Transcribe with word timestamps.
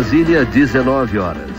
Brasília, 0.00 0.46
19 0.46 1.18
horas. 1.18 1.50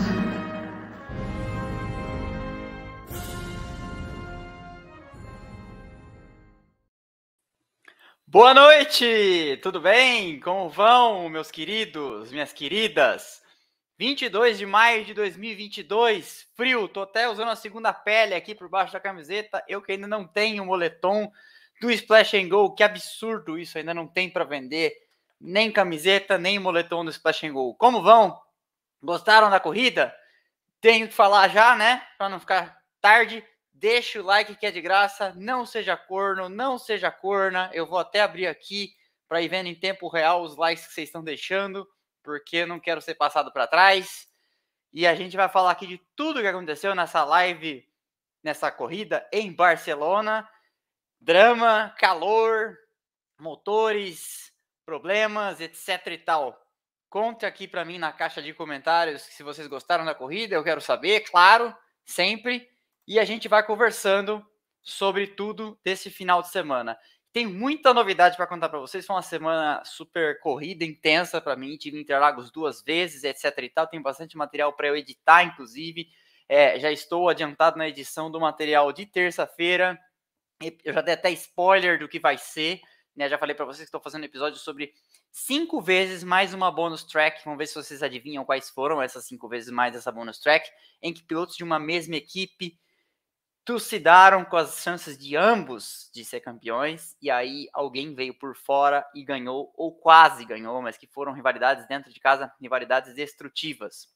Boa 8.26 8.52
noite! 8.52 9.60
Tudo 9.62 9.80
bem? 9.80 10.40
Como 10.40 10.68
vão, 10.68 11.28
meus 11.28 11.52
queridos, 11.52 12.32
minhas 12.32 12.52
queridas? 12.52 13.40
22 13.96 14.58
de 14.58 14.66
maio 14.66 15.04
de 15.04 15.14
2022, 15.14 16.48
frio, 16.56 16.88
tô 16.88 17.02
até 17.02 17.28
usando 17.28 17.50
a 17.50 17.54
segunda 17.54 17.92
pele 17.92 18.34
aqui 18.34 18.56
por 18.56 18.68
baixo 18.68 18.92
da 18.92 18.98
camiseta. 18.98 19.62
Eu 19.68 19.80
que 19.80 19.92
ainda 19.92 20.08
não 20.08 20.26
tenho 20.26 20.66
moletom 20.66 21.30
do 21.80 21.92
Splash 21.92 22.34
and 22.34 22.48
Go, 22.48 22.74
que 22.74 22.82
absurdo 22.82 23.56
isso, 23.56 23.78
ainda 23.78 23.94
não 23.94 24.08
tem 24.08 24.28
para 24.28 24.42
vender 24.42 24.96
nem 25.42 25.72
camiseta, 25.72 26.38
nem 26.38 26.58
moletom 26.58 27.04
do 27.04 27.10
Splash 27.10 27.44
and 27.44 27.52
Go. 27.52 27.74
Como 27.74 28.00
vão? 28.00 28.40
Gostaram 29.02 29.50
da 29.50 29.58
corrida? 29.58 30.14
Tenho 30.80 31.08
que 31.08 31.14
falar 31.14 31.48
já, 31.48 31.74
né? 31.74 32.06
Para 32.16 32.28
não 32.28 32.38
ficar 32.38 32.80
tarde. 33.00 33.44
Deixa 33.72 34.20
o 34.20 34.24
like 34.24 34.54
que 34.54 34.64
é 34.64 34.70
de 34.70 34.80
graça. 34.80 35.34
Não 35.36 35.66
seja 35.66 35.96
corno, 35.96 36.48
não 36.48 36.78
seja 36.78 37.10
corna. 37.10 37.68
Eu 37.72 37.84
vou 37.86 37.98
até 37.98 38.20
abrir 38.20 38.46
aqui 38.46 38.94
para 39.26 39.42
ir 39.42 39.48
vendo 39.48 39.66
em 39.66 39.74
tempo 39.74 40.08
real 40.08 40.42
os 40.42 40.56
likes 40.56 40.86
que 40.86 40.92
vocês 40.92 41.08
estão 41.08 41.24
deixando, 41.24 41.88
porque 42.22 42.64
não 42.64 42.78
quero 42.78 43.00
ser 43.00 43.16
passado 43.16 43.52
para 43.52 43.66
trás. 43.66 44.28
E 44.92 45.06
a 45.06 45.14
gente 45.14 45.36
vai 45.36 45.48
falar 45.48 45.72
aqui 45.72 45.86
de 45.86 45.98
tudo 46.14 46.40
que 46.40 46.46
aconteceu 46.46 46.94
nessa 46.94 47.24
live, 47.24 47.84
nessa 48.44 48.70
corrida 48.70 49.26
em 49.32 49.52
Barcelona. 49.52 50.48
Drama, 51.20 51.94
calor, 51.98 52.76
motores, 53.40 54.51
problemas, 54.84 55.60
etc 55.60 56.06
e 56.08 56.18
tal. 56.18 56.60
Conte 57.08 57.44
aqui 57.44 57.68
para 57.68 57.84
mim 57.84 57.98
na 57.98 58.12
caixa 58.12 58.40
de 58.40 58.54
comentários 58.54 59.22
se 59.22 59.42
vocês 59.42 59.66
gostaram 59.66 60.04
da 60.04 60.14
corrida, 60.14 60.54
eu 60.54 60.64
quero 60.64 60.80
saber, 60.80 61.20
claro, 61.20 61.74
sempre. 62.04 62.68
E 63.06 63.18
a 63.18 63.24
gente 63.24 63.48
vai 63.48 63.64
conversando 63.64 64.44
sobre 64.82 65.26
tudo 65.26 65.78
desse 65.84 66.10
final 66.10 66.40
de 66.42 66.48
semana. 66.48 66.98
Tem 67.32 67.46
muita 67.46 67.94
novidade 67.94 68.36
para 68.36 68.46
contar 68.46 68.68
para 68.68 68.78
vocês. 68.78 69.06
Foi 69.06 69.16
uma 69.16 69.22
semana 69.22 69.82
super 69.84 70.38
corrida, 70.40 70.84
intensa 70.84 71.40
para 71.40 71.56
mim. 71.56 71.78
Tive 71.78 71.98
Interlagos 71.98 72.50
duas 72.50 72.82
vezes, 72.82 73.24
etc 73.24 73.58
e 73.58 73.70
tal. 73.70 73.86
Tem 73.86 74.02
bastante 74.02 74.36
material 74.36 74.72
para 74.74 74.88
eu 74.88 74.96
editar, 74.96 75.42
inclusive. 75.42 76.08
É, 76.46 76.78
já 76.78 76.92
estou 76.92 77.30
adiantado 77.30 77.78
na 77.78 77.88
edição 77.88 78.30
do 78.30 78.38
material 78.38 78.92
de 78.92 79.06
terça-feira. 79.06 79.98
Eu 80.84 80.92
já 80.92 81.00
dei 81.00 81.14
até 81.14 81.30
spoiler 81.30 81.98
do 81.98 82.08
que 82.08 82.20
vai 82.20 82.36
ser. 82.36 82.82
Né? 83.14 83.28
Já 83.28 83.38
falei 83.38 83.54
para 83.54 83.66
vocês 83.66 83.80
que 83.80 83.88
estou 83.88 84.00
fazendo 84.00 84.24
episódio 84.24 84.58
sobre 84.58 84.94
cinco 85.30 85.80
vezes 85.80 86.24
mais 86.24 86.54
uma 86.54 86.70
bonus 86.70 87.04
track. 87.04 87.44
Vamos 87.44 87.58
ver 87.58 87.66
se 87.66 87.74
vocês 87.74 88.02
adivinham 88.02 88.44
quais 88.44 88.70
foram 88.70 89.02
essas 89.02 89.26
cinco 89.26 89.48
vezes 89.48 89.70
mais 89.70 89.94
essa 89.94 90.10
bonus 90.10 90.38
track, 90.38 90.70
em 91.02 91.12
que 91.12 91.22
pilotos 91.22 91.56
de 91.56 91.64
uma 91.64 91.78
mesma 91.78 92.16
equipe 92.16 92.78
trucidaram 93.64 94.44
com 94.44 94.56
as 94.56 94.82
chances 94.82 95.16
de 95.16 95.36
ambos 95.36 96.10
de 96.12 96.24
ser 96.24 96.40
campeões, 96.40 97.16
e 97.22 97.30
aí 97.30 97.68
alguém 97.72 98.12
veio 98.12 98.34
por 98.34 98.56
fora 98.56 99.06
e 99.14 99.22
ganhou, 99.22 99.72
ou 99.76 99.94
quase 99.94 100.44
ganhou, 100.44 100.82
mas 100.82 100.96
que 100.96 101.06
foram 101.06 101.32
rivalidades 101.32 101.86
dentro 101.86 102.12
de 102.12 102.18
casa, 102.18 102.52
rivalidades 102.60 103.14
destrutivas. 103.14 104.08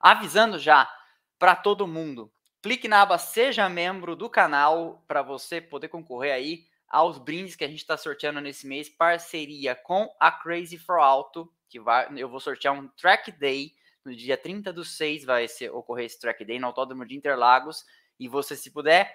Avisando 0.00 0.58
já 0.58 0.92
para 1.38 1.54
todo 1.54 1.86
mundo, 1.86 2.32
clique 2.60 2.88
na 2.88 3.02
aba 3.02 3.16
Seja 3.16 3.68
Membro 3.68 4.16
do 4.16 4.28
canal 4.28 5.04
para 5.06 5.22
você 5.22 5.60
poder 5.60 5.88
concorrer 5.88 6.32
aí 6.32 6.66
aos 6.92 7.16
brindes 7.16 7.56
que 7.56 7.64
a 7.64 7.68
gente 7.68 7.80
está 7.80 7.96
sorteando 7.96 8.38
nesse 8.38 8.66
mês, 8.66 8.86
parceria 8.86 9.74
com 9.74 10.14
a 10.20 10.30
Crazy 10.30 10.76
for 10.76 10.98
Auto, 10.98 11.50
que 11.66 11.80
vai, 11.80 12.06
eu 12.18 12.28
vou 12.28 12.38
sortear 12.38 12.74
um 12.74 12.86
track 12.88 13.32
day 13.32 13.72
no 14.04 14.14
dia 14.14 14.36
30 14.36 14.70
do 14.72 14.84
6, 14.84 15.24
vai 15.24 15.48
ser, 15.48 15.70
ocorrer 15.70 16.04
esse 16.04 16.20
track 16.20 16.44
day 16.44 16.58
no 16.58 16.66
Autódromo 16.66 17.06
de 17.06 17.16
Interlagos, 17.16 17.86
e 18.20 18.28
você, 18.28 18.54
se 18.54 18.70
puder, 18.70 19.10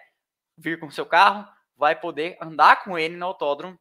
vir 0.58 0.80
com 0.80 0.90
seu 0.90 1.06
carro, 1.06 1.48
vai 1.76 1.96
poder 1.96 2.36
andar 2.42 2.84
com 2.84 2.98
ele 2.98 3.16
no 3.16 3.28
autódromo 3.28 3.80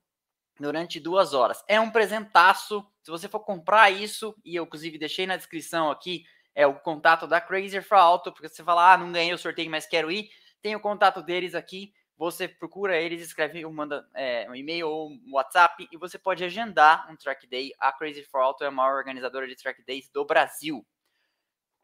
durante 0.60 1.00
duas 1.00 1.32
horas. 1.32 1.64
É 1.66 1.80
um 1.80 1.90
presentaço. 1.90 2.86
Se 3.02 3.10
você 3.10 3.28
for 3.28 3.40
comprar 3.40 3.90
isso, 3.90 4.36
e 4.44 4.56
eu 4.56 4.64
inclusive 4.64 4.98
deixei 4.98 5.26
na 5.26 5.38
descrição 5.38 5.90
aqui, 5.90 6.24
é 6.54 6.66
o 6.66 6.74
contato 6.74 7.26
da 7.26 7.40
Crazy 7.40 7.80
for 7.80 7.96
Auto, 7.96 8.30
porque 8.30 8.48
você 8.48 8.62
fala, 8.62 8.92
ah, 8.92 8.98
não 8.98 9.10
ganhei 9.10 9.32
o 9.32 9.38
sorteio, 9.38 9.70
mas 9.70 9.86
quero 9.86 10.10
ir, 10.10 10.28
tem 10.60 10.76
o 10.76 10.80
contato 10.80 11.22
deles 11.22 11.54
aqui 11.54 11.94
você 12.16 12.48
procura 12.48 12.96
eles, 12.96 13.20
escreve, 13.20 13.64
manda 13.66 14.08
é, 14.14 14.48
um 14.48 14.54
e-mail 14.54 14.88
ou 14.88 15.10
um 15.10 15.32
WhatsApp 15.32 15.86
e 15.90 15.96
você 15.96 16.18
pode 16.18 16.42
agendar 16.42 17.10
um 17.10 17.16
track 17.16 17.46
day. 17.46 17.72
A 17.78 17.92
Crazy 17.92 18.24
for 18.24 18.40
Auto 18.40 18.64
é 18.64 18.68
a 18.68 18.70
maior 18.70 18.96
organizadora 18.96 19.46
de 19.46 19.54
track 19.54 19.84
days 19.84 20.08
do 20.08 20.24
Brasil. 20.24 20.86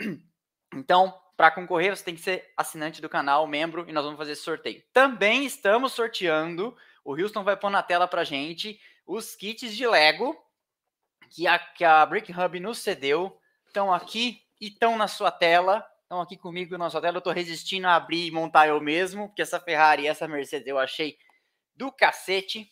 Então, 0.74 1.20
para 1.36 1.50
concorrer, 1.50 1.94
você 1.94 2.02
tem 2.02 2.14
que 2.14 2.22
ser 2.22 2.50
assinante 2.56 3.02
do 3.02 3.08
canal, 3.10 3.46
membro, 3.46 3.84
e 3.86 3.92
nós 3.92 4.06
vamos 4.06 4.16
fazer 4.16 4.32
esse 4.32 4.40
sorteio. 4.40 4.82
Também 4.90 5.44
estamos 5.44 5.92
sorteando, 5.92 6.74
o 7.04 7.12
Houston 7.12 7.44
vai 7.44 7.58
pôr 7.58 7.68
na 7.68 7.82
tela 7.82 8.08
para 8.08 8.24
gente, 8.24 8.80
os 9.06 9.36
kits 9.36 9.76
de 9.76 9.86
Lego 9.86 10.34
que 11.32 11.46
a, 11.46 11.58
que 11.58 11.84
a 11.84 12.04
Brick 12.04 12.32
Hub 12.32 12.60
nos 12.60 12.78
cedeu. 12.78 13.38
Estão 13.66 13.92
aqui 13.92 14.42
e 14.60 14.68
estão 14.68 14.96
na 14.96 15.08
sua 15.08 15.30
tela 15.30 15.84
estão 16.12 16.20
aqui 16.20 16.36
comigo 16.36 16.72
no 16.72 16.78
nosso 16.78 16.98
hotel. 16.98 17.14
Eu 17.14 17.18
estou 17.18 17.32
resistindo 17.32 17.86
a 17.86 17.96
abrir 17.96 18.26
e 18.26 18.30
montar 18.30 18.68
eu 18.68 18.78
mesmo, 18.82 19.28
porque 19.28 19.40
essa 19.40 19.58
Ferrari 19.58 20.02
e 20.02 20.06
essa 20.06 20.28
Mercedes 20.28 20.68
eu 20.68 20.78
achei 20.78 21.16
do 21.74 21.90
cacete. 21.90 22.70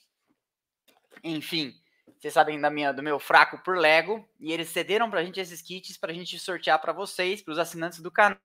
Enfim, 1.25 1.73
vocês 2.19 2.35
sabem 2.35 2.61
da 2.61 2.69
minha, 2.69 2.93
do 2.93 3.03
meu 3.03 3.19
fraco 3.19 3.63
por 3.65 3.79
Lego. 3.79 4.29
E 4.39 4.53
eles 4.53 4.69
cederam 4.69 5.09
para 5.09 5.21
a 5.21 5.25
gente 5.25 5.41
esses 5.41 5.63
kits 5.63 5.97
para 5.97 6.13
a 6.13 6.15
gente 6.15 6.39
sortear 6.39 6.79
para 6.81 6.93
vocês, 6.93 7.41
para 7.41 7.53
os 7.53 7.59
assinantes 7.59 8.01
do 8.01 8.11
canal. 8.11 8.39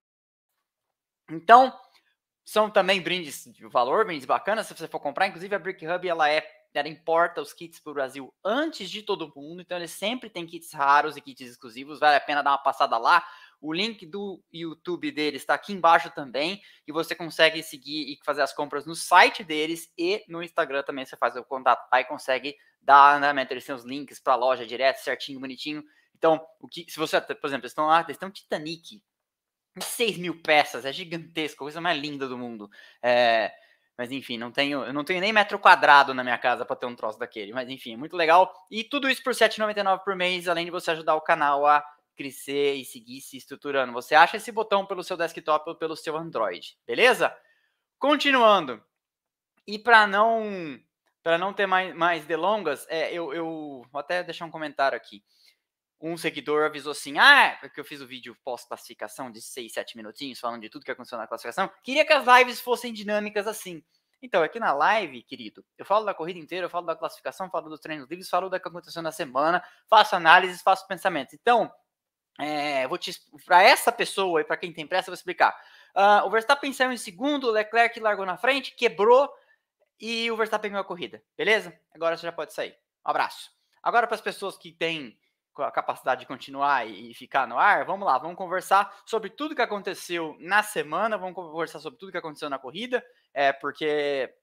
Então, 1.29 1.77
são 2.45 2.69
também 2.69 3.01
brindes 3.01 3.43
de 3.51 3.67
valor, 3.67 4.05
brindes 4.05 4.25
bacanas, 4.25 4.67
se 4.67 4.73
você 4.73 4.87
for 4.87 5.01
comprar. 5.01 5.27
Inclusive, 5.27 5.55
a 5.55 5.59
Brick 5.59 5.85
Hub, 5.85 6.07
ela 6.07 6.29
é 6.29 6.47
ela 6.77 6.89
importa 6.89 7.41
os 7.41 7.53
kits 7.53 7.79
para 7.79 7.91
o 7.91 7.93
Brasil 7.93 8.33
antes 8.43 8.89
de 8.89 9.01
todo 9.01 9.31
mundo, 9.33 9.61
então 9.61 9.77
eles 9.77 9.91
sempre 9.91 10.29
têm 10.29 10.45
kits 10.45 10.73
raros 10.73 11.15
e 11.15 11.21
kits 11.21 11.51
exclusivos, 11.51 11.99
vale 11.99 12.17
a 12.17 12.19
pena 12.21 12.41
dar 12.41 12.51
uma 12.51 12.57
passada 12.57 12.97
lá. 12.97 13.25
O 13.61 13.73
link 13.73 14.05
do 14.05 14.41
YouTube 14.51 15.11
deles 15.11 15.41
está 15.41 15.53
aqui 15.53 15.73
embaixo 15.73 16.09
também. 16.11 16.61
E 16.87 16.91
você 16.91 17.15
consegue 17.15 17.61
seguir 17.63 18.11
e 18.11 18.19
fazer 18.23 18.41
as 18.41 18.53
compras 18.53 18.85
no 18.85 18.95
site 18.95 19.43
deles 19.43 19.91
e 19.97 20.23
no 20.27 20.41
Instagram 20.43 20.83
também. 20.83 21.05
Você 21.05 21.17
faz 21.17 21.35
o 21.35 21.43
contato 21.43 21.87
e 21.93 22.03
consegue 22.03 22.55
dar 22.81 23.17
andamento. 23.17 23.53
Eles 23.53 23.65
têm 23.65 23.75
os 23.75 23.83
links 23.83 24.19
para 24.19 24.33
a 24.33 24.37
loja 24.37 24.65
direto, 24.65 24.97
certinho, 24.97 25.39
bonitinho. 25.39 25.83
Então, 26.17 26.45
o 26.59 26.67
que, 26.67 26.85
se 26.89 26.97
você, 26.97 27.19
por 27.19 27.47
exemplo, 27.47 27.63
eles 27.63 27.71
estão 27.71 27.87
lá, 27.87 28.01
eles 28.01 28.15
estão 28.15 28.31
Titanic. 28.31 29.01
6 29.77 30.17
mil 30.17 30.41
peças, 30.41 30.85
é 30.85 30.93
gigantesco, 30.93 31.63
a 31.63 31.65
coisa 31.65 31.81
mais 31.81 31.99
linda 31.99 32.27
do 32.27 32.37
mundo. 32.37 32.69
É, 33.03 33.51
mas 33.97 34.11
enfim, 34.11 34.37
não 34.37 34.51
tenho, 34.51 34.83
eu 34.83 34.93
não 34.93 35.03
tenho 35.03 35.21
nem 35.21 35.31
metro 35.31 35.57
quadrado 35.57 36.13
na 36.13 36.23
minha 36.23 36.37
casa 36.37 36.65
para 36.65 36.75
ter 36.75 36.85
um 36.85 36.95
troço 36.95 37.17
daquele. 37.17 37.53
Mas 37.53 37.69
enfim, 37.69 37.93
é 37.93 37.97
muito 37.97 38.15
legal. 38.15 38.53
E 38.69 38.83
tudo 38.83 39.09
isso 39.09 39.23
por 39.23 39.33
R$ 39.33 39.39
7,99 39.39 40.03
por 40.03 40.15
mês, 40.15 40.47
além 40.47 40.65
de 40.65 40.71
você 40.71 40.91
ajudar 40.91 41.15
o 41.15 41.21
canal 41.21 41.65
a 41.65 41.83
crescer 42.15 42.75
e 42.75 42.85
seguir 42.85 43.21
se 43.21 43.37
estruturando. 43.37 43.93
Você 43.93 44.15
acha 44.15 44.37
esse 44.37 44.51
botão 44.51 44.85
pelo 44.85 45.03
seu 45.03 45.17
desktop 45.17 45.69
ou 45.69 45.75
pelo 45.75 45.95
seu 45.95 46.17
Android, 46.17 46.77
beleza? 46.85 47.35
Continuando. 47.99 48.83
E 49.67 49.79
para 49.79 50.07
não 50.07 50.79
para 51.23 51.39
não 51.39 51.51
ter 51.53 51.65
mais, 51.65 51.95
mais 51.95 52.23
delongas, 52.23 52.85
é, 52.87 53.11
eu, 53.11 53.33
eu 53.33 53.83
vou 53.91 53.99
até 53.99 54.21
deixar 54.21 54.45
um 54.45 54.51
comentário 54.51 54.95
aqui. 54.95 55.23
Um 55.99 56.15
seguidor 56.17 56.65
avisou 56.65 56.91
assim: 56.91 57.17
Ah, 57.17 57.57
porque 57.59 57.79
eu 57.79 57.85
fiz 57.85 57.99
o 57.99 58.05
vídeo 58.05 58.37
pós-classificação 58.43 59.31
de 59.31 59.41
6, 59.41 59.73
7 59.73 59.97
minutinhos, 59.97 60.39
falando 60.39 60.61
de 60.61 60.69
tudo 60.69 60.85
que 60.85 60.91
aconteceu 60.91 61.17
na 61.17 61.25
classificação. 61.25 61.71
Queria 61.83 62.05
que 62.05 62.13
as 62.13 62.25
lives 62.27 62.61
fossem 62.61 62.93
dinâmicas 62.93 63.47
assim. 63.47 63.83
Então, 64.21 64.43
aqui 64.43 64.59
na 64.59 64.73
live, 64.73 65.23
querido, 65.23 65.63
eu 65.77 65.85
falo 65.85 66.05
da 66.05 66.13
corrida 66.13 66.39
inteira, 66.39 66.65
eu 66.65 66.69
falo 66.69 66.85
da 66.85 66.95
classificação, 66.95 67.49
falo 67.49 67.69
dos 67.69 67.79
treinos 67.79 68.09
livres, 68.09 68.29
falo 68.29 68.49
do 68.49 68.59
que 68.59 68.67
aconteceu 68.67 69.01
na 69.01 69.11
semana, 69.11 69.63
faço 69.89 70.15
análises, 70.15 70.61
faço 70.61 70.87
pensamentos. 70.87 71.33
Então, 71.33 71.71
é, 72.39 72.87
vou 72.87 72.97
te 72.97 73.11
para 73.45 73.63
essa 73.63 73.91
pessoa 73.91 74.41
e 74.41 74.43
para 74.43 74.57
quem 74.57 74.73
tem 74.73 74.85
pressa, 74.85 75.09
eu 75.09 75.11
vou 75.11 75.15
explicar. 75.15 75.55
Uh, 75.95 76.27
o 76.27 76.29
Verstappen 76.29 76.73
saiu 76.73 76.91
em 76.91 76.97
segundo, 76.97 77.47
o 77.47 77.51
Leclerc 77.51 77.99
largou 77.99 78.25
na 78.25 78.37
frente, 78.37 78.75
quebrou 78.75 79.31
e 79.99 80.29
o 80.29 80.35
Verstappen 80.35 80.71
ganhou 80.71 80.81
a 80.81 80.87
corrida, 80.87 81.23
beleza? 81.37 81.77
Agora 81.93 82.17
você 82.17 82.25
já 82.25 82.31
pode 82.31 82.53
sair. 82.53 82.75
Um 83.05 83.09
abraço. 83.09 83.51
Agora 83.81 84.05
para 84.05 84.15
as 84.15 84.21
pessoas 84.21 84.57
que 84.57 84.71
têm 84.71 85.17
a 85.57 85.71
capacidade 85.71 86.21
de 86.21 86.27
continuar 86.27 86.85
e 86.85 87.13
ficar 87.13 87.47
no 87.47 87.57
ar, 87.57 87.85
vamos 87.85 88.05
lá, 88.05 88.17
vamos 88.17 88.35
conversar 88.35 88.93
sobre 89.05 89.29
tudo 89.29 89.55
que 89.55 89.61
aconteceu 89.61 90.35
na 90.39 90.61
semana, 90.61 91.17
vamos 91.17 91.35
conversar 91.35 91.79
sobre 91.79 91.97
tudo 91.97 92.11
que 92.11 92.17
aconteceu 92.17 92.49
na 92.49 92.59
corrida, 92.59 93.01
é 93.33 93.53
porque 93.53 94.33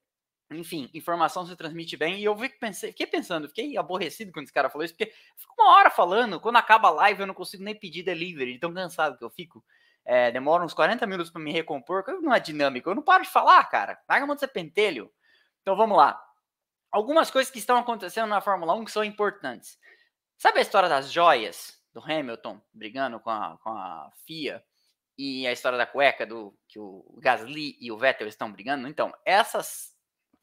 enfim, 0.58 0.90
informação 0.94 1.46
se 1.46 1.54
transmite 1.56 1.96
bem. 1.96 2.18
E 2.18 2.24
eu 2.24 2.36
pensei, 2.58 2.90
fiquei 2.90 3.06
pensando, 3.06 3.48
fiquei 3.48 3.76
aborrecido 3.76 4.32
quando 4.32 4.44
esse 4.44 4.52
cara 4.52 4.70
falou 4.70 4.84
isso, 4.84 4.94
porque 4.94 5.12
fico 5.36 5.54
uma 5.58 5.76
hora 5.76 5.90
falando, 5.90 6.40
quando 6.40 6.56
acaba 6.56 6.88
a 6.88 6.92
live 6.92 7.20
eu 7.20 7.26
não 7.26 7.34
consigo 7.34 7.62
nem 7.62 7.74
pedir 7.74 8.02
delivery, 8.02 8.58
tão 8.58 8.72
cansado 8.72 9.16
que 9.16 9.24
eu 9.24 9.30
fico. 9.30 9.64
É, 10.04 10.30
demora 10.32 10.64
uns 10.64 10.74
40 10.74 11.06
minutos 11.06 11.30
para 11.30 11.40
me 11.40 11.52
recompor, 11.52 12.04
não 12.20 12.34
é 12.34 12.40
dinâmico. 12.40 12.90
Eu 12.90 12.94
não 12.94 13.02
paro 13.02 13.22
de 13.22 13.30
falar, 13.30 13.64
cara. 13.64 14.00
Larga 14.08 14.24
a 14.24 14.26
mão 14.26 14.34
de 14.34 14.40
ser 14.40 14.48
pentelho. 14.48 15.12
Então 15.60 15.76
vamos 15.76 15.96
lá. 15.96 16.20
Algumas 16.90 17.30
coisas 17.30 17.50
que 17.50 17.58
estão 17.58 17.76
acontecendo 17.76 18.28
na 18.28 18.40
Fórmula 18.40 18.74
1 18.74 18.84
que 18.84 18.90
são 18.90 19.04
importantes. 19.04 19.78
Sabe 20.36 20.58
a 20.58 20.62
história 20.62 20.88
das 20.88 21.12
joias 21.12 21.80
do 21.94 22.00
Hamilton 22.00 22.60
brigando 22.72 23.20
com 23.20 23.30
a, 23.30 23.58
com 23.62 23.70
a 23.70 24.10
FIA? 24.26 24.62
E 25.16 25.46
a 25.46 25.52
história 25.52 25.78
da 25.78 25.86
cueca 25.86 26.26
do 26.26 26.56
que 26.66 26.78
o 26.78 27.18
Gasly 27.18 27.76
e 27.80 27.92
o 27.92 27.98
Vettel 27.98 28.26
estão 28.26 28.50
brigando? 28.50 28.88
Então, 28.88 29.14
essas 29.24 29.91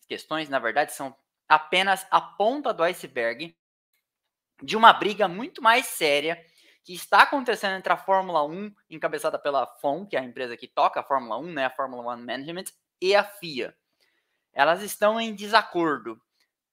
questões, 0.10 0.50
na 0.50 0.58
verdade, 0.58 0.92
são 0.92 1.16
apenas 1.48 2.06
a 2.10 2.20
ponta 2.20 2.74
do 2.74 2.84
iceberg 2.84 3.56
de 4.62 4.76
uma 4.76 4.92
briga 4.92 5.28
muito 5.28 5.62
mais 5.62 5.86
séria 5.86 6.44
que 6.84 6.94
está 6.94 7.22
acontecendo 7.22 7.78
entre 7.78 7.94
a 7.94 7.98
Fórmula 7.98 8.44
1, 8.44 8.74
encabeçada 8.90 9.38
pela 9.38 9.68
FOM, 9.80 10.06
que 10.06 10.18
é 10.18 10.20
a 10.20 10.24
empresa 10.24 10.58
que 10.58 10.68
toca 10.68 11.00
a 11.00 11.04
Fórmula 11.04 11.38
1, 11.38 11.54
né, 11.54 11.66
a 11.66 11.70
Fórmula 11.70 12.16
1 12.16 12.26
Management, 12.26 12.66
e 13.00 13.16
a 13.16 13.24
FIA. 13.24 13.76
Elas 14.52 14.82
estão 14.82 15.22
em 15.22 15.34
desacordo. 15.34 16.20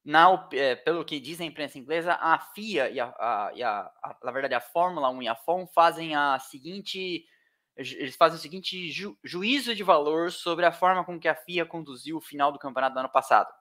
Na, 0.03 0.49
é, 0.53 0.77
pelo 0.77 1.05
que 1.05 1.19
diz 1.19 1.41
a 1.41 1.44
imprensa 1.44 1.79
inglesa, 1.79 2.15
a 2.15 2.38
FIA 2.38 2.88
e 2.88 3.00
a, 3.00 3.06
a, 3.19 3.53
e 3.55 3.62
a, 3.62 3.81
a, 4.03 4.17
na 4.23 4.31
verdade 4.31 4.55
a 4.55 4.61
Fórmula 4.61 5.11
1 5.11 5.23
e 5.23 5.29
a 5.29 5.35
FOM 5.35 5.67
fazem 5.67 6.15
a 6.15 6.38
seguinte 6.38 7.27
eles 7.76 8.17
fazem 8.17 8.38
o 8.38 8.40
seguinte 8.40 8.90
ju, 8.90 9.19
juízo 9.23 9.75
de 9.75 9.82
valor 9.82 10.32
sobre 10.32 10.64
a 10.64 10.73
forma 10.73 11.05
com 11.05 11.20
que 11.20 11.28
a 11.28 11.34
FIA 11.34 11.67
conduziu 11.67 12.17
o 12.17 12.20
final 12.20 12.50
do 12.50 12.58
campeonato 12.58 12.94
do 12.94 13.00
ano 13.00 13.11
passado. 13.11 13.52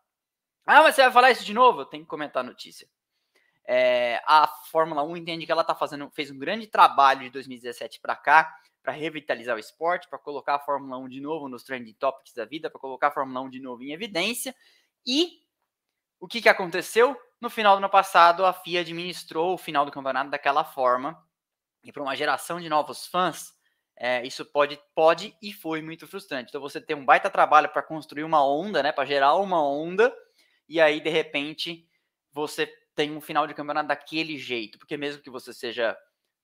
Ah, 0.65 0.81
mas 0.81 0.95
você 0.95 1.03
vai 1.03 1.11
falar 1.11 1.31
isso 1.31 1.43
de 1.43 1.53
novo? 1.53 1.85
Tenho 1.85 2.03
que 2.03 2.09
comentar 2.09 2.43
a 2.43 2.47
notícia. 2.47 2.87
É, 3.67 4.21
a 4.25 4.47
Fórmula 4.71 5.03
1 5.03 5.17
entende 5.17 5.45
que 5.45 5.51
ela 5.51 5.63
tá 5.63 5.75
fazendo, 5.75 6.09
fez 6.11 6.31
um 6.31 6.37
grande 6.37 6.67
trabalho 6.67 7.21
de 7.21 7.29
2017 7.31 7.99
para 7.99 8.15
cá, 8.15 8.55
para 8.81 8.93
revitalizar 8.93 9.55
o 9.55 9.59
esporte, 9.59 10.07
para 10.07 10.19
colocar 10.19 10.55
a 10.55 10.59
Fórmula 10.59 10.97
1 10.99 11.09
de 11.09 11.19
novo 11.19 11.49
nos 11.49 11.63
trending 11.63 11.93
topics 11.93 12.33
da 12.33 12.45
vida, 12.45 12.69
para 12.69 12.79
colocar 12.79 13.07
a 13.07 13.11
Fórmula 13.11 13.41
1 13.41 13.49
de 13.49 13.59
novo 13.59 13.83
em 13.83 13.91
evidência. 13.91 14.55
E 15.05 15.41
o 16.19 16.27
que, 16.27 16.41
que 16.41 16.49
aconteceu? 16.49 17.19
No 17.41 17.49
final 17.49 17.75
do 17.75 17.79
ano 17.79 17.89
passado, 17.89 18.45
a 18.45 18.53
FIA 18.53 18.81
administrou 18.81 19.55
o 19.55 19.57
final 19.57 19.85
do 19.85 19.91
campeonato 19.91 20.29
daquela 20.29 20.63
forma. 20.63 21.19
E 21.83 21.91
para 21.91 22.01
uma 22.01 22.15
geração 22.15 22.59
de 22.59 22.69
novos 22.69 23.07
fãs, 23.07 23.54
é, 23.97 24.25
isso 24.25 24.43
pode, 24.45 24.79
pode 24.93 25.35
e 25.41 25.53
foi 25.53 25.81
muito 25.81 26.07
frustrante. 26.07 26.49
Então 26.49 26.61
você 26.61 26.81
tem 26.81 26.95
um 26.95 27.05
baita 27.05 27.29
trabalho 27.29 27.69
para 27.69 27.81
construir 27.81 28.23
uma 28.23 28.45
onda, 28.45 28.83
né? 28.83 28.91
Para 28.91 29.05
gerar 29.05 29.35
uma 29.35 29.65
onda, 29.65 30.13
e 30.67 30.81
aí, 30.81 30.99
de 30.99 31.09
repente, 31.09 31.87
você 32.31 32.67
tem 32.95 33.15
um 33.15 33.21
final 33.21 33.45
de 33.45 33.53
campeonato 33.53 33.87
daquele 33.87 34.37
jeito, 34.37 34.77
porque 34.77 34.97
mesmo 34.97 35.21
que 35.21 35.29
você 35.29 35.53
seja 35.53 35.97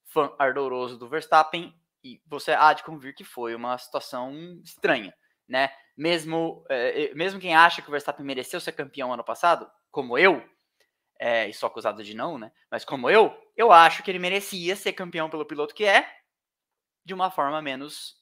fã 0.06 0.32
ardoroso 0.38 0.98
do 0.98 1.08
Verstappen, 1.08 1.74
e 2.04 2.22
você 2.26 2.52
há 2.52 2.74
de 2.74 2.84
convir 2.84 3.16
que 3.16 3.24
foi 3.24 3.54
uma 3.56 3.78
situação 3.78 4.34
estranha, 4.64 5.14
né? 5.48 5.70
Mesmo, 5.96 6.66
é, 6.70 7.14
mesmo 7.14 7.40
quem 7.40 7.56
acha 7.56 7.82
que 7.82 7.88
o 7.88 7.92
Verstappen 7.92 8.26
mereceu 8.26 8.60
ser 8.60 8.72
campeão 8.72 9.14
ano 9.14 9.24
passado, 9.24 9.70
como 9.92 10.18
eu, 10.18 10.44
é, 11.20 11.48
e 11.48 11.54
sou 11.54 11.68
acusado 11.68 12.04
de 12.04 12.16
não, 12.16 12.38
né? 12.38 12.52
Mas 12.70 12.84
como 12.84 13.10
eu, 13.10 13.36
eu 13.56 13.72
acho 13.72 14.02
que 14.02 14.10
ele 14.10 14.18
merecia 14.18 14.76
ser 14.76 14.94
campeão 14.94 15.30
pelo 15.30 15.46
piloto 15.46 15.76
que 15.76 15.86
é, 15.86 16.08
de 17.04 17.14
uma 17.14 17.32
forma 17.32 17.62
menos 17.62 18.16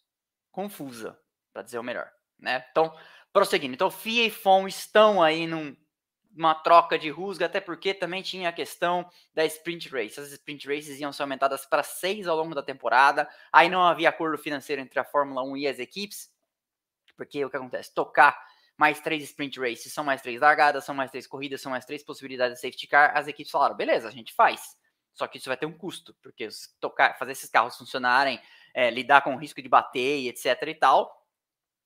confusa, 0.51 1.19
para 1.53 1.61
dizer 1.61 1.79
o 1.79 1.83
melhor, 1.83 2.11
né? 2.37 2.65
Então, 2.71 2.95
prosseguindo. 3.31 3.73
Então, 3.73 3.91
FIA 3.91 4.25
e 4.25 4.31
FOM 4.31 4.67
estão 4.67 5.21
aí 5.21 5.45
num, 5.45 5.75
uma 6.35 6.55
troca 6.55 6.97
de 6.97 7.09
rusga, 7.09 7.45
até 7.45 7.59
porque 7.59 7.93
também 7.93 8.21
tinha 8.21 8.49
a 8.49 8.53
questão 8.53 9.09
da 9.33 9.45
sprint 9.45 9.89
race. 9.89 10.19
As 10.19 10.31
sprint 10.31 10.67
races 10.67 10.99
iam 10.99 11.11
ser 11.11 11.23
aumentadas 11.23 11.65
para 11.65 11.83
seis 11.83 12.27
ao 12.27 12.37
longo 12.37 12.55
da 12.55 12.63
temporada. 12.63 13.29
Aí 13.51 13.69
não 13.69 13.83
havia 13.83 14.09
acordo 14.09 14.37
financeiro 14.37 14.81
entre 14.81 14.99
a 14.99 15.03
Fórmula 15.03 15.43
1 15.43 15.57
e 15.57 15.67
as 15.67 15.79
equipes, 15.79 16.31
porque 17.15 17.43
o 17.43 17.49
que 17.49 17.57
acontece? 17.57 17.93
Tocar 17.93 18.39
mais 18.77 19.01
três 19.01 19.23
sprint 19.23 19.59
races, 19.59 19.91
são 19.91 20.05
mais 20.05 20.21
três 20.21 20.39
largadas, 20.39 20.85
são 20.85 20.95
mais 20.95 21.11
três 21.11 21.27
corridas, 21.27 21.59
são 21.61 21.69
mais 21.69 21.83
três 21.83 22.01
possibilidades 22.01 22.55
de 22.55 22.61
safety 22.61 22.87
car. 22.87 23.11
As 23.13 23.27
equipes 23.27 23.51
falaram, 23.51 23.75
beleza, 23.75 24.07
a 24.07 24.11
gente 24.11 24.33
faz. 24.33 24.77
Só 25.13 25.27
que 25.27 25.37
isso 25.37 25.49
vai 25.49 25.57
ter 25.57 25.65
um 25.65 25.77
custo, 25.77 26.15
porque 26.21 26.47
tocar, 26.79 27.17
fazer 27.17 27.33
esses 27.33 27.49
carros 27.49 27.75
funcionarem, 27.75 28.39
é, 28.79 28.89
lidar 28.89 29.21
com 29.21 29.35
o 29.35 29.37
risco 29.37 29.61
de 29.61 29.67
bater 29.67 30.19
e 30.19 30.29
etc 30.29 30.45
e 30.65 30.73
tal, 30.73 31.13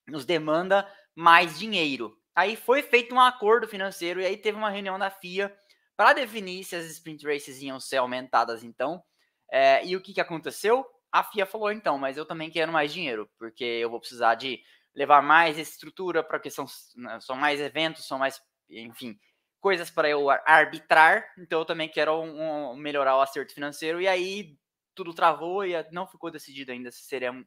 nos 0.06 0.24
demanda 0.24 0.88
mais 1.12 1.58
dinheiro. 1.58 2.16
Aí 2.36 2.54
foi 2.54 2.82
feito 2.82 3.12
um 3.12 3.20
acordo 3.20 3.66
financeiro 3.66 4.20
e 4.20 4.24
aí 4.24 4.36
teve 4.36 4.56
uma 4.56 4.70
reunião 4.70 4.96
da 4.96 5.10
FIA 5.10 5.52
para 5.96 6.12
definir 6.12 6.62
se 6.62 6.76
as 6.76 6.84
sprint 6.84 7.26
races 7.26 7.60
iam 7.60 7.80
ser 7.80 7.96
aumentadas 7.96 8.62
então. 8.62 9.02
É, 9.50 9.84
e 9.84 9.96
o 9.96 10.00
que, 10.00 10.14
que 10.14 10.20
aconteceu? 10.20 10.86
A 11.10 11.24
FIA 11.24 11.46
falou 11.46 11.72
então, 11.72 11.98
mas 11.98 12.16
eu 12.16 12.24
também 12.24 12.48
quero 12.48 12.70
mais 12.70 12.92
dinheiro, 12.92 13.28
porque 13.38 13.64
eu 13.64 13.90
vou 13.90 13.98
precisar 13.98 14.36
de 14.36 14.62
levar 14.94 15.20
mais 15.20 15.58
estrutura, 15.58 16.22
porque 16.22 16.48
são, 16.48 16.64
né, 16.94 17.18
são 17.18 17.34
mais 17.34 17.60
eventos, 17.60 18.06
são 18.06 18.20
mais, 18.20 18.40
enfim, 18.70 19.18
coisas 19.60 19.90
para 19.90 20.08
eu 20.08 20.30
arbitrar. 20.30 21.24
Então 21.38 21.58
eu 21.58 21.64
também 21.64 21.88
quero 21.88 22.20
um, 22.20 22.70
um, 22.70 22.76
melhorar 22.76 23.16
o 23.16 23.20
acerto 23.20 23.52
financeiro. 23.52 24.00
E 24.00 24.06
aí 24.06 24.56
tudo 24.94 25.14
travou 25.14 25.64
e 25.64 25.74
não 25.90 26.06
ficou 26.06 26.30
decidido 26.30 26.72
ainda 26.72 26.90
se, 26.90 27.02
seriam, 27.02 27.44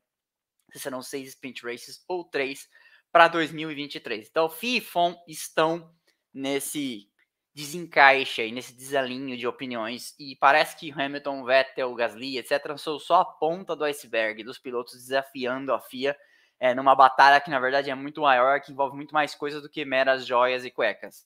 se 0.71 0.79
serão 0.79 1.01
seis 1.01 1.29
sprint 1.29 1.63
races 1.65 2.03
ou 2.07 2.23
três 2.23 2.67
para 3.11 3.27
2023. 3.27 4.27
Então, 4.29 4.49
FIA 4.49 4.77
e 4.77 4.81
FOM 4.81 5.15
estão 5.27 5.93
nesse 6.33 7.09
desencaixe 7.57 8.41
aí, 8.41 8.51
nesse 8.51 8.75
desalinho 8.75 9.35
de 9.35 9.47
opiniões, 9.47 10.13
e 10.19 10.35
parece 10.35 10.77
que 10.77 10.91
Hamilton, 10.91 11.43
Vettel, 11.43 11.95
Gasly, 11.95 12.37
etc., 12.37 12.77
são 12.77 12.99
só 12.99 13.21
a 13.21 13.25
ponta 13.25 13.75
do 13.75 13.83
iceberg 13.83 14.43
dos 14.43 14.59
pilotos 14.59 14.93
desafiando 14.93 15.73
a 15.73 15.79
FIA 15.79 16.15
é, 16.59 16.75
numa 16.75 16.95
batalha 16.95 17.41
que, 17.41 17.49
na 17.49 17.59
verdade, 17.59 17.89
é 17.89 17.95
muito 17.95 18.21
maior, 18.21 18.61
que 18.61 18.71
envolve 18.71 18.95
muito 18.95 19.11
mais 19.11 19.33
coisas 19.33 19.63
do 19.63 19.69
que 19.69 19.83
meras 19.83 20.25
joias 20.25 20.65
e 20.65 20.71
cuecas. 20.71 21.25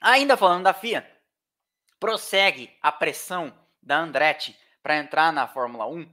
Ainda 0.00 0.36
falando 0.36 0.64
da 0.64 0.72
FIA, 0.72 1.04
prossegue 2.00 2.74
a 2.82 2.90
pressão 2.90 3.54
da 3.82 3.98
Andretti 3.98 4.58
para 4.82 4.96
entrar 4.96 5.32
na 5.32 5.46
Fórmula 5.46 5.86
1 5.86 6.10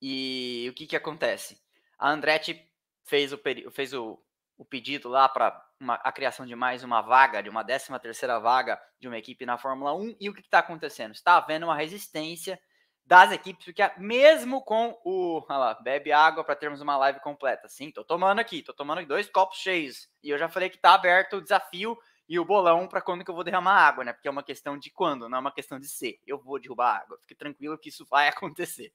e 0.00 0.66
o 0.70 0.74
que, 0.74 0.86
que 0.86 0.96
acontece? 0.96 1.58
A 1.98 2.10
Andretti 2.10 2.68
fez 3.04 3.32
o, 3.32 3.40
fez 3.70 3.94
o, 3.94 4.22
o 4.58 4.64
pedido 4.64 5.08
lá 5.08 5.28
para 5.28 5.64
a 5.88 6.12
criação 6.12 6.44
de 6.44 6.54
mais 6.54 6.84
uma 6.84 7.00
vaga, 7.00 7.42
de 7.42 7.48
uma 7.48 7.64
13 7.64 7.98
terceira 8.00 8.38
vaga 8.38 8.80
de 9.00 9.08
uma 9.08 9.16
equipe 9.18 9.46
na 9.46 9.56
Fórmula 9.56 9.94
1. 9.94 10.16
E 10.20 10.28
o 10.28 10.34
que 10.34 10.40
está 10.40 10.58
acontecendo? 10.58 11.12
Está 11.12 11.36
havendo 11.36 11.66
uma 11.66 11.76
resistência 11.76 12.60
das 13.04 13.32
equipes, 13.32 13.64
porque 13.64 13.82
mesmo 13.98 14.62
com 14.62 14.98
o. 15.04 15.44
Olha 15.48 15.58
lá, 15.58 15.74
bebe 15.74 16.12
água 16.12 16.44
para 16.44 16.54
termos 16.54 16.80
uma 16.80 16.96
live 16.96 17.20
completa. 17.20 17.68
Sim, 17.68 17.90
tô 17.90 18.04
tomando 18.04 18.38
aqui, 18.38 18.62
tô 18.62 18.72
tomando 18.72 19.04
dois 19.06 19.28
copos 19.28 19.58
cheios. 19.58 20.08
E 20.22 20.30
eu 20.30 20.38
já 20.38 20.48
falei 20.48 20.70
que 20.70 20.78
tá 20.78 20.94
aberto 20.94 21.36
o 21.36 21.42
desafio 21.42 21.98
e 22.28 22.38
o 22.38 22.44
bolão 22.44 22.88
para 22.88 23.02
quando 23.02 23.24
que 23.24 23.30
eu 23.30 23.34
vou 23.34 23.44
derramar 23.44 23.74
água, 23.74 24.04
né? 24.04 24.12
Porque 24.12 24.28
é 24.28 24.30
uma 24.30 24.42
questão 24.42 24.78
de 24.78 24.90
quando, 24.90 25.28
não 25.28 25.38
é 25.38 25.40
uma 25.40 25.52
questão 25.52 25.78
de 25.78 25.88
ser. 25.88 26.18
Eu 26.26 26.38
vou 26.38 26.58
derrubar 26.58 27.02
água. 27.02 27.18
Fique 27.20 27.34
tranquilo 27.34 27.78
que 27.78 27.88
isso 27.88 28.06
vai 28.06 28.28
acontecer 28.28 28.92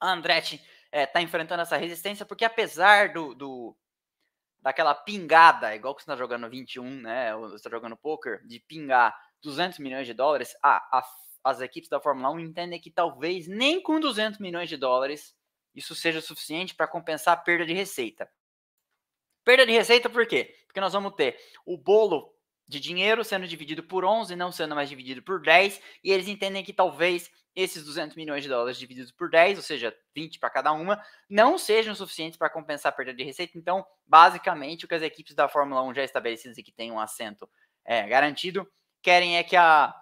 a 0.00 0.12
Andretti 0.12 0.62
está 0.92 1.20
eh, 1.20 1.22
enfrentando 1.22 1.62
essa 1.62 1.76
resistência, 1.76 2.24
porque 2.24 2.44
apesar 2.44 3.12
do, 3.12 3.34
do 3.34 3.76
daquela 4.60 4.94
pingada, 4.94 5.74
igual 5.74 5.94
que 5.94 6.02
você 6.02 6.10
está 6.10 6.16
jogando 6.16 6.48
21, 6.48 7.02
né? 7.02 7.34
Ou 7.34 7.48
você 7.48 7.56
está 7.56 7.70
jogando 7.70 7.96
poker, 7.96 8.44
de 8.46 8.60
pingar 8.60 9.16
200 9.42 9.78
milhões 9.78 10.06
de 10.06 10.14
dólares, 10.14 10.56
a, 10.62 10.98
a, 10.98 11.02
as 11.44 11.60
equipes 11.60 11.88
da 11.88 12.00
Fórmula 12.00 12.30
1 12.30 12.40
entendem 12.40 12.80
que 12.80 12.90
talvez 12.90 13.46
nem 13.46 13.82
com 13.82 14.00
200 14.00 14.38
milhões 14.40 14.68
de 14.68 14.76
dólares 14.76 15.36
isso 15.74 15.94
seja 15.94 16.20
suficiente 16.20 16.74
para 16.74 16.88
compensar 16.88 17.34
a 17.34 17.40
perda 17.40 17.64
de 17.64 17.72
receita. 17.72 18.28
Perda 19.48 19.64
de 19.64 19.72
receita 19.72 20.10
por 20.10 20.26
quê? 20.26 20.54
Porque 20.66 20.78
nós 20.78 20.92
vamos 20.92 21.14
ter 21.14 21.34
o 21.64 21.78
bolo 21.78 22.34
de 22.68 22.78
dinheiro 22.78 23.24
sendo 23.24 23.48
dividido 23.48 23.82
por 23.82 24.04
11, 24.04 24.36
não 24.36 24.52
sendo 24.52 24.74
mais 24.74 24.90
dividido 24.90 25.22
por 25.22 25.40
10, 25.40 25.80
e 26.04 26.12
eles 26.12 26.28
entendem 26.28 26.62
que 26.62 26.70
talvez 26.70 27.30
esses 27.56 27.82
200 27.82 28.14
milhões 28.14 28.42
de 28.42 28.50
dólares 28.50 28.76
divididos 28.76 29.10
por 29.10 29.30
10, 29.30 29.56
ou 29.56 29.62
seja, 29.62 29.96
20 30.14 30.38
para 30.38 30.50
cada 30.50 30.70
uma, 30.72 31.02
não 31.30 31.56
sejam 31.56 31.94
suficientes 31.94 32.36
para 32.36 32.50
compensar 32.50 32.92
a 32.92 32.94
perda 32.94 33.14
de 33.14 33.24
receita. 33.24 33.56
Então, 33.56 33.86
basicamente, 34.06 34.84
o 34.84 34.88
que 34.88 34.94
as 34.94 35.00
equipes 35.00 35.34
da 35.34 35.48
Fórmula 35.48 35.82
1 35.82 35.94
já 35.94 36.04
estabelecidas 36.04 36.58
e 36.58 36.62
que 36.62 36.70
têm 36.70 36.92
um 36.92 37.00
assento 37.00 37.48
é, 37.86 38.06
garantido 38.06 38.70
querem 39.00 39.38
é 39.38 39.42
que 39.42 39.56
a 39.56 39.94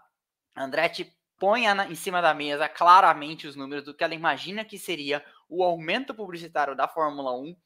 Andretti 0.57 1.17
ponha 1.39 1.73
na, 1.73 1.87
em 1.87 1.95
cima 1.95 2.21
da 2.21 2.35
mesa 2.35 2.69
claramente 2.69 3.47
os 3.47 3.55
números 3.55 3.85
do 3.85 3.95
que 3.95 4.03
ela 4.03 4.13
imagina 4.13 4.65
que 4.65 4.77
seria 4.77 5.25
o 5.49 5.63
aumento 5.63 6.13
publicitário 6.13 6.75
da 6.75 6.89
Fórmula 6.89 7.33
1 7.33 7.57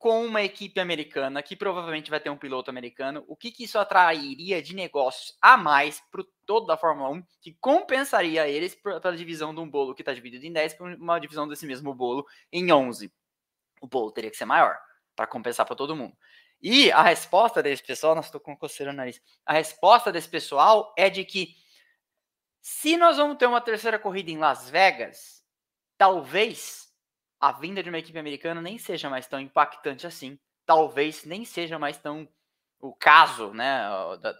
com 0.00 0.24
uma 0.24 0.42
equipe 0.42 0.80
americana, 0.80 1.42
que 1.42 1.54
provavelmente 1.54 2.08
vai 2.08 2.18
ter 2.18 2.30
um 2.30 2.36
piloto 2.36 2.70
americano, 2.70 3.22
o 3.28 3.36
que, 3.36 3.52
que 3.52 3.64
isso 3.64 3.78
atrairia 3.78 4.62
de 4.62 4.74
negócios 4.74 5.36
a 5.42 5.58
mais 5.58 6.02
para 6.10 6.22
o 6.22 6.26
todo 6.46 6.66
da 6.66 6.74
Fórmula 6.74 7.10
1, 7.10 7.22
que 7.42 7.52
compensaria 7.60 8.48
eles 8.48 8.74
pela 8.74 9.14
divisão 9.14 9.54
de 9.54 9.60
um 9.60 9.68
bolo 9.68 9.94
que 9.94 10.00
está 10.00 10.14
dividido 10.14 10.46
em 10.46 10.52
10 10.54 10.72
para 10.72 10.96
uma 10.96 11.18
divisão 11.18 11.46
desse 11.46 11.66
mesmo 11.66 11.92
bolo 11.92 12.26
em 12.50 12.72
11. 12.72 13.12
O 13.82 13.86
bolo 13.86 14.10
teria 14.10 14.30
que 14.30 14.38
ser 14.38 14.46
maior 14.46 14.78
para 15.14 15.26
compensar 15.26 15.66
para 15.66 15.76
todo 15.76 15.94
mundo. 15.94 16.16
E 16.62 16.90
a 16.92 17.02
resposta 17.02 17.62
desse 17.62 17.82
pessoal, 17.82 18.14
nós 18.14 18.24
estou 18.24 18.40
com 18.40 18.56
coceira 18.56 18.92
no 18.92 18.96
nariz. 18.96 19.20
A 19.44 19.52
resposta 19.52 20.10
desse 20.10 20.30
pessoal 20.30 20.94
é 20.96 21.10
de 21.10 21.26
que 21.26 21.54
se 22.62 22.96
nós 22.96 23.18
vamos 23.18 23.36
ter 23.36 23.44
uma 23.44 23.60
terceira 23.60 23.98
corrida 23.98 24.30
em 24.30 24.38
Las 24.38 24.70
Vegas, 24.70 25.44
talvez 25.98 26.89
a 27.40 27.52
vinda 27.52 27.82
de 27.82 27.88
uma 27.88 27.98
equipe 27.98 28.18
americana 28.18 28.60
nem 28.60 28.76
seja 28.76 29.08
mais 29.08 29.26
tão 29.26 29.40
impactante 29.40 30.06
assim. 30.06 30.38
Talvez 30.66 31.24
nem 31.24 31.44
seja 31.44 31.78
mais 31.78 31.96
tão 31.96 32.28
o 32.80 32.94
caso 32.94 33.52
né, 33.52 33.82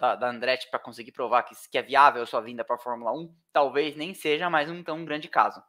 da, 0.00 0.16
da 0.16 0.28
Andretti 0.28 0.68
para 0.70 0.78
conseguir 0.78 1.12
provar 1.12 1.42
que, 1.42 1.54
que 1.70 1.76
é 1.76 1.82
viável 1.82 2.22
a 2.22 2.26
sua 2.26 2.40
vinda 2.40 2.64
para 2.64 2.76
a 2.76 2.78
Fórmula 2.78 3.12
1, 3.12 3.34
talvez 3.52 3.96
nem 3.96 4.14
seja 4.14 4.48
mais 4.48 4.70
um 4.70 4.82
tão 4.82 5.04
grande 5.04 5.28
caso. 5.28 5.62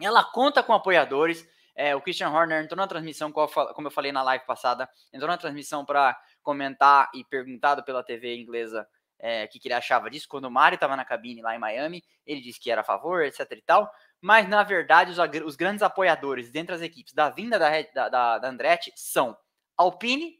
Ela 0.00 0.24
conta 0.24 0.62
com 0.62 0.72
apoiadores. 0.72 1.46
É, 1.76 1.94
o 1.94 2.00
Christian 2.00 2.30
Horner 2.30 2.64
entrou 2.64 2.76
na 2.76 2.86
transmissão, 2.86 3.30
como 3.30 3.86
eu 3.86 3.90
falei 3.90 4.10
na 4.10 4.22
live 4.22 4.44
passada, 4.44 4.88
entrou 5.12 5.30
na 5.30 5.38
transmissão 5.38 5.84
para 5.84 6.18
comentar 6.42 7.08
e 7.14 7.24
perguntado 7.24 7.84
pela 7.84 8.02
TV 8.02 8.36
inglesa 8.36 8.86
é, 9.20 9.44
o 9.44 9.48
que, 9.48 9.58
que, 9.58 9.68
ele 9.68 9.74
achava 9.74 10.10
disso. 10.10 10.26
Quando 10.28 10.46
o 10.46 10.50
Mário 10.50 10.74
estava 10.76 10.96
na 10.96 11.04
cabine 11.04 11.42
lá 11.42 11.54
em 11.54 11.58
Miami, 11.58 12.02
ele 12.26 12.40
disse 12.40 12.60
que 12.60 12.70
era 12.70 12.80
a 12.80 12.84
favor, 12.84 13.22
etc 13.22 13.46
e 13.52 13.62
tal. 13.62 13.90
Mas, 14.20 14.48
na 14.48 14.62
verdade, 14.62 15.10
os, 15.10 15.18
os 15.44 15.56
grandes 15.56 15.82
apoiadores 15.82 16.50
dentro 16.50 16.74
das 16.74 16.82
equipes 16.82 17.12
da 17.12 17.30
vinda 17.30 17.58
da, 17.58 17.70
da, 17.94 18.08
da, 18.08 18.38
da 18.38 18.48
Andretti 18.48 18.92
são 18.94 19.36
Alpine, 19.76 20.38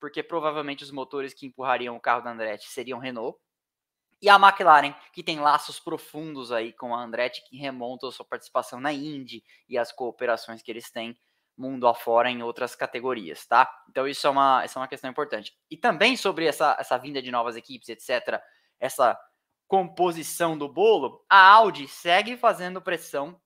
porque 0.00 0.22
provavelmente 0.22 0.84
os 0.84 0.90
motores 0.90 1.34
que 1.34 1.46
empurrariam 1.46 1.96
o 1.96 2.00
carro 2.00 2.22
da 2.22 2.30
Andretti 2.30 2.68
seriam 2.68 2.98
Renault. 2.98 3.38
E 4.20 4.28
a 4.28 4.34
McLaren, 4.34 4.94
que 5.12 5.22
tem 5.22 5.38
laços 5.38 5.78
profundos 5.78 6.50
aí 6.50 6.72
com 6.72 6.94
a 6.94 7.02
Andretti, 7.02 7.42
que 7.48 7.56
remonta 7.56 8.08
a 8.08 8.12
sua 8.12 8.24
participação 8.24 8.80
na 8.80 8.92
Indy 8.92 9.44
e 9.68 9.78
as 9.78 9.92
cooperações 9.92 10.60
que 10.60 10.70
eles 10.70 10.90
têm 10.90 11.16
mundo 11.58 11.88
afora 11.88 12.30
em 12.30 12.42
outras 12.42 12.74
categorias, 12.74 13.46
tá? 13.46 13.68
Então 13.90 14.06
isso 14.06 14.26
é 14.26 14.30
uma, 14.30 14.62
essa 14.62 14.78
é 14.78 14.80
uma 14.80 14.88
questão 14.88 15.10
importante. 15.10 15.52
E 15.70 15.76
também 15.76 16.16
sobre 16.16 16.46
essa, 16.46 16.76
essa 16.78 16.96
vinda 16.96 17.20
de 17.20 17.30
novas 17.30 17.56
equipes, 17.56 17.88
etc., 17.88 18.40
essa 18.78 19.18
composição 19.66 20.56
do 20.56 20.68
bolo, 20.68 21.24
a 21.28 21.50
Audi 21.50 21.88
segue 21.88 22.36
fazendo 22.36 22.80
pressão. 22.80 23.40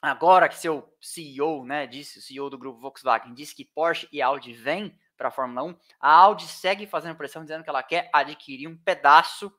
Agora 0.00 0.48
que 0.48 0.56
seu 0.56 0.96
CEO, 1.00 1.64
né, 1.64 1.86
disse, 1.86 2.18
o 2.18 2.22
CEO 2.22 2.48
do 2.48 2.58
grupo 2.58 2.78
Volkswagen, 2.78 3.34
disse 3.34 3.54
que 3.54 3.64
Porsche 3.64 4.08
e 4.12 4.22
Audi 4.22 4.52
vêm 4.52 4.96
para 5.16 5.28
a 5.28 5.32
Fórmula 5.32 5.64
1, 5.64 5.76
a 6.00 6.12
Audi 6.12 6.46
segue 6.46 6.86
fazendo 6.86 7.16
pressão 7.16 7.42
dizendo 7.42 7.64
que 7.64 7.70
ela 7.70 7.82
quer 7.82 8.08
adquirir 8.12 8.68
um 8.68 8.76
pedaço 8.76 9.52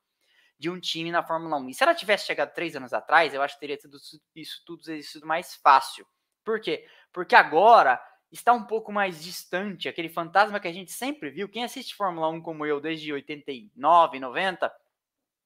de 0.57 0.69
um 0.69 0.79
time 0.79 1.11
na 1.11 1.21
Fórmula 1.21 1.57
1. 1.57 1.69
E 1.69 1.73
se 1.73 1.83
ela 1.83 1.93
tivesse 1.93 2.25
chegado 2.25 2.53
três 2.53 2.75
anos 2.75 2.93
atrás, 2.93 3.33
eu 3.33 3.41
acho 3.41 3.55
que 3.55 3.59
teria 3.59 3.79
sido 3.79 3.97
isso 4.35 4.63
tudo 4.65 4.83
sido 5.03 5.27
mais 5.27 5.55
fácil. 5.55 6.05
Por 6.43 6.59
quê? 6.59 6.85
Porque 7.11 7.35
agora 7.35 8.01
está 8.31 8.53
um 8.53 8.63
pouco 8.63 8.91
mais 8.91 9.23
distante, 9.23 9.89
aquele 9.89 10.09
fantasma 10.09 10.59
que 10.59 10.67
a 10.67 10.73
gente 10.73 10.91
sempre 10.91 11.29
viu. 11.29 11.49
Quem 11.49 11.63
assiste 11.63 11.95
Fórmula 11.95 12.29
1 12.29 12.41
como 12.41 12.65
eu 12.65 12.79
desde 12.79 13.11
89, 13.11 14.19
90, 14.19 14.71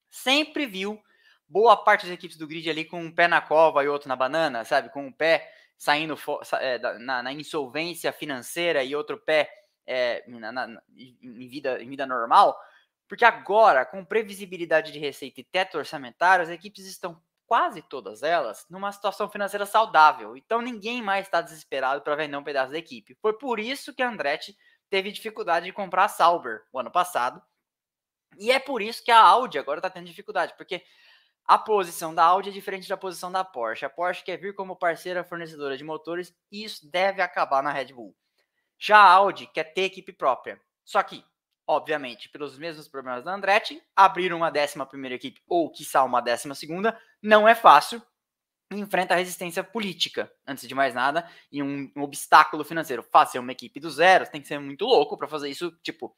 sempre 0.10 0.66
viu 0.66 1.02
boa 1.48 1.78
parte 1.78 2.06
das 2.06 2.14
equipes 2.14 2.38
do 2.38 2.48
grid 2.48 2.70
ali 2.70 2.86
com 2.86 3.00
um 3.00 3.12
pé 3.12 3.28
na 3.28 3.40
cova 3.40 3.84
e 3.84 3.88
outro 3.88 4.10
na 4.10 4.16
banana, 4.16 4.66
sabe? 4.66 4.90
Com 4.90 5.08
um 5.08 5.12
pé 5.12 5.52
saindo 5.78 6.18
é, 6.60 6.80
na, 7.00 7.24
na, 7.24 7.34
insolvência 7.34 8.12
financeira 8.12 8.84
e 8.84 8.96
outro 8.96 9.18
pé 9.18 9.50
é, 9.86 10.24
na, 10.28 10.52
na, 10.52 10.82
em, 10.96 11.48
vida, 11.48 11.82
em 11.82 11.90
vida 11.90 12.06
normal. 12.06 12.58
Porque 13.08 13.26
agora, 13.26 13.86
com 13.86 14.04
previsibilidade 14.04 14.92
de 14.92 15.00
receita 15.00 15.42
e 15.42 15.44
teto 15.44 15.78
orçamentário, 15.78 16.44
as 16.44 16.50
equipes 16.50 16.86
estão 16.86 17.22
quase 17.54 17.84
todas 17.84 18.24
elas 18.24 18.66
numa 18.68 18.92
situação 18.92 19.30
financeira 19.30 19.64
saudável. 19.64 20.36
Então 20.36 20.60
ninguém 20.60 21.04
mais 21.04 21.28
está 21.28 21.40
desesperado 21.40 22.02
para 22.02 22.16
vender 22.16 22.36
um 22.36 22.44
pedaço 22.44 22.72
da 22.72 22.80
equipe. 22.80 23.16
Foi 23.22 23.32
por 23.32 23.60
isso 23.60 23.94
que 23.94 24.02
a 24.02 24.10
Andretti 24.10 24.58
teve 24.90 25.12
dificuldade 25.12 25.68
de 25.68 25.72
comprar 25.72 26.06
a 26.06 26.08
Sauber 26.08 26.64
o 26.74 26.80
ano 26.80 26.90
passado. 26.90 27.40
E 28.40 28.52
é 28.52 28.58
por 28.58 28.82
isso 28.82 29.04
que 29.04 29.12
a 29.12 29.20
Audi 29.20 29.60
agora 29.60 29.78
está 29.78 29.88
tendo 29.88 30.08
dificuldade, 30.08 30.56
porque 30.58 30.84
a 31.46 31.56
posição 31.56 32.16
da 32.16 32.24
Audi 32.24 32.50
é 32.50 32.52
diferente 32.52 32.90
da 32.90 32.98
posição 32.98 33.32
da 33.32 33.44
Porsche. 33.44 33.86
A 33.86 33.90
Porsche 33.90 34.24
quer 34.24 34.38
vir 34.38 34.56
como 34.56 34.76
parceira 34.76 35.24
fornecedora 35.24 35.78
de 35.78 35.84
motores 35.84 36.36
e 36.52 36.64
isso 36.64 36.90
deve 36.90 37.22
acabar 37.22 37.62
na 37.62 37.72
Red 37.72 37.94
Bull. 37.94 38.16
Já 38.80 38.98
a 38.98 39.12
Audi 39.12 39.46
quer 39.46 39.66
ter 39.76 39.84
equipe 39.84 40.12
própria. 40.12 40.60
Só 40.84 41.04
que 41.04 41.24
obviamente, 41.68 42.30
pelos 42.30 42.58
mesmos 42.58 42.88
problemas 42.88 43.24
da 43.24 43.34
Andretti, 43.34 43.82
abrir 43.96 44.34
uma 44.34 44.50
décima 44.50 44.86
primeira 44.86 45.16
equipe 45.16 45.42
ou, 45.48 45.72
quiçá, 45.72 46.04
uma 46.04 46.22
décima 46.22 46.56
segunda, 46.56 47.00
não 47.22 47.48
é 47.48 47.56
fácil 47.56 48.02
enfrenta 48.72 49.16
resistência 49.16 49.64
política, 49.64 50.32
antes 50.48 50.68
de 50.68 50.74
mais 50.74 50.94
nada, 50.94 51.30
e 51.52 51.62
um, 51.62 51.92
um 51.96 52.02
obstáculo 52.02 52.64
financeiro. 52.64 53.04
Fazer 53.04 53.40
uma 53.40 53.52
equipe 53.52 53.80
do 53.80 53.90
zero, 53.90 54.26
tem 54.26 54.42
que 54.42 54.48
ser 54.48 54.60
muito 54.60 54.86
louco 54.86 55.18
para 55.18 55.28
fazer 55.28 55.50
isso, 55.50 55.72
tipo, 55.84 56.16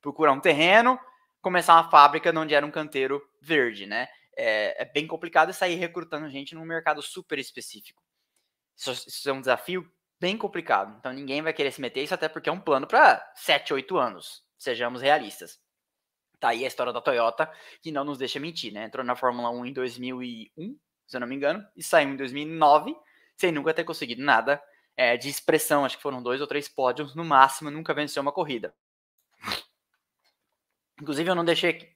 procurar 0.00 0.32
um 0.32 0.40
terreno, 0.40 0.98
começar 1.40 1.74
uma 1.74 1.90
fábrica 1.90 2.32
onde 2.38 2.54
era 2.54 2.64
um 2.64 2.70
canteiro 2.70 3.22
verde, 3.42 3.86
né? 3.86 4.08
É, 4.36 4.82
é 4.82 4.84
bem 4.84 5.06
complicado 5.06 5.52
sair 5.52 5.74
recrutando 5.74 6.30
gente 6.30 6.54
num 6.54 6.64
mercado 6.64 7.02
super 7.02 7.38
específico. 7.38 8.02
Isso, 8.76 8.92
isso 8.92 9.28
é 9.28 9.32
um 9.32 9.40
desafio 9.40 9.86
bem 10.20 10.36
complicado. 10.36 10.96
Então 10.98 11.12
ninguém 11.12 11.42
vai 11.42 11.52
querer 11.52 11.72
se 11.72 11.80
meter 11.80 12.02
isso, 12.02 12.14
até 12.14 12.28
porque 12.28 12.48
é 12.48 12.52
um 12.52 12.60
plano 12.60 12.86
para 12.86 13.22
7, 13.34 13.74
8 13.74 13.98
anos 13.98 14.47
sejamos 14.58 15.00
realistas. 15.00 15.60
Tá 16.40 16.50
aí 16.50 16.64
a 16.64 16.68
história 16.68 16.92
da 16.92 17.00
Toyota, 17.00 17.50
que 17.82 17.90
não 17.90 18.04
nos 18.04 18.18
deixa 18.18 18.38
mentir, 18.38 18.72
né? 18.72 18.84
Entrou 18.84 19.04
na 19.04 19.16
Fórmula 19.16 19.50
1 19.50 19.66
em 19.66 19.72
2001, 19.72 20.78
se 21.06 21.16
eu 21.16 21.20
não 21.20 21.26
me 21.26 21.34
engano, 21.34 21.66
e 21.76 21.82
saiu 21.82 22.10
em 22.10 22.16
2009, 22.16 22.94
sem 23.36 23.50
nunca 23.50 23.74
ter 23.74 23.84
conseguido 23.84 24.22
nada 24.22 24.62
é, 24.96 25.16
de 25.16 25.28
expressão. 25.28 25.84
Acho 25.84 25.96
que 25.96 26.02
foram 26.02 26.22
dois 26.22 26.40
ou 26.40 26.46
três 26.46 26.68
pódios 26.68 27.14
no 27.14 27.24
máximo, 27.24 27.70
nunca 27.70 27.94
venceu 27.94 28.22
uma 28.22 28.32
corrida. 28.32 28.74
Inclusive, 31.00 31.28
eu 31.28 31.34
não 31.34 31.44
deixei 31.44 31.70
aqui. 31.70 31.88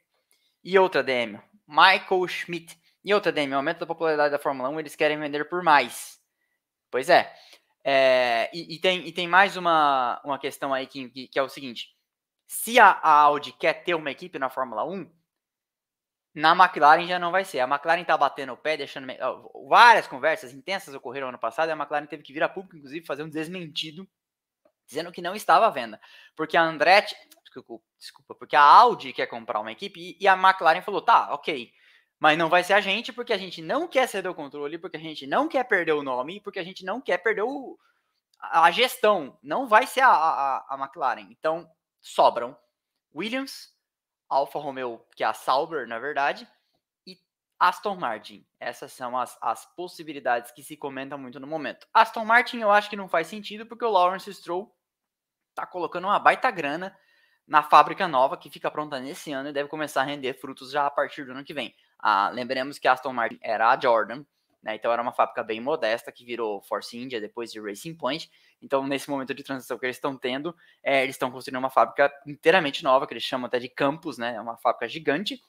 E 0.65 0.79
outra 0.79 1.03
DM, 1.03 1.41
Michael 1.67 2.27
Schmidt. 2.29 2.81
E 3.05 3.13
outra 3.13 3.33
DM, 3.33 3.53
aumento 3.53 3.81
da 3.81 3.87
popularidade 3.87 4.31
da 4.31 4.39
Fórmula 4.39 4.69
1, 4.71 4.81
eles 4.81 4.97
querem 4.97 5.19
vender 5.19 5.49
por 5.49 5.63
mais. 5.63 6.21
Pois 6.91 7.09
é. 7.09 7.33
é 7.85 8.51
e, 8.53 8.75
e, 8.77 8.81
tem, 8.81 9.07
e 9.07 9.13
tem 9.13 9.29
mais 9.29 9.57
uma, 9.57 10.21
uma 10.25 10.39
questão 10.39 10.73
aí 10.73 10.87
que, 10.87 11.09
que, 11.11 11.29
que 11.29 11.39
é 11.39 11.43
o 11.43 11.49
seguinte 11.49 11.93
se 12.53 12.79
a, 12.79 13.01
Audi 13.03 13.51
quer 13.51 13.83
ter 13.83 13.95
uma 13.95 14.11
equipe 14.11 14.39
na 14.39 14.51
Fórmula 14.51 14.85
1, 14.85 15.11
na 16.35 16.53
McLaren 16.53 17.07
já 17.07 17.19
não 17.19 17.33
vai 17.33 17.47
ser. 17.47 17.61
A 17.61 17.65
McLaren 17.67 18.05
tá 18.05 18.17
batendo 18.17 18.53
o 18.53 18.57
pé, 18.59 18.77
deixando. 18.77 19.07
Várias 19.67 20.07
conversas 20.07 20.53
intensas 20.53 20.95
ocorreram 20.95 21.29
ano 21.31 21.39
passado 21.39 21.71
e 21.71 21.73
a 21.73 21.75
McLaren 21.75 22.07
teve 22.07 22.23
que 22.23 22.33
vir 22.33 22.43
a 22.43 22.51
público, 22.51 22.77
inclusive, 22.77 23.07
fazer 23.07 23.23
um 23.23 23.29
desmentido, 23.29 24.07
dizendo 24.87 25.11
que 25.11 25.23
não 25.23 25.35
estava 25.35 25.67
à 25.67 25.71
venda. 25.71 25.99
Porque 26.37 26.57
a 26.57 26.63
Andretti. 26.63 27.17
Desculpa, 27.43 27.83
desculpa 27.99 28.35
porque 28.35 28.55
a 28.55 28.63
Audi 28.63 29.15
quer 29.15 29.27
comprar 29.27 29.59
uma 29.59 29.73
equipe 29.73 30.17
e 30.21 30.29
a 30.29 30.35
McLaren 30.35 30.83
falou: 30.83 31.01
tá, 31.01 31.33
ok. 31.33 31.73
Mas 32.21 32.37
não 32.37 32.51
vai 32.51 32.63
ser 32.63 32.75
a 32.75 32.83
gente, 32.83 33.15
porque 33.15 33.33
a 33.33 33.39
gente 33.39 33.63
não 33.63 33.89
quer 33.89 34.07
ceder 34.07 34.31
o 34.31 34.35
controle, 34.35 34.79
porque 34.79 34.99
a 34.99 35.01
gente 35.01 35.27
não 35.27 35.49
quer 35.49 35.65
perder 35.65 35.93
o 35.93 36.03
nome, 36.03 36.39
porque 36.41 36.59
a 36.59 36.65
gente 36.65 36.85
não 36.85 37.01
quer 37.01 37.17
perder 37.19 37.43
o, 37.43 37.79
a 38.39 38.71
gestão. 38.71 39.39
Não 39.43 39.67
vai 39.67 39.87
ser 39.87 40.03
a, 40.03 40.13
a, 40.13 40.67
a 40.69 40.79
McLaren. 40.79 41.29
Então, 41.31 41.67
sobram 42.03 42.57
Williams, 43.15 43.73
Alfa 44.29 44.59
Romeo, 44.59 45.01
que 45.15 45.23
é 45.23 45.27
a 45.27 45.33
Sauber, 45.33 45.87
na 45.87 45.99
verdade, 45.99 46.49
e 47.07 47.19
Aston 47.59 47.95
Martin. 47.95 48.45
Essas 48.59 48.93
são 48.93 49.17
as, 49.17 49.39
as 49.41 49.65
possibilidades 49.75 50.51
que 50.51 50.63
se 50.63 50.77
comentam 50.77 51.17
muito 51.17 51.39
no 51.39 51.47
momento. 51.47 51.87
Aston 51.95 52.25
Martin 52.25 52.59
eu 52.59 52.71
acho 52.71 52.91
que 52.91 52.97
não 52.97 53.09
faz 53.09 53.29
sentido, 53.29 53.65
porque 53.65 53.85
o 53.85 53.91
Lawrence 53.91 54.33
Stroll 54.35 54.75
tá 55.55 55.65
colocando 55.67 56.05
uma 56.09 56.19
baita 56.19 56.51
grana 56.51 56.97
na 57.47 57.63
fábrica 57.63 58.09
nova, 58.09 58.37
que 58.37 58.51
fica 58.51 58.71
pronta 58.71 58.99
nesse 58.99 59.33
ano 59.33 59.51
e 59.51 59.53
deve 59.53 59.69
começar 59.69 60.03
a 60.03 60.05
render 60.05 60.35
frutos 60.35 60.71
já 60.71 60.87
a 60.87 60.91
partir 60.91 61.25
do 61.25 61.33
ano 61.33 61.45
que 61.45 61.55
vem. 61.55 61.75
Ah, 61.99 62.31
lembremos 62.31 62.79
que 62.79 62.89
Aston 62.89 63.13
Martin 63.13 63.39
era 63.43 63.71
a 63.71 63.79
Jordan, 63.79 64.25
né? 64.63 64.77
Então 64.77 64.93
era 64.93 65.03
uma 65.03 65.13
fábrica 65.13 65.43
bem 65.43 65.61
modesta 65.61 66.13
que 66.13 66.25
virou 66.25 66.63
Force 66.63 66.97
India 66.97 67.21
depois 67.21 67.51
de 67.51 67.61
Racing 67.61 67.95
Point. 67.95 68.31
Então, 68.61 68.87
nesse 68.87 69.11
momento 69.11 69.35
de 69.35 69.43
transição 69.43 69.79
que 69.79 69.85
eles 69.85 69.97
estão 69.97 70.17
tendo, 70.17 70.55
é, 70.83 71.03
eles 71.03 71.17
estão 71.17 71.31
construindo 71.31 71.59
uma 71.59 71.71
fábrica 71.71 72.13
inteiramente 72.27 72.85
nova, 72.85 73.07
que 73.07 73.13
eles 73.13 73.25
chamam 73.25 73.47
até 73.47 73.59
de 73.59 73.69
campus, 73.69 74.19
né? 74.19 74.37
É 74.37 74.41
uma 74.41 74.57
fábrica 74.57 74.89
gigante. 74.89 75.43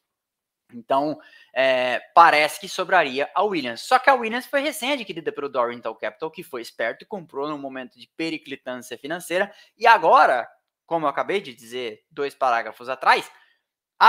Então, 0.73 1.19
é, 1.53 1.99
parece 2.15 2.59
que 2.59 2.67
sobraria 2.67 3.29
a 3.35 3.43
Williams. 3.43 3.81
Só 3.81 3.99
que 3.99 4.09
a 4.09 4.15
Williams 4.15 4.47
foi 4.47 4.61
recém-adquirida 4.61 5.31
pelo 5.31 5.47
Dorrington 5.47 5.93
Capital, 5.93 6.31
que 6.31 6.41
foi 6.41 6.61
esperto 6.61 7.03
e 7.03 7.05
comprou 7.05 7.47
num 7.47 7.59
momento 7.59 7.99
de 7.99 8.09
periclitância 8.17 8.97
financeira. 8.97 9.53
E 9.77 9.85
agora, 9.85 10.49
como 10.85 11.05
eu 11.05 11.09
acabei 11.09 11.39
de 11.39 11.53
dizer 11.53 12.03
dois 12.09 12.33
parágrafos 12.33 12.89
atrás, 12.89 13.29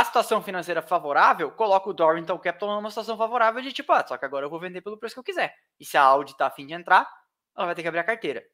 a 0.01 0.05
situação 0.05 0.43
financeira 0.43 0.83
favorável 0.83 1.53
coloca 1.53 1.89
o 1.89 1.93
Dorrington 1.93 2.37
Capital 2.39 2.75
numa 2.75 2.91
situação 2.91 3.17
favorável 3.17 3.63
de 3.63 3.73
tipo, 3.73 3.93
ah, 3.93 4.05
só 4.05 4.19
que 4.19 4.25
agora 4.25 4.45
eu 4.45 4.51
vou 4.51 4.59
vender 4.59 4.81
pelo 4.81 4.99
preço 4.99 5.15
que 5.15 5.21
eu 5.21 5.25
quiser. 5.25 5.55
E 5.79 5.85
se 5.85 5.97
a 5.97 6.03
Audi 6.03 6.37
tá 6.37 6.49
afim 6.49 6.67
de 6.67 6.75
entrar, 6.75 7.09
ela 7.57 7.67
vai 7.67 7.77
ter 7.77 7.83
que 7.83 7.87
abrir 7.87 8.01
a 8.01 8.05
carteira. 8.05 8.45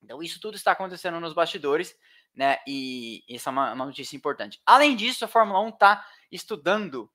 Então 0.00 0.22
isso 0.22 0.40
tudo 0.40 0.54
está 0.54 0.70
acontecendo 0.70 1.18
nos 1.18 1.32
bastidores, 1.32 1.96
né? 2.32 2.58
E 2.64 3.24
isso 3.28 3.48
é 3.48 3.52
uma, 3.52 3.72
uma 3.72 3.86
notícia 3.86 4.16
importante. 4.16 4.60
Além 4.64 4.94
disso, 4.94 5.24
a 5.24 5.28
Fórmula 5.28 5.60
1 5.62 5.68
está 5.70 6.06
estudando 6.30 7.10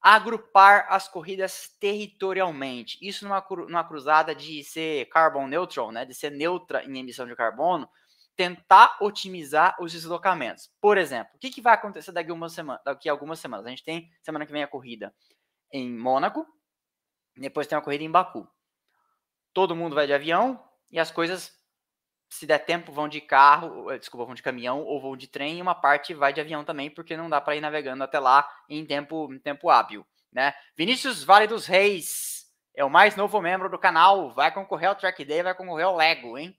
agrupar 0.00 0.86
as 0.88 1.08
corridas 1.08 1.76
territorialmente. 1.80 2.98
Isso 3.02 3.24
numa, 3.24 3.44
numa 3.68 3.84
cruzada 3.84 4.32
de 4.32 4.62
ser 4.62 5.08
carbon 5.08 5.48
neutral, 5.48 5.90
né? 5.90 6.04
De 6.04 6.14
ser 6.14 6.30
neutra 6.30 6.84
em 6.84 6.98
emissão 6.98 7.26
de 7.26 7.34
carbono 7.34 7.88
tentar 8.36 8.96
otimizar 9.00 9.76
os 9.80 9.92
deslocamentos. 9.92 10.70
Por 10.80 10.96
exemplo, 10.98 11.32
o 11.34 11.38
que, 11.38 11.50
que 11.50 11.60
vai 11.60 11.74
acontecer 11.74 12.12
daqui, 12.12 12.32
uma 12.32 12.48
semana, 12.48 12.80
daqui 12.84 13.08
a 13.08 13.12
algumas 13.12 13.38
semanas? 13.38 13.66
A 13.66 13.70
gente 13.70 13.84
tem 13.84 14.10
semana 14.22 14.46
que 14.46 14.52
vem 14.52 14.62
a 14.62 14.68
corrida 14.68 15.14
em 15.70 15.90
Mônaco, 15.90 16.46
depois 17.36 17.66
tem 17.66 17.76
a 17.76 17.82
corrida 17.82 18.04
em 18.04 18.10
Baku. 18.10 18.48
Todo 19.52 19.76
mundo 19.76 19.94
vai 19.94 20.06
de 20.06 20.14
avião 20.14 20.62
e 20.90 20.98
as 20.98 21.10
coisas 21.10 21.62
se 22.32 22.46
der 22.46 22.60
tempo, 22.60 22.90
vão 22.90 23.08
de 23.08 23.20
carro, 23.20 23.94
desculpa, 23.98 24.24
vão 24.24 24.34
de 24.34 24.42
caminhão 24.42 24.82
ou 24.82 24.98
vão 24.98 25.14
de 25.14 25.28
trem, 25.28 25.58
e 25.58 25.62
uma 25.62 25.74
parte 25.74 26.14
vai 26.14 26.32
de 26.32 26.40
avião 26.40 26.64
também, 26.64 26.88
porque 26.88 27.14
não 27.14 27.28
dá 27.28 27.42
para 27.42 27.54
ir 27.54 27.60
navegando 27.60 28.02
até 28.02 28.18
lá 28.18 28.48
em 28.70 28.86
tempo, 28.86 29.30
em 29.30 29.38
tempo 29.38 29.68
hábil, 29.68 30.06
né? 30.32 30.54
Vinícius 30.74 31.22
Vale 31.22 31.46
dos 31.46 31.66
Reis 31.66 32.46
é 32.74 32.82
o 32.82 32.88
mais 32.88 33.16
novo 33.16 33.38
membro 33.42 33.68
do 33.68 33.78
canal, 33.78 34.30
vai 34.32 34.50
concorrer 34.50 34.88
ao 34.88 34.94
Track 34.94 35.22
Day, 35.26 35.42
vai 35.42 35.54
concorrer 35.54 35.84
ao 35.84 35.94
Lego, 35.94 36.38
hein? 36.38 36.58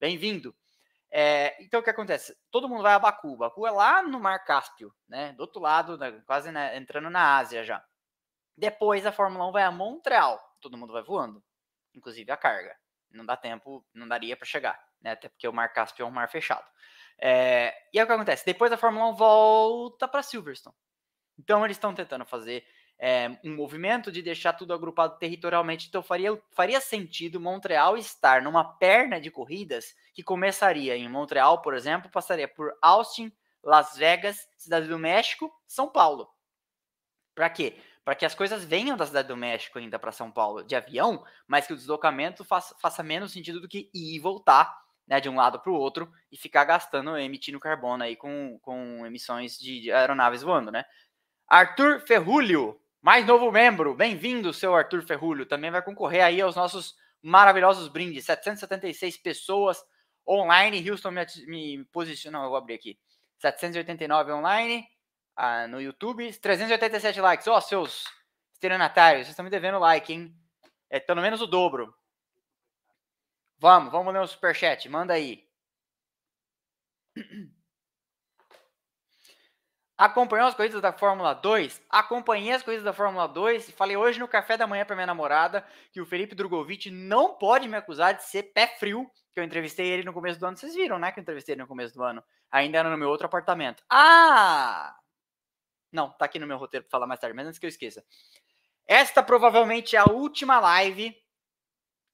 Bem-vindo. 0.00 0.52
É, 1.18 1.56
então, 1.64 1.80
o 1.80 1.82
que 1.82 1.88
acontece? 1.88 2.36
Todo 2.50 2.68
mundo 2.68 2.82
vai 2.82 2.92
a 2.92 2.98
Baku. 2.98 3.38
Baku 3.38 3.66
é 3.66 3.70
lá 3.70 4.02
no 4.02 4.20
Mar 4.20 4.44
Cáspio, 4.44 4.94
né? 5.08 5.32
Do 5.32 5.40
outro 5.40 5.62
lado, 5.62 5.96
né? 5.96 6.22
quase 6.26 6.52
né? 6.52 6.76
entrando 6.76 7.08
na 7.08 7.38
Ásia 7.38 7.64
já. 7.64 7.82
Depois, 8.54 9.06
a 9.06 9.10
Fórmula 9.12 9.48
1 9.48 9.52
vai 9.52 9.62
a 9.62 9.70
Montreal. 9.70 10.38
Todo 10.60 10.76
mundo 10.76 10.92
vai 10.92 11.02
voando, 11.02 11.42
inclusive 11.94 12.30
a 12.30 12.36
carga. 12.36 12.76
Não 13.10 13.24
dá 13.24 13.34
tempo, 13.34 13.82
não 13.94 14.06
daria 14.06 14.36
para 14.36 14.44
chegar, 14.44 14.78
né? 15.00 15.12
Até 15.12 15.30
porque 15.30 15.48
o 15.48 15.54
Mar 15.54 15.72
Cáspio 15.72 16.02
é 16.02 16.06
um 16.06 16.10
mar 16.10 16.28
fechado. 16.28 16.66
É, 17.18 17.74
e 17.94 17.98
aí 17.98 18.04
o 18.04 18.06
que 18.06 18.12
acontece? 18.12 18.44
Depois 18.44 18.70
a 18.70 18.76
Fórmula 18.76 19.08
1 19.12 19.14
volta 19.14 20.06
para 20.06 20.22
Silverstone. 20.22 20.76
Então, 21.38 21.64
eles 21.64 21.78
estão 21.78 21.94
tentando 21.94 22.26
fazer 22.26 22.62
é, 22.98 23.38
um 23.44 23.54
movimento 23.54 24.10
de 24.10 24.22
deixar 24.22 24.54
tudo 24.54 24.72
agrupado 24.72 25.18
territorialmente. 25.18 25.88
Então 25.88 26.02
faria, 26.02 26.40
faria 26.50 26.80
sentido 26.80 27.40
Montreal 27.40 27.96
estar 27.96 28.42
numa 28.42 28.64
perna 28.64 29.20
de 29.20 29.30
corridas 29.30 29.94
que 30.14 30.22
começaria 30.22 30.96
em 30.96 31.08
Montreal, 31.08 31.60
por 31.60 31.74
exemplo, 31.74 32.10
passaria 32.10 32.48
por 32.48 32.76
Austin, 32.80 33.32
Las 33.62 33.96
Vegas, 33.96 34.48
Cidade 34.56 34.88
do 34.88 34.98
México, 34.98 35.52
São 35.66 35.88
Paulo. 35.88 36.28
Para 37.34 37.50
quê? 37.50 37.76
Para 38.04 38.14
que 38.14 38.24
as 38.24 38.34
coisas 38.34 38.64
venham 38.64 38.96
da 38.96 39.04
Cidade 39.04 39.28
do 39.28 39.36
México 39.36 39.78
ainda 39.78 39.98
para 39.98 40.12
São 40.12 40.30
Paulo 40.30 40.62
de 40.62 40.74
avião, 40.74 41.24
mas 41.46 41.66
que 41.66 41.72
o 41.72 41.76
deslocamento 41.76 42.44
faça, 42.44 42.74
faça 42.80 43.02
menos 43.02 43.32
sentido 43.32 43.60
do 43.60 43.68
que 43.68 43.90
ir 43.92 44.16
e 44.16 44.18
voltar 44.18 44.86
né, 45.06 45.20
de 45.20 45.28
um 45.28 45.36
lado 45.36 45.60
para 45.60 45.70
o 45.70 45.74
outro 45.74 46.10
e 46.30 46.36
ficar 46.36 46.64
gastando, 46.64 47.16
emitindo 47.18 47.60
carbono 47.60 48.02
aí 48.02 48.16
com, 48.16 48.58
com 48.60 49.06
emissões 49.06 49.58
de, 49.58 49.90
aeronaves 49.92 50.42
voando, 50.42 50.70
né? 50.70 50.84
Arthur 51.48 52.00
Ferrulho, 52.00 52.80
mais 53.06 53.24
novo 53.24 53.52
membro, 53.52 53.94
bem-vindo, 53.94 54.52
seu 54.52 54.74
Arthur 54.74 55.00
Ferrulho. 55.00 55.46
Também 55.46 55.70
vai 55.70 55.80
concorrer 55.80 56.24
aí 56.24 56.40
aos 56.40 56.56
nossos 56.56 56.96
maravilhosos 57.22 57.86
brindes. 57.86 58.24
776 58.24 59.16
pessoas 59.18 59.80
online. 60.26 60.90
Houston 60.90 61.12
me, 61.12 61.24
me 61.46 61.84
posiciona. 61.92 62.38
Não, 62.38 62.44
eu 62.44 62.50
vou 62.50 62.58
abrir 62.58 62.74
aqui. 62.74 62.98
789 63.38 64.32
online 64.32 64.88
ah, 65.36 65.68
no 65.68 65.80
YouTube. 65.80 66.32
387 66.32 67.20
likes. 67.20 67.46
Ó, 67.46 67.56
oh, 67.56 67.60
seus 67.60 68.06
estelionatários, 68.54 69.26
vocês 69.26 69.34
estão 69.34 69.44
me 69.44 69.52
devendo 69.52 69.78
like, 69.78 70.12
hein? 70.12 70.36
É 70.90 70.98
pelo 70.98 71.22
menos 71.22 71.40
o 71.40 71.46
dobro. 71.46 71.94
Vamos, 73.56 73.92
vamos 73.92 74.12
ler 74.12 74.20
o 74.20 74.26
superchat. 74.26 74.88
Manda 74.88 75.14
aí. 75.14 75.46
Acompanhou 79.98 80.46
as 80.46 80.54
corridas 80.54 80.82
da 80.82 80.92
Fórmula 80.92 81.32
2? 81.32 81.82
Acompanhei 81.88 82.52
as 82.52 82.62
corridas 82.62 82.84
da 82.84 82.92
Fórmula 82.92 83.26
2 83.26 83.70
e 83.70 83.72
falei 83.72 83.96
hoje 83.96 84.18
no 84.18 84.28
café 84.28 84.54
da 84.56 84.66
manhã 84.66 84.84
para 84.84 84.94
minha 84.94 85.06
namorada 85.06 85.66
que 85.90 86.02
o 86.02 86.06
Felipe 86.06 86.34
Drogovic 86.34 86.90
não 86.90 87.34
pode 87.34 87.66
me 87.66 87.76
acusar 87.76 88.12
de 88.12 88.22
ser 88.22 88.42
pé 88.52 88.66
frio, 88.66 89.10
que 89.32 89.40
eu 89.40 89.44
entrevistei 89.44 89.86
ele 89.86 90.04
no 90.04 90.12
começo 90.12 90.38
do 90.38 90.44
ano. 90.44 90.56
Vocês 90.56 90.74
viram, 90.74 90.98
né, 90.98 91.10
que 91.12 91.18
eu 91.18 91.22
entrevistei 91.22 91.54
ele 91.54 91.62
no 91.62 91.68
começo 91.68 91.94
do 91.94 92.02
ano. 92.02 92.22
Ainda 92.50 92.78
era 92.78 92.90
no 92.90 92.98
meu 92.98 93.08
outro 93.08 93.26
apartamento. 93.26 93.82
Ah! 93.90 94.94
Não, 95.90 96.10
tá 96.10 96.26
aqui 96.26 96.38
no 96.38 96.46
meu 96.46 96.58
roteiro 96.58 96.84
para 96.84 96.90
falar 96.90 97.06
mais 97.06 97.18
tarde, 97.18 97.34
mas 97.34 97.46
antes 97.46 97.58
que 97.58 97.64
eu 97.64 97.70
esqueça. 97.70 98.04
Esta 98.86 99.22
provavelmente 99.22 99.96
é 99.96 99.98
a 99.98 100.10
última 100.10 100.60
live 100.60 101.16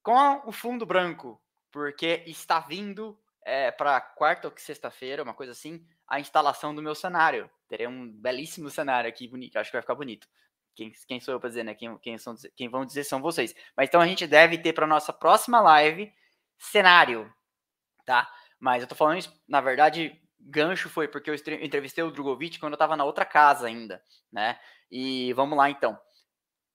com 0.01 0.41
o 0.45 0.53
fundo 0.53 0.85
branco, 0.85 1.41
porque 1.69 2.23
está 2.27 2.61
vindo 2.61 3.19
é, 3.45 3.71
para 3.71 3.99
quarta 4.01 4.47
ou 4.47 4.53
sexta-feira, 4.57 5.23
uma 5.23 5.33
coisa 5.33 5.51
assim, 5.51 5.85
a 6.07 6.19
instalação 6.19 6.73
do 6.73 6.81
meu 6.81 6.95
cenário. 6.95 7.49
Terei 7.67 7.87
um 7.87 8.11
belíssimo 8.11 8.69
cenário 8.69 9.09
aqui, 9.09 9.27
bonito. 9.27 9.57
Acho 9.57 9.71
que 9.71 9.77
vai 9.77 9.81
ficar 9.81 9.95
bonito. 9.95 10.27
Quem, 10.75 10.91
quem 11.07 11.19
sou 11.19 11.33
eu 11.33 11.39
para 11.39 11.49
dizer, 11.49 11.63
né? 11.63 11.75
Quem, 11.75 11.97
quem, 11.99 12.17
são, 12.17 12.35
quem 12.55 12.69
vão 12.69 12.85
dizer 12.85 13.03
são 13.03 13.21
vocês. 13.21 13.53
Mas 13.77 13.89
então 13.89 14.01
a 14.01 14.07
gente 14.07 14.25
deve 14.25 14.57
ter 14.57 14.73
para 14.73 14.87
nossa 14.87 15.13
próxima 15.13 15.61
live 15.61 16.11
cenário, 16.57 17.31
tá? 18.05 18.31
Mas 18.59 18.81
eu 18.81 18.87
tô 18.87 18.95
falando 18.95 19.19
isso, 19.19 19.43
na 19.47 19.61
verdade, 19.61 20.19
gancho 20.39 20.89
foi 20.89 21.07
porque 21.07 21.29
eu 21.29 21.35
entrevistei 21.61 22.03
o 22.03 22.11
Drogovic 22.11 22.59
quando 22.59 22.73
eu 22.73 22.79
tava 22.79 22.95
na 22.95 23.03
outra 23.03 23.25
casa 23.25 23.67
ainda, 23.67 24.01
né? 24.31 24.59
E 24.89 25.33
vamos 25.33 25.57
lá 25.57 25.69
então. 25.69 25.99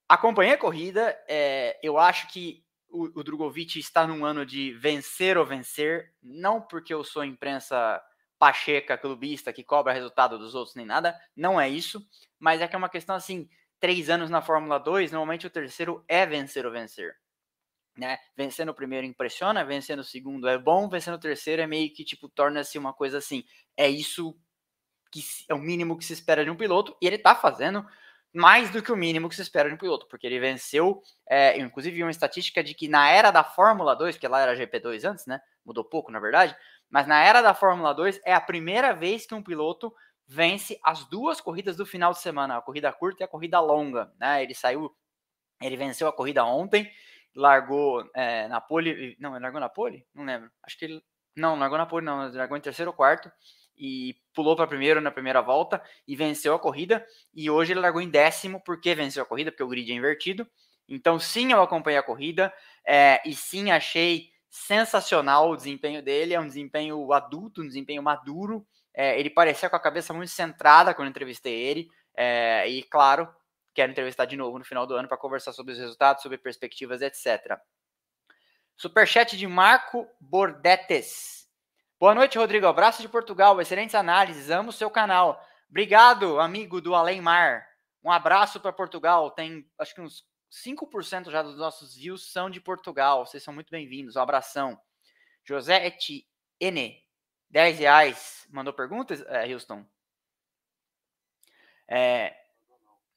Acompanhei 0.09 0.55
a 0.55 0.59
corrida, 0.59 1.19
é, 1.29 1.79
eu 1.83 1.99
acho 1.99 2.29
que 2.29 2.65
o, 2.91 3.21
o 3.21 3.23
Drogovic 3.23 3.79
está 3.79 4.07
num 4.07 4.25
ano 4.25 4.45
de 4.45 4.73
vencer 4.73 5.37
ou 5.37 5.45
vencer, 5.45 6.13
não 6.23 6.61
porque 6.61 6.93
eu 6.93 7.05
sou 7.05 7.25
imprensa 7.25 8.03
pacheca, 8.39 8.97
clubista, 8.97 9.53
que 9.53 9.65
cobra 9.65 9.93
resultado 9.93 10.39
dos 10.39 10.55
outros 10.55 10.77
nem 10.77 10.87
nada, 10.87 11.19
não 11.37 11.61
é 11.61 11.69
isso, 11.69 12.07
mas 12.39 12.61
é 12.61 12.69
que 12.69 12.75
é 12.75 12.79
uma 12.79 12.89
questão 12.89 13.17
assim, 13.17 13.49
três 13.81 14.09
anos 14.09 14.31
na 14.31 14.41
Fórmula 14.41 14.79
2, 14.79 15.11
normalmente 15.11 15.47
o 15.47 15.51
terceiro 15.51 16.05
é 16.09 16.25
vencer 16.25 16.65
ou 16.65 16.73
vencer. 16.73 17.17
Né? 17.97 18.17
Vencendo 18.37 18.69
o 18.69 18.75
primeiro 18.75 19.07
impressiona, 19.07 19.65
vencendo 19.65 20.01
o 20.01 20.05
segundo 20.05 20.49
é 20.49 20.57
bom, 20.57 20.89
vencendo 20.89 21.15
o 21.15 21.21
terceiro 21.21 21.63
é 21.63 21.67
meio 21.67 21.93
que 21.93 22.05
tipo 22.05 22.29
torna-se 22.29 22.79
uma 22.79 22.93
coisa 22.93 23.19
assim. 23.19 23.43
É 23.77 23.89
isso 23.89 24.39
que 25.11 25.21
é 25.49 25.55
o 25.55 25.59
mínimo 25.59 25.99
que 25.99 26.05
se 26.05 26.13
espera 26.13 26.45
de 26.45 26.51
um 26.51 26.57
piloto 26.57 26.97
e 27.03 27.07
ele 27.09 27.19
tá 27.19 27.35
fazendo 27.35 27.85
mais 28.39 28.71
do 28.71 28.81
que 28.81 28.93
o 28.93 28.97
mínimo 28.97 29.29
que 29.29 29.35
se 29.35 29.43
espera 29.43 29.69
de 29.69 29.75
um 29.75 29.79
piloto, 29.79 30.07
porque 30.07 30.25
ele 30.25 30.39
venceu, 30.39 31.03
é, 31.29 31.59
inclusive 31.59 32.03
uma 32.05 32.11
estatística 32.11 32.63
de 32.63 32.73
que 32.73 32.87
na 32.87 33.11
era 33.11 33.33
da 33.33 33.43
Fórmula 33.43 33.97
2, 33.97 34.15
porque 34.15 34.29
lá 34.29 34.41
era 34.41 34.57
GP2 34.57 35.05
antes, 35.11 35.27
né? 35.27 35.41
Mudou 35.65 35.85
pouco, 35.85 36.13
na 36.13 36.21
verdade, 36.21 36.57
mas 36.89 37.09
na 37.09 37.21
era 37.21 37.43
da 37.43 37.53
Fórmula 37.53 37.93
2 37.93 38.21
é 38.25 38.33
a 38.33 38.41
primeira 38.41 38.95
vez 38.95 39.27
que 39.27 39.35
um 39.35 39.43
piloto 39.43 39.93
vence 40.25 40.79
as 40.85 41.05
duas 41.09 41.41
corridas 41.41 41.77
do 41.77 41.85
final 41.85 42.13
de 42.13 42.21
semana, 42.21 42.57
a 42.57 42.63
corrida 42.63 42.93
curta 42.93 43.23
e 43.23 43.25
a 43.25 43.29
corrida 43.29 43.59
longa, 43.59 44.13
né? 44.21 44.41
Ele 44.41 44.55
saiu, 44.55 44.95
ele 45.61 45.77
venceu 45.77 46.07
a 46.07 46.13
corrida 46.13 46.45
ontem, 46.45 46.89
largou 47.35 48.09
é, 48.15 48.47
na 48.47 48.61
pole, 48.61 49.17
não, 49.19 49.35
ele 49.35 49.43
largou 49.43 49.61
na 49.61 49.69
pole? 49.69 50.07
Não 50.15 50.25
lembro. 50.25 50.49
Acho 50.63 50.79
que 50.79 50.85
ele 50.85 51.03
não, 51.37 51.59
largou 51.59 51.77
na 51.77 51.87
pole 51.87 52.07
não, 52.07 52.31
largou 52.33 52.57
em 52.57 52.61
terceiro 52.61 52.93
ou 52.93 52.97
quarto 52.97 53.33
e 53.79 54.17
pulou 54.35 54.57
para 54.57 54.67
primeiro 54.67 55.01
na 55.01 55.11
primeira 55.11 55.41
volta 55.41 55.83
e 56.07 56.17
venceu 56.17 56.55
a 56.55 56.59
corrida. 56.59 57.07
E 57.35 57.49
hoje 57.49 57.73
ele 57.73 57.81
largou 57.81 58.01
em 58.01 58.11
décimo 58.11 58.61
porque 58.65 58.95
venceu 58.95 59.23
a 59.23 59.27
corrida, 59.27 59.51
porque 59.51 59.63
o 59.63 59.69
grid 59.69 59.91
é 59.91 59.95
invertido. 59.95 60.47
Então, 60.89 61.19
sim, 61.21 61.53
eu 61.53 61.63
acompanhei 61.63 61.99
a 61.99 62.03
corrida 62.03 62.53
é, 62.87 63.21
e 63.25 63.35
sim 63.35 63.71
achei 63.71 64.31
sensacional 64.51 65.51
o 65.51 65.57
desempenho 65.57 66.03
dele. 66.03 66.35
É 66.35 66.41
um 66.41 66.47
desempenho 66.47 67.13
adulto, 67.13 67.63
um 67.63 67.67
desempenho 67.67 68.03
maduro. 68.03 68.67
É, 68.95 69.19
ele 69.19 69.31
parecia 69.31 69.69
com 69.69 69.77
a 69.77 69.81
cabeça 69.81 70.13
muito 70.15 70.31
centrada 70.31 70.95
quando 70.95 71.09
entrevistei 71.09 71.55
ele. 71.55 71.89
É, 72.17 72.67
e, 72.69 72.83
claro, 72.83 73.29
quero 73.75 73.93
entrevistar 73.93 74.25
de 74.25 74.37
novo 74.37 74.59
no 74.59 74.65
final 74.65 74.87
do 74.87 74.95
ano 74.95 75.07
para 75.07 75.17
conversar 75.17 75.53
sobre 75.53 75.73
os 75.73 75.79
resultados, 75.79 76.23
sobre 76.23 76.39
perspectivas, 76.39 77.01
etc. 77.01 77.59
Superchat 78.77 79.37
de 79.37 79.47
Marco 79.47 80.07
Bordetes. 80.21 81.38
Boa 82.01 82.15
noite, 82.15 82.39
Rodrigo. 82.39 82.65
Abraço 82.65 83.03
de 83.03 83.09
Portugal. 83.09 83.61
Excelentes 83.61 83.93
análises. 83.93 84.51
Amo 84.51 84.69
o 84.69 84.73
seu 84.73 84.89
canal. 84.89 85.45
Obrigado, 85.69 86.39
amigo 86.39 86.81
do 86.81 86.95
Além 86.95 87.21
Mar. 87.21 87.67
Um 88.05 88.13
abraço 88.13 88.61
para 88.61 88.73
Portugal. 88.73 89.33
Tem 89.33 89.69
acho 89.77 89.97
que 89.97 90.01
uns 90.01 90.25
5% 90.49 91.29
já 91.29 91.43
dos 91.43 91.59
nossos 91.59 91.97
views 91.97 92.31
são 92.31 92.49
de 92.49 92.61
Portugal. 92.61 93.27
Vocês 93.27 93.43
são 93.43 93.53
muito 93.53 93.69
bem-vindos. 93.69 94.15
Um 94.15 94.21
abração. 94.21 94.81
José 95.45 95.89
Etienne, 95.89 97.03
10 97.51 97.81
reais. 97.81 98.47
Mandou 98.49 98.73
perguntas, 98.73 99.21
é, 99.23 99.53
Houston? 99.53 99.85
É, 101.89 102.33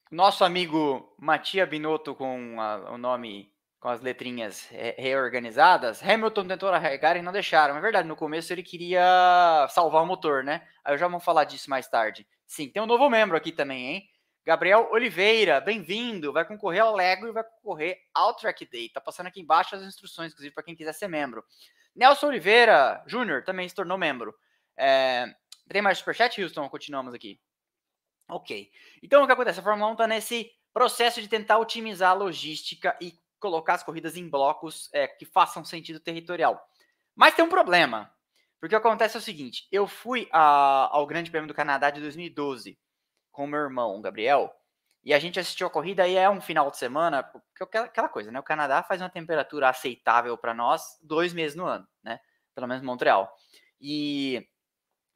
nosso 0.09 0.43
amigo 0.43 1.15
Matia 1.19 1.67
Binotto 1.67 2.15
com 2.15 2.59
a, 2.59 2.93
o 2.93 2.97
nome 2.97 3.50
com 3.81 3.89
as 3.89 3.99
letrinhas 3.99 4.69
reorganizadas, 4.95 6.03
Hamilton 6.03 6.47
tentou 6.47 6.69
arregar 6.69 7.17
e 7.17 7.21
não 7.23 7.31
deixaram. 7.31 7.75
É 7.75 7.81
verdade, 7.81 8.07
no 8.07 8.15
começo 8.15 8.53
ele 8.53 8.61
queria 8.61 9.67
salvar 9.71 10.03
o 10.03 10.05
motor, 10.05 10.43
né? 10.43 10.67
Aí 10.85 10.93
eu 10.93 10.99
já 10.99 11.07
vamos 11.07 11.25
falar 11.25 11.45
disso 11.45 11.67
mais 11.67 11.87
tarde. 11.87 12.27
Sim, 12.45 12.69
tem 12.69 12.79
um 12.79 12.85
novo 12.85 13.09
membro 13.09 13.35
aqui 13.35 13.51
também, 13.51 13.87
hein? 13.87 14.09
Gabriel 14.45 14.87
Oliveira, 14.91 15.59
bem-vindo. 15.59 16.31
Vai 16.31 16.45
concorrer 16.45 16.83
ao 16.83 16.95
Lego 16.95 17.27
e 17.27 17.31
vai 17.31 17.43
concorrer 17.43 17.97
ao 18.13 18.35
Track 18.35 18.69
Day. 18.69 18.87
Tá 18.87 19.01
passando 19.01 19.27
aqui 19.27 19.41
embaixo 19.41 19.75
as 19.75 19.81
instruções, 19.81 20.31
inclusive, 20.31 20.53
para 20.53 20.63
quem 20.63 20.75
quiser 20.75 20.93
ser 20.93 21.07
membro. 21.07 21.43
Nelson 21.95 22.27
Oliveira 22.27 23.03
Júnior 23.07 23.43
também 23.43 23.67
se 23.67 23.73
tornou 23.73 23.97
membro. 23.97 24.31
É... 24.77 25.25
Tem 25.67 25.81
mais 25.81 25.97
superchat, 25.97 26.39
Houston? 26.39 26.69
Continuamos 26.69 27.15
aqui. 27.15 27.41
Ok. 28.29 28.69
Então, 29.01 29.23
o 29.23 29.25
que 29.25 29.33
acontece? 29.33 29.59
A 29.59 29.63
Fórmula 29.63 29.89
1 29.89 29.93
está 29.93 30.07
nesse 30.07 30.51
processo 30.71 31.19
de 31.19 31.27
tentar 31.27 31.57
otimizar 31.57 32.11
a 32.11 32.13
logística 32.13 32.95
e 33.01 33.13
colocar 33.41 33.73
as 33.73 33.83
corridas 33.83 34.15
em 34.15 34.29
blocos 34.29 34.89
é, 34.93 35.07
que 35.07 35.25
façam 35.25 35.65
sentido 35.65 35.99
territorial. 35.99 36.61
Mas 37.15 37.33
tem 37.33 37.43
um 37.43 37.49
problema, 37.49 38.09
porque 38.59 38.75
acontece 38.75 39.17
o 39.17 39.21
seguinte: 39.21 39.67
eu 39.71 39.87
fui 39.87 40.29
a, 40.31 40.87
ao 40.95 41.05
Grande 41.05 41.29
Prêmio 41.29 41.47
do 41.47 41.53
Canadá 41.53 41.89
de 41.89 41.99
2012 41.99 42.79
com 43.31 43.47
meu 43.47 43.59
irmão, 43.59 44.01
Gabriel, 44.01 44.53
e 45.03 45.13
a 45.13 45.19
gente 45.19 45.39
assistiu 45.39 45.67
a 45.67 45.69
corrida 45.69 46.07
e 46.07 46.15
é 46.15 46.29
um 46.29 46.39
final 46.39 46.69
de 46.69 46.77
semana, 46.77 47.23
porque 47.23 47.77
aquela 47.77 48.07
coisa, 48.07 48.31
né? 48.31 48.39
O 48.39 48.43
Canadá 48.43 48.83
faz 48.83 49.01
uma 49.01 49.09
temperatura 49.09 49.67
aceitável 49.69 50.37
para 50.37 50.53
nós 50.53 50.97
dois 51.01 51.33
meses 51.33 51.55
no 51.55 51.65
ano, 51.65 51.87
né? 52.03 52.19
Pelo 52.53 52.67
menos 52.67 52.83
Montreal. 52.83 53.33
E 53.79 54.47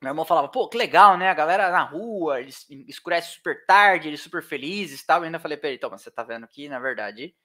meu 0.01 0.11
irmão 0.11 0.25
falava, 0.25 0.47
pô, 0.47 0.67
que 0.67 0.77
legal, 0.77 1.17
né? 1.17 1.29
A 1.29 1.33
galera 1.33 1.71
na 1.71 1.83
rua, 1.83 2.39
eles 2.39 2.65
escurecem 2.87 3.33
super 3.33 3.65
tarde, 3.65 4.07
eles 4.07 4.21
super 4.21 4.43
felizes 4.43 5.01
e 5.01 5.05
tal. 5.05 5.21
E 5.23 5.25
ainda 5.25 5.39
falei 5.39 5.57
pra 5.57 5.69
ele, 5.69 5.77
então, 5.77 5.89
mas 5.89 6.01
você 6.01 6.11
tá 6.11 6.23
vendo 6.23 6.47
que, 6.47 6.67
na 6.67 6.79
verdade, 6.79 7.35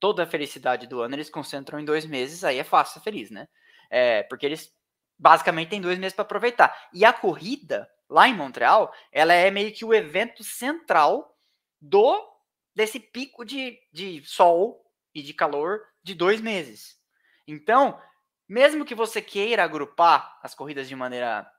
toda 0.00 0.24
a 0.24 0.26
felicidade 0.26 0.86
do 0.86 1.00
ano 1.00 1.14
eles 1.14 1.30
concentram 1.30 1.78
em 1.78 1.84
dois 1.84 2.06
meses, 2.06 2.42
aí 2.42 2.58
é 2.58 2.64
fácil 2.64 2.94
ser 2.94 3.04
feliz, 3.04 3.30
né? 3.30 3.46
É, 3.90 4.22
porque 4.24 4.46
eles 4.46 4.74
basicamente 5.18 5.68
têm 5.68 5.80
dois 5.80 5.98
meses 5.98 6.14
para 6.14 6.22
aproveitar. 6.22 6.74
E 6.92 7.04
a 7.04 7.12
corrida, 7.12 7.88
lá 8.08 8.26
em 8.26 8.34
Montreal, 8.34 8.92
ela 9.12 9.34
é 9.34 9.50
meio 9.50 9.72
que 9.72 9.84
o 9.84 9.94
evento 9.94 10.42
central 10.42 11.36
do 11.80 12.28
desse 12.74 12.98
pico 12.98 13.44
de, 13.44 13.78
de 13.92 14.24
sol 14.24 14.82
e 15.14 15.22
de 15.22 15.34
calor 15.34 15.82
de 16.02 16.14
dois 16.14 16.40
meses. 16.40 16.98
Então, 17.46 18.00
mesmo 18.48 18.84
que 18.84 18.94
você 18.94 19.20
queira 19.20 19.64
agrupar 19.64 20.38
as 20.42 20.54
corridas 20.54 20.88
de 20.88 20.96
maneira, 20.96 21.50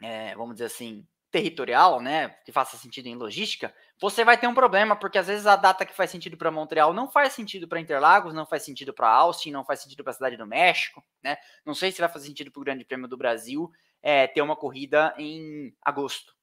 é, 0.00 0.34
vamos 0.34 0.54
dizer 0.54 0.66
assim, 0.66 1.06
territorial, 1.32 1.98
né, 1.98 2.28
que 2.44 2.52
faça 2.52 2.76
sentido 2.76 3.06
em 3.06 3.16
logística, 3.16 3.74
você 3.98 4.22
vai 4.22 4.36
ter 4.36 4.46
um 4.46 4.54
problema, 4.54 4.94
porque 4.94 5.16
às 5.16 5.26
vezes 5.26 5.46
a 5.46 5.56
data 5.56 5.86
que 5.86 5.96
faz 5.96 6.10
sentido 6.10 6.36
para 6.36 6.50
Montreal 6.50 6.92
não 6.92 7.10
faz 7.10 7.32
sentido 7.32 7.66
para 7.66 7.80
Interlagos, 7.80 8.34
não 8.34 8.44
faz 8.44 8.62
sentido 8.62 8.92
para 8.92 9.08
Austin, 9.08 9.50
não 9.50 9.64
faz 9.64 9.80
sentido 9.80 10.04
para 10.04 10.10
a 10.10 10.14
cidade 10.14 10.36
do 10.36 10.46
México, 10.46 11.02
né? 11.24 11.38
Não 11.64 11.74
sei 11.74 11.90
se 11.90 12.00
vai 12.00 12.08
fazer 12.10 12.26
sentido 12.26 12.52
para 12.52 12.60
o 12.60 12.64
Grande 12.64 12.84
Prêmio 12.84 13.08
do 13.08 13.16
Brasil 13.16 13.72
é, 14.02 14.26
ter 14.26 14.42
uma 14.42 14.54
corrida 14.54 15.14
em 15.16 15.74
agosto, 15.80 16.34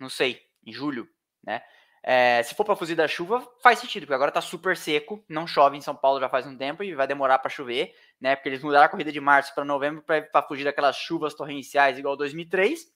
não 0.00 0.08
sei, 0.08 0.40
em 0.64 0.72
julho, 0.72 1.06
né? 1.42 1.62
É, 2.06 2.42
se 2.42 2.54
for 2.54 2.64
para 2.64 2.76
fugir 2.76 2.94
da 2.94 3.08
chuva, 3.08 3.46
faz 3.62 3.78
sentido, 3.78 4.02
porque 4.02 4.14
agora 4.14 4.30
tá 4.30 4.40
super 4.40 4.76
seco, 4.76 5.24
não 5.28 5.46
chove 5.46 5.76
em 5.76 5.80
São 5.80 5.96
Paulo 5.96 6.20
já 6.20 6.28
faz 6.28 6.46
um 6.46 6.56
tempo 6.56 6.82
e 6.82 6.94
vai 6.94 7.06
demorar 7.06 7.38
para 7.38 7.50
chover, 7.50 7.94
né? 8.20 8.36
Porque 8.36 8.48
eles 8.48 8.62
mudaram 8.62 8.86
a 8.86 8.88
corrida 8.88 9.12
de 9.12 9.20
março 9.20 9.54
para 9.54 9.64
novembro 9.64 10.02
para 10.02 10.42
fugir 10.42 10.64
daquelas 10.64 10.96
chuvas 10.96 11.34
torrenciais 11.34 11.98
igual 11.98 12.16
2003. 12.16 12.94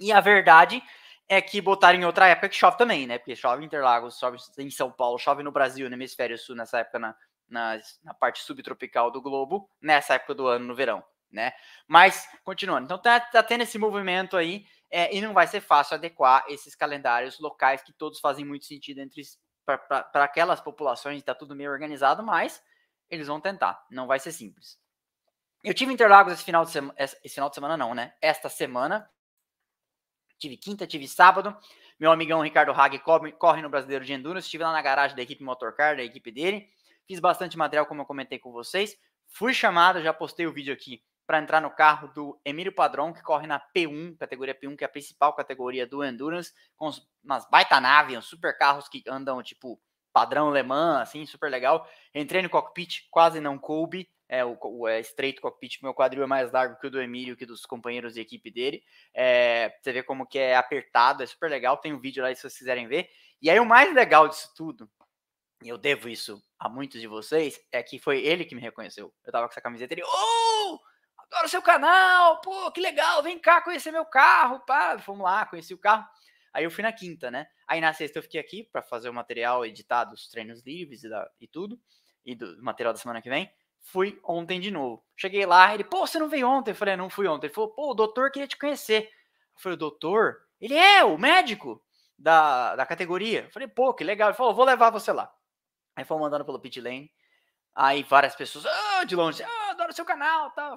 E 0.00 0.10
a 0.10 0.20
verdade 0.20 0.82
é 1.28 1.40
que 1.40 1.60
botaram 1.60 1.98
em 1.98 2.04
outra 2.04 2.26
época 2.26 2.48
que 2.48 2.56
chove 2.56 2.78
também, 2.78 3.06
né? 3.06 3.18
Porque 3.18 3.36
chove 3.36 3.62
em 3.62 3.66
Interlagos, 3.66 4.18
chove 4.18 4.38
em 4.58 4.70
São 4.70 4.90
Paulo, 4.90 5.18
chove 5.18 5.42
no 5.42 5.52
Brasil, 5.52 5.88
no 5.88 5.94
hemisfério 5.94 6.36
sul, 6.38 6.56
nessa 6.56 6.78
época 6.78 6.98
na, 6.98 7.14
na, 7.48 7.78
na 8.02 8.14
parte 8.14 8.42
subtropical 8.42 9.10
do 9.10 9.20
globo, 9.20 9.70
nessa 9.80 10.14
época 10.14 10.34
do 10.34 10.46
ano, 10.46 10.64
no 10.64 10.74
verão, 10.74 11.04
né? 11.30 11.52
Mas, 11.86 12.26
continuando, 12.42 12.86
então 12.86 12.98
tá, 12.98 13.20
tá 13.20 13.42
tendo 13.42 13.60
esse 13.60 13.78
movimento 13.78 14.36
aí 14.36 14.64
é, 14.90 15.14
e 15.14 15.20
não 15.20 15.34
vai 15.34 15.46
ser 15.46 15.60
fácil 15.60 15.94
adequar 15.94 16.44
esses 16.48 16.74
calendários 16.74 17.38
locais 17.38 17.82
que 17.82 17.92
todos 17.92 18.18
fazem 18.18 18.44
muito 18.44 18.64
sentido 18.64 18.98
entre 19.00 19.22
para 19.64 20.24
aquelas 20.24 20.60
populações, 20.60 21.18
está 21.18 21.34
tudo 21.34 21.54
meio 21.54 21.70
organizado, 21.70 22.24
mas 22.24 22.60
eles 23.08 23.28
vão 23.28 23.40
tentar, 23.40 23.84
não 23.90 24.06
vai 24.06 24.18
ser 24.18 24.32
simples. 24.32 24.80
Eu 25.62 25.74
tive 25.74 25.92
Interlagos 25.92 26.32
esse 26.32 26.42
final 26.42 26.64
de 26.64 26.70
semana, 26.70 26.94
esse 26.98 27.34
final 27.34 27.48
de 27.48 27.54
semana 27.54 27.76
não, 27.76 27.94
né? 27.94 28.14
Esta 28.20 28.48
semana, 28.48 29.08
tive 30.40 30.56
quinta, 30.56 30.86
tive 30.86 31.06
sábado. 31.06 31.56
Meu 31.98 32.10
amigão 32.10 32.40
Ricardo 32.40 32.72
Hag 32.72 32.98
corre, 32.98 33.62
no 33.62 33.68
Brasileiro 33.68 34.04
de 34.04 34.12
Endurance, 34.12 34.46
estive 34.46 34.64
lá 34.64 34.72
na 34.72 34.80
garagem 34.80 35.14
da 35.14 35.22
equipe 35.22 35.44
Motorcar, 35.44 35.96
da 35.96 36.02
equipe 36.02 36.32
dele. 36.32 36.66
Fiz 37.06 37.20
bastante 37.20 37.58
material, 37.58 37.86
como 37.86 38.00
eu 38.00 38.06
comentei 38.06 38.38
com 38.38 38.50
vocês. 38.50 38.96
Fui 39.28 39.52
chamado, 39.52 40.02
já 40.02 40.12
postei 40.12 40.46
o 40.46 40.52
vídeo 40.52 40.72
aqui 40.72 41.02
para 41.26 41.38
entrar 41.38 41.60
no 41.60 41.70
carro 41.70 42.08
do 42.08 42.40
Emílio 42.44 42.72
Padrão, 42.72 43.12
que 43.12 43.22
corre 43.22 43.46
na 43.46 43.60
P1, 43.60 44.16
categoria 44.16 44.58
P1, 44.58 44.76
que 44.76 44.82
é 44.82 44.86
a 44.86 44.90
principal 44.90 45.32
categoria 45.34 45.86
do 45.86 46.02
Endurance, 46.02 46.52
com 46.74 46.90
umas 47.22 47.48
baita 47.48 47.78
naves, 47.80 48.16
uns 48.16 48.26
super 48.26 48.56
carros 48.58 48.88
que 48.88 49.04
andam 49.06 49.40
tipo 49.42 49.80
padrão 50.12 50.50
Le 50.50 50.62
Mans, 50.62 51.02
assim, 51.02 51.24
super 51.26 51.50
legal. 51.50 51.88
Entrei 52.14 52.42
no 52.42 52.50
cockpit, 52.50 53.08
quase 53.10 53.40
não 53.40 53.58
coube, 53.58 54.08
é, 54.28 54.44
o, 54.44 54.56
o 54.62 54.86
é 54.86 55.00
estreito 55.00 55.42
cockpit, 55.42 55.82
meu 55.82 55.92
quadril 55.92 56.22
é 56.22 56.26
mais 56.26 56.52
largo 56.52 56.78
que 56.78 56.86
o 56.86 56.90
do 56.90 57.00
Emílio, 57.00 57.36
que 57.36 57.44
dos 57.44 57.66
companheiros 57.66 58.14
de 58.14 58.20
equipe 58.20 58.48
dele. 58.48 58.82
É, 59.12 59.76
você 59.82 59.92
vê 59.92 60.02
como 60.04 60.26
que 60.26 60.38
é 60.38 60.54
apertado, 60.54 61.22
é 61.22 61.26
super 61.26 61.50
legal, 61.50 61.76
tem 61.76 61.92
um 61.92 61.98
vídeo 61.98 62.22
lá 62.22 62.32
se 62.34 62.40
vocês 62.40 62.56
quiserem 62.56 62.86
ver. 62.86 63.10
E 63.42 63.50
aí 63.50 63.58
o 63.58 63.66
mais 63.66 63.92
legal 63.92 64.28
disso 64.28 64.52
tudo, 64.56 64.88
e 65.64 65.68
eu 65.68 65.76
devo 65.76 66.08
isso 66.08 66.40
a 66.58 66.68
muitos 66.68 67.00
de 67.00 67.08
vocês, 67.08 67.60
é 67.72 67.82
que 67.82 67.98
foi 67.98 68.24
ele 68.24 68.44
que 68.44 68.54
me 68.54 68.60
reconheceu. 68.60 69.12
Eu 69.24 69.32
tava 69.32 69.46
com 69.48 69.52
essa 69.52 69.60
camiseta 69.60 69.94
ele, 69.94 70.04
oh! 70.04 70.78
adoro 71.32 71.48
seu 71.48 71.62
canal, 71.62 72.40
pô, 72.40 72.70
que 72.70 72.80
legal, 72.80 73.22
vem 73.22 73.38
cá 73.38 73.60
conhecer 73.60 73.90
meu 73.90 74.04
carro, 74.04 74.60
pá, 74.60 74.98
fomos 74.98 75.24
lá, 75.24 75.46
conheci 75.46 75.74
o 75.74 75.78
carro. 75.78 76.06
Aí 76.52 76.64
eu 76.64 76.70
fui 76.70 76.82
na 76.82 76.92
quinta, 76.92 77.30
né? 77.30 77.46
Aí 77.66 77.80
na 77.80 77.92
sexta 77.92 78.18
eu 78.18 78.22
fiquei 78.22 78.40
aqui 78.40 78.64
para 78.64 78.82
fazer 78.82 79.08
o 79.08 79.14
material 79.14 79.64
editado, 79.64 80.14
os 80.14 80.28
treinos 80.28 80.62
livres 80.62 81.04
e, 81.04 81.08
da, 81.08 81.30
e 81.40 81.46
tudo, 81.46 81.80
e 82.24 82.34
do 82.34 82.62
material 82.62 82.92
da 82.92 82.98
semana 82.98 83.22
que 83.22 83.30
vem. 83.30 83.50
Fui 83.80 84.20
ontem 84.24 84.60
de 84.60 84.70
novo. 84.70 85.04
Cheguei 85.16 85.46
lá, 85.46 85.72
ele, 85.72 85.84
pô, 85.84 86.06
você 86.06 86.18
não 86.18 86.28
veio 86.28 86.48
ontem? 86.48 86.72
Eu 86.72 86.74
falei, 86.74 86.96
não 86.96 87.08
fui 87.08 87.26
ontem. 87.26 87.46
Ele 87.46 87.54
falou, 87.54 87.70
pô, 87.70 87.90
o 87.90 87.94
doutor 87.94 88.30
queria 88.30 88.48
te 88.48 88.58
conhecer. 88.58 89.04
Eu 89.04 89.60
falei, 89.60 89.76
o 89.76 89.78
doutor? 89.78 90.36
Ele 90.60 90.74
é 90.74 91.02
o 91.04 91.16
médico 91.16 91.82
da, 92.18 92.76
da 92.76 92.84
categoria. 92.84 93.44
Eu 93.44 93.50
falei, 93.50 93.68
pô, 93.68 93.94
que 93.94 94.04
legal. 94.04 94.28
Ele 94.28 94.36
falou, 94.36 94.54
vou 94.54 94.64
levar 94.64 94.90
você 94.90 95.12
lá. 95.12 95.32
Aí 95.96 96.04
fomos 96.04 96.26
andando 96.26 96.44
pelo 96.44 96.60
pit 96.60 96.80
lane. 96.80 97.10
Aí 97.74 98.02
várias 98.02 98.34
pessoas, 98.34 98.66
ah, 98.66 99.04
de 99.04 99.14
longe, 99.14 99.42
ah, 99.42 99.70
adoro 99.70 99.92
seu 99.92 100.04
canal, 100.04 100.50
tá 100.50 100.76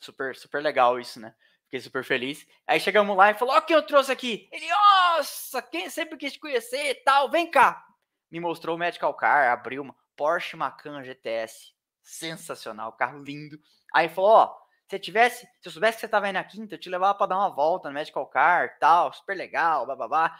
super, 0.00 0.34
super 0.34 0.62
legal 0.62 0.98
isso, 0.98 1.20
né? 1.20 1.34
Fiquei 1.72 1.80
super 1.80 2.04
feliz. 2.04 2.46
Aí 2.66 2.78
chegamos 2.78 3.16
lá 3.16 3.30
e 3.30 3.34
falou: 3.34 3.54
Ó, 3.54 3.60
quem 3.62 3.74
eu 3.74 3.86
trouxe 3.86 4.12
aqui? 4.12 4.46
Ele, 4.52 4.66
nossa, 4.68 5.62
quem 5.62 5.88
sempre 5.88 6.18
quis 6.18 6.34
te 6.34 6.38
conhecer 6.38 6.90
e 6.90 6.94
tal, 6.96 7.30
vem 7.30 7.50
cá. 7.50 7.82
Me 8.30 8.38
mostrou 8.38 8.76
o 8.76 8.78
Medical 8.78 9.14
Car, 9.14 9.50
abriu 9.50 9.80
uma 9.80 9.96
Porsche 10.14 10.54
Macan 10.54 11.02
GTS. 11.02 11.72
Sensacional, 12.02 12.92
carro 12.92 13.22
lindo. 13.22 13.58
Aí 13.94 14.10
falou: 14.10 14.32
Ó, 14.32 14.54
se 14.86 14.98
tivesse, 14.98 15.46
se 15.46 15.68
eu 15.68 15.72
soubesse 15.72 15.96
que 15.96 16.00
você 16.02 16.08
tava 16.08 16.26
aí 16.26 16.32
na 16.32 16.44
quinta, 16.44 16.74
eu 16.74 16.78
te 16.78 16.90
levava 16.90 17.16
para 17.16 17.28
dar 17.28 17.38
uma 17.38 17.48
volta 17.48 17.88
no 17.88 17.94
Medical 17.94 18.26
Car 18.26 18.78
tal, 18.78 19.10
super 19.14 19.34
legal, 19.34 19.86
babá. 19.86 20.38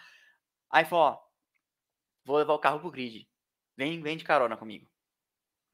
Aí 0.71 0.85
falou: 0.85 1.15
Ó, 1.15 1.19
vou 2.27 2.37
levar 2.37 2.53
o 2.53 2.59
carro 2.59 2.79
pro 2.79 2.91
grid. 2.91 3.27
Vem, 3.75 4.03
vem 4.03 4.19
de 4.19 4.25
carona 4.25 4.55
comigo. 4.55 4.87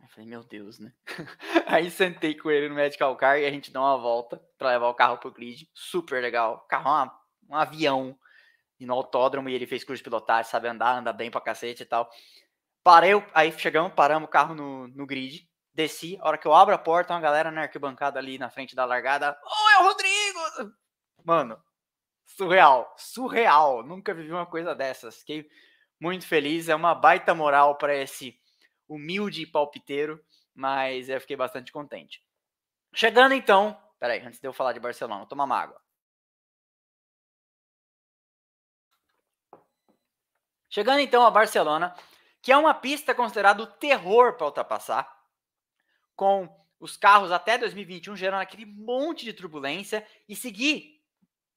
Eu 0.00 0.08
falei, 0.08 0.28
meu 0.28 0.44
Deus, 0.44 0.78
né? 0.78 0.92
Aí 1.66 1.90
sentei 1.90 2.34
com 2.34 2.50
ele 2.50 2.68
no 2.68 2.74
Medical 2.74 3.16
Car 3.16 3.38
e 3.38 3.46
a 3.46 3.50
gente 3.50 3.72
deu 3.72 3.80
uma 3.80 3.96
volta 3.96 4.40
para 4.56 4.70
levar 4.70 4.88
o 4.88 4.94
carro 4.94 5.18
pro 5.18 5.32
grid. 5.32 5.68
Super 5.74 6.22
legal. 6.22 6.62
O 6.64 6.68
carro 6.68 6.88
é 6.88 6.92
uma, 6.92 7.20
um 7.50 7.54
avião. 7.56 8.18
E 8.80 8.86
no 8.86 8.94
autódromo, 8.94 9.48
e 9.48 9.54
ele 9.54 9.66
fez 9.66 9.82
curso 9.82 9.98
de 9.98 10.04
pilotagem, 10.04 10.48
sabe 10.48 10.68
andar, 10.68 10.98
anda 10.98 11.12
bem 11.12 11.32
pra 11.32 11.40
cacete 11.40 11.82
e 11.82 11.86
tal. 11.86 12.08
Parei, 12.84 13.10
aí 13.34 13.50
chegamos, 13.58 13.92
paramos 13.92 14.28
o 14.28 14.30
carro 14.30 14.54
no, 14.54 14.86
no 14.88 15.04
grid. 15.04 15.48
Desci, 15.74 16.16
a 16.20 16.28
hora 16.28 16.38
que 16.38 16.46
eu 16.46 16.54
abro 16.54 16.74
a 16.74 16.78
porta, 16.78 17.12
uma 17.12 17.20
galera 17.20 17.50
na 17.50 17.62
arquibancada 17.62 18.18
ali 18.18 18.38
na 18.38 18.50
frente 18.50 18.76
da 18.76 18.84
largada. 18.84 19.36
Oi, 19.44 19.72
é 19.74 19.78
o 19.78 19.82
Rodrigo! 19.88 20.74
Mano, 21.24 21.60
surreal, 22.24 22.94
surreal. 22.96 23.82
Nunca 23.84 24.14
vivi 24.14 24.30
uma 24.30 24.46
coisa 24.46 24.74
dessas. 24.74 25.18
Fiquei 25.18 25.48
muito 26.00 26.26
feliz. 26.26 26.68
É 26.68 26.74
uma 26.74 26.94
baita 26.94 27.34
moral 27.34 27.76
para 27.76 27.94
esse 27.96 28.38
humilde 28.88 29.42
e 29.42 29.46
palpiteiro, 29.46 30.24
mas 30.54 31.08
eu 31.08 31.20
fiquei 31.20 31.36
bastante 31.36 31.70
contente. 31.70 32.22
Chegando 32.94 33.34
então, 33.34 33.80
peraí, 33.98 34.20
antes 34.20 34.40
de 34.40 34.48
eu 34.48 34.52
falar 34.52 34.72
de 34.72 34.80
Barcelona, 34.80 35.26
toma 35.26 35.44
uma 35.44 35.56
água. 35.56 35.80
Chegando 40.70 41.00
então 41.00 41.24
a 41.24 41.30
Barcelona, 41.30 41.94
que 42.42 42.52
é 42.52 42.56
uma 42.56 42.74
pista 42.74 43.14
considerada 43.14 43.62
o 43.62 43.66
terror 43.66 44.36
para 44.36 44.46
ultrapassar, 44.46 45.10
com 46.14 46.48
os 46.80 46.96
carros 46.96 47.32
até 47.32 47.58
2021 47.58 48.16
gerando 48.16 48.40
aquele 48.40 48.66
monte 48.66 49.24
de 49.24 49.32
turbulência 49.32 50.06
e 50.28 50.36
seguir 50.36 51.00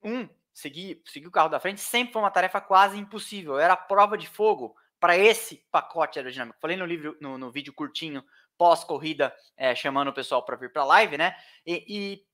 um, 0.04 0.28
seguir, 0.54 1.02
seguir 1.06 1.28
o 1.28 1.32
carro 1.32 1.50
da 1.50 1.60
frente 1.60 1.82
sempre 1.82 2.14
foi 2.14 2.22
uma 2.22 2.32
tarefa 2.32 2.60
quase 2.60 2.98
impossível. 2.98 3.60
Era 3.60 3.76
prova 3.76 4.18
de 4.18 4.28
fogo 4.28 4.76
para 5.02 5.18
esse 5.18 5.66
pacote 5.72 6.20
aerodinâmico. 6.20 6.60
Falei 6.62 6.78
no, 6.78 6.86
livro, 6.86 7.18
no, 7.20 7.36
no 7.36 7.52
vídeo 7.52 7.74
curtinho 7.74 8.24
pós-corrida, 8.56 9.36
é, 9.58 9.74
chamando 9.74 10.10
o 10.10 10.14
pessoal 10.14 10.46
para 10.46 10.56
vir 10.56 10.72
para 10.72 10.84
a 10.84 10.86
live, 10.86 11.18
né? 11.18 11.36
E, 11.66 11.84
e, 11.88 12.26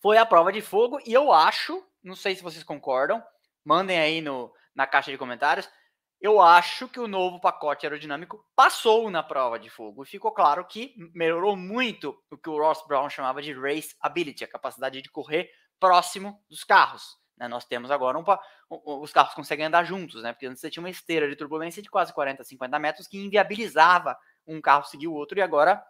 foi 0.00 0.16
a 0.16 0.24
prova 0.24 0.50
de 0.50 0.62
fogo. 0.62 0.98
E 1.06 1.12
eu 1.12 1.30
acho, 1.30 1.86
não 2.02 2.16
sei 2.16 2.34
se 2.34 2.42
vocês 2.42 2.64
concordam, 2.64 3.22
mandem 3.62 4.00
aí 4.00 4.22
no, 4.22 4.50
na 4.74 4.86
caixa 4.86 5.12
de 5.12 5.18
comentários. 5.18 5.68
Eu 6.18 6.40
acho 6.40 6.88
que 6.88 6.98
o 6.98 7.06
novo 7.06 7.38
pacote 7.38 7.84
aerodinâmico 7.84 8.42
passou 8.56 9.10
na 9.10 9.22
prova 9.22 9.58
de 9.58 9.68
fogo 9.68 10.02
e 10.02 10.06
ficou 10.06 10.32
claro 10.32 10.64
que 10.64 10.94
melhorou 11.14 11.56
muito 11.56 12.18
o 12.30 12.38
que 12.38 12.48
o 12.48 12.56
Ross 12.56 12.82
Brown 12.86 13.10
chamava 13.10 13.42
de 13.42 13.52
race 13.52 13.94
ability, 14.00 14.44
a 14.44 14.48
capacidade 14.48 15.02
de 15.02 15.10
correr 15.10 15.50
próximo 15.78 16.42
dos 16.48 16.64
carros. 16.64 17.21
Né? 17.42 17.48
Nós 17.48 17.64
temos 17.64 17.90
agora 17.90 18.16
um, 18.16 18.22
um, 18.70 19.00
os 19.00 19.12
carros 19.12 19.34
conseguem 19.34 19.66
andar 19.66 19.82
juntos, 19.82 20.22
né? 20.22 20.32
Porque 20.32 20.46
antes 20.46 20.60
você 20.60 20.70
tinha 20.70 20.82
uma 20.82 20.88
esteira 20.88 21.28
de 21.28 21.34
turbulência 21.34 21.82
de 21.82 21.90
quase 21.90 22.12
40, 22.14 22.44
50 22.44 22.78
metros 22.78 23.08
que 23.08 23.18
inviabilizava 23.18 24.16
um 24.46 24.60
carro 24.60 24.84
seguir 24.84 25.08
o 25.08 25.12
outro, 25.12 25.38
e 25.38 25.42
agora 25.42 25.84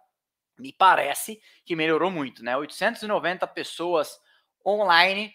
me 0.57 0.73
parece 0.73 1.39
que 1.63 1.75
melhorou 1.75 2.09
muito, 2.09 2.43
né? 2.43 2.57
890 2.57 3.45
pessoas 3.47 4.19
online. 4.65 5.31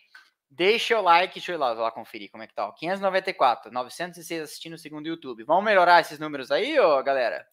Deixa 0.51 0.99
o 0.99 1.03
like, 1.03 1.35
deixa 1.35 1.53
eu 1.53 1.57
ir 1.57 1.59
lá, 1.59 1.73
lá 1.73 1.93
conferir 1.93 2.31
como 2.31 2.43
é 2.43 2.47
que 2.47 2.55
tá. 2.55 2.73
594, 2.73 3.71
906 3.71 4.43
assistindo 4.43 4.79
segundo 4.79 5.07
YouTube. 5.07 5.45
Vamos 5.45 5.65
melhorar 5.65 6.01
esses 6.01 6.19
números 6.19 6.51
aí, 6.51 6.81
ô 6.81 7.01
galera? 7.03 7.47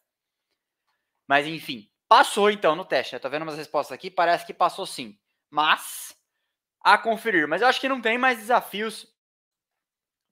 Mas 1.28 1.46
enfim, 1.46 1.88
passou 2.08 2.50
então 2.50 2.74
no 2.74 2.84
teste. 2.84 3.14
Eu 3.14 3.20
tô 3.20 3.28
vendo 3.28 3.42
umas 3.42 3.56
respostas 3.56 3.94
aqui, 3.94 4.10
parece 4.10 4.44
que 4.46 4.54
passou 4.54 4.86
sim. 4.86 5.16
Mas 5.50 6.15
a 6.86 6.96
conferir. 6.96 7.48
Mas 7.48 7.62
eu 7.62 7.66
acho 7.66 7.80
que 7.80 7.88
não 7.88 8.00
tem 8.00 8.16
mais 8.16 8.38
desafios 8.38 9.12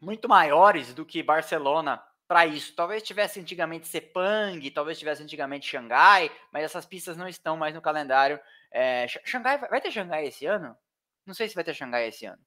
muito 0.00 0.28
maiores 0.28 0.94
do 0.94 1.04
que 1.04 1.20
Barcelona 1.20 2.00
para 2.28 2.46
isso. 2.46 2.76
Talvez 2.76 3.02
tivesse 3.02 3.40
antigamente 3.40 3.88
Sepang, 3.88 4.70
talvez 4.70 4.96
tivesse 4.96 5.20
antigamente 5.20 5.68
Xangai, 5.68 6.30
mas 6.52 6.62
essas 6.62 6.86
pistas 6.86 7.16
não 7.16 7.26
estão 7.26 7.56
mais 7.56 7.74
no 7.74 7.82
calendário. 7.82 8.38
É, 8.70 9.08
Xangai 9.24 9.58
vai 9.58 9.80
ter 9.80 9.90
Xangai 9.90 10.26
esse 10.26 10.46
ano? 10.46 10.76
Não 11.26 11.34
sei 11.34 11.48
se 11.48 11.56
vai 11.56 11.64
ter 11.64 11.74
Xangai 11.74 12.06
esse 12.06 12.24
ano. 12.24 12.40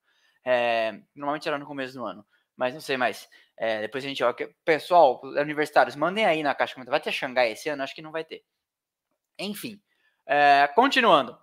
É, 0.46 1.02
normalmente 1.14 1.46
era 1.46 1.58
no 1.58 1.66
começo 1.66 1.94
do 1.94 2.06
ano, 2.06 2.26
mas 2.56 2.74
não 2.74 2.80
sei 2.80 2.96
mais. 2.96 3.28
É, 3.58 3.82
depois 3.82 4.06
a 4.06 4.08
gente 4.08 4.24
olha. 4.24 4.36
Pessoal, 4.64 5.20
universitários, 5.22 5.98
mandem 5.98 6.26
aí 6.26 6.42
na 6.44 6.56
caixa 6.56 6.76
comentário. 6.76 6.98
Vai 6.98 7.02
ter 7.02 7.12
Xangai 7.12 7.52
esse 7.52 7.68
ano? 7.68 7.84
Acho 7.84 7.94
que 7.94 8.02
não 8.02 8.12
vai 8.14 8.24
ter. 8.24 8.42
Enfim, 9.38 9.82
é, 10.26 10.66
continuando. 10.74 11.38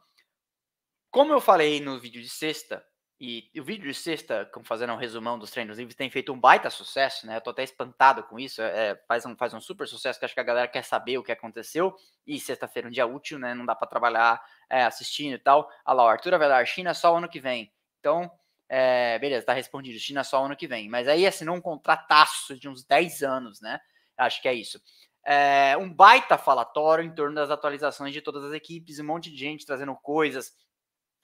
Como 1.14 1.32
eu 1.32 1.40
falei 1.40 1.78
no 1.78 1.96
vídeo 1.96 2.20
de 2.20 2.28
sexta, 2.28 2.84
e, 3.20 3.48
o 3.56 3.62
vídeo 3.62 3.86
de 3.86 3.94
sexta, 3.94 4.50
como 4.52 4.66
fazendo 4.66 4.94
um 4.94 4.96
resumão 4.96 5.38
dos 5.38 5.52
treinos 5.52 5.78
livres, 5.78 5.94
tem 5.94 6.10
feito 6.10 6.32
um 6.32 6.40
baita 6.40 6.68
sucesso, 6.70 7.24
né? 7.24 7.36
Eu 7.36 7.40
tô 7.40 7.50
até 7.50 7.62
espantado 7.62 8.24
com 8.24 8.36
isso. 8.36 8.60
É, 8.60 8.88
é, 8.88 8.96
faz, 9.06 9.24
um, 9.24 9.36
faz 9.36 9.54
um 9.54 9.60
super 9.60 9.86
sucesso 9.86 10.18
que 10.18 10.24
acho 10.24 10.34
que 10.34 10.40
a 10.40 10.42
galera 10.42 10.66
quer 10.66 10.82
saber 10.82 11.16
o 11.16 11.22
que 11.22 11.30
aconteceu. 11.30 11.94
E 12.26 12.40
sexta-feira 12.40 12.88
é 12.88 12.90
um 12.90 12.92
dia 12.92 13.06
útil, 13.06 13.38
né? 13.38 13.54
Não 13.54 13.64
dá 13.64 13.76
para 13.76 13.86
trabalhar 13.86 14.42
é, 14.68 14.82
assistindo 14.82 15.34
e 15.34 15.38
tal. 15.38 15.70
Olha 15.86 15.94
lá, 15.94 16.04
o 16.04 16.08
Arthur 16.08 16.34
Avelar, 16.34 16.66
China 16.66 16.92
só 16.92 17.16
ano 17.16 17.28
que 17.28 17.38
vem. 17.38 17.72
Então, 18.00 18.28
é, 18.68 19.16
beleza, 19.20 19.46
tá 19.46 19.52
respondido. 19.52 19.96
China 20.00 20.24
só 20.24 20.44
ano 20.44 20.56
que 20.56 20.66
vem. 20.66 20.88
Mas 20.88 21.06
aí 21.06 21.28
assinou 21.28 21.54
um 21.54 21.60
contrataço 21.60 22.58
de 22.58 22.68
uns 22.68 22.84
10 22.84 23.22
anos, 23.22 23.60
né? 23.60 23.78
Acho 24.18 24.42
que 24.42 24.48
é 24.48 24.54
isso. 24.54 24.82
É, 25.24 25.76
um 25.76 25.88
baita 25.88 26.36
falatório 26.36 27.04
em 27.04 27.14
torno 27.14 27.36
das 27.36 27.50
atualizações 27.50 28.12
de 28.12 28.20
todas 28.20 28.42
as 28.42 28.52
equipes, 28.52 28.98
um 28.98 29.04
monte 29.04 29.30
de 29.30 29.36
gente 29.36 29.64
trazendo 29.64 29.94
coisas 29.94 30.52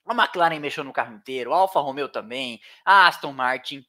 a 0.07 0.15
McLaren 0.15 0.59
mexeu 0.59 0.85
no 0.85 0.93
carro 0.93 1.15
inteiro, 1.15 1.53
a 1.53 1.59
Alfa 1.59 1.81
Romeo 1.81 2.09
também, 2.09 2.61
a 2.85 3.07
Aston 3.07 3.33
Martin. 3.33 3.85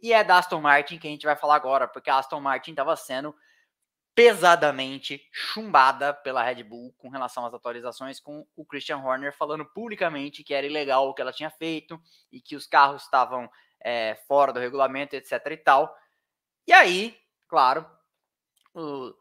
E 0.00 0.12
é 0.12 0.22
da 0.22 0.38
Aston 0.38 0.60
Martin 0.60 0.98
que 0.98 1.06
a 1.06 1.10
gente 1.10 1.26
vai 1.26 1.36
falar 1.36 1.56
agora, 1.56 1.88
porque 1.88 2.10
a 2.10 2.18
Aston 2.18 2.40
Martin 2.40 2.70
estava 2.70 2.94
sendo 2.96 3.34
pesadamente 4.14 5.20
chumbada 5.30 6.14
pela 6.14 6.42
Red 6.42 6.62
Bull 6.62 6.94
com 6.96 7.10
relação 7.10 7.44
às 7.44 7.52
atualizações, 7.52 8.18
com 8.18 8.46
o 8.56 8.64
Christian 8.64 8.96
Horner 8.96 9.36
falando 9.36 9.66
publicamente 9.66 10.42
que 10.42 10.54
era 10.54 10.66
ilegal 10.66 11.06
o 11.06 11.12
que 11.12 11.20
ela 11.20 11.34
tinha 11.34 11.50
feito 11.50 12.00
e 12.32 12.40
que 12.40 12.56
os 12.56 12.66
carros 12.66 13.02
estavam 13.02 13.46
é, 13.78 14.14
fora 14.26 14.54
do 14.54 14.60
regulamento, 14.60 15.14
etc 15.14 15.32
e 15.50 15.56
tal. 15.58 15.94
E 16.66 16.72
aí, 16.72 17.14
claro, 17.46 17.86
o, 18.74 19.12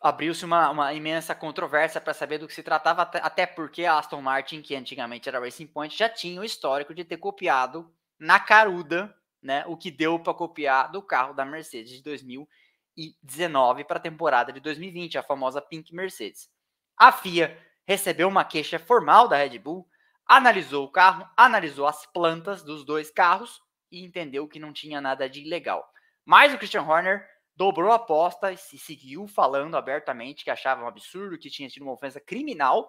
abriu-se 0.00 0.44
uma, 0.44 0.70
uma, 0.70 0.94
imensa 0.94 1.34
controvérsia 1.34 2.00
para 2.00 2.14
saber 2.14 2.38
do 2.38 2.46
que 2.46 2.54
se 2.54 2.62
tratava, 2.62 3.02
até 3.02 3.46
porque 3.46 3.84
a 3.84 3.98
Aston 3.98 4.20
Martin, 4.20 4.62
que 4.62 4.74
antigamente 4.74 5.28
era 5.28 5.40
Racing 5.40 5.66
Point, 5.66 5.96
já 5.96 6.08
tinha 6.08 6.40
o 6.40 6.44
histórico 6.44 6.94
de 6.94 7.04
ter 7.04 7.16
copiado 7.16 7.92
na 8.18 8.38
caruda 8.38 9.14
né, 9.42 9.64
o 9.66 9.76
que 9.76 9.90
deu 9.90 10.18
para 10.18 10.34
copiar 10.34 10.90
do 10.90 11.00
carro 11.02 11.32
da 11.32 11.44
Mercedes 11.44 11.92
de 11.92 12.02
2019 12.02 13.84
para 13.84 13.98
a 13.98 14.00
temporada 14.02 14.52
de 14.52 14.60
2020, 14.60 15.18
a 15.18 15.22
famosa 15.22 15.60
Pink 15.60 15.94
Mercedes. 15.94 16.50
A 16.96 17.12
FIA 17.12 17.56
recebeu 17.86 18.28
uma 18.28 18.44
queixa 18.44 18.78
formal 18.78 19.28
da 19.28 19.36
Red 19.36 19.58
Bull, 19.58 19.88
analisou 20.26 20.84
o 20.84 20.90
carro, 20.90 21.28
analisou 21.36 21.86
as 21.86 22.04
plantas 22.06 22.62
dos 22.62 22.84
dois 22.84 23.10
carros 23.10 23.62
e 23.90 24.04
entendeu 24.04 24.46
que 24.48 24.58
não 24.58 24.72
tinha 24.72 25.00
nada 25.00 25.28
de 25.28 25.40
ilegal. 25.40 25.88
Mas 26.24 26.52
o 26.52 26.58
Christian 26.58 26.82
Horner 26.82 27.26
dobrou 27.58 27.90
a 27.90 27.96
aposta 27.96 28.52
e 28.52 28.56
seguiu 28.56 29.26
falando 29.26 29.76
abertamente 29.76 30.44
que 30.44 30.50
achava 30.50 30.84
um 30.84 30.86
absurdo, 30.86 31.36
que 31.36 31.50
tinha 31.50 31.68
sido 31.68 31.82
uma 31.82 31.92
ofensa 31.92 32.20
criminal. 32.20 32.88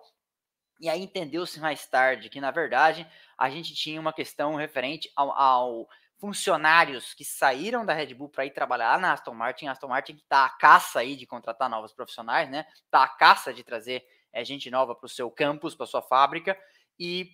E 0.80 0.88
aí 0.88 1.02
entendeu-se 1.02 1.60
mais 1.60 1.88
tarde 1.88 2.30
que, 2.30 2.40
na 2.40 2.52
verdade, 2.52 3.10
a 3.36 3.50
gente 3.50 3.74
tinha 3.74 4.00
uma 4.00 4.14
questão 4.14 4.54
referente 4.54 5.12
ao, 5.16 5.32
ao 5.32 5.90
funcionários 6.20 7.16
que 7.16 7.26
saíram 7.26 7.84
da 7.84 7.94
Red 7.94 8.14
Bull 8.14 8.30
para 8.30 8.46
ir 8.46 8.52
trabalhar 8.52 9.00
na 9.00 9.12
Aston 9.12 9.34
Martin. 9.34 9.66
A 9.66 9.72
Aston 9.72 9.88
Martin 9.88 10.14
está 10.14 10.46
à 10.46 10.50
caça 10.50 11.00
aí 11.00 11.16
de 11.16 11.26
contratar 11.26 11.68
novos 11.68 11.92
profissionais, 11.92 12.48
né? 12.48 12.68
Está 12.86 13.04
à 13.04 13.08
caça 13.08 13.52
de 13.52 13.64
trazer 13.64 14.06
é, 14.32 14.46
gente 14.46 14.70
nova 14.70 14.94
para 14.94 15.08
o 15.08 15.10
seu 15.10 15.32
campus, 15.32 15.74
para 15.74 15.88
sua 15.88 16.04
fábrica, 16.04 16.56
e 17.00 17.32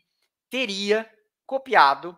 teria 0.50 1.06
copiado 1.46 2.18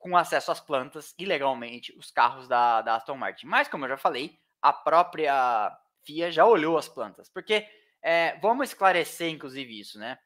com 0.00 0.16
acesso 0.16 0.50
às 0.50 0.58
plantas 0.58 1.14
ilegalmente 1.18 1.96
os 1.96 2.10
carros 2.10 2.48
da, 2.48 2.80
da 2.80 2.96
Aston 2.96 3.16
Martin. 3.16 3.46
Mas, 3.46 3.68
como 3.68 3.84
eu 3.84 3.90
já 3.90 3.96
falei, 3.98 4.40
a 4.60 4.72
própria 4.72 5.70
FIA 6.04 6.32
já 6.32 6.44
olhou 6.44 6.76
as 6.76 6.88
plantas. 6.88 7.28
Porque 7.28 7.68
é, 8.02 8.36
vamos 8.38 8.70
esclarecer, 8.70 9.28
inclusive, 9.28 9.78
isso, 9.78 9.98
né? 9.98 10.18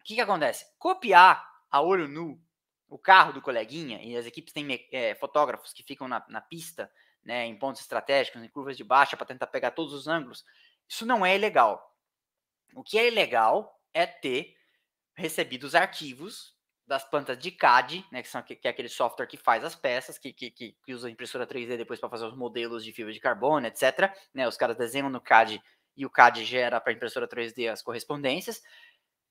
O 0.00 0.04
que, 0.04 0.14
que 0.14 0.20
acontece? 0.20 0.64
Copiar 0.78 1.44
a 1.70 1.82
olho 1.82 2.08
nu 2.08 2.40
o 2.88 2.98
carro 2.98 3.32
do 3.32 3.42
coleguinha, 3.42 4.02
e 4.02 4.16
as 4.16 4.26
equipes 4.26 4.52
têm 4.52 4.66
é, 4.90 5.14
fotógrafos 5.14 5.72
que 5.72 5.84
ficam 5.84 6.08
na, 6.08 6.24
na 6.28 6.40
pista, 6.40 6.90
né, 7.22 7.46
em 7.46 7.56
pontos 7.56 7.80
estratégicos, 7.80 8.42
em 8.42 8.48
curvas 8.48 8.76
de 8.76 8.82
baixa, 8.82 9.16
para 9.16 9.26
tentar 9.26 9.46
pegar 9.46 9.70
todos 9.70 9.92
os 9.92 10.08
ângulos, 10.08 10.44
isso 10.88 11.06
não 11.06 11.24
é 11.24 11.36
ilegal. 11.36 11.96
O 12.74 12.82
que 12.82 12.98
é 12.98 13.06
ilegal 13.06 13.80
é 13.94 14.06
ter 14.06 14.56
recebido 15.14 15.64
os 15.64 15.76
arquivos 15.76 16.56
das 16.90 17.08
plantas 17.08 17.38
de 17.38 17.52
CAD, 17.52 18.04
né, 18.10 18.20
que, 18.20 18.28
são, 18.28 18.42
que, 18.42 18.56
que 18.56 18.66
é 18.66 18.70
aquele 18.72 18.88
software 18.88 19.28
que 19.28 19.36
faz 19.36 19.62
as 19.62 19.76
peças, 19.76 20.18
que, 20.18 20.32
que, 20.32 20.50
que 20.50 20.92
usa 20.92 21.06
a 21.06 21.10
impressora 21.10 21.46
3D 21.46 21.76
depois 21.76 22.00
para 22.00 22.08
fazer 22.08 22.24
os 22.24 22.34
modelos 22.34 22.84
de 22.84 22.90
fibra 22.92 23.12
de 23.12 23.20
carbono, 23.20 23.64
etc. 23.64 24.12
Né, 24.34 24.48
os 24.48 24.56
caras 24.56 24.76
desenham 24.76 25.08
no 25.08 25.20
CAD 25.20 25.62
e 25.96 26.04
o 26.04 26.10
CAD 26.10 26.44
gera 26.44 26.80
para 26.80 26.92
a 26.92 26.96
impressora 26.96 27.28
3D 27.28 27.70
as 27.70 27.80
correspondências. 27.80 28.60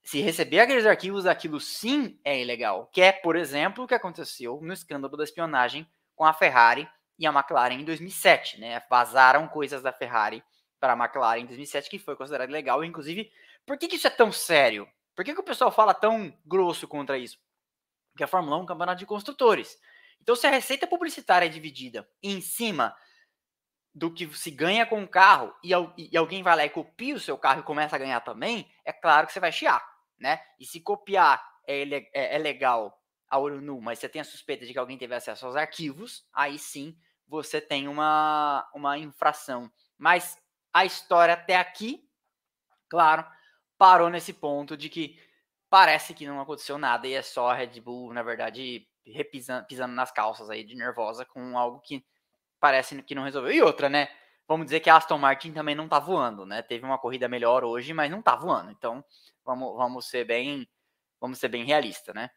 Se 0.02 0.22
receber 0.22 0.62
aqueles 0.62 0.86
arquivos, 0.86 1.26
aquilo 1.26 1.60
sim 1.60 2.18
é 2.24 2.40
ilegal, 2.40 2.90
que 2.94 3.02
é, 3.02 3.12
por 3.12 3.36
exemplo, 3.36 3.84
o 3.84 3.88
que 3.88 3.94
aconteceu 3.94 4.62
no 4.62 4.72
escândalo 4.72 5.18
da 5.18 5.26
espionagem 5.26 5.86
com 6.16 6.24
a 6.24 6.32
Ferrari 6.32 6.88
e 7.18 7.28
a 7.28 7.30
McLaren 7.30 7.74
em 7.74 7.84
2007. 7.84 8.58
Né? 8.62 8.82
Vazaram 8.90 9.50
coisas 9.50 9.82
da 9.82 9.92
Ferrari 9.92 10.42
para 10.80 10.94
a 10.94 10.96
McLaren 10.96 11.42
em 11.42 11.46
2007 11.46 11.90
que 11.90 12.00
foi 12.00 12.16
considerado 12.16 12.48
ilegal. 12.48 12.86
Inclusive, 12.86 13.30
por 13.66 13.78
que, 13.78 13.90
que 13.90 13.98
isso 13.98 14.08
é 14.08 14.12
tão 14.12 14.32
sério? 14.32 14.88
Por 15.14 15.26
que, 15.26 15.34
que 15.34 15.42
o 15.42 15.44
pessoal 15.44 15.70
fala 15.70 15.94
tão 15.94 16.34
grosso 16.46 16.88
contra 16.88 17.18
isso? 17.18 17.38
Porque 18.20 18.26
a 18.26 18.28
Fórmula 18.28 18.58
1 18.58 18.60
é 18.60 18.64
um 18.64 18.66
campeonato 18.66 19.00
de 19.00 19.06
construtores. 19.06 19.80
Então, 20.22 20.36
se 20.36 20.46
a 20.46 20.50
receita 20.50 20.86
publicitária 20.86 21.46
é 21.46 21.50
dividida 21.50 22.06
em 22.22 22.42
cima 22.42 22.94
do 23.96 24.14
que 24.14 24.28
se 24.36 24.52
ganha 24.52 24.86
com 24.86 25.02
o 25.02 25.08
carro 25.08 25.56
e, 25.64 25.72
e, 25.98 26.18
alguém 26.18 26.44
vai 26.44 26.54
lá 26.58 26.66
e 26.66 26.70
copia 26.70 27.16
o 27.16 27.20
seu 27.20 27.38
carro 27.38 27.62
e 27.62 27.64
começa 27.64 27.96
a 27.96 28.00
ganhar 28.00 28.20
também, 28.20 28.70
é 28.84 28.92
claro 28.92 29.26
que 29.26 29.32
você 29.32 29.40
vai 29.40 29.54
chiar, 29.54 29.82
né? 30.18 30.42
E 30.60 30.66
se 30.66 30.82
copiar 30.82 31.42
é, 31.66 31.82
é, 32.14 32.36
é 32.36 32.38
legal 32.38 33.02
a 33.30 33.40
olho 33.40 33.62
nu, 33.62 33.80
mas 33.80 34.00
você 34.00 34.10
tem 34.10 34.20
a 34.20 34.26
suspeita 34.26 34.66
de 34.66 34.74
que 34.74 34.80
alguém 34.80 34.98
teve 34.98 35.16
acesso 35.16 35.46
aos 35.46 35.56
arquivos, 35.56 36.28
aí 36.34 36.60
sim 36.60 36.98
você 37.26 37.62
tem 37.62 37.88
uma, 37.88 38.70
uma 38.76 38.98
infração. 38.98 39.72
Mas 39.98 40.38
a 40.74 40.84
história 40.84 41.36
até 41.36 41.56
aqui, 41.56 42.06
claro, 42.90 43.26
parou 43.78 44.10
nesse 44.10 44.34
ponto 44.34 44.76
de 44.76 44.90
que 44.90 45.18
parece 45.70 46.14
que 46.14 46.28
não 46.28 46.42
aconteceu 46.42 46.78
nada 46.78 47.08
e 47.08 47.14
é 47.14 47.22
só 47.22 47.50
a 47.50 47.54
Red 47.54 47.80
Bull, 47.82 48.14
na 48.14 48.24
verdade, 48.24 48.88
repisando, 49.06 49.66
pisando 49.68 49.94
nas 49.94 50.12
calças 50.12 50.50
aí 50.50 50.64
de 50.64 50.76
nervosa 50.76 51.26
com 51.26 51.58
algo 51.58 51.80
que 51.82 52.06
parece 52.60 53.02
que 53.04 53.16
não 53.16 53.24
resolveu. 53.24 53.52
E 53.52 53.62
outra, 53.62 53.90
né? 53.90 54.10
Vamos 54.48 54.66
dizer 54.66 54.80
que 54.80 54.90
a 54.90 54.98
Aston 54.98 55.18
Martin 55.18 55.54
também 55.54 55.76
não 55.76 55.88
tá 55.88 56.00
voando, 56.00 56.46
né? 56.46 56.62
Teve 56.64 56.86
uma 56.86 56.98
corrida 56.98 57.28
melhor 57.28 57.64
hoje, 57.64 57.94
mas 57.94 58.10
não 58.12 58.22
tá 58.22 58.36
voando. 58.36 58.72
Então, 58.72 59.04
vamos, 59.46 59.76
vamos 59.78 60.10
ser 60.10 60.26
bem, 60.26 60.68
vamos 61.22 61.40
ser 61.40 61.50
bem 61.50 61.64
realista, 61.66 62.14
né? 62.14 62.32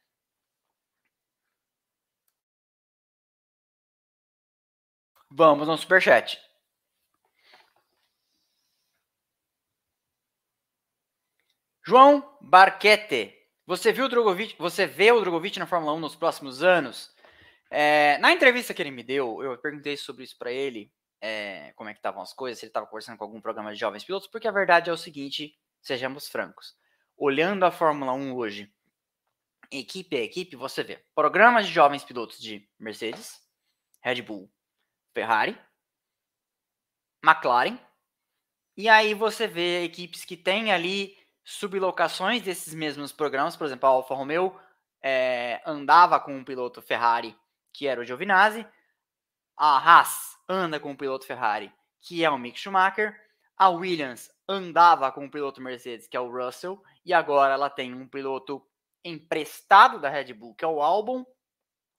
Vamos 5.30 5.66
no 5.66 5.76
superchat. 5.78 6.38
João 11.84 12.36
Barquete. 12.40 13.36
Você 13.66 13.92
viu 13.92 14.04
o 14.04 14.08
Drogovic? 14.08 14.54
Você 14.58 14.86
vê 14.86 15.10
o 15.10 15.20
Drogovic 15.20 15.58
na 15.58 15.66
Fórmula 15.66 15.92
1 15.94 16.00
nos 16.00 16.14
próximos 16.14 16.62
anos? 16.62 17.12
É, 17.70 18.18
na 18.18 18.32
entrevista 18.32 18.72
que 18.72 18.80
ele 18.80 18.92
me 18.92 19.02
deu, 19.02 19.42
eu 19.42 19.58
perguntei 19.58 19.96
sobre 19.96 20.22
isso 20.22 20.38
para 20.38 20.52
ele, 20.52 20.92
é, 21.20 21.72
como 21.74 21.88
é 21.90 21.92
que 21.92 21.98
estavam 21.98 22.22
as 22.22 22.32
coisas, 22.32 22.58
se 22.58 22.66
ele 22.66 22.70
estava 22.70 22.86
conversando 22.86 23.16
com 23.16 23.24
algum 23.24 23.40
programa 23.40 23.72
de 23.72 23.80
jovens 23.80 24.04
pilotos, 24.04 24.28
porque 24.28 24.46
a 24.46 24.52
verdade 24.52 24.90
é 24.90 24.92
o 24.92 24.96
seguinte, 24.96 25.58
sejamos 25.80 26.28
francos. 26.28 26.76
Olhando 27.16 27.64
a 27.64 27.70
Fórmula 27.70 28.12
1 28.12 28.34
hoje, 28.36 28.72
equipe 29.70 30.16
a 30.16 30.22
equipe, 30.22 30.54
você 30.54 30.84
vê 30.84 31.02
programas 31.14 31.66
de 31.66 31.72
jovens 31.72 32.04
pilotos 32.04 32.38
de 32.38 32.68
Mercedes, 32.78 33.40
Red 34.02 34.22
Bull, 34.22 34.52
Ferrari, 35.14 35.58
McLaren, 37.24 37.78
e 38.76 38.88
aí 38.88 39.14
você 39.14 39.48
vê 39.48 39.82
equipes 39.82 40.24
que 40.24 40.36
têm 40.36 40.72
ali 40.72 41.21
sublocações 41.44 42.42
desses 42.42 42.74
mesmos 42.74 43.12
programas, 43.12 43.56
por 43.56 43.66
exemplo, 43.66 43.88
a 43.88 43.92
Alfa 43.92 44.14
Romeo 44.14 44.58
é, 45.02 45.60
andava 45.66 46.20
com 46.20 46.36
um 46.36 46.44
piloto 46.44 46.80
Ferrari, 46.80 47.36
que 47.72 47.86
era 47.86 48.00
o 48.00 48.04
Giovinazzi, 48.04 48.66
a 49.56 49.76
Haas 49.78 50.36
anda 50.48 50.78
com 50.78 50.90
um 50.90 50.96
piloto 50.96 51.26
Ferrari, 51.26 51.72
que 52.00 52.24
é 52.24 52.30
o 52.30 52.38
Mick 52.38 52.58
Schumacher, 52.58 53.18
a 53.56 53.68
Williams 53.68 54.30
andava 54.48 55.10
com 55.12 55.24
um 55.24 55.30
piloto 55.30 55.60
Mercedes, 55.60 56.06
que 56.06 56.16
é 56.16 56.20
o 56.20 56.30
Russell, 56.30 56.82
e 57.04 57.12
agora 57.12 57.54
ela 57.54 57.70
tem 57.70 57.94
um 57.94 58.08
piloto 58.08 58.64
emprestado 59.04 60.00
da 60.00 60.08
Red 60.08 60.32
Bull, 60.34 60.54
que 60.54 60.64
é 60.64 60.68
o 60.68 60.80
álbum, 60.80 61.24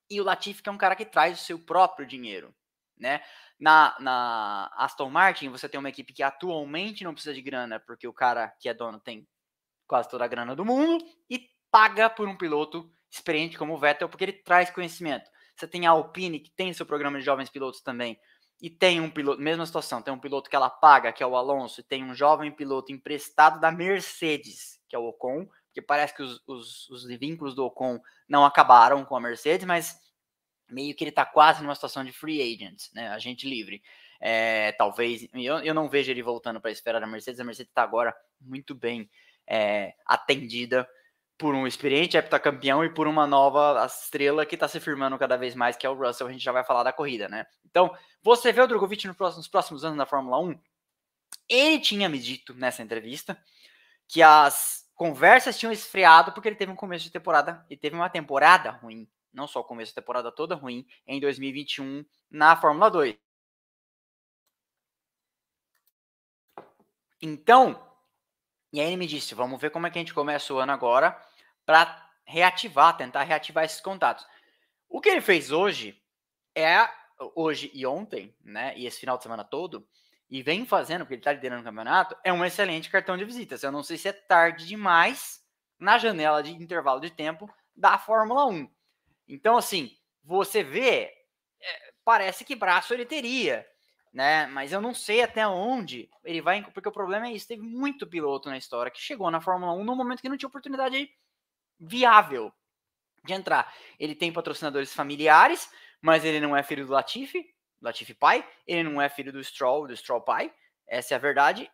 e 0.09 0.19
o 0.21 0.23
Latifi, 0.23 0.61
que 0.61 0.69
é 0.69 0.71
um 0.71 0.77
cara 0.77 0.95
que 0.95 1.05
traz 1.05 1.39
o 1.39 1.43
seu 1.43 1.57
próprio 1.57 2.05
dinheiro, 2.05 2.53
né? 2.97 3.21
Na, 3.59 3.95
na 3.99 4.71
Aston 4.75 5.09
Martin, 5.09 5.49
você 5.49 5.69
tem 5.69 5.79
uma 5.79 5.89
equipe 5.89 6.13
que 6.13 6.21
atualmente 6.21 7.03
não 7.03 7.13
precisa 7.13 7.33
de 7.33 7.41
grana, 7.41 7.79
porque 7.79 8.07
o 8.07 8.13
cara 8.13 8.49
que 8.59 8.67
é 8.67 8.73
dono 8.73 8.99
tem 8.99 9.27
quase 9.87 10.09
toda 10.09 10.25
a 10.25 10.27
grana 10.27 10.55
do 10.55 10.65
mundo, 10.65 11.05
e 11.29 11.49
paga 11.71 12.09
por 12.09 12.27
um 12.27 12.37
piloto 12.37 12.89
experiente 13.09 13.57
como 13.57 13.73
o 13.73 13.77
Vettel, 13.77 14.09
porque 14.09 14.25
ele 14.25 14.33
traz 14.33 14.69
conhecimento. 14.69 15.29
Você 15.55 15.67
tem 15.67 15.85
a 15.85 15.91
Alpine, 15.91 16.39
que 16.39 16.51
tem 16.51 16.73
seu 16.73 16.85
programa 16.85 17.19
de 17.19 17.25
jovens 17.25 17.49
pilotos 17.49 17.81
também, 17.81 18.19
e 18.61 18.69
tem 18.69 19.01
um 19.01 19.09
piloto, 19.09 19.41
mesma 19.41 19.65
situação, 19.65 20.01
tem 20.01 20.13
um 20.13 20.19
piloto 20.19 20.49
que 20.49 20.55
ela 20.55 20.69
paga, 20.69 21.11
que 21.11 21.21
é 21.21 21.27
o 21.27 21.35
Alonso, 21.35 21.81
e 21.81 21.83
tem 21.83 22.03
um 22.03 22.15
jovem 22.15 22.51
piloto 22.51 22.91
emprestado 22.91 23.59
da 23.59 23.71
Mercedes, 23.71 24.79
que 24.87 24.95
é 24.95 24.99
o 24.99 25.05
Ocon, 25.05 25.47
porque 25.65 25.81
parece 25.81 26.15
que 26.15 26.21
os, 26.21 26.41
os, 26.47 26.89
os 26.89 27.05
vínculos 27.17 27.55
do 27.55 27.65
Ocon 27.65 27.99
não 28.27 28.45
acabaram 28.45 29.03
com 29.03 29.15
a 29.15 29.19
Mercedes, 29.19 29.65
mas 29.65 29.99
meio 30.69 30.95
que 30.95 31.03
ele 31.03 31.09
está 31.09 31.25
quase 31.25 31.61
numa 31.61 31.75
situação 31.75 32.03
de 32.03 32.11
free 32.11 32.41
agent, 32.41 32.91
né? 32.93 33.09
Agente 33.09 33.47
livre. 33.47 33.81
É, 34.19 34.71
talvez, 34.73 35.27
eu, 35.33 35.59
eu 35.59 35.73
não 35.73 35.89
vejo 35.89 36.09
ele 36.09 36.23
voltando 36.23 36.61
para 36.61 36.69
a 36.69 36.71
esfera 36.71 36.99
da 36.99 37.07
Mercedes, 37.07 37.39
a 37.39 37.43
Mercedes 37.43 37.69
está 37.69 37.83
agora 37.83 38.15
muito 38.39 38.73
bem 38.73 39.09
é, 39.47 39.93
atendida 40.05 40.87
por 41.37 41.53
um 41.55 41.67
experiente 41.67 42.15
heptacampeão 42.15 42.83
e 42.83 42.93
por 42.93 43.07
uma 43.07 43.27
nova 43.27 43.85
estrela 43.85 44.45
que 44.45 44.55
está 44.55 44.67
se 44.67 44.79
firmando 44.79 45.17
cada 45.17 45.35
vez 45.35 45.55
mais, 45.55 45.75
que 45.75 45.85
é 45.85 45.89
o 45.89 45.95
Russell. 45.95 46.27
A 46.27 46.31
gente 46.31 46.43
já 46.43 46.51
vai 46.51 46.63
falar 46.63 46.83
da 46.83 46.93
corrida, 46.93 47.27
né? 47.27 47.45
Então, 47.65 47.93
você 48.21 48.51
vê 48.51 48.61
o 48.61 48.67
Drogovic 48.67 49.05
nos 49.07 49.17
próximos, 49.17 49.45
nos 49.45 49.51
próximos 49.51 49.83
anos 49.83 49.97
na 49.97 50.05
Fórmula 50.05 50.39
1? 50.39 50.59
Ele 51.49 51.79
tinha 51.79 52.07
me 52.07 52.19
dito 52.19 52.53
nessa 52.53 52.81
entrevista 52.81 53.37
que 54.07 54.21
as 54.21 54.85
conversas 54.95 55.57
tinham 55.57 55.73
esfriado 55.73 56.31
porque 56.31 56.47
ele 56.47 56.55
teve 56.55 56.71
um 56.71 56.75
começo 56.75 57.03
de 57.03 57.11
temporada 57.11 57.65
e 57.69 57.75
teve 57.75 57.95
uma 57.95 58.09
temporada 58.09 58.69
ruim 58.71 59.07
não 59.33 59.47
só 59.47 59.59
o 59.59 59.63
começo 59.63 59.93
da 59.93 60.01
temporada 60.01 60.31
toda 60.31 60.55
ruim, 60.55 60.85
em 61.07 61.19
2021 61.19 62.05
na 62.29 62.55
Fórmula 62.55 62.89
2. 62.91 63.17
Então, 67.21 67.92
e 68.73 68.81
aí 68.81 68.87
ele 68.87 68.97
me 68.97 69.05
disse, 69.05 69.35
vamos 69.35 69.61
ver 69.61 69.69
como 69.69 69.85
é 69.85 69.91
que 69.91 69.99
a 69.99 70.01
gente 70.01 70.15
começa 70.15 70.51
o 70.51 70.57
ano 70.57 70.71
agora 70.71 71.15
para 71.63 72.09
reativar, 72.25 72.97
tentar 72.97 73.21
reativar 73.21 73.63
esses 73.63 73.79
contatos. 73.79 74.25
O 74.89 74.99
que 74.99 75.09
ele 75.09 75.21
fez 75.21 75.51
hoje 75.51 76.01
é 76.55 76.89
hoje 77.35 77.69
e 77.71 77.85
ontem, 77.85 78.35
né, 78.43 78.73
e 78.75 78.87
esse 78.87 78.99
final 78.99 79.15
de 79.15 79.23
semana 79.23 79.43
todo, 79.43 79.87
e 80.27 80.41
vem 80.41 80.65
fazendo, 80.65 81.01
porque 81.01 81.13
ele 81.13 81.21
está 81.21 81.31
liderando 81.31 81.61
o 81.61 81.65
campeonato, 81.65 82.17
é 82.23 82.33
um 82.33 82.43
excelente 82.43 82.89
cartão 82.89 83.15
de 83.15 83.23
visitas. 83.23 83.61
Eu 83.61 83.71
não 83.71 83.83
sei 83.83 83.95
se 83.95 84.07
é 84.07 84.13
tarde 84.13 84.65
demais 84.65 85.45
na 85.77 85.99
janela 85.99 86.41
de 86.41 86.51
intervalo 86.51 86.99
de 86.99 87.11
tempo 87.11 87.47
da 87.75 87.99
Fórmula 87.99 88.47
1. 88.47 88.67
Então, 89.27 89.55
assim, 89.55 89.95
você 90.23 90.63
vê, 90.63 91.13
é, 91.61 91.93
parece 92.03 92.43
que 92.43 92.55
braço 92.55 92.91
ele 92.91 93.05
teria, 93.05 93.67
né? 94.13 94.45
Mas 94.47 94.71
eu 94.71 94.79
não 94.79 94.93
sei 94.93 95.23
até 95.23 95.45
onde 95.47 96.09
ele 96.23 96.41
vai, 96.41 96.61
porque 96.71 96.87
o 96.87 96.91
problema 96.91 97.27
é 97.27 97.31
isso. 97.31 97.47
Teve 97.47 97.63
muito 97.63 98.05
piloto 98.05 98.49
na 98.49 98.57
história 98.57 98.91
que 98.91 99.01
chegou 99.01 99.31
na 99.31 99.41
Fórmula 99.41 99.73
1 99.73 99.83
no 99.83 99.95
momento 99.95 100.21
que 100.21 100.29
não 100.29 100.37
tinha 100.37 100.47
oportunidade 100.47 101.09
viável 101.79 102.53
de 103.25 103.33
entrar. 103.33 103.73
Ele 103.99 104.13
tem 104.13 104.31
patrocinadores 104.31 104.93
familiares, 104.93 105.69
mas 105.99 106.23
ele 106.23 106.39
não 106.39 106.55
é 106.55 106.61
filho 106.61 106.85
do 106.85 106.93
Latifi, 106.93 107.53
Latifi 107.81 108.13
pai, 108.13 108.47
ele 108.67 108.83
não 108.83 109.01
é 109.01 109.09
filho 109.09 109.33
do 109.33 109.43
Stroll, 109.43 109.87
do 109.87 109.97
Stroll 109.97 110.21
pai. 110.21 110.53
Essa 110.87 111.15
é 111.15 111.17
a 111.17 111.19
verdade. 111.19 111.69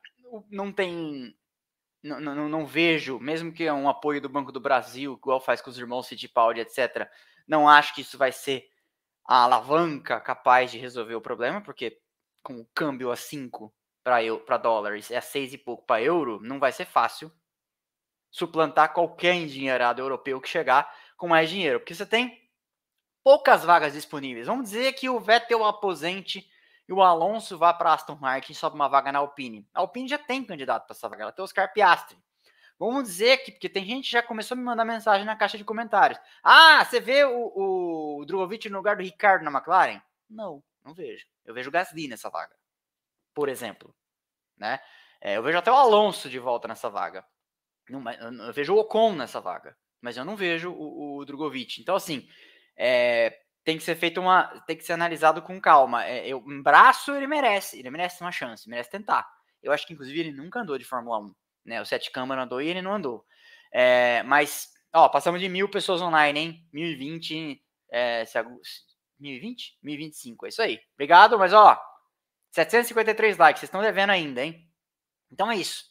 Não 0.49 0.71
tem 0.71 1.36
não, 2.02 2.19
não, 2.21 2.47
não, 2.47 2.65
vejo, 2.65 3.19
mesmo 3.19 3.52
que 3.52 3.65
é 3.65 3.73
um 3.73 3.89
apoio 3.89 4.21
do 4.21 4.30
Banco 4.30 4.54
do 4.54 4.60
Brasil, 4.62 5.13
igual 5.13 5.41
faz 5.41 5.62
com 5.62 5.69
os 5.69 5.78
irmãos 5.78 6.08
Fittipaldi, 6.08 6.62
etc., 6.62 7.10
não 7.45 7.67
acho 7.67 7.93
que 7.93 8.02
isso 8.02 8.17
vai 8.17 8.32
ser 8.32 8.69
a 9.25 9.43
alavanca 9.43 10.19
capaz 10.21 10.71
de 10.71 10.78
resolver 10.78 11.15
o 11.15 11.21
problema, 11.21 11.62
porque 11.62 11.99
com 12.41 12.60
o 12.60 12.67
câmbio 12.73 13.12
a 13.12 13.15
5 13.15 13.73
para 14.45 14.58
dólares 14.58 15.12
é 15.12 15.17
a 15.17 15.21
6 15.21 15.54
e 15.54 15.58
pouco 15.58 15.86
para 15.86 16.02
euro, 16.02 16.39
não 16.41 16.60
vai 16.60 16.71
ser 16.71 16.86
fácil 16.86 17.32
suplantar 18.32 18.93
qualquer 18.93 19.36
endinheirado 19.36 20.02
europeu 20.02 20.39
que 20.39 20.47
chegar 20.47 20.91
com 21.17 21.28
mais 21.28 21.49
dinheiro, 21.49 21.80
porque 21.80 21.93
você 21.93 22.06
tem 22.06 22.49
poucas 23.23 23.63
vagas 23.63 23.93
disponíveis. 23.93 24.47
Vamos 24.47 24.69
dizer 24.69 24.93
que 24.93 25.10
o 25.10 25.19
Vettel 25.19 25.65
aposente 25.65 26.47
e 26.88 26.93
o 26.93 27.02
Alonso 27.02 27.58
vá 27.58 27.73
para 27.73 27.93
Aston 27.93 28.15
Martin 28.15 28.52
e 28.52 28.56
sobe 28.56 28.75
uma 28.75 28.88
vaga 28.88 29.12
na 29.12 29.19
Alpine. 29.19 29.67
A 29.73 29.82
Alpine 29.82 30.08
já 30.08 30.17
tem 30.17 30.43
candidato 30.43 30.86
para 30.88 30.95
essa 30.95 31.10
vaga, 31.10 31.23
ela 31.23 31.32
tem 31.32 31.43
Oscar 31.43 31.71
Piastri. 31.71 32.17
Vamos 32.80 33.04
dizer 33.04 33.39
que, 33.39 33.52
porque 33.52 33.67
tem 33.67 33.86
gente 33.86 34.06
que 34.06 34.12
já 34.12 34.23
começou 34.23 34.56
a 34.56 34.58
me 34.58 34.63
mandar 34.63 34.86
mensagem 34.86 35.25
na 35.25 35.36
caixa 35.36 35.58
de 35.58 35.65
comentários. 35.65 36.19
Ah, 36.41 36.84
você 36.86 37.02
vê 37.02 37.25
o, 37.25 38.19
o 38.21 38.25
Drogovic 38.25 38.69
no 38.69 38.78
lugar 38.78 38.95
do 38.95 39.04
Ricardo 39.04 39.43
na 39.43 39.52
McLaren? 39.52 40.02
Não, 40.30 40.63
não 40.84 40.93
vejo. 40.93 41.25
Eu 41.49 41.55
vejo 41.55 41.69
o 41.69 41.71
Gasly 41.71 42.07
nessa 42.07 42.29
vaga, 42.29 42.55
por 43.33 43.49
exemplo. 43.49 43.95
Né? 44.57 44.79
É, 45.19 45.38
eu 45.38 45.43
vejo 45.43 45.57
até 45.57 45.71
o 45.71 45.75
Alonso 45.75 46.29
de 46.29 46.38
volta 46.38 46.67
nessa 46.67 46.89
vaga. 46.89 47.25
Eu 47.89 48.53
vejo 48.53 48.75
o 48.75 48.79
Ocon 48.79 49.15
nessa 49.15 49.41
vaga, 49.41 49.75
mas 49.99 50.15
eu 50.15 50.23
não 50.23 50.35
vejo 50.35 50.71
o, 50.71 51.17
o 51.17 51.25
Drogovic. 51.25 51.81
Então, 51.81 51.95
assim, 51.95 52.27
é, 52.77 53.35
tem 53.63 53.77
que 53.77 53.83
ser 53.83 53.95
feito 53.95 54.21
uma. 54.21 54.43
tem 54.67 54.77
que 54.77 54.83
ser 54.83 54.93
analisado 54.93 55.41
com 55.41 55.59
calma. 55.59 56.05
É, 56.05 56.27
eu, 56.27 56.38
um 56.45 56.62
braço 56.62 57.15
ele 57.15 57.25
merece, 57.25 57.79
ele 57.79 57.89
merece 57.89 58.21
uma 58.21 58.31
chance, 58.31 58.69
merece 58.69 58.91
tentar. 58.91 59.27
Eu 59.62 59.71
acho 59.71 59.88
que, 59.88 59.93
inclusive, 59.93 60.19
ele 60.19 60.31
nunca 60.31 60.59
andou 60.59 60.77
de 60.77 60.85
Fórmula 60.85 61.19
1 61.19 61.33
né? 61.65 61.81
O 61.81 61.85
Sete 61.85 62.12
Câmara 62.12 62.43
andou 62.43 62.62
e 62.62 62.67
ele 62.67 62.81
não 62.81 62.93
andou. 62.93 63.25
É, 63.71 64.23
mas, 64.23 64.69
ó, 64.93 65.09
passamos 65.09 65.39
de 65.39 65.49
mil 65.49 65.69
pessoas 65.69 66.01
online, 66.01 66.39
hein? 66.39 66.67
1020, 66.73 67.62
é, 67.91 68.25
1020? 69.19 69.77
1025, 69.82 70.45
é 70.45 70.49
isso 70.49 70.62
aí. 70.62 70.79
Obrigado, 70.93 71.38
mas 71.38 71.53
ó, 71.53 71.79
753 72.51 73.38
likes, 73.38 73.60
vocês 73.60 73.67
estão 73.67 73.82
devendo 73.82 74.12
ainda, 74.12 74.43
hein? 74.43 74.67
Então 75.32 75.51
é 75.51 75.55
isso. 75.55 75.86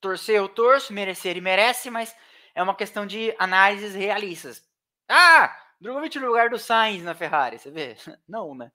Torcer 0.00 0.36
eu 0.36 0.48
torço, 0.48 0.92
merecer 0.92 1.36
e 1.36 1.40
merece, 1.40 1.90
mas 1.90 2.14
é 2.54 2.62
uma 2.62 2.74
questão 2.74 3.06
de 3.06 3.34
análises 3.38 3.94
realistas. 3.94 4.62
Ah, 5.08 5.56
Drogovic 5.80 6.18
no 6.18 6.26
lugar 6.26 6.50
do 6.50 6.58
Sainz 6.58 7.02
na 7.02 7.14
Ferrari, 7.14 7.58
você 7.58 7.70
vê? 7.70 7.96
Não, 8.28 8.54
né? 8.54 8.70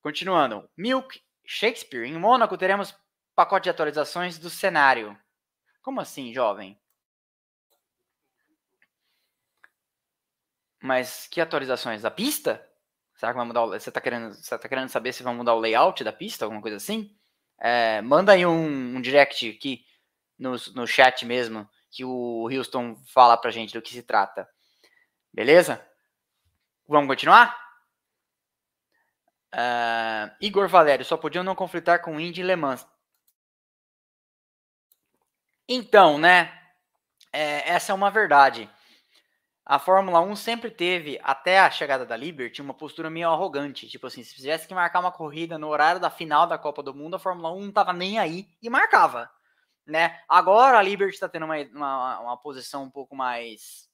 Continuando. 0.00 0.68
Milk 0.76 1.20
Shakespeare. 1.44 2.04
Em 2.04 2.18
Mônaco 2.18 2.56
teremos 2.56 2.94
pacote 3.34 3.64
de 3.64 3.70
atualizações 3.70 4.38
do 4.38 4.48
cenário. 4.48 5.18
Como 5.82 6.00
assim, 6.00 6.32
jovem? 6.32 6.80
Mas 10.82 11.26
que 11.26 11.40
atualizações? 11.40 12.02
Da 12.02 12.10
pista? 12.10 12.64
Será 13.24 13.32
que 13.32 13.38
vai 13.38 13.46
mudar 13.46 13.64
o... 13.64 13.68
Você 13.68 13.88
está 13.88 14.02
querendo, 14.02 14.34
você 14.34 14.58
tá 14.58 14.68
querendo 14.68 14.90
saber 14.90 15.10
se 15.14 15.22
vai 15.22 15.34
mudar 15.34 15.54
o 15.54 15.58
layout 15.58 16.04
da 16.04 16.12
pista, 16.12 16.44
alguma 16.44 16.60
coisa 16.60 16.76
assim? 16.76 17.16
É, 17.58 18.02
manda 18.02 18.32
aí 18.32 18.44
um, 18.44 18.96
um, 18.96 19.00
direct 19.00 19.48
aqui 19.48 19.82
no, 20.38 20.56
no 20.74 20.86
chat 20.86 21.24
mesmo, 21.24 21.66
que 21.90 22.04
o 22.04 22.46
Houston 22.52 22.94
fala 23.06 23.34
pra 23.38 23.50
gente 23.50 23.72
do 23.72 23.80
que 23.80 23.94
se 23.94 24.02
trata. 24.02 24.46
Beleza? 25.32 25.82
Vamos 26.86 27.08
continuar? 27.08 27.58
Uh, 29.54 30.28
Igor 30.38 30.68
Valério, 30.68 31.02
só 31.02 31.16
podiam 31.16 31.42
não 31.42 31.54
conflitar 31.54 32.02
com 32.02 32.20
Indy 32.20 32.42
e 32.42 32.44
Le 32.44 32.56
Mans. 32.56 32.86
Então, 35.66 36.18
né? 36.18 36.52
É, 37.32 37.70
essa 37.70 37.90
é 37.90 37.94
uma 37.94 38.10
verdade. 38.10 38.68
A 39.66 39.78
Fórmula 39.78 40.20
1 40.20 40.36
sempre 40.36 40.70
teve, 40.70 41.18
até 41.22 41.58
a 41.58 41.70
chegada 41.70 42.04
da 42.04 42.14
Liberty, 42.14 42.60
uma 42.60 42.74
postura 42.74 43.08
meio 43.08 43.30
arrogante. 43.30 43.88
Tipo 43.88 44.06
assim, 44.08 44.22
se 44.22 44.34
tivesse 44.34 44.68
que 44.68 44.74
marcar 44.74 45.00
uma 45.00 45.10
corrida 45.10 45.56
no 45.56 45.68
horário 45.68 46.00
da 46.00 46.10
final 46.10 46.46
da 46.46 46.58
Copa 46.58 46.82
do 46.82 46.94
Mundo, 46.94 47.16
a 47.16 47.18
Fórmula 47.18 47.50
1 47.50 47.60
não 47.64 47.72
tava 47.72 47.92
nem 47.94 48.18
aí 48.18 48.46
e 48.60 48.68
marcava. 48.68 49.30
Né? 49.86 50.18
Agora 50.28 50.78
a 50.78 50.82
Liberty 50.82 51.14
está 51.14 51.28
tendo 51.28 51.46
uma, 51.46 51.56
uma, 51.72 52.20
uma, 52.20 52.36
posição 52.36 52.84
um 52.84 52.90
pouco 52.90 53.16
mais 53.16 53.88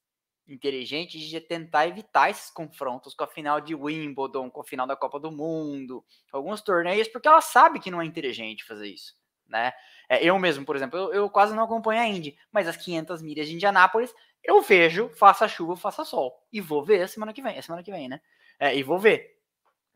inteligente 0.48 1.18
de 1.18 1.40
tentar 1.40 1.86
evitar 1.86 2.30
esses 2.30 2.50
confrontos 2.50 3.14
com 3.14 3.22
a 3.22 3.28
final 3.28 3.60
de 3.60 3.74
Wimbledon, 3.74 4.50
com 4.50 4.60
a 4.60 4.64
final 4.64 4.86
da 4.86 4.96
Copa 4.96 5.20
do 5.20 5.30
Mundo, 5.30 6.04
alguns 6.32 6.60
torneios, 6.62 7.06
porque 7.06 7.28
ela 7.28 7.40
sabe 7.40 7.78
que 7.78 7.90
não 7.90 8.00
é 8.00 8.04
inteligente 8.04 8.64
fazer 8.64 8.88
isso. 8.88 9.14
Né? 9.48 9.72
É, 10.08 10.24
eu 10.24 10.38
mesmo, 10.38 10.64
por 10.64 10.76
exemplo, 10.76 10.98
eu, 10.98 11.12
eu, 11.12 11.30
quase 11.30 11.54
não 11.54 11.64
acompanho 11.64 12.00
a 12.00 12.06
Indy, 12.06 12.36
mas 12.52 12.68
as 12.68 12.76
500 12.76 13.20
milhas 13.20 13.48
de 13.48 13.54
Indianápolis 13.54 14.14
eu 14.43 14.62
vejo, 14.62 15.09
faça 15.11 15.49
chuva, 15.49 15.76
faça 15.76 16.05
sol. 16.05 16.47
E 16.53 16.61
vou 16.61 16.84
ver 16.84 17.03
a 17.03 17.09
semana 17.09 17.32
que 17.32 17.43
vem, 17.43 17.59
a 17.59 17.62
semana 17.62 17.82
que 17.82 17.91
vem, 17.91 18.09
né? 18.09 18.20
É, 18.59 18.76
e 18.76 18.82
vou 18.82 18.99
ver. 18.99 19.38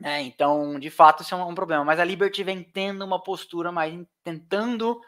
É, 0.03 0.21
então, 0.21 0.79
de 0.79 0.91
fato, 0.91 1.23
isso 1.23 1.35
é 1.35 1.39
um, 1.39 1.49
um, 1.49 1.55
problema. 1.55 1.85
Mas 1.85 2.01
a 2.01 2.05
Liberty 2.05 2.43
vem 2.43 2.63
tendo 2.63 3.05
uma 3.05 3.23
postura 3.23 3.71
mais 3.73 3.95
tentando 4.23 5.01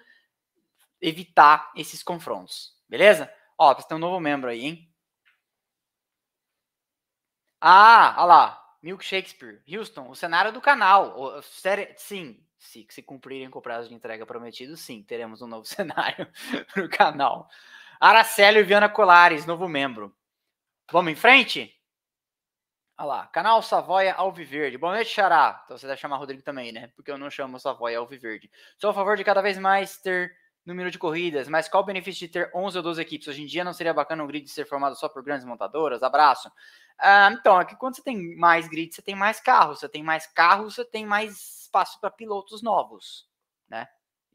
evitar 1.01 1.71
esses 1.77 2.03
confrontos. 2.03 2.75
Beleza? 2.89 3.33
Ó, 3.59 3.75
você 3.75 3.87
tem 3.87 3.97
um 3.97 4.01
novo 4.01 4.21
membro 4.21 4.51
aí, 4.51 4.65
hein? 4.65 4.93
Ah, 7.61 8.15
olha 8.19 8.27
lá. 8.27 8.63
Milk 8.83 9.05
Shakespeare. 9.05 9.63
Houston, 9.69 10.09
o 10.09 10.15
cenário 10.15 10.53
do 10.53 10.61
canal. 10.61 11.19
O, 11.19 11.43
série, 11.43 11.95
sim, 11.97 12.41
se, 12.59 12.87
se 12.89 13.03
cumprirem 13.03 13.51
com 13.51 13.59
o 13.59 13.63
prazo 13.63 13.89
de 13.89 13.95
entrega 13.95 14.25
prometido, 14.25 14.77
sim, 14.77 15.03
teremos 15.03 15.43
um 15.43 15.47
novo 15.47 15.67
cenário 15.67 16.29
para 16.73 16.85
o 16.85 16.89
canal. 16.89 17.49
Aracélio 18.01 18.65
Viana 18.65 18.89
Colares, 18.89 19.47
novo 19.47 19.69
membro. 19.69 20.15
Vamos 20.91 21.13
em 21.13 21.17
frente? 21.17 21.73
Olha 22.99 23.07
lá, 23.07 23.27
canal 23.27 23.63
Savoia 23.63 24.15
Alviverde. 24.15 24.79
Boa 24.79 24.95
noite, 24.95 25.11
Xará. 25.11 25.63
Então 25.65 25.77
você 25.77 25.87
deve 25.87 26.01
chamar 26.01 26.17
Rodrigo 26.17 26.43
também, 26.43 26.73
né? 26.73 26.89
Porque 26.95 27.11
eu 27.11 27.19
não 27.19 27.31
chamo 27.31 27.59
Savoia 27.61 27.99
Alviverde. 27.99 28.51
Sou 28.79 28.91
a 28.91 28.95
favor 28.95 29.17
de 29.17 29.25
cada 29.25 29.43
vez 29.43 29.59
mais 29.59 29.99
ter 29.99 30.35
número 30.65 30.91
de 30.91 30.99
corridas, 30.99 31.49
mas 31.49 31.69
qual 31.69 31.83
o 31.83 31.87
benefício 31.87 32.27
de 32.27 32.33
ter 32.33 32.51
11 32.55 32.77
ou 32.77 32.83
12 32.83 33.01
equipes? 33.01 33.29
Hoje 33.29 33.43
em 33.43 33.47
dia 33.47 33.63
não 33.63 33.73
seria 33.73 33.95
bacana 33.95 34.25
um 34.25 34.27
grid 34.27 34.49
ser 34.49 34.67
formado 34.67 34.97
só 34.97 35.09
por 35.09 35.23
grandes 35.23 35.47
montadoras? 35.47 36.03
Abraço. 36.03 36.51
Ah, 36.99 37.31
então, 37.33 37.61
é 37.61 37.65
que 37.65 37.77
quando 37.77 37.97
você 37.97 38.03
tem 38.03 38.37
mais 38.37 38.67
grid, 38.67 38.95
você 38.95 39.03
tem 39.03 39.15
mais 39.15 39.39
carros. 39.41 39.79
Você 39.79 39.89
tem 39.89 40.03
mais 40.03 40.27
carros, 40.27 40.75
você 40.75 40.85
tem 40.85 41.07
mais 41.07 41.61
espaço 41.63 42.01
para 42.01 42.11
pilotos 42.11 42.63
novos, 42.63 43.29
né? 43.69 43.87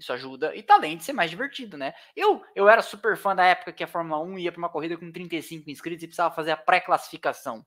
Isso 0.02 0.12
ajuda 0.12 0.56
e 0.56 0.64
tá 0.64 0.74
além 0.74 0.98
de 0.98 1.04
ser 1.04 1.14
mais 1.14 1.30
divertido, 1.30 1.78
né? 1.78 1.94
Eu, 2.16 2.44
eu 2.56 2.68
era 2.68 2.82
super 2.82 3.16
fã 3.16 3.36
da 3.36 3.46
época 3.46 3.72
que 3.72 3.84
a 3.84 3.88
Fórmula 3.88 4.20
1 4.20 4.40
ia 4.40 4.52
para 4.52 4.58
uma 4.58 4.68
corrida 4.68 4.98
com 4.98 5.12
35 5.12 5.70
inscritos 5.70 6.02
e 6.02 6.08
precisava 6.08 6.34
fazer 6.34 6.50
a 6.50 6.58
pré-classificação. 6.58 7.64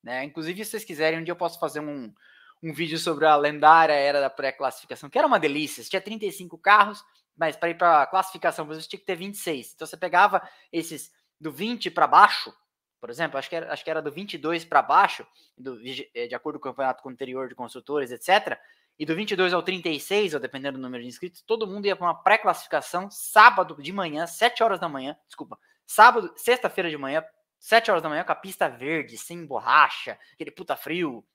Né? 0.00 0.22
Inclusive, 0.22 0.64
se 0.64 0.70
vocês 0.70 0.84
quiserem, 0.84 1.18
um 1.18 1.24
dia 1.24 1.32
eu 1.32 1.36
posso 1.36 1.58
fazer 1.58 1.80
um, 1.80 2.14
um 2.62 2.72
vídeo 2.72 2.96
sobre 2.96 3.26
a 3.26 3.34
lendária 3.34 3.92
era 3.92 4.20
da 4.20 4.30
pré-classificação, 4.30 5.10
que 5.10 5.18
era 5.18 5.26
uma 5.26 5.40
delícia. 5.40 5.82
Você 5.82 5.90
tinha 5.90 6.00
35 6.00 6.56
carros, 6.56 7.04
mas 7.36 7.56
para 7.56 7.70
ir 7.70 7.74
para 7.76 8.02
a 8.02 8.06
classificação 8.06 8.64
você 8.64 8.86
tinha 8.86 9.00
que 9.00 9.06
ter 9.06 9.16
26. 9.16 9.72
Então 9.74 9.88
você 9.88 9.96
pegava 9.96 10.48
esses 10.72 11.10
do 11.40 11.50
20 11.50 11.90
para 11.90 12.06
baixo, 12.06 12.54
por 13.00 13.10
exemplo, 13.10 13.36
acho 13.36 13.48
que 13.48 13.56
era, 13.56 13.72
acho 13.72 13.82
que 13.82 13.90
era 13.90 14.00
do 14.00 14.12
22 14.12 14.64
para 14.64 14.80
baixo, 14.80 15.26
do, 15.58 15.82
de 15.82 16.34
acordo 16.34 16.60
com 16.60 16.68
o 16.68 16.70
campeonato 16.70 17.08
anterior 17.08 17.48
de 17.48 17.54
construtores, 17.56 18.12
etc. 18.12 18.56
E 19.00 19.06
do 19.06 19.16
22 19.16 19.54
ao 19.54 19.62
36, 19.62 20.34
ou 20.34 20.40
dependendo 20.40 20.76
do 20.76 20.82
número 20.82 21.02
de 21.02 21.08
inscritos, 21.08 21.40
todo 21.40 21.66
mundo 21.66 21.86
ia 21.86 21.96
para 21.96 22.04
uma 22.04 22.22
pré-classificação 22.22 23.10
sábado 23.10 23.82
de 23.82 23.90
manhã, 23.94 24.26
7 24.26 24.62
horas 24.62 24.78
da 24.78 24.90
manhã, 24.90 25.16
desculpa, 25.26 25.58
sábado, 25.86 26.30
sexta-feira 26.36 26.90
de 26.90 26.98
manhã, 26.98 27.24
7 27.58 27.90
horas 27.90 28.02
da 28.02 28.10
manhã 28.10 28.24
com 28.24 28.32
a 28.32 28.34
pista 28.34 28.68
verde, 28.68 29.16
sem 29.16 29.46
borracha, 29.46 30.18
aquele 30.34 30.50
puta 30.50 30.76
frio. 30.76 31.26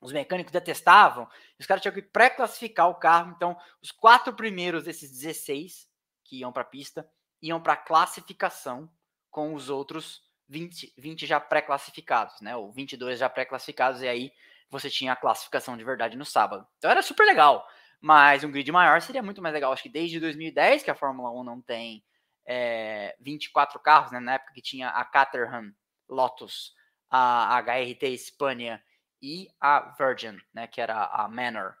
Os 0.00 0.10
mecânicos 0.10 0.50
detestavam. 0.50 1.28
Os 1.60 1.66
caras 1.66 1.82
tinham 1.82 1.92
que 1.92 2.00
pré-classificar 2.00 2.88
o 2.88 2.94
carro. 2.94 3.34
Então, 3.36 3.58
os 3.82 3.92
quatro 3.92 4.32
primeiros 4.32 4.84
desses 4.84 5.10
16 5.10 5.86
que 6.24 6.38
iam 6.38 6.50
para 6.50 6.62
a 6.62 6.64
pista 6.64 7.06
iam 7.42 7.60
para 7.60 7.76
classificação 7.76 8.90
com 9.30 9.52
os 9.52 9.68
outros 9.68 10.22
20, 10.48 10.94
20 10.96 11.26
já 11.26 11.38
pré-classificados, 11.38 12.40
né? 12.40 12.56
Ou 12.56 12.72
22 12.72 13.18
já 13.18 13.28
pré-classificados, 13.28 14.00
e 14.00 14.08
aí 14.08 14.32
você 14.72 14.88
tinha 14.88 15.12
a 15.12 15.16
classificação 15.16 15.76
de 15.76 15.84
verdade 15.84 16.16
no 16.16 16.24
sábado. 16.24 16.66
Então 16.78 16.90
era 16.90 17.02
super 17.02 17.24
legal. 17.24 17.66
Mas 18.00 18.42
um 18.42 18.50
grid 18.50 18.72
maior 18.72 19.00
seria 19.00 19.22
muito 19.22 19.42
mais 19.42 19.54
legal. 19.54 19.72
Acho 19.72 19.82
que 19.82 19.88
desde 19.88 20.18
2010 20.18 20.82
que 20.82 20.90
a 20.90 20.94
Fórmula 20.94 21.30
1 21.30 21.44
não 21.44 21.60
tem 21.60 22.02
é, 22.44 23.14
24 23.20 23.78
carros, 23.78 24.10
né? 24.10 24.18
Na 24.18 24.34
época 24.34 24.54
que 24.54 24.62
tinha 24.62 24.88
a 24.88 25.04
Caterham, 25.04 25.72
Lotus, 26.08 26.74
a 27.08 27.56
HRT 27.60 28.18
Scania 28.18 28.82
e 29.20 29.46
a 29.60 29.94
Virgin, 29.96 30.40
né? 30.52 30.66
Que 30.66 30.80
era 30.80 31.04
a 31.04 31.28
Manor. 31.28 31.76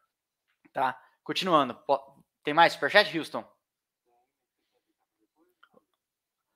Tá? 0.72 0.96
Continuando. 1.24 1.76
Tem 2.44 2.54
mais 2.54 2.74
superchat, 2.74 3.18
Houston? 3.18 3.44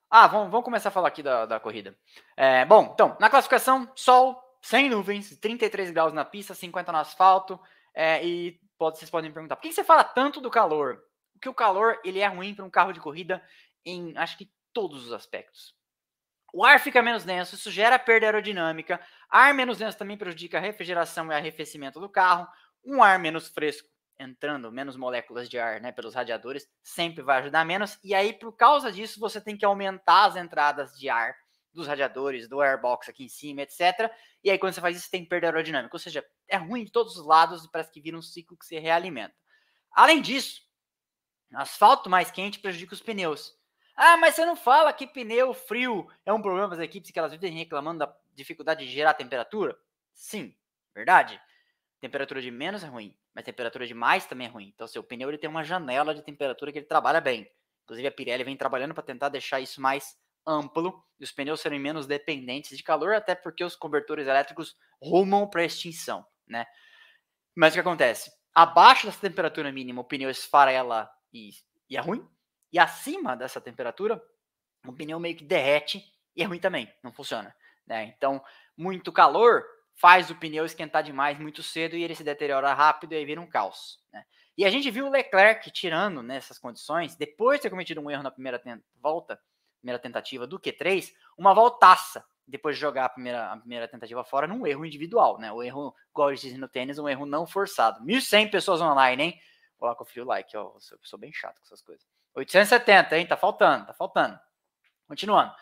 Ah, 0.09 0.27
vamos, 0.27 0.49
vamos 0.49 0.63
começar 0.63 0.89
a 0.89 0.91
falar 0.91 1.09
aqui 1.09 1.21
da, 1.21 1.45
da 1.45 1.59
corrida. 1.59 1.97
É, 2.37 2.63
bom, 2.63 2.91
então, 2.93 3.17
na 3.19 3.29
classificação, 3.29 3.91
sol, 3.95 4.41
sem 4.61 4.89
nuvens, 4.89 5.37
33 5.37 5.91
graus 5.91 6.13
na 6.13 6.25
pista, 6.25 6.53
50 6.53 6.91
no 6.91 6.97
asfalto. 6.97 7.59
É, 7.93 8.23
e 8.25 8.59
pode, 8.77 8.97
vocês 8.97 9.09
podem 9.09 9.31
perguntar, 9.31 9.55
por 9.55 9.61
que 9.61 9.73
você 9.73 9.83
fala 9.83 10.03
tanto 10.03 10.39
do 10.39 10.49
calor? 10.49 11.01
Porque 11.33 11.49
o 11.49 11.53
calor 11.53 11.99
ele 12.03 12.19
é 12.19 12.27
ruim 12.27 12.53
para 12.53 12.65
um 12.65 12.69
carro 12.69 12.91
de 12.91 12.99
corrida 12.99 13.43
em 13.85 14.15
acho 14.17 14.37
que 14.37 14.51
todos 14.73 15.05
os 15.05 15.13
aspectos. 15.13 15.75
O 16.53 16.63
ar 16.63 16.79
fica 16.79 17.01
menos 17.01 17.23
denso, 17.23 17.55
isso 17.55 17.69
gera 17.69 17.99
perda 17.99 18.27
aerodinâmica. 18.27 18.99
Ar 19.29 19.53
menos 19.53 19.77
denso 19.77 19.97
também 19.97 20.17
prejudica 20.17 20.57
a 20.57 20.61
refrigeração 20.61 21.31
e 21.31 21.35
arrefecimento 21.35 21.99
do 21.99 22.09
carro. 22.09 22.47
Um 22.85 23.03
ar 23.03 23.19
menos 23.19 23.49
fresco 23.49 23.87
entrando 24.19 24.71
menos 24.71 24.97
moléculas 24.97 25.47
de 25.49 25.59
ar 25.59 25.79
né, 25.79 25.91
pelos 25.91 26.15
radiadores, 26.15 26.67
sempre 26.81 27.23
vai 27.23 27.39
ajudar 27.39 27.65
menos. 27.65 27.99
E 28.03 28.13
aí, 28.13 28.33
por 28.33 28.51
causa 28.53 28.91
disso, 28.91 29.19
você 29.19 29.39
tem 29.39 29.55
que 29.55 29.65
aumentar 29.65 30.25
as 30.25 30.35
entradas 30.35 30.97
de 30.97 31.09
ar 31.09 31.35
dos 31.73 31.87
radiadores, 31.87 32.47
do 32.47 32.61
airbox 32.61 33.09
aqui 33.09 33.23
em 33.23 33.29
cima, 33.29 33.61
etc. 33.61 34.11
E 34.43 34.49
aí, 34.49 34.57
quando 34.57 34.73
você 34.73 34.81
faz 34.81 34.97
isso, 34.97 35.11
tem 35.11 35.25
perda 35.25 35.47
aerodinâmica. 35.47 35.95
Ou 35.95 35.99
seja, 35.99 36.25
é 36.47 36.57
ruim 36.57 36.83
de 36.83 36.91
todos 36.91 37.17
os 37.17 37.25
lados 37.25 37.65
e 37.65 37.71
parece 37.71 37.91
que 37.91 38.01
vira 38.01 38.17
um 38.17 38.21
ciclo 38.21 38.57
que 38.57 38.65
se 38.65 38.79
realimenta. 38.79 39.35
Além 39.91 40.21
disso, 40.21 40.61
asfalto 41.53 42.09
mais 42.09 42.31
quente 42.31 42.59
prejudica 42.59 42.93
os 42.93 43.01
pneus. 43.01 43.55
Ah, 43.95 44.15
mas 44.17 44.35
você 44.35 44.45
não 44.45 44.55
fala 44.55 44.93
que 44.93 45.07
pneu 45.07 45.53
frio 45.55 46.07
é 46.23 46.31
um 46.31 46.41
problema 46.41 46.67
para 46.67 46.77
as 46.77 46.83
equipes 46.83 47.09
que 47.09 47.17
elas 47.17 47.31
vivem 47.31 47.51
reclamando 47.57 47.99
da 47.99 48.15
dificuldade 48.35 48.85
de 48.85 48.91
gerar 48.91 49.15
temperatura? 49.15 49.75
Sim, 50.13 50.55
verdade. 50.93 51.41
Temperatura 51.99 52.39
de 52.39 52.51
menos 52.51 52.83
é 52.83 52.87
ruim, 52.87 53.17
mas 53.33 53.43
temperatura 53.43 53.87
de 53.87 53.95
mais 53.95 54.27
também 54.27 54.45
é 54.45 54.49
ruim. 54.49 54.71
Então, 54.73 54.87
seu 54.87 55.03
pneu 55.03 55.29
ele 55.29 55.39
tem 55.39 55.49
uma 55.49 55.63
janela 55.63 56.13
de 56.13 56.21
temperatura 56.21 56.71
que 56.71 56.77
ele 56.77 56.85
trabalha 56.85 57.19
bem. 57.19 57.51
Inclusive, 57.85 58.07
a 58.07 58.11
Pirelli 58.11 58.43
vem 58.43 58.55
trabalhando 58.55 58.93
para 58.93 59.03
tentar 59.03 59.29
deixar 59.29 59.59
isso 59.59 59.81
mais 59.81 60.15
amplo 60.47 61.03
e 61.19 61.23
os 61.23 61.31
pneus 61.31 61.59
serem 61.59 61.79
menos 61.79 62.07
dependentes 62.07 62.77
de 62.77 62.83
calor, 62.83 63.13
até 63.13 63.35
porque 63.35 63.63
os 63.63 63.75
cobertores 63.75 64.27
elétricos 64.27 64.77
rumam 65.01 65.47
para 65.47 65.65
extinção, 65.65 66.25
né? 66.47 66.65
Mas 67.55 67.73
o 67.73 67.75
que 67.75 67.81
acontece? 67.81 68.31
Abaixo 68.53 69.07
dessa 69.07 69.19
temperatura 69.19 69.71
mínima, 69.71 70.01
o 70.01 70.05
pneu 70.05 70.29
esfarela 70.29 71.09
e, 71.33 71.49
e 71.89 71.97
é 71.97 71.99
ruim. 71.99 72.27
E 72.71 72.79
acima 72.79 73.35
dessa 73.35 73.59
temperatura, 73.59 74.21
o 74.85 74.93
pneu 74.93 75.19
meio 75.19 75.35
que 75.35 75.43
derrete 75.43 76.03
e 76.35 76.43
é 76.43 76.45
ruim 76.45 76.59
também, 76.59 76.91
não 77.03 77.11
funciona. 77.11 77.53
Né? 77.85 78.13
Então, 78.15 78.43
muito 78.75 79.11
calor 79.11 79.65
faz 79.95 80.29
o 80.29 80.35
pneu 80.35 80.65
esquentar 80.65 81.01
demais 81.01 81.39
muito 81.39 81.63
cedo 81.63 81.95
e 81.95 82.03
ele 82.03 82.13
se 82.13 82.23
deteriora 82.23 82.73
rápido 82.73 83.13
e 83.13 83.15
aí 83.15 83.25
vira 83.25 83.41
um 83.41 83.49
caos. 83.49 83.99
Né? 84.13 84.23
E 84.55 84.63
a 84.63 84.69
gente 84.69 84.91
viu 84.91 85.07
o 85.07 85.09
Leclerc 85.09 85.71
tirando 85.71 86.21
nessas 86.21 86.59
condições, 86.59 87.15
depois 87.15 87.57
de 87.57 87.63
ter 87.63 87.69
cometido 87.71 88.01
um 88.01 88.11
erro 88.11 88.23
na 88.23 88.31
primeira 88.31 88.61
volta, 89.01 89.39
primeira 89.87 89.99
tentativa 89.99 90.45
do 90.45 90.59
Q3, 90.59 91.13
uma 91.37 91.53
voltaça 91.53 92.25
depois 92.45 92.75
de 92.75 92.81
jogar 92.81 93.05
a 93.05 93.09
primeira, 93.09 93.51
a 93.51 93.57
primeira 93.57 93.87
tentativa 93.87 94.23
fora 94.23 94.47
num 94.47 94.65
erro 94.65 94.85
individual, 94.85 95.37
né? 95.37 95.51
O 95.51 95.61
erro, 95.61 95.93
igual 96.11 96.29
eles 96.29 96.41
dizem 96.41 96.57
no 96.57 96.67
tênis, 96.67 96.97
um 96.97 97.07
erro 97.07 97.25
não 97.25 97.45
forçado. 97.45 98.03
1.100 98.05 98.51
pessoas 98.51 98.81
online, 98.81 99.23
hein? 99.23 99.39
Vou 99.77 99.87
lá 99.87 99.95
conferir 99.95 100.23
o 100.23 100.27
like, 100.27 100.55
ó. 100.55 100.73
Eu 100.91 100.99
sou, 101.01 101.19
bem 101.19 101.31
chato 101.33 101.57
com 101.59 101.65
essas 101.65 101.81
coisas. 101.81 102.05
870, 102.35 103.17
hein? 103.17 103.27
Tá 103.27 103.35
faltando, 103.35 103.87
tá 103.87 103.93
faltando. 103.93 104.39
Continuando. 105.07 105.53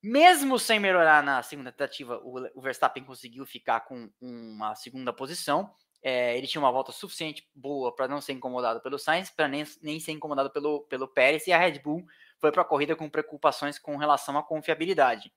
Mesmo 0.00 0.58
sem 0.58 0.78
melhorar 0.78 1.22
na 1.22 1.42
segunda 1.42 1.72
tentativa, 1.72 2.20
o, 2.22 2.60
Verstappen 2.60 3.04
conseguiu 3.04 3.44
ficar 3.44 3.80
com 3.80 4.10
uma 4.20 4.74
segunda 4.76 5.12
posição. 5.12 5.72
É, 6.02 6.36
ele 6.36 6.46
tinha 6.48 6.60
uma 6.60 6.72
volta 6.72 6.90
suficiente 6.92 7.48
boa 7.54 7.94
para 7.94 8.08
não 8.08 8.20
ser 8.20 8.32
incomodado 8.32 8.80
pelo 8.80 8.98
Sainz, 8.98 9.30
para 9.30 9.46
nem, 9.46 9.64
nem 9.82 10.00
ser 10.00 10.12
incomodado 10.12 10.50
pelo, 10.50 10.82
pelo 10.82 11.06
Pérez, 11.06 11.46
e 11.46 11.52
a 11.52 11.58
Red 11.58 11.80
Bull 11.80 12.04
foi 12.42 12.50
para 12.50 12.62
a 12.62 12.64
corrida 12.64 12.96
com 12.96 13.08
preocupações 13.08 13.78
com 13.78 13.96
relação 13.96 14.36
à 14.36 14.42
confiabilidade. 14.42 15.32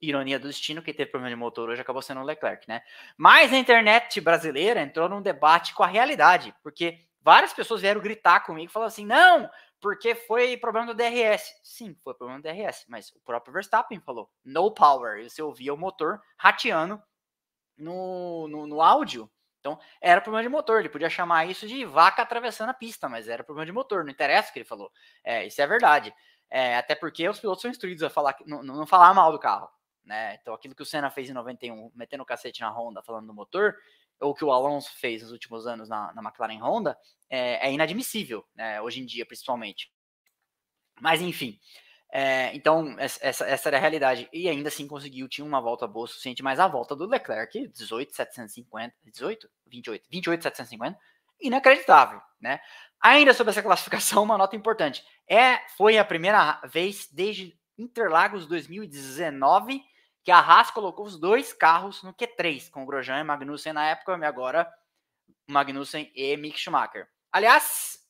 Ironia 0.00 0.38
do 0.38 0.46
destino, 0.46 0.80
que 0.80 0.94
teve 0.94 1.10
problema 1.10 1.34
de 1.34 1.36
motor 1.36 1.68
hoje 1.68 1.80
acabou 1.80 2.00
sendo 2.00 2.20
o 2.20 2.24
Leclerc, 2.24 2.66
né? 2.68 2.82
Mas 3.16 3.52
a 3.52 3.56
internet 3.56 4.20
brasileira 4.20 4.80
entrou 4.80 5.08
num 5.08 5.20
debate 5.20 5.74
com 5.74 5.82
a 5.82 5.88
realidade, 5.88 6.54
porque 6.62 7.00
várias 7.20 7.52
pessoas 7.52 7.80
vieram 7.80 8.00
gritar 8.00 8.40
comigo 8.40 8.70
falaram 8.70 8.88
assim: 8.88 9.04
não, 9.04 9.50
porque 9.80 10.14
foi 10.14 10.56
problema 10.56 10.86
do 10.86 10.94
DRS. 10.94 11.52
Sim, 11.64 11.96
foi 12.02 12.14
problema 12.14 12.40
do 12.40 12.44
DRS, 12.44 12.86
mas 12.88 13.10
o 13.10 13.20
próprio 13.24 13.52
Verstappen 13.52 14.00
falou 14.00 14.30
no 14.44 14.70
power. 14.70 15.18
E 15.18 15.28
você 15.28 15.42
ouvia 15.42 15.74
o 15.74 15.76
motor 15.76 16.20
rateando 16.38 17.02
no, 17.76 18.46
no, 18.48 18.66
no, 18.66 18.80
áudio. 18.80 19.30
Então, 19.60 19.78
era 20.00 20.20
problema 20.20 20.44
de 20.44 20.48
motor. 20.48 20.78
Ele 20.78 20.88
podia 20.88 21.10
chamar 21.10 21.46
isso 21.46 21.66
de 21.66 21.84
vaca 21.84 22.22
atravessando 22.22 22.70
a 22.70 22.74
pista, 22.74 23.08
mas 23.08 23.28
era 23.28 23.44
problema 23.44 23.66
de 23.66 23.72
motor. 23.72 24.04
Não 24.04 24.10
interessa 24.10 24.50
o 24.50 24.52
que 24.52 24.60
ele 24.60 24.64
falou. 24.64 24.90
É, 25.24 25.44
isso 25.44 25.60
é 25.60 25.66
verdade. 25.66 26.14
É, 26.50 26.76
até 26.76 26.94
porque 26.94 27.28
os 27.28 27.40
pilotos 27.40 27.62
são 27.62 27.70
instruídos 27.70 28.02
a 28.02 28.10
falar, 28.10 28.36
não, 28.46 28.62
não 28.62 28.86
falar 28.86 29.12
mal 29.14 29.32
do 29.32 29.38
carro. 29.38 29.68
Né? 30.04 30.38
Então, 30.40 30.54
aquilo 30.54 30.74
que 30.74 30.82
o 30.82 30.86
Senna 30.86 31.10
fez 31.10 31.28
em 31.28 31.32
91, 31.32 31.90
metendo 31.94 32.22
o 32.22 32.26
cacete 32.26 32.60
na 32.60 32.70
Honda, 32.70 33.02
falando 33.02 33.26
do 33.26 33.34
motor, 33.34 33.76
ou 34.20 34.34
que 34.34 34.44
o 34.44 34.52
Alonso 34.52 34.90
fez 34.96 35.22
nos 35.22 35.32
últimos 35.32 35.66
anos 35.66 35.88
na, 35.88 36.12
na 36.14 36.22
McLaren 36.22 36.62
Honda, 36.62 36.96
é, 37.28 37.68
é 37.68 37.72
inadmissível, 37.72 38.46
né, 38.54 38.80
hoje 38.80 39.00
em 39.00 39.04
dia, 39.04 39.26
principalmente. 39.26 39.92
Mas, 41.00 41.20
enfim, 41.20 41.58
é, 42.12 42.54
então, 42.54 42.94
essa, 42.98 43.44
essa 43.44 43.68
era 43.68 43.76
a 43.76 43.80
realidade. 43.80 44.28
E 44.32 44.48
ainda 44.48 44.68
assim 44.68 44.86
conseguiu, 44.86 45.28
tinha 45.28 45.44
uma 45.44 45.60
volta 45.60 45.86
boa 45.86 46.06
suficiente, 46.06 46.42
mas 46.42 46.60
a 46.60 46.68
volta 46.68 46.94
do 46.94 47.06
Leclerc, 47.06 47.68
18,750, 47.68 48.94
18? 49.04 49.50
28, 49.66 50.06
28,750, 50.08 50.98
inacreditável, 51.40 52.20
né? 52.40 52.60
Ainda 53.00 53.34
sobre 53.34 53.50
essa 53.50 53.62
classificação, 53.62 54.22
uma 54.22 54.38
nota 54.38 54.56
importante. 54.56 55.04
É, 55.28 55.58
foi 55.76 55.98
a 55.98 56.04
primeira 56.04 56.60
vez 56.64 57.08
desde 57.12 57.58
Interlagos 57.78 58.46
2019 58.46 59.82
que 60.24 60.32
a 60.32 60.40
Haas 60.40 60.72
colocou 60.72 61.06
os 61.06 61.16
dois 61.18 61.52
carros 61.52 62.02
no 62.02 62.12
Q3, 62.12 62.68
com 62.70 62.84
Grosjean 62.84 63.20
e 63.20 63.24
Magnussen 63.24 63.72
na 63.72 63.86
época, 63.86 64.18
e 64.18 64.24
agora 64.24 64.68
Magnussen 65.48 66.10
e 66.16 66.36
Mick 66.36 66.58
Schumacher. 66.58 67.08
Aliás, 67.30 68.00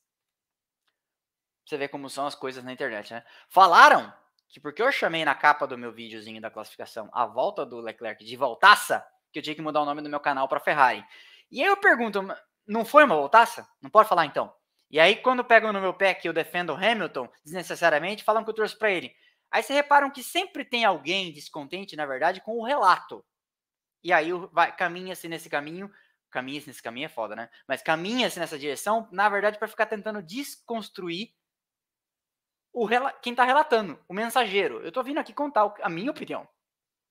Você 1.65 1.77
vê 1.77 1.87
como 1.87 2.09
são 2.09 2.25
as 2.25 2.33
coisas 2.33 2.63
na 2.63 2.71
internet, 2.71 3.13
né? 3.13 3.23
Falaram 3.49 4.11
que 4.47 4.59
porque 4.59 4.81
eu 4.81 4.91
chamei 4.91 5.25
na 5.25 5.35
capa 5.35 5.67
do 5.67 5.77
meu 5.77 5.91
videozinho 5.91 6.41
da 6.41 6.49
classificação 6.49 7.09
a 7.11 7.25
volta 7.25 7.65
do 7.65 7.81
Leclerc 7.81 8.23
de 8.23 8.35
voltaça, 8.37 9.05
que 9.31 9.39
eu 9.39 9.43
tinha 9.43 9.55
que 9.55 9.61
mudar 9.61 9.81
o 9.81 9.85
nome 9.85 10.01
do 10.01 10.09
meu 10.09 10.19
canal 10.19 10.47
para 10.47 10.61
Ferrari. 10.61 11.05
E 11.51 11.61
aí 11.61 11.67
eu 11.67 11.77
pergunto, 11.77 12.25
não 12.67 12.85
foi 12.85 13.03
uma 13.03 13.15
voltaça? 13.15 13.67
Não 13.81 13.89
pode 13.89 14.09
falar 14.09 14.25
então. 14.25 14.53
E 14.89 14.99
aí 14.99 15.15
quando 15.15 15.43
pegam 15.43 15.73
no 15.73 15.81
meu 15.81 15.93
pé 15.93 16.13
que 16.13 16.27
eu 16.27 16.33
defendo 16.33 16.71
o 16.71 16.75
Hamilton 16.75 17.29
desnecessariamente, 17.43 18.23
falam 18.23 18.43
que 18.43 18.49
eu 18.49 18.53
trouxe 18.53 18.77
para 18.77 18.91
ele. 18.91 19.13
Aí 19.51 19.63
vocês 19.63 19.77
reparam 19.77 20.11
que 20.11 20.23
sempre 20.23 20.65
tem 20.65 20.83
alguém 20.85 21.31
descontente, 21.31 21.95
na 21.95 22.05
verdade, 22.05 22.41
com 22.41 22.57
o 22.57 22.65
relato. 22.65 23.23
E 24.03 24.11
aí 24.11 24.29
caminha-se 24.77 25.27
nesse 25.27 25.49
caminho, 25.49 25.91
caminha-se 26.29 26.67
nesse 26.67 26.83
caminho 26.83 27.05
é 27.05 27.09
foda, 27.09 27.35
né? 27.35 27.49
Mas 27.67 27.81
caminha-se 27.81 28.39
nessa 28.39 28.59
direção, 28.59 29.07
na 29.11 29.27
verdade, 29.29 29.57
para 29.57 29.67
ficar 29.67 29.85
tentando 29.85 30.21
desconstruir 30.21 31.31
o 32.73 32.87
quem 33.21 33.33
está 33.33 33.43
relatando, 33.43 33.99
o 34.07 34.13
mensageiro. 34.13 34.81
Eu 34.81 34.89
estou 34.89 35.03
vindo 35.03 35.19
aqui 35.19 35.33
contar 35.33 35.73
a 35.81 35.89
minha 35.89 36.11
opinião. 36.11 36.47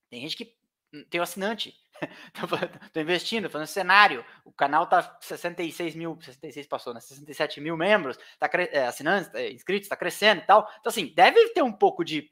Tem 0.09 0.21
gente 0.21 0.37
que 0.37 0.57
hum, 0.95 1.05
tem 1.11 1.21
o 1.21 1.25
assinante. 1.25 1.75
Estou 2.87 3.03
investindo, 3.03 3.51
fazendo 3.51 3.69
cenário. 3.69 4.25
O 4.45 4.53
canal 4.53 4.87
tá 4.87 5.17
66 5.21 5.95
mil, 5.95 6.19
66 6.21 6.67
passou, 6.67 6.95
né? 6.95 7.01
67 7.01 7.61
mil 7.61 7.77
membros, 7.77 8.19
tá 8.39 8.49
é, 8.73 8.87
assinantes, 8.87 9.33
é, 9.35 9.51
inscritos, 9.51 9.87
está 9.87 9.97
crescendo 9.97 10.41
e 10.43 10.45
tal. 10.45 10.69
Então, 10.81 10.91
assim, 10.91 11.13
deve 11.15 11.49
ter 11.51 11.63
um 11.63 11.73
pouco 11.73 12.05
de 12.05 12.31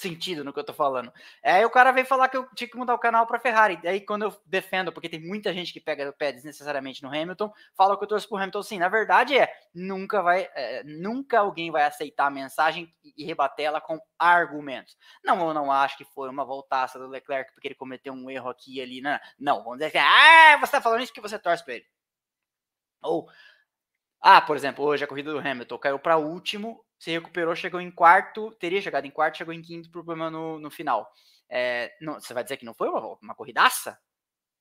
sentido 0.00 0.42
no 0.42 0.52
que 0.52 0.58
eu 0.58 0.64
tô 0.64 0.72
falando. 0.72 1.12
Aí 1.44 1.64
o 1.64 1.70
cara 1.70 1.92
veio 1.92 2.06
falar 2.06 2.28
que 2.28 2.36
eu 2.36 2.48
tinha 2.54 2.68
que 2.68 2.76
mudar 2.76 2.94
o 2.94 2.98
canal 2.98 3.26
para 3.26 3.38
Ferrari. 3.38 3.78
Daí 3.82 4.00
quando 4.00 4.22
eu 4.22 4.40
defendo, 4.46 4.92
porque 4.92 5.08
tem 5.08 5.20
muita 5.20 5.52
gente 5.52 5.72
que 5.72 5.80
pega 5.80 6.08
o 6.08 6.12
pé 6.12 6.32
desnecessariamente 6.32 7.02
no 7.02 7.08
Hamilton, 7.08 7.52
fala 7.76 7.96
que 7.96 8.04
eu 8.04 8.08
torço 8.08 8.28
pro 8.28 8.38
Hamilton. 8.38 8.62
Sim, 8.62 8.78
na 8.78 8.88
verdade 8.88 9.38
é, 9.38 9.52
nunca 9.74 10.22
vai, 10.22 10.48
é, 10.54 10.82
nunca 10.84 11.40
alguém 11.40 11.70
vai 11.70 11.84
aceitar 11.84 12.26
a 12.26 12.30
mensagem 12.30 12.92
e 13.16 13.24
rebater 13.24 13.66
ela 13.66 13.80
com 13.80 14.00
argumentos. 14.18 14.96
Não, 15.24 15.48
eu 15.48 15.54
não 15.54 15.70
acho 15.70 15.96
que 15.98 16.04
foi 16.04 16.28
uma 16.28 16.44
voltaça 16.44 16.98
do 16.98 17.08
Leclerc 17.08 17.52
porque 17.52 17.68
ele 17.68 17.74
cometeu 17.74 18.12
um 18.12 18.30
erro 18.30 18.48
aqui 18.48 18.78
e 18.78 18.80
ali. 18.80 19.00
Não, 19.00 19.18
não 19.38 19.62
vamos 19.62 19.78
dizer 19.78 19.90
que, 19.90 19.98
ah, 19.98 20.58
você 20.60 20.72
tá 20.72 20.80
falando 20.80 21.02
isso 21.02 21.12
que 21.12 21.20
você 21.20 21.38
torce 21.38 21.64
pra 21.64 21.74
ele. 21.74 21.86
Ou, 23.02 23.28
ah, 24.20 24.40
por 24.40 24.56
exemplo, 24.56 24.84
hoje 24.84 25.04
a 25.04 25.06
corrida 25.06 25.32
do 25.32 25.38
Hamilton 25.38 25.78
caiu 25.78 25.98
para 25.98 26.18
último 26.18 26.84
se 27.00 27.10
recuperou, 27.10 27.56
chegou 27.56 27.80
em 27.80 27.90
quarto, 27.90 28.52
teria 28.60 28.82
chegado 28.82 29.06
em 29.06 29.10
quarto, 29.10 29.38
chegou 29.38 29.54
em 29.54 29.62
quinto, 29.62 29.90
problema 29.90 30.30
no, 30.30 30.60
no 30.60 30.70
final. 30.70 31.10
É, 31.48 31.96
não, 31.98 32.20
você 32.20 32.34
vai 32.34 32.42
dizer 32.42 32.58
que 32.58 32.64
não 32.66 32.74
foi 32.74 32.90
uma, 32.90 33.16
uma 33.22 33.34
corridaça? 33.34 33.98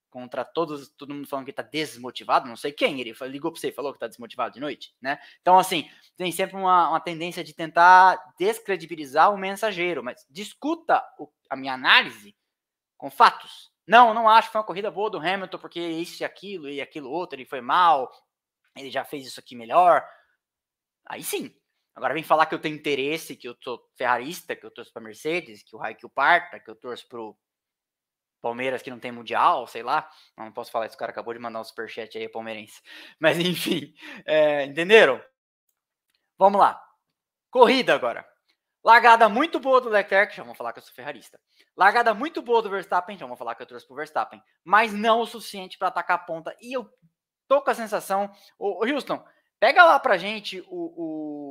Contra 0.09 0.43
todos, 0.45 0.89
todo 0.97 1.13
mundo 1.13 1.27
falando 1.27 1.45
que 1.45 1.53
tá 1.53 1.61
desmotivado, 1.61 2.47
não 2.47 2.55
sei 2.55 2.71
quem, 2.71 2.99
ele 2.99 3.13
ligou 3.27 3.51
para 3.51 3.59
você 3.59 3.67
e 3.67 3.73
falou 3.73 3.93
que 3.93 3.99
tá 3.99 4.07
desmotivado 4.07 4.53
de 4.53 4.59
noite, 4.59 4.95
né? 4.99 5.19
Então, 5.41 5.59
assim, 5.59 5.87
tem 6.17 6.31
sempre 6.31 6.55
uma, 6.55 6.89
uma 6.89 6.99
tendência 6.99 7.43
de 7.43 7.53
tentar 7.53 8.17
descredibilizar 8.39 9.31
o 9.31 9.37
mensageiro, 9.37 10.03
mas 10.03 10.25
discuta 10.27 11.03
o, 11.19 11.29
a 11.47 11.55
minha 11.55 11.73
análise 11.73 12.35
com 12.97 13.11
fatos. 13.11 13.69
Não, 13.85 14.13
não 14.13 14.27
acho 14.27 14.47
que 14.47 14.53
foi 14.53 14.61
uma 14.61 14.67
corrida 14.67 14.89
boa 14.89 15.11
do 15.11 15.19
Hamilton, 15.19 15.59
porque 15.59 15.79
isso 15.79 16.23
e 16.23 16.25
aquilo 16.25 16.69
e 16.69 16.81
aquilo 16.81 17.11
outro, 17.11 17.35
ele 17.35 17.45
foi 17.45 17.61
mal, 17.61 18.09
ele 18.75 18.89
já 18.89 19.03
fez 19.03 19.27
isso 19.27 19.39
aqui 19.39 19.55
melhor. 19.55 20.03
Aí 21.05 21.23
sim, 21.23 21.53
Agora 21.99 22.13
vem 22.13 22.23
falar 22.23 22.45
que 22.45 22.55
eu 22.55 22.59
tenho 22.59 22.77
interesse, 22.77 23.35
que 23.35 23.45
eu 23.45 23.57
sou 23.61 23.85
ferrarista, 23.97 24.55
que 24.55 24.65
eu 24.65 24.71
torço 24.71 24.89
para 24.93 25.01
Mercedes, 25.01 25.61
que 25.61 25.75
o 25.75 25.79
Raikkonen 25.79 26.13
parta, 26.15 26.57
que 26.57 26.71
eu 26.71 26.75
torço 26.75 27.05
pro 27.09 27.37
Palmeiras 28.41 28.81
que 28.81 28.89
não 28.89 29.01
tem 29.01 29.11
mundial, 29.11 29.67
sei 29.67 29.83
lá. 29.83 30.09
Não, 30.37 30.45
não 30.45 30.51
posso 30.53 30.71
falar 30.71 30.85
isso, 30.85 30.95
o 30.95 30.97
cara 30.97 31.11
acabou 31.11 31.33
de 31.33 31.41
mandar 31.41 31.59
um 31.59 31.63
superchat 31.65 32.17
aí, 32.17 32.29
palmeirense. 32.29 32.81
Mas 33.19 33.37
enfim, 33.37 33.93
é, 34.25 34.63
entenderam? 34.63 35.21
Vamos 36.37 36.61
lá. 36.61 36.81
Corrida 37.51 37.93
agora. 37.93 38.25
Largada 38.81 39.27
muito 39.27 39.59
boa 39.59 39.81
do 39.81 39.89
Leclerc, 39.89 40.33
já 40.33 40.41
vamos 40.41 40.57
falar 40.57 40.71
que 40.71 40.79
eu 40.79 40.83
sou 40.83 40.93
ferrarista. 40.93 41.37
Largada 41.75 42.13
muito 42.13 42.41
boa 42.41 42.61
do 42.61 42.69
Verstappen, 42.69 43.17
já 43.17 43.25
vamos 43.25 43.37
falar 43.37 43.55
que 43.55 43.61
eu 43.61 43.67
torço 43.67 43.85
pro 43.85 43.97
Verstappen. 43.97 44.41
Mas 44.63 44.93
não 44.93 45.19
o 45.19 45.25
suficiente 45.25 45.77
para 45.77 45.89
atacar 45.89 46.15
a 46.15 46.23
ponta. 46.23 46.55
E 46.61 46.71
eu 46.71 46.89
tô 47.45 47.61
com 47.61 47.71
a 47.71 47.75
sensação. 47.75 48.31
Ô, 48.57 48.85
Houston, 48.85 49.21
pega 49.59 49.83
lá 49.83 49.99
pra 49.99 50.17
gente 50.17 50.63
o, 50.69 50.93
o 50.95 51.48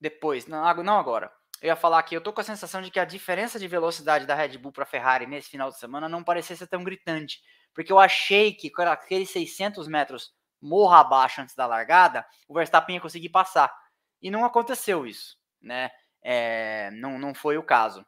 depois, 0.00 0.46
não, 0.46 0.62
não 0.82 0.98
agora. 0.98 1.32
Eu 1.62 1.68
ia 1.68 1.76
falar 1.76 2.02
que 2.02 2.14
eu 2.14 2.20
tô 2.20 2.32
com 2.32 2.40
a 2.40 2.44
sensação 2.44 2.82
de 2.82 2.90
que 2.90 3.00
a 3.00 3.04
diferença 3.04 3.58
de 3.58 3.66
velocidade 3.66 4.26
da 4.26 4.34
Red 4.34 4.58
Bull 4.58 4.72
para 4.72 4.84
Ferrari 4.84 5.26
nesse 5.26 5.48
final 5.48 5.70
de 5.70 5.78
semana 5.78 6.08
não 6.08 6.22
parecia 6.22 6.54
ser 6.54 6.66
tão 6.66 6.84
gritante, 6.84 7.40
porque 7.72 7.90
eu 7.90 7.98
achei 7.98 8.52
que 8.52 8.70
com 8.70 8.82
aqueles 8.82 9.30
600 9.30 9.88
metros 9.88 10.34
morra 10.60 11.00
abaixo 11.00 11.40
antes 11.40 11.54
da 11.54 11.66
largada, 11.66 12.26
o 12.48 12.54
Verstappen 12.54 12.96
ia 12.96 13.00
conseguir 13.00 13.28
passar. 13.28 13.74
E 14.20 14.30
não 14.30 14.44
aconteceu 14.44 15.06
isso, 15.06 15.38
né? 15.60 15.90
É, 16.22 16.90
não, 16.92 17.18
não 17.18 17.34
foi 17.34 17.58
o 17.58 17.62
caso. 17.62 18.04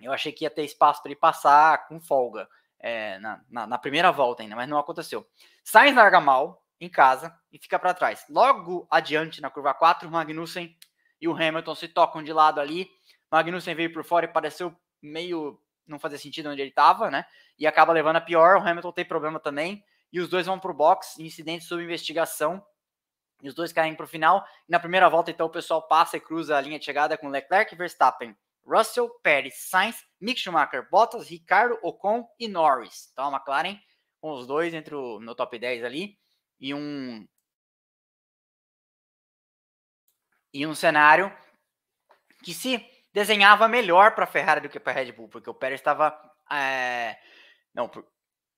Eu 0.00 0.12
achei 0.12 0.32
que 0.32 0.44
ia 0.44 0.50
ter 0.50 0.64
espaço 0.64 1.00
para 1.02 1.10
ele 1.10 1.18
passar 1.18 1.86
com 1.86 2.00
folga 2.00 2.48
é, 2.78 3.18
na, 3.18 3.40
na, 3.48 3.66
na, 3.66 3.78
primeira 3.78 4.10
volta 4.10 4.42
ainda, 4.42 4.56
mas 4.56 4.68
não 4.68 4.78
aconteceu. 4.78 5.26
Sainz 5.64 5.94
larga 5.96 6.20
mal 6.20 6.62
em 6.80 6.88
casa 6.88 7.36
e 7.50 7.58
fica 7.58 7.78
para 7.78 7.94
trás. 7.94 8.24
Logo 8.28 8.86
adiante 8.90 9.40
na 9.40 9.50
curva 9.50 9.72
4, 9.72 10.10
Magnussen 10.10 10.76
e 11.20 11.28
o 11.28 11.32
Hamilton 11.32 11.74
se 11.74 11.88
tocam 11.88 12.22
de 12.22 12.32
lado 12.32 12.60
ali. 12.60 12.88
Magnussen 13.30 13.74
veio 13.74 13.92
por 13.92 14.04
fora 14.04 14.26
e 14.26 14.28
pareceu 14.28 14.74
meio 15.02 15.60
não 15.86 15.98
fazer 15.98 16.18
sentido 16.18 16.48
onde 16.48 16.60
ele 16.60 16.70
estava, 16.70 17.10
né? 17.10 17.24
E 17.58 17.66
acaba 17.66 17.92
levando 17.92 18.16
a 18.16 18.20
pior. 18.20 18.56
O 18.56 18.60
Hamilton 18.60 18.92
tem 18.92 19.04
problema 19.04 19.38
também. 19.40 19.84
E 20.12 20.20
os 20.20 20.28
dois 20.28 20.46
vão 20.46 20.58
para 20.58 20.70
o 20.70 20.74
box, 20.74 21.18
incidente 21.18 21.64
sob 21.64 21.82
investigação. 21.82 22.64
E 23.42 23.48
os 23.48 23.54
dois 23.54 23.72
caem 23.72 23.94
para 23.94 24.04
o 24.04 24.08
final. 24.08 24.44
E 24.68 24.72
na 24.72 24.80
primeira 24.80 25.08
volta, 25.08 25.30
então, 25.30 25.46
o 25.46 25.50
pessoal 25.50 25.86
passa 25.86 26.16
e 26.16 26.20
cruza 26.20 26.56
a 26.56 26.60
linha 26.60 26.78
de 26.78 26.84
chegada 26.84 27.16
com 27.16 27.28
Leclerc 27.28 27.74
Verstappen. 27.74 28.36
Russell, 28.66 29.08
Pérez, 29.22 29.54
Sainz, 29.68 30.04
Mick 30.20 30.40
Schumacher, 30.40 30.88
Bottas, 30.90 31.28
Ricardo, 31.28 31.78
Ocon 31.82 32.26
e 32.38 32.48
Norris. 32.48 33.08
Então 33.12 33.26
a 33.26 33.36
McLaren 33.36 33.78
com 34.20 34.32
os 34.32 34.46
dois 34.46 34.74
entre 34.74 34.94
o, 34.94 35.20
no 35.20 35.34
top 35.34 35.56
10 35.56 35.84
ali. 35.84 36.18
E 36.58 36.74
um 36.74 37.26
e 40.56 40.66
um 40.66 40.74
cenário 40.74 41.30
que 42.42 42.54
se 42.54 42.82
desenhava 43.12 43.68
melhor 43.68 44.14
para 44.14 44.24
a 44.24 44.26
Ferrari 44.26 44.62
do 44.62 44.70
que 44.70 44.80
para 44.80 44.92
a 44.92 44.94
Red 44.94 45.12
Bull, 45.12 45.28
porque 45.28 45.50
o 45.50 45.54
Pérez 45.54 45.80
estava. 45.80 46.18
É... 46.50 47.18
Não, 47.74 47.88
por... 47.88 48.06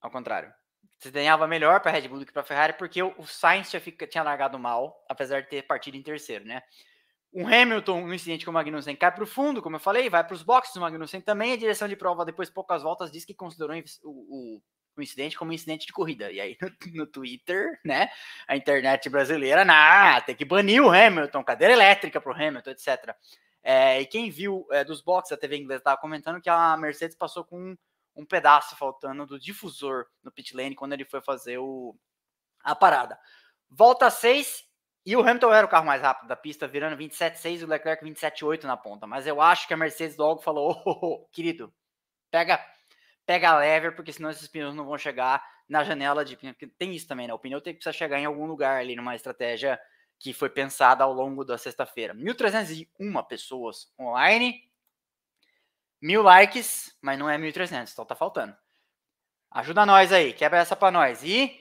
ao 0.01 0.11
contrário. 0.11 0.53
Se 1.01 1.11
desenhava 1.11 1.47
melhor 1.49 1.81
para 1.81 1.91
a 1.91 1.95
Red 1.95 2.07
Bull 2.07 2.21
do 2.21 2.27
que 2.27 2.33
para 2.33 2.43
a 2.43 2.45
Ferrari, 2.45 2.73
porque 2.75 3.03
o 3.03 3.27
Sainz 3.27 3.71
tinha, 4.11 4.23
largado 4.23 4.59
mal, 4.59 5.05
apesar 5.09 5.43
de 5.43 5.49
ter 5.49 5.63
partido 5.63 5.97
em 5.97 6.03
terceiro, 6.03 6.45
né? 6.45 6.63
O 7.33 7.47
Hamilton, 7.47 8.07
no 8.07 8.15
incidente 8.15 8.45
com 8.45 8.51
o 8.51 8.55
Magnussen, 8.55 8.97
cai 8.97 9.13
para 9.13 9.25
o 9.25 9.27
fundo, 9.27 9.61
como 9.61 9.77
eu 9.77 9.81
falei, 9.81 10.09
vai 10.09 10.25
para 10.25 10.35
os 10.35 10.43
boxes. 10.43 10.77
O 10.77 10.81
Magnussen 10.81 11.21
também, 11.21 11.53
a 11.53 11.57
direção 11.57 11.89
de 11.89 11.97
prova, 11.97 12.25
depois 12.25 12.49
de 12.49 12.55
poucas 12.55 12.83
voltas, 12.83 13.11
diz 13.11 13.25
que 13.25 13.35
considerou 13.35 13.77
o, 14.05 14.57
o 14.57 14.63
o 15.01 15.05
incidente 15.05 15.37
como 15.37 15.51
um 15.51 15.55
incidente 15.55 15.87
de 15.87 15.93
corrida. 15.93 16.31
E 16.31 16.41
aí 16.41 16.57
no, 16.61 16.71
no 17.05 17.07
Twitter, 17.07 17.79
né, 17.85 18.09
a 18.47 18.57
internet 18.57 19.09
brasileira, 19.09 19.65
nah, 19.65 20.21
tem 20.21 20.35
que 20.35 20.45
banir 20.45 20.83
o 20.83 20.91
Hamilton, 20.91 21.45
cadeira 21.45 21.73
elétrica 21.73 22.21
para 22.21 22.33
o 22.33 22.35
Hamilton, 22.35 22.71
etc. 22.71 23.15
É, 23.63 24.01
e 24.01 24.07
quem 24.07 24.31
viu 24.31 24.67
é, 24.71 24.85
dos 24.85 25.01
boxes, 25.01 25.33
a 25.33 25.37
TV 25.37 25.57
inglesa 25.57 25.81
estava 25.81 26.01
comentando 26.01 26.41
que 26.41 26.49
a 26.49 26.77
Mercedes 26.77 27.17
passou 27.17 27.45
com 27.45 27.59
um, 27.59 27.77
um, 28.17 28.25
pedaço 28.25 28.77
faltando 28.77 29.27
do 29.27 29.39
difusor 29.39 30.07
no 30.23 30.31
pit 30.31 30.57
lane 30.57 30.75
quando 30.75 30.93
ele 30.93 31.05
foi 31.05 31.21
fazer 31.21 31.59
o, 31.59 31.97
a 32.63 32.75
parada. 32.75 33.19
Volta 33.69 34.09
6 34.09 34.65
e 35.05 35.17
o 35.17 35.21
Hamilton 35.21 35.53
era 35.53 35.67
o 35.67 35.71
carro 35.71 35.87
mais 35.87 36.03
rápido 36.03 36.29
da 36.29 36.37
pista, 36.37 36.69
virando 36.69 36.97
27,6 36.97 37.61
e 37.61 37.65
o 37.65 37.69
Leclerc 37.69 38.05
27,8 38.05 38.65
na 38.65 38.77
ponta. 38.77 39.07
Mas 39.07 39.27
eu 39.27 39.41
acho 39.41 39.67
que 39.67 39.75
a 39.75 39.77
Mercedes 39.77 40.17
logo 40.17 40.41
falou: 40.41 40.83
oh, 40.85 40.91
oh, 40.91 41.07
oh, 41.07 41.29
querido, 41.33 41.73
pega 42.31 42.65
pega 43.29 43.59
lever, 43.59 43.95
porque 43.95 44.11
senão 44.11 44.31
esses 44.31 44.49
pneus 44.49 44.75
não 44.75 44.87
vão 44.87 44.97
chegar 44.97 45.47
na 45.69 45.85
janela 45.85 46.25
de 46.25 46.35
pneu. 46.35 46.55
Tem 46.79 46.95
isso 46.95 47.07
também, 47.07 47.29
né? 47.29 47.35
O 47.35 47.39
pneu 47.39 47.61
tem 47.61 47.75
que 47.75 47.81
precisar 47.81 47.93
chegar 47.93 48.19
em 48.19 48.25
algum 48.25 48.47
lugar 48.47 48.81
ali 48.81 48.97
numa 48.97 49.15
estratégia 49.15 49.79
que 50.19 50.33
foi 50.33 50.49
pensada 50.49 51.05
ao 51.05 51.13
longo 51.13 51.45
da 51.45 51.59
sexta-feira. 51.59 52.15
1.301 52.15 53.27
pessoas 53.27 53.93
online, 54.01 54.67
mil 56.01 56.23
likes, 56.23 56.97
mas 57.03 57.19
não 57.19 57.29
é 57.29 57.37
1.300, 57.37 57.93
então 57.93 58.07
tá 58.07 58.15
faltando. 58.15 58.57
Ajuda 59.51 59.85
nós 59.85 60.11
aí, 60.11 60.33
quebra 60.33 60.61
essa 60.61 60.75
para 60.75 60.91
nós. 60.91 61.23
E 61.23 61.55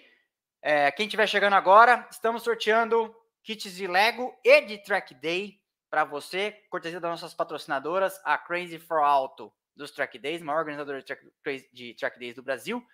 é, 0.62 0.90
quem 0.92 1.06
estiver 1.06 1.28
chegando 1.28 1.56
agora, 1.56 2.08
estamos 2.10 2.44
sorteando 2.44 3.14
kits 3.44 3.76
de 3.76 3.88
Lego 3.88 4.34
e 4.42 4.62
de 4.62 4.78
Track 4.78 5.14
Day 5.16 5.60
para 5.90 6.06
você, 6.06 6.64
cortesia 6.70 7.02
das 7.02 7.12
nossas 7.12 7.34
patrocinadoras, 7.34 8.18
a 8.24 8.38
Crazy 8.38 8.80
for 8.80 9.00
Auto 9.00 9.52
dos 9.78 9.92
Track 9.92 10.18
Days, 10.20 10.42
maior 10.42 10.60
organizadora 10.60 11.00
de 11.00 11.06
track, 11.06 11.70
de 11.72 11.94
track 11.94 12.20
Days 12.20 12.36
do 12.36 12.44
Brasil, 12.44 12.86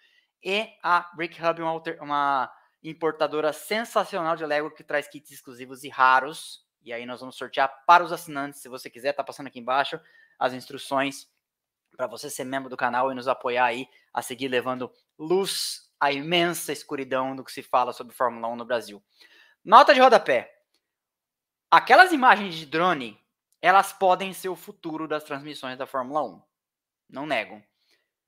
e 0.43 0.67
a 0.83 1.09
Brick 1.15 1.41
Hub, 1.41 1.61
uma, 1.61 1.81
uma 2.01 2.53
importadora 2.83 3.53
sensacional 3.53 4.35
de 4.35 4.45
Lego 4.45 4.69
que 4.69 4.83
traz 4.83 5.07
kits 5.07 5.31
exclusivos 5.31 5.83
e 5.83 5.89
raros. 5.89 6.65
E 6.83 6.91
aí 6.91 7.05
nós 7.05 7.21
vamos 7.21 7.37
sortear 7.37 7.73
para 7.87 8.03
os 8.03 8.11
assinantes, 8.11 8.61
se 8.61 8.67
você 8.67 8.89
quiser, 8.89 9.13
tá 9.13 9.23
passando 9.23 9.47
aqui 9.47 9.59
embaixo 9.59 9.99
as 10.37 10.53
instruções 10.53 11.31
para 11.95 12.07
você 12.07 12.29
ser 12.29 12.43
membro 12.43 12.69
do 12.69 12.75
canal 12.75 13.11
e 13.11 13.15
nos 13.15 13.27
apoiar 13.27 13.65
aí 13.65 13.87
a 14.13 14.21
seguir 14.21 14.47
levando 14.47 14.91
luz 15.17 15.89
à 15.99 16.11
imensa 16.11 16.73
escuridão 16.73 17.35
do 17.35 17.43
que 17.43 17.51
se 17.51 17.63
fala 17.63 17.93
sobre 17.93 18.13
Fórmula 18.13 18.47
1 18.49 18.55
no 18.57 18.65
Brasil. 18.65 19.01
Nota 19.63 19.93
de 19.93 20.01
rodapé. 20.01 20.51
aquelas 21.71 22.11
imagens 22.11 22.55
de 22.55 22.65
drone, 22.65 23.17
elas 23.61 23.93
podem 23.93 24.33
ser 24.33 24.49
o 24.49 24.55
futuro 24.55 25.07
das 25.07 25.23
transmissões 25.23 25.77
da 25.77 25.87
Fórmula 25.87 26.21
1. 26.23 26.41
Não 27.13 27.27
nego. 27.27 27.61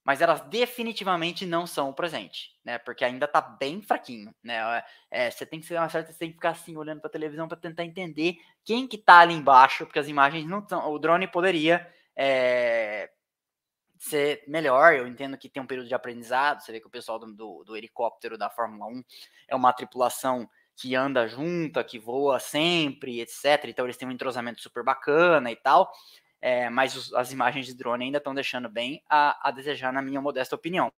Mas 0.04 0.22
elas 0.22 0.42
definitivamente 0.42 1.48
não 1.48 1.66
são 1.66 1.90
o 1.90 1.94
presente, 1.94 2.56
né? 2.64 2.78
Porque 2.78 3.04
ainda 3.04 3.28
tá 3.28 3.42
bem 3.42 3.82
fraquinho, 3.82 4.34
né? 4.44 4.84
É, 5.10 5.32
você 5.32 5.48
tem 5.48 5.60
que 5.60 5.66
ser 5.66 5.80
uma 5.80 5.90
certa, 5.90 6.12
você 6.12 6.20
tem 6.20 6.30
que 6.30 6.36
ficar 6.36 6.52
assim 6.52 6.78
olhando 6.78 7.02
para 7.02 7.08
a 7.08 7.12
televisão 7.12 7.48
para 7.48 7.58
tentar 7.58 7.84
entender 7.84 8.38
quem 8.64 8.88
que 8.88 9.00
tá 9.00 9.22
ali 9.22 9.34
embaixo, 9.34 9.84
porque 9.84 9.98
as 9.98 10.08
imagens 10.08 10.46
não 10.46 10.60
estão. 10.60 10.88
O 10.92 11.00
drone 11.00 11.28
poderia 11.28 11.92
é, 12.16 13.10
ser 13.98 14.44
melhor. 14.48 14.94
Eu 14.94 15.08
entendo 15.08 15.40
que 15.40 15.50
tem 15.50 15.64
um 15.64 15.68
período 15.68 15.88
de 15.88 15.96
aprendizado. 15.96 16.62
Você 16.62 16.72
vê 16.72 16.80
que 16.80 16.88
o 16.88 16.92
pessoal 16.92 17.18
do, 17.18 17.34
do, 17.34 17.64
do 17.64 17.76
helicóptero 17.76 18.38
da 18.38 18.52
Fórmula 18.52 18.86
1 18.86 19.04
é 19.48 19.56
uma 19.56 19.74
tripulação 19.74 20.48
que 20.76 20.94
anda 20.94 21.28
junta, 21.28 21.84
que 21.84 21.98
voa 21.98 22.40
sempre, 22.40 23.22
etc. 23.22 23.66
Então 23.66 23.86
eles 23.86 23.98
têm 23.98 24.08
um 24.08 24.12
entrosamento 24.12 24.62
super 24.62 24.84
bacana 24.84 25.52
e 25.52 25.56
tal. 25.56 25.92
É, 26.48 26.70
mas 26.70 26.96
os, 26.96 27.12
as 27.16 27.32
imagens 27.32 27.66
de 27.66 27.74
drone 27.74 28.06
ainda 28.06 28.20
estão 28.20 28.36
deixando 28.36 28.70
bem 28.70 29.04
a, 29.10 29.50
a, 29.50 29.50
desejar, 29.50 29.92
na 29.92 30.00
minha 30.00 30.22
modesta 30.22 30.56
opinião. 30.56 30.94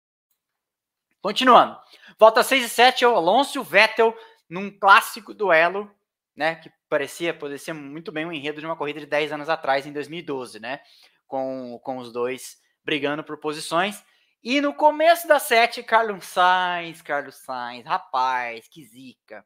Continuando. 1.22 1.80
Volta 2.18 2.42
6 2.42 2.66
e 2.66 2.70
7, 2.70 3.06
o 3.06 3.16
Alonso 3.16 3.56
e 3.56 3.62
o 3.62 3.64
Vettel 3.64 4.18
num 4.50 4.72
clássico 4.72 5.36
duelo, 5.36 5.88
né? 6.36 6.56
Que 6.56 6.72
parecia, 6.90 7.32
poderia 7.32 7.60
ser 7.60 7.74
muito 7.74 8.12
bem 8.12 8.26
um 8.26 8.32
enredo 8.32 8.60
de 8.60 8.66
uma 8.66 8.76
corrida 8.76 9.00
de 9.00 9.06
10 9.06 9.34
anos 9.34 9.48
atrás, 9.48 9.86
em 9.86 9.94
2012, 9.94 10.60
né? 10.60 10.82
Com, 11.28 11.80
com 11.84 12.00
os 12.00 12.12
dois 12.12 12.58
brigando 12.84 13.24
por 13.24 13.38
posições. 13.38 14.04
E 14.44 14.60
no 14.60 14.74
começo 14.74 15.28
da 15.28 15.38
sete, 15.38 15.84
Carlos 15.84 16.26
Sainz, 16.26 17.04
Carlos 17.04 17.36
Sainz, 17.36 17.86
rapaz, 17.86 18.68
que 18.68 18.84
zica. 18.84 19.46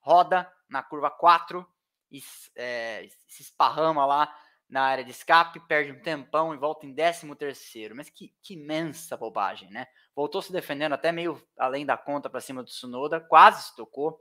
Roda 0.00 0.52
na 0.68 0.82
curva 0.82 1.12
4 1.12 1.64
e 2.10 2.20
é, 2.56 3.08
se 3.28 3.42
esparrama 3.44 4.04
lá 4.04 4.34
na 4.68 4.82
área 4.82 5.02
de 5.02 5.10
escape, 5.10 5.60
perde 5.66 5.92
um 5.92 6.02
tempão 6.02 6.52
e 6.52 6.58
volta 6.58 6.86
em 6.86 6.94
13 6.94 7.34
terceiro. 7.36 7.96
Mas 7.96 8.10
que, 8.10 8.34
que 8.42 8.54
imensa 8.54 9.16
bobagem, 9.16 9.70
né? 9.70 9.86
Voltou 10.14 10.42
se 10.42 10.52
defendendo 10.52 10.92
até 10.92 11.10
meio 11.10 11.42
além 11.58 11.86
da 11.86 11.96
conta 11.96 12.28
para 12.28 12.40
cima 12.40 12.62
do 12.62 12.68
Tsunoda, 12.68 13.20
quase 13.20 13.62
se 13.62 13.76
tocou 13.76 14.20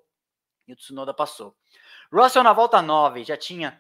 e 0.68 0.74
o 0.74 0.76
Tsunoda 0.76 1.14
passou. 1.14 1.56
Russell 2.12 2.44
na 2.44 2.54
volta 2.54 2.82
9 2.82 3.24
já 3.24 3.36
tinha 3.36 3.80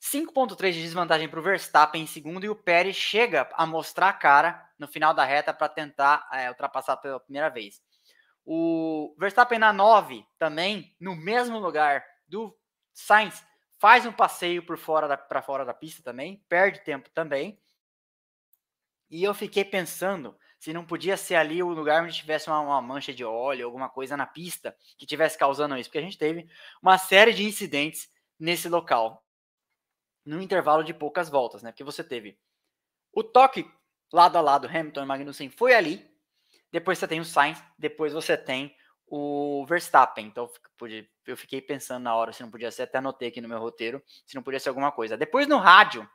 5,3 0.00 0.72
de 0.72 0.82
desvantagem 0.82 1.28
para 1.28 1.38
o 1.38 1.42
Verstappen 1.42 2.02
em 2.02 2.06
segundo 2.06 2.44
e 2.44 2.48
o 2.48 2.56
Pérez 2.56 2.96
chega 2.96 3.48
a 3.52 3.64
mostrar 3.64 4.08
a 4.08 4.12
cara 4.12 4.68
no 4.78 4.88
final 4.88 5.14
da 5.14 5.24
reta 5.24 5.54
para 5.54 5.68
tentar 5.68 6.28
é, 6.32 6.48
ultrapassar 6.48 6.96
pela 6.96 7.20
primeira 7.20 7.48
vez. 7.48 7.80
O 8.44 9.14
Verstappen 9.18 9.58
na 9.58 9.72
9 9.72 10.26
também, 10.38 10.96
no 11.00 11.14
mesmo 11.14 11.58
lugar 11.60 12.04
do 12.26 12.56
Sainz, 12.92 13.44
faz 13.82 14.06
um 14.06 14.12
passeio 14.12 14.64
por 14.64 14.78
fora 14.78 15.18
para 15.18 15.42
fora 15.42 15.64
da 15.64 15.74
pista 15.74 16.04
também, 16.04 16.40
perde 16.48 16.78
tempo 16.82 17.10
também. 17.10 17.58
E 19.10 19.24
eu 19.24 19.34
fiquei 19.34 19.64
pensando 19.64 20.38
se 20.56 20.72
não 20.72 20.86
podia 20.86 21.16
ser 21.16 21.34
ali 21.34 21.60
o 21.64 21.70
lugar 21.70 22.04
onde 22.04 22.14
tivesse 22.14 22.48
uma, 22.48 22.60
uma 22.60 22.80
mancha 22.80 23.12
de 23.12 23.24
óleo, 23.24 23.66
alguma 23.66 23.88
coisa 23.88 24.16
na 24.16 24.24
pista 24.24 24.76
que 24.96 25.04
tivesse 25.04 25.36
causando 25.36 25.76
isso, 25.76 25.90
porque 25.90 25.98
a 25.98 26.02
gente 26.02 26.16
teve 26.16 26.48
uma 26.80 26.96
série 26.96 27.32
de 27.32 27.44
incidentes 27.44 28.08
nesse 28.38 28.68
local 28.68 29.26
no 30.24 30.40
intervalo 30.40 30.84
de 30.84 30.94
poucas 30.94 31.28
voltas, 31.28 31.60
né? 31.60 31.72
Porque 31.72 31.82
você 31.82 32.04
teve 32.04 32.38
o 33.12 33.24
toque 33.24 33.68
lado 34.12 34.38
a 34.38 34.40
lado, 34.40 34.68
Hamilton 34.68 35.02
e 35.02 35.06
Magnussen 35.06 35.50
foi 35.50 35.74
ali, 35.74 36.08
depois 36.70 37.00
você 37.00 37.08
tem 37.08 37.18
o 37.18 37.24
Sainz, 37.24 37.60
depois 37.76 38.12
você 38.12 38.36
tem 38.36 38.76
o 39.14 39.66
Verstappen. 39.66 40.26
Então 40.26 40.50
eu 41.26 41.36
fiquei 41.36 41.60
pensando 41.60 42.04
na 42.04 42.14
hora 42.14 42.32
se 42.32 42.42
não 42.42 42.50
podia 42.50 42.70
ser, 42.70 42.84
até 42.84 42.96
anotei 42.96 43.28
aqui 43.28 43.42
no 43.42 43.48
meu 43.48 43.58
roteiro, 43.58 44.02
se 44.26 44.34
não 44.34 44.42
podia 44.42 44.58
ser 44.58 44.70
alguma 44.70 44.90
coisa. 44.90 45.18
Depois 45.18 45.46
no 45.46 45.58
rádio, 45.58 46.08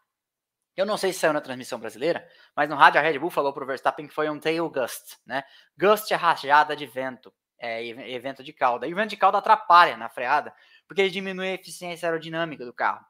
eu 0.75 0.83
não 0.83 0.97
sei 0.97 1.13
se 1.13 1.19
saiu 1.19 1.31
na 1.31 1.39
transmissão 1.39 1.79
brasileira, 1.79 2.27
mas 2.55 2.67
no 2.67 2.75
rádio 2.75 2.99
a 2.99 3.03
Red 3.03 3.19
Bull 3.19 3.29
falou 3.29 3.53
para 3.53 3.63
o 3.63 3.67
Verstappen 3.67 4.07
que 4.07 4.13
foi 4.15 4.27
um 4.31 4.39
tail 4.39 4.67
gust, 4.67 5.17
né? 5.27 5.43
Gust 5.77 6.11
é 6.11 6.15
rajada 6.15 6.75
de 6.75 6.87
vento, 6.87 7.31
é 7.59 7.85
evento 7.85 8.43
de 8.43 8.51
cauda. 8.51 8.87
E 8.87 8.93
o 8.93 8.95
vento 8.95 9.11
de 9.11 9.17
cauda 9.17 9.37
atrapalha 9.37 9.95
na 9.95 10.09
freada, 10.09 10.51
porque 10.87 11.03
ele 11.03 11.11
diminui 11.11 11.49
a 11.49 11.53
eficiência 11.53 12.07
aerodinâmica 12.07 12.65
do 12.65 12.73
carro. 12.73 13.05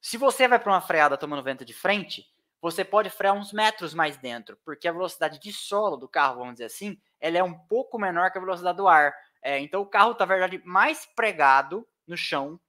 Se 0.00 0.16
você 0.16 0.48
vai 0.48 0.58
para 0.58 0.72
uma 0.72 0.80
freada 0.80 1.16
tomando 1.16 1.44
vento 1.44 1.64
de 1.64 1.72
frente, 1.72 2.26
você 2.60 2.84
pode 2.84 3.08
frear 3.08 3.34
uns 3.34 3.52
metros 3.52 3.94
mais 3.94 4.18
dentro, 4.18 4.56
porque 4.64 4.86
a 4.86 4.92
velocidade 4.92 5.38
de 5.38 5.52
solo 5.52 5.96
do 5.96 6.08
carro, 6.08 6.40
vamos 6.40 6.54
dizer 6.54 6.66
assim, 6.66 7.00
ela 7.18 7.38
é 7.38 7.42
um 7.42 7.54
pouco 7.54 7.98
menor 7.98 8.30
que 8.30 8.38
a 8.38 8.40
velocidade 8.40 8.76
do 8.76 8.86
ar. 8.86 9.14
É, 9.42 9.58
então 9.58 9.80
o 9.80 9.86
carro 9.86 10.12
está, 10.12 10.26
na 10.26 10.34
verdade, 10.34 10.62
mais 10.64 11.06
pregado 11.16 11.86
no 12.06 12.16
chão 12.16 12.60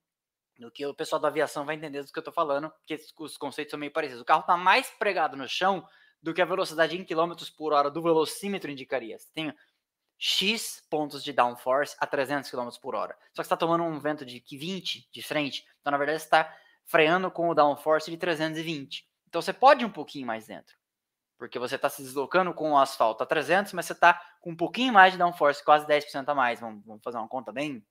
do 0.57 0.71
que 0.71 0.85
o 0.85 0.93
pessoal 0.93 1.19
da 1.19 1.27
aviação 1.27 1.65
vai 1.65 1.75
entender 1.75 2.03
do 2.03 2.11
que 2.11 2.17
eu 2.17 2.21
estou 2.21 2.33
falando, 2.33 2.69
porque 2.69 2.97
os 3.17 3.35
conceitos 3.35 3.71
são 3.71 3.79
meio 3.79 3.91
parecidos. 3.91 4.21
O 4.21 4.25
carro 4.25 4.41
está 4.41 4.55
mais 4.55 4.89
pregado 4.91 5.35
no 5.35 5.47
chão 5.47 5.85
do 6.21 6.33
que 6.33 6.41
a 6.41 6.45
velocidade 6.45 6.95
em 6.95 7.03
quilômetros 7.03 7.49
por 7.49 7.73
hora 7.73 7.89
do 7.89 8.01
velocímetro 8.01 8.69
indicaria. 8.69 9.17
Você 9.17 9.27
tem 9.33 9.53
X 10.17 10.85
pontos 10.87 11.23
de 11.23 11.33
downforce 11.33 11.95
a 11.99 12.05
300 12.05 12.49
km 12.49 12.69
por 12.79 12.93
hora. 12.93 13.17
Só 13.33 13.41
que 13.41 13.47
está 13.47 13.57
tomando 13.57 13.83
um 13.83 13.99
vento 13.99 14.23
de 14.23 14.41
20 14.51 15.09
de 15.11 15.23
frente, 15.23 15.65
então 15.81 15.89
na 15.89 15.97
verdade 15.97 16.21
está 16.21 16.55
freando 16.85 17.31
com 17.31 17.49
o 17.49 17.55
downforce 17.55 18.11
de 18.11 18.17
320. 18.17 19.10
Então 19.31 19.41
você 19.41 19.53
pode 19.53 19.81
ir 19.81 19.85
um 19.85 19.91
pouquinho 19.91 20.27
mais 20.27 20.45
dentro, 20.45 20.75
porque 21.37 21.57
você 21.57 21.75
está 21.75 21.87
se 21.87 22.03
deslocando 22.03 22.53
com 22.53 22.73
o 22.73 22.77
asfalto 22.77 23.23
a 23.23 23.25
300, 23.25 23.71
mas 23.71 23.85
você 23.85 23.93
está 23.93 24.21
com 24.41 24.51
um 24.51 24.55
pouquinho 24.55 24.91
mais 24.91 25.13
de 25.13 25.17
downforce, 25.17 25.63
quase 25.63 25.87
10% 25.87 26.27
a 26.27 26.35
mais. 26.35 26.59
Vamos, 26.59 26.85
vamos, 26.85 27.01
fazer 27.01 27.17
uma 27.17 27.29
conta 27.29 27.49
bem 27.49 27.81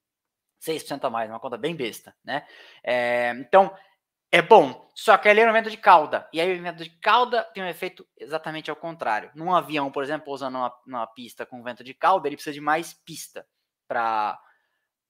6% 0.63 1.03
a 1.03 1.09
mais, 1.09 1.31
uma 1.31 1.41
conta 1.41 1.57
bem 1.57 1.75
besta, 1.75 2.15
né? 2.23 2.47
É, 2.85 3.31
então 3.39 3.75
é 4.31 4.43
bom, 4.43 4.87
só 4.95 5.17
que 5.17 5.31
ele 5.31 5.41
é 5.41 5.49
um 5.49 5.53
vento 5.55 5.71
de 5.71 5.79
cauda. 5.79 6.29
E 6.31 6.43
aí 6.43 6.61
o 6.61 6.63
vento 6.63 6.85
de 6.85 6.91
cauda 6.91 7.43
tem 7.55 7.65
um 7.65 7.69
efeito 7.69 8.07
exatamente 8.19 8.69
ao 8.69 8.77
contrário. 8.77 9.31
Num 9.35 9.55
avião, 9.55 9.91
por 9.91 10.05
exemplo, 10.05 10.31
usando 10.31 10.57
uma, 10.57 10.73
uma 10.87 11.07
pista 11.07 11.47
com 11.47 11.63
vento 11.63 11.83
de 11.83 11.95
cauda, 11.95 12.29
ele 12.29 12.37
precisa 12.37 12.53
de 12.53 12.61
mais 12.61 12.93
pista 12.93 13.47
para 13.89 14.39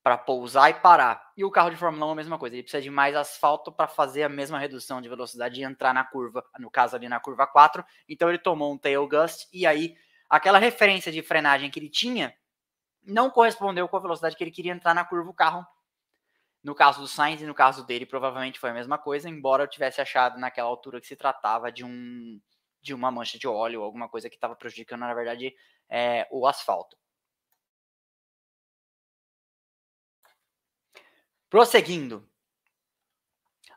para 0.03 0.17
pousar 0.17 0.71
e 0.71 0.75
parar. 0.75 1.31
E 1.37 1.45
o 1.45 1.51
carro 1.51 1.71
de 1.71 1.77
Fórmula 1.77 2.07
1 2.07 2.09
é 2.09 2.13
a 2.13 2.17
mesma 2.17 2.39
coisa, 2.39 2.57
ele 2.57 2.63
precisa 2.63 2.83
de 2.83 2.91
mais 2.91 3.15
asfalto 3.15 3.71
para 3.71 3.87
fazer 3.87 4.23
a 4.23 4.29
mesma 4.29 4.59
redução 4.59 5.01
de 5.01 5.09
velocidade 5.09 5.61
e 5.61 5.65
entrar 5.65 5.93
na 5.93 6.05
curva, 6.05 6.45
no 6.59 6.71
caso 6.71 6.97
ali 6.97 7.09
na 7.09 7.21
curva 7.21 7.47
4. 7.47 7.85
Então 8.09 8.29
ele 8.29 8.39
tomou 8.39 8.73
um 8.73 8.79
tail 8.79 9.07
gust 9.09 9.47
e 9.53 9.67
aí 9.67 9.95
aquela 10.29 10.59
referência 10.59 11.13
de 11.13 11.23
frenagem 11.23 11.71
que 11.71 11.79
ele 11.79 11.91
tinha 11.91 12.35
não 13.03 13.31
correspondeu 13.31 13.89
com 13.89 13.97
a 13.97 14.01
velocidade 14.01 14.37
que 14.37 14.45
ele 14.45 14.51
queria 14.51 14.73
entrar 14.73 14.95
na 14.95 15.05
curva 15.05 15.31
o 15.31 15.35
carro. 15.35 15.67
No 16.63 16.75
caso 16.75 17.01
do 17.01 17.09
Sainz 17.09 17.41
e 17.41 17.47
no 17.47 17.55
caso 17.55 17.87
dele 17.87 18.05
provavelmente 18.05 18.59
foi 18.59 18.71
a 18.71 18.75
mesma 18.75 18.99
coisa, 18.99 19.29
embora 19.29 19.65
eu 19.65 19.69
tivesse 19.69 20.01
achado 20.01 20.39
naquela 20.39 20.69
altura 20.69 21.01
que 21.01 21.07
se 21.07 21.17
tratava 21.17 21.73
de 21.73 21.85
um 21.85 22.41
de 22.83 22.95
uma 22.95 23.11
mancha 23.11 23.39
de 23.39 23.47
óleo 23.47 23.83
alguma 23.83 24.09
coisa 24.09 24.31
que 24.31 24.37
estava 24.37 24.57
prejudicando 24.57 25.01
na 25.01 25.13
verdade 25.13 25.55
é, 25.89 26.27
o 26.31 26.47
asfalto. 26.47 26.97
Prosseguindo. 31.51 32.25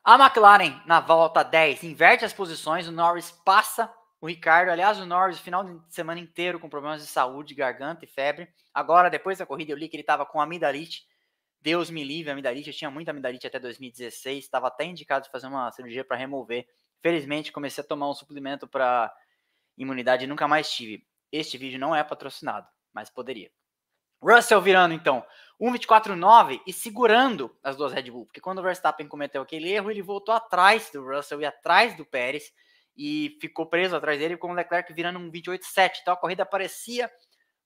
A 0.04 0.14
McLaren, 0.16 0.80
na 0.86 1.00
volta 1.00 1.42
10, 1.42 1.84
inverte 1.84 2.24
as 2.24 2.32
posições. 2.32 2.88
O 2.88 2.92
Norris 2.92 3.32
passa 3.32 3.92
o 4.22 4.28
Ricardo. 4.28 4.70
Aliás, 4.70 5.00
o 5.00 5.06
Norris, 5.08 5.40
final 5.40 5.64
de 5.64 5.94
semana 5.94 6.20
inteiro 6.20 6.60
com 6.60 6.70
problemas 6.70 7.02
de 7.02 7.08
saúde, 7.08 7.56
garganta 7.56 8.06
e 8.06 8.08
febre. 8.08 8.48
Agora, 8.72 9.10
depois 9.10 9.40
da 9.40 9.46
corrida, 9.46 9.72
eu 9.72 9.78
li 9.78 9.90
que 9.90 9.96
ele 9.96 10.04
estava 10.04 10.24
com 10.24 10.40
amidalite. 10.40 11.08
Deus 11.60 11.90
me 11.90 12.04
livre, 12.04 12.32
amidalite. 12.32 12.70
Eu 12.70 12.76
tinha 12.76 12.92
muita 12.92 13.10
amidalite 13.10 13.48
até 13.48 13.58
2016. 13.58 14.44
Estava 14.44 14.68
até 14.68 14.86
indicado 14.86 15.26
de 15.26 15.32
fazer 15.32 15.48
uma 15.48 15.72
cirurgia 15.72 16.06
para 16.06 16.16
remover. 16.16 16.68
Felizmente, 17.02 17.52
comecei 17.52 17.84
a 17.84 17.88
tomar 17.88 18.08
um 18.08 18.14
suplemento 18.14 18.68
para 18.68 19.12
imunidade 19.76 20.26
e 20.26 20.28
nunca 20.28 20.48
mais 20.48 20.72
tive. 20.72 21.08
Este 21.32 21.58
vídeo 21.58 21.80
não 21.80 21.96
é 21.96 22.04
patrocinado, 22.04 22.68
mas 22.94 23.10
poderia. 23.10 23.50
Russell 24.24 24.62
virando, 24.62 24.94
então, 24.94 25.26
1,24,9 25.60 26.62
e 26.66 26.74
segurando 26.74 27.56
as 27.64 27.76
duas 27.76 27.94
Red 27.94 28.10
Bull, 28.12 28.26
porque 28.26 28.42
quando 28.42 28.60
o 28.60 28.64
Verstappen 28.64 29.08
cometeu 29.08 29.42
aquele 29.42 29.72
erro, 29.72 29.92
ele 29.92 30.02
voltou 30.02 30.34
atrás 30.34 30.90
do 30.92 31.06
Russell 31.06 31.42
e 31.42 31.46
atrás 31.46 31.96
do 31.96 32.06
Pérez 32.06 32.52
e 32.96 33.38
ficou 33.42 33.66
preso 33.66 33.96
atrás 33.96 34.20
dele 34.20 34.38
com 34.38 34.52
o 34.52 34.54
Leclerc 34.54 34.92
virando 34.94 35.20
um 35.20 35.32
28,7. 35.32 36.00
Então 36.02 36.14
a 36.14 36.18
corrida 36.18 36.46
parecia 36.46 37.10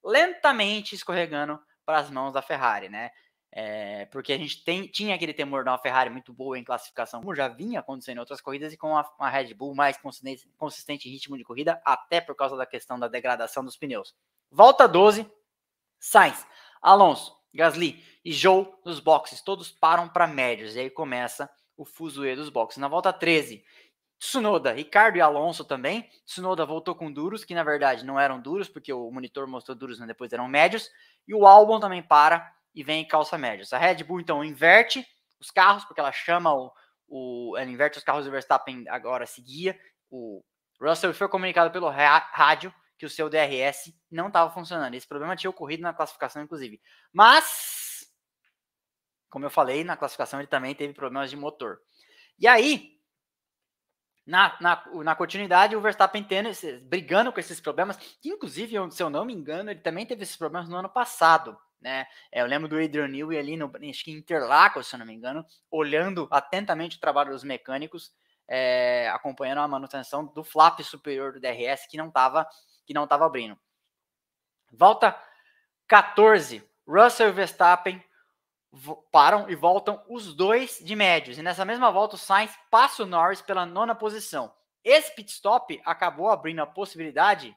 lentamente 0.02 0.94
escorregando 0.94 1.58
para 1.84 1.98
as 1.98 2.10
mãos 2.10 2.32
da 2.32 2.42
Ferrari, 2.42 2.88
né? 2.88 3.10
É, 3.50 4.04
porque 4.06 4.32
a 4.32 4.38
gente 4.38 4.62
tem, 4.62 4.86
tinha 4.86 5.14
aquele 5.14 5.32
temor 5.32 5.64
de 5.64 5.70
uma 5.70 5.78
Ferrari 5.78 6.10
muito 6.10 6.32
boa 6.34 6.58
em 6.58 6.64
classificação, 6.64 7.20
como 7.20 7.34
já 7.34 7.48
vinha 7.48 7.80
acontecendo 7.80 8.18
em 8.18 8.20
outras 8.20 8.42
corridas, 8.42 8.72
e 8.72 8.76
com 8.76 8.90
uma, 8.90 9.30
Red 9.30 9.54
Bull 9.54 9.74
mais 9.74 9.96
consistente, 9.96 10.48
consistente 10.58 11.08
em 11.08 11.12
ritmo 11.12 11.36
de 11.36 11.44
corrida, 11.44 11.80
até 11.84 12.20
por 12.20 12.36
causa 12.36 12.56
da 12.56 12.66
questão 12.66 12.98
da 12.98 13.08
degradação 13.08 13.64
dos 13.64 13.76
pneus. 13.76 14.14
Volta 14.50 14.86
12, 14.86 15.26
Sainz, 15.98 16.46
Alonso, 16.80 17.36
Gasly 17.52 18.04
e 18.24 18.32
Joe 18.32 18.66
nos 18.84 19.00
boxes, 19.00 19.40
todos 19.40 19.70
param 19.70 20.08
para 20.08 20.26
médios, 20.26 20.76
e 20.76 20.80
aí 20.80 20.90
começa 20.90 21.50
o 21.76 21.84
fuzuê 21.84 22.34
dos 22.34 22.50
boxes. 22.50 22.78
Na 22.78 22.88
volta 22.88 23.12
13, 23.12 23.64
Tsunoda, 24.18 24.72
Ricardo 24.72 25.16
e 25.16 25.20
Alonso 25.20 25.64
também. 25.64 26.08
Tsunoda 26.26 26.66
voltou 26.66 26.94
com 26.94 27.10
duros, 27.10 27.44
que 27.44 27.54
na 27.54 27.62
verdade 27.62 28.04
não 28.04 28.18
eram 28.18 28.40
duros, 28.40 28.68
porque 28.68 28.92
o 28.92 29.10
monitor 29.10 29.46
mostrou 29.46 29.76
duros, 29.76 29.98
mas 29.98 30.08
depois 30.08 30.32
eram 30.32 30.48
médios. 30.48 30.90
E 31.26 31.34
o 31.34 31.46
Albon 31.46 31.78
também 31.78 32.02
para 32.02 32.52
e 32.74 32.82
vem 32.82 33.02
em 33.02 33.08
calça 33.08 33.38
médios. 33.38 33.72
A 33.72 33.78
Red 33.78 34.02
Bull 34.02 34.20
então 34.20 34.44
inverte 34.44 35.06
os 35.40 35.50
carros, 35.50 35.84
porque 35.84 36.00
ela 36.00 36.10
chama 36.10 36.52
o, 36.52 36.72
o 37.06 37.56
ela 37.56 37.70
inverte 37.70 37.98
os 37.98 38.04
carros 38.04 38.24
do 38.24 38.30
Verstappen 38.30 38.84
agora 38.88 39.24
seguia. 39.24 39.78
O 40.10 40.42
Russell 40.80 41.14
foi 41.14 41.28
comunicado 41.28 41.70
pelo 41.70 41.88
rádio 41.88 42.74
que 42.98 43.06
o 43.06 43.10
seu 43.10 43.30
DRS 43.30 43.94
não 44.10 44.26
estava 44.26 44.50
funcionando. 44.50 44.94
Esse 44.94 45.06
problema 45.06 45.36
tinha 45.36 45.50
ocorrido 45.50 45.82
na 45.82 45.94
classificação, 45.94 46.42
inclusive. 46.42 46.80
Mas, 47.12 48.12
como 49.30 49.46
eu 49.46 49.50
falei, 49.50 49.84
na 49.84 49.96
classificação 49.96 50.40
ele 50.40 50.48
também 50.48 50.74
teve 50.74 50.92
problemas 50.92 51.30
de 51.30 51.36
motor. 51.36 51.78
E 52.38 52.46
aí, 52.46 52.98
na, 54.26 54.56
na, 54.60 54.84
na 55.04 55.14
continuidade, 55.14 55.74
o 55.74 55.80
Verstappen 55.80 56.22
tendo 56.22 56.50
brigando 56.82 57.32
com 57.32 57.40
esses 57.40 57.60
problemas, 57.60 57.96
que 57.96 58.28
inclusive, 58.28 58.76
se 58.90 59.02
eu 59.02 59.08
não 59.08 59.24
me 59.24 59.32
engano, 59.32 59.70
ele 59.70 59.80
também 59.80 60.04
teve 60.04 60.22
esses 60.22 60.36
problemas 60.36 60.68
no 60.68 60.76
ano 60.76 60.88
passado. 60.88 61.56
Né? 61.80 62.06
É, 62.32 62.42
eu 62.42 62.46
lembro 62.46 62.68
do 62.68 62.76
Adrian 62.76 63.08
Newey 63.08 63.38
ali 63.38 63.56
no 63.56 63.70
acho 63.88 64.04
que 64.04 64.10
Interlagos, 64.10 64.88
se 64.88 64.94
eu 64.96 64.98
não 64.98 65.06
me 65.06 65.14
engano, 65.14 65.46
olhando 65.70 66.28
atentamente 66.30 66.96
o 66.96 67.00
trabalho 67.00 67.30
dos 67.30 67.44
mecânicos, 67.44 68.12
é, 68.48 69.08
acompanhando 69.10 69.58
a 69.58 69.68
manutenção 69.68 70.26
do 70.26 70.42
flap 70.42 70.80
superior 70.80 71.32
do 71.32 71.40
DRS 71.40 71.86
que 71.88 71.96
não 71.96 72.08
estava 72.08 72.48
que 72.88 72.94
não 72.94 73.04
estava 73.04 73.26
abrindo. 73.26 73.56
Volta 74.72 75.14
14. 75.86 76.66
Russell 76.86 77.28
e 77.28 77.32
Verstappen 77.32 78.02
param 79.12 79.48
e 79.50 79.54
voltam 79.54 80.02
os 80.08 80.34
dois 80.34 80.78
de 80.82 80.96
médios. 80.96 81.36
E 81.36 81.42
nessa 81.42 81.66
mesma 81.66 81.92
volta, 81.92 82.14
o 82.14 82.18
Sainz 82.18 82.58
passa 82.70 83.02
o 83.02 83.06
Norris 83.06 83.42
pela 83.42 83.66
nona 83.66 83.94
posição. 83.94 84.50
Esse 84.82 85.14
pit 85.14 85.30
stop 85.30 85.78
acabou 85.84 86.30
abrindo 86.30 86.62
a 86.62 86.66
possibilidade 86.66 87.54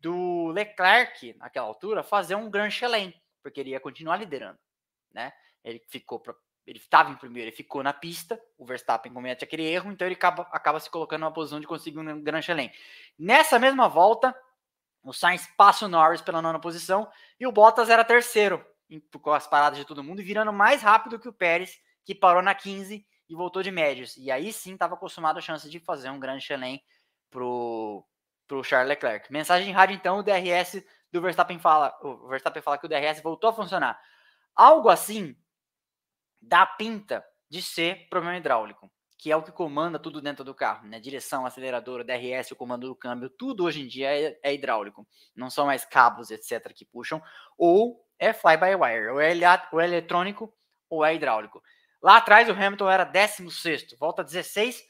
do 0.00 0.48
Leclerc, 0.48 1.34
naquela 1.34 1.66
altura, 1.66 2.02
fazer 2.02 2.34
um 2.34 2.48
Grand 2.48 2.70
Chelem, 2.70 3.12
porque 3.42 3.60
ele 3.60 3.70
ia 3.70 3.80
continuar 3.80 4.16
liderando. 4.16 4.58
Né? 5.12 5.34
Ele 5.62 5.84
ficou 5.86 6.18
ele 6.66 6.78
estava 6.78 7.10
em 7.10 7.16
primeiro, 7.16 7.48
ele 7.48 7.56
ficou 7.56 7.82
na 7.82 7.92
pista, 7.92 8.40
o 8.58 8.66
Verstappen 8.66 9.12
comete 9.12 9.44
aquele 9.44 9.62
erro, 9.64 9.92
então 9.92 10.06
ele 10.06 10.16
acaba, 10.16 10.42
acaba 10.50 10.80
se 10.80 10.90
colocando 10.90 11.20
numa 11.20 11.32
posição 11.32 11.60
de 11.60 11.66
conseguir 11.66 11.98
um 12.00 12.20
Grand 12.20 12.42
Chelem. 12.42 12.72
Nessa 13.16 13.56
mesma 13.56 13.88
volta, 13.88 14.36
o 15.06 15.12
Sainz 15.12 15.48
passa 15.56 15.86
o 15.86 15.88
Norris 15.88 16.20
pela 16.20 16.42
nona 16.42 16.58
posição 16.58 17.08
e 17.38 17.46
o 17.46 17.52
Bottas 17.52 17.88
era 17.88 18.04
terceiro 18.04 18.64
com 19.22 19.32
as 19.32 19.46
paradas 19.46 19.78
de 19.78 19.84
todo 19.84 20.02
mundo 20.02 20.20
e 20.20 20.24
virando 20.24 20.52
mais 20.52 20.82
rápido 20.82 21.18
que 21.18 21.28
o 21.28 21.32
Pérez, 21.32 21.78
que 22.04 22.14
parou 22.14 22.42
na 22.42 22.54
15 22.54 23.06
e 23.28 23.34
voltou 23.34 23.62
de 23.62 23.70
médios. 23.70 24.16
E 24.16 24.30
aí 24.30 24.52
sim 24.52 24.74
estava 24.74 24.94
acostumado 24.94 25.38
a 25.38 25.40
chance 25.40 25.70
de 25.70 25.78
fazer 25.78 26.10
um 26.10 26.18
grande 26.18 26.44
Chelem 26.44 26.82
pro, 27.30 28.04
pro 28.48 28.64
Charles 28.64 28.88
Leclerc. 28.88 29.32
Mensagem 29.32 29.66
de 29.66 29.72
rádio 29.72 29.94
então, 29.94 30.18
o 30.18 30.22
DRS 30.22 30.84
do 31.12 31.20
Verstappen 31.20 31.58
fala, 31.58 31.96
o 32.02 32.28
Verstappen 32.28 32.62
fala 32.62 32.78
que 32.78 32.86
o 32.86 32.88
DRS 32.88 33.20
voltou 33.22 33.50
a 33.50 33.52
funcionar. 33.52 34.00
Algo 34.54 34.88
assim 34.88 35.36
dá 36.40 36.66
pinta 36.66 37.24
de 37.48 37.62
ser 37.62 38.08
problema 38.08 38.36
hidráulico 38.36 38.90
que 39.18 39.32
é 39.32 39.36
o 39.36 39.42
que 39.42 39.50
comanda 39.50 39.98
tudo 39.98 40.20
dentro 40.20 40.44
do 40.44 40.54
carro, 40.54 40.86
né? 40.86 41.00
Direção, 41.00 41.46
acelerador, 41.46 42.04
DRS, 42.04 42.50
o 42.50 42.56
comando 42.56 42.86
do 42.86 42.94
câmbio, 42.94 43.30
tudo 43.30 43.64
hoje 43.64 43.82
em 43.82 43.86
dia 43.86 44.14
é, 44.14 44.38
é 44.42 44.54
hidráulico. 44.54 45.06
Não 45.34 45.48
são 45.48 45.66
mais 45.66 45.84
cabos, 45.84 46.30
etc., 46.30 46.72
que 46.74 46.84
puxam, 46.84 47.22
ou 47.56 48.04
é 48.18 48.32
fly-by-wire, 48.32 49.08
ou 49.08 49.20
é, 49.20 49.32
ou 49.72 49.80
é 49.80 49.84
eletrônico, 49.84 50.52
ou 50.90 51.04
é 51.04 51.14
hidráulico. 51.14 51.62
Lá 52.02 52.18
atrás 52.18 52.48
o 52.48 52.52
Hamilton 52.52 52.90
era 52.90 53.04
16, 53.04 53.96
volta 53.98 54.22
16, 54.22 54.82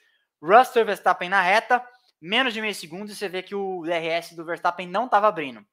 Russell 0.42 0.84
Verstappen 0.84 1.28
na 1.28 1.40
reta, 1.40 1.86
menos 2.20 2.52
de 2.52 2.60
meio 2.60 2.74
segundo, 2.74 3.10
e 3.10 3.14
você 3.14 3.28
vê 3.28 3.42
que 3.42 3.54
o 3.54 3.82
DRS 3.82 4.34
do 4.34 4.44
Verstappen 4.44 4.86
não 4.86 5.06
estava 5.06 5.28
abrindo. 5.28 5.64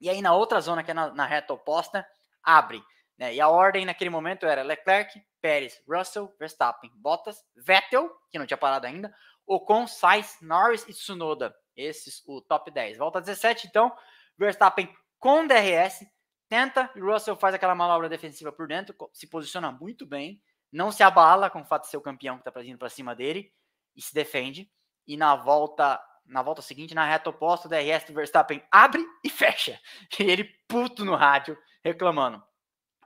E 0.00 0.08
aí 0.08 0.22
na 0.22 0.34
outra 0.34 0.60
zona, 0.60 0.82
que 0.82 0.90
é 0.90 0.94
na, 0.94 1.12
na 1.12 1.26
reta 1.26 1.52
oposta, 1.52 2.06
abre. 2.42 2.82
Né? 3.20 3.34
E 3.34 3.40
a 3.40 3.48
ordem 3.48 3.84
naquele 3.84 4.08
momento 4.08 4.46
era 4.46 4.62
Leclerc, 4.62 5.22
Pérez, 5.42 5.78
Russell, 5.86 6.34
Verstappen, 6.38 6.90
Bottas, 6.94 7.44
Vettel, 7.54 8.10
que 8.30 8.38
não 8.38 8.46
tinha 8.46 8.56
parado 8.56 8.86
ainda, 8.86 9.14
Ocon, 9.46 9.86
Sainz, 9.86 10.38
Norris 10.40 10.88
e 10.88 10.94
Tsunoda. 10.94 11.54
Esses, 11.76 12.22
o 12.26 12.40
top 12.40 12.70
10. 12.70 12.96
Volta 12.98 13.20
17, 13.20 13.66
então, 13.66 13.94
Verstappen 14.38 14.92
com 15.18 15.46
DRS, 15.46 16.04
tenta 16.48 16.90
e 16.96 17.00
Russell 17.00 17.36
faz 17.36 17.54
aquela 17.54 17.74
manobra 17.74 18.08
defensiva 18.08 18.50
por 18.50 18.66
dentro, 18.66 18.94
se 19.12 19.26
posiciona 19.26 19.70
muito 19.70 20.06
bem, 20.06 20.42
não 20.72 20.90
se 20.90 21.02
abala 21.02 21.50
com 21.50 21.60
o 21.60 21.64
fato 21.64 21.82
de 21.82 21.90
ser 21.90 21.96
o 21.96 22.02
campeão 22.02 22.38
que 22.38 22.48
está 22.48 22.64
indo 22.64 22.78
para 22.78 22.88
cima 22.88 23.14
dele 23.14 23.52
e 23.94 24.00
se 24.00 24.14
defende. 24.14 24.70
E 25.06 25.16
na 25.16 25.36
volta 25.36 26.00
na 26.26 26.42
volta 26.42 26.62
seguinte, 26.62 26.94
na 26.94 27.04
reta 27.04 27.30
oposta, 27.30 27.66
o 27.66 27.70
DRS 27.70 28.04
do 28.06 28.14
Verstappen 28.14 28.62
abre 28.70 29.04
e 29.24 29.28
fecha. 29.28 29.80
E 30.20 30.22
ele 30.22 30.44
puto 30.68 31.04
no 31.04 31.16
rádio, 31.16 31.58
reclamando. 31.82 32.40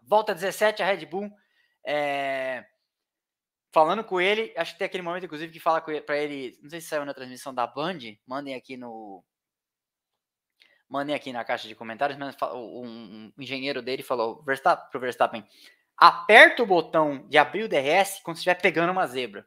Volta 0.07 0.35
17, 0.35 0.83
a 0.83 0.87
Red 0.87 1.07
Bull. 1.07 1.31
É, 1.87 2.65
falando 3.73 4.05
com 4.05 4.21
ele, 4.21 4.55
acho 4.57 4.73
que 4.73 4.79
tem 4.79 4.87
aquele 4.87 5.03
momento, 5.03 5.25
inclusive, 5.25 5.53
que 5.53 5.61
fala 5.61 5.81
para 5.81 6.17
ele. 6.17 6.59
Não 6.63 6.71
sei 6.71 6.81
se 6.81 6.89
saiu 6.89 7.05
na 7.05 7.13
transmissão 7.13 7.53
da 7.53 7.67
Band. 7.67 7.99
Mandem 8.27 8.55
aqui 8.55 8.77
no. 8.77 9.25
Mandem 10.89 11.15
aqui 11.15 11.33
na 11.33 11.45
caixa 11.45 11.67
de 11.67 11.75
comentários. 11.75 12.19
Mas 12.19 12.37
um, 12.55 13.33
engenheiro 13.39 13.83
dele 13.83 14.03
falou 14.03 14.43
Verstappen, 14.45 14.91
pro 14.91 15.01
Verstappen: 15.01 15.45
aperta 15.97 16.63
o 16.63 16.67
botão 16.67 17.27
de 17.29 17.37
abrir 17.37 17.65
o 17.65 17.69
DRS 17.69 18.21
quando 18.23 18.37
estiver 18.37 18.61
pegando 18.61 18.93
uma 18.93 19.07
zebra. 19.07 19.47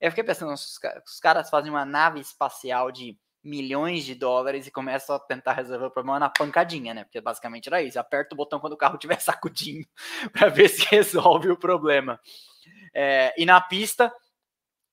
Eu 0.00 0.10
fiquei 0.10 0.24
pensando, 0.24 0.52
os 0.52 1.20
caras 1.20 1.48
fazem 1.48 1.70
uma 1.70 1.84
nave 1.84 2.20
espacial 2.20 2.92
de 2.92 3.18
milhões 3.44 4.04
de 4.04 4.14
dólares 4.14 4.66
e 4.66 4.70
começa 4.70 5.14
a 5.14 5.18
tentar 5.18 5.52
resolver 5.52 5.84
o 5.84 5.90
problema 5.90 6.18
na 6.18 6.30
pancadinha, 6.30 6.94
né? 6.94 7.04
Porque 7.04 7.20
basicamente 7.20 7.68
era 7.68 7.82
isso. 7.82 8.00
Aperta 8.00 8.34
o 8.34 8.36
botão 8.36 8.58
quando 8.58 8.72
o 8.72 8.76
carro 8.76 8.94
estiver 8.94 9.20
sacudindo 9.20 9.86
para 10.32 10.48
ver 10.48 10.68
se 10.68 10.86
resolve 10.86 11.50
o 11.50 11.56
problema. 11.56 12.18
É, 12.94 13.34
e 13.36 13.44
na 13.44 13.60
pista, 13.60 14.12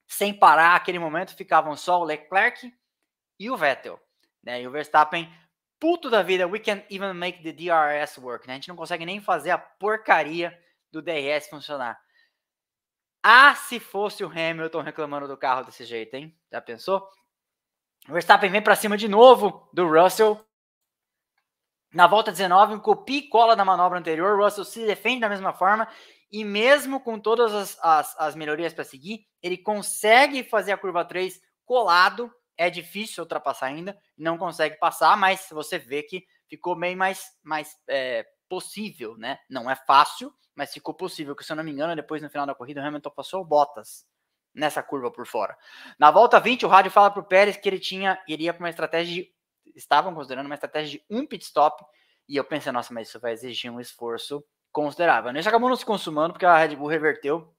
sem 0.06 0.34
parar, 0.34 0.76
aquele 0.76 0.98
momento 0.98 1.34
ficavam 1.34 1.74
só 1.74 2.00
o 2.00 2.04
Leclerc 2.04 2.72
e 3.38 3.50
o 3.50 3.56
Vettel. 3.56 3.98
Né? 4.42 4.60
E 4.60 4.66
o 4.66 4.70
Verstappen, 4.70 5.32
puto 5.80 6.10
da 6.10 6.22
vida, 6.22 6.46
we 6.46 6.58
can 6.58 6.82
even 6.90 7.14
make 7.14 7.42
the 7.42 7.52
DRS 7.52 8.18
work. 8.18 8.46
Né? 8.46 8.52
A 8.54 8.56
gente 8.56 8.68
não 8.68 8.76
consegue 8.76 9.06
nem 9.06 9.20
fazer 9.20 9.50
a 9.50 9.58
porcaria 9.58 10.56
do 10.90 11.00
DRS 11.00 11.48
funcionar. 11.48 11.98
Ah, 13.22 13.54
se 13.54 13.80
fosse 13.80 14.22
o 14.24 14.28
Hamilton 14.28 14.82
reclamando 14.82 15.26
do 15.28 15.36
carro 15.36 15.64
desse 15.64 15.84
jeito, 15.84 16.14
hein? 16.14 16.36
Já 16.50 16.60
pensou? 16.60 17.08
O 18.08 18.12
Verstappen 18.12 18.50
vem 18.50 18.62
para 18.62 18.74
cima 18.74 18.96
de 18.96 19.06
novo 19.06 19.68
do 19.72 19.88
Russell. 19.88 20.44
Na 21.92 22.06
volta 22.06 22.32
19, 22.32 22.74
um 22.74 22.80
copia 22.80 23.18
e 23.18 23.28
cola 23.28 23.54
da 23.54 23.64
manobra 23.64 23.98
anterior. 23.98 24.38
O 24.38 24.44
Russell 24.44 24.64
se 24.64 24.84
defende 24.86 25.20
da 25.20 25.28
mesma 25.28 25.52
forma. 25.52 25.86
E 26.30 26.44
mesmo 26.44 26.98
com 27.00 27.18
todas 27.18 27.52
as, 27.52 27.78
as, 27.82 28.18
as 28.18 28.34
melhorias 28.34 28.72
para 28.72 28.84
seguir, 28.84 29.26
ele 29.42 29.58
consegue 29.58 30.42
fazer 30.42 30.72
a 30.72 30.78
curva 30.78 31.04
3 31.04 31.40
colado. 31.64 32.32
É 32.56 32.68
difícil 32.68 33.22
ultrapassar 33.22 33.66
ainda. 33.66 33.96
Não 34.16 34.36
consegue 34.36 34.76
passar, 34.78 35.16
mas 35.16 35.46
você 35.50 35.78
vê 35.78 36.02
que 36.02 36.24
ficou 36.48 36.74
bem 36.74 36.96
mais, 36.96 37.24
mais 37.42 37.76
é, 37.88 38.26
possível, 38.48 39.16
né? 39.16 39.38
Não 39.48 39.70
é 39.70 39.76
fácil, 39.76 40.32
mas 40.54 40.72
ficou 40.72 40.94
possível. 40.94 41.36
Que 41.36 41.44
se 41.44 41.52
eu 41.52 41.56
não 41.56 41.64
me 41.64 41.70
engano, 41.70 41.94
depois 41.94 42.20
no 42.20 42.30
final 42.30 42.46
da 42.46 42.54
corrida, 42.54 42.80
o 42.80 42.84
Hamilton 42.84 43.10
passou 43.10 43.42
o 43.42 43.44
Bottas 43.44 44.04
nessa 44.54 44.82
curva 44.82 45.10
por 45.10 45.26
fora. 45.26 45.56
Na 45.98 46.10
volta 46.10 46.38
20, 46.38 46.66
o 46.66 46.68
rádio 46.68 46.90
fala 46.90 47.10
para 47.10 47.20
o 47.20 47.24
Pérez 47.24 47.56
que 47.56 47.68
ele 47.68 47.78
tinha, 47.78 48.22
iria 48.28 48.52
para 48.52 48.62
uma 48.62 48.70
estratégia 48.70 49.22
de, 49.22 49.32
estavam 49.74 50.14
considerando 50.14 50.46
uma 50.46 50.54
estratégia 50.54 50.98
de 50.98 51.04
um 51.10 51.26
pit 51.26 51.44
stop, 51.44 51.84
e 52.28 52.36
eu 52.36 52.44
pensei, 52.44 52.70
nossa, 52.72 52.92
mas 52.92 53.08
isso 53.08 53.20
vai 53.20 53.32
exigir 53.32 53.70
um 53.70 53.80
esforço 53.80 54.44
considerável. 54.70 55.32
Isso 55.36 55.48
acabou 55.48 55.68
não 55.68 55.76
se 55.76 55.84
consumando, 55.84 56.32
porque 56.32 56.46
a 56.46 56.56
Red 56.56 56.76
Bull 56.76 56.88
reverteu 56.88 57.54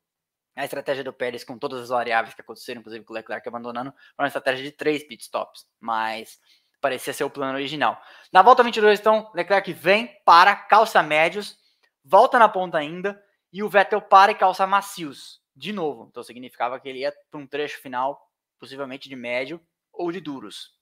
a 0.55 0.63
estratégia 0.63 1.03
do 1.03 1.11
Pérez 1.11 1.43
com 1.43 1.57
todas 1.57 1.81
as 1.81 1.89
variáveis 1.89 2.33
que 2.33 2.41
aconteceram, 2.41 2.79
inclusive 2.79 3.03
com 3.03 3.13
o 3.13 3.15
Leclerc 3.15 3.47
abandonando, 3.47 3.91
para 4.15 4.23
uma 4.23 4.27
estratégia 4.27 4.63
de 4.63 4.71
três 4.71 5.03
pit 5.03 5.23
stops, 5.23 5.65
mas 5.79 6.39
parecia 6.79 7.13
ser 7.13 7.23
o 7.23 7.29
plano 7.29 7.55
original. 7.55 7.99
Na 8.31 8.41
volta 8.41 8.63
22, 8.63 8.99
então, 8.99 9.31
Leclerc 9.33 9.71
vem, 9.73 10.07
para, 10.25 10.55
calça 10.55 11.01
médios, 11.01 11.57
volta 12.03 12.37
na 12.37 12.47
ponta 12.47 12.77
ainda, 12.77 13.21
e 13.51 13.63
o 13.63 13.69
Vettel 13.69 14.01
para 14.01 14.31
e 14.31 14.35
calça 14.35 14.65
macios 14.67 15.42
de 15.55 15.71
novo. 15.71 16.07
Então 16.09 16.23
significava 16.23 16.79
que 16.79 16.89
ele 16.89 16.99
ia 16.99 17.13
para 17.29 17.39
um 17.39 17.47
trecho 17.47 17.81
final, 17.81 18.29
possivelmente 18.59 19.09
de 19.09 19.15
médio 19.15 19.61
ou 19.91 20.11
de 20.11 20.19
duros. 20.19 20.73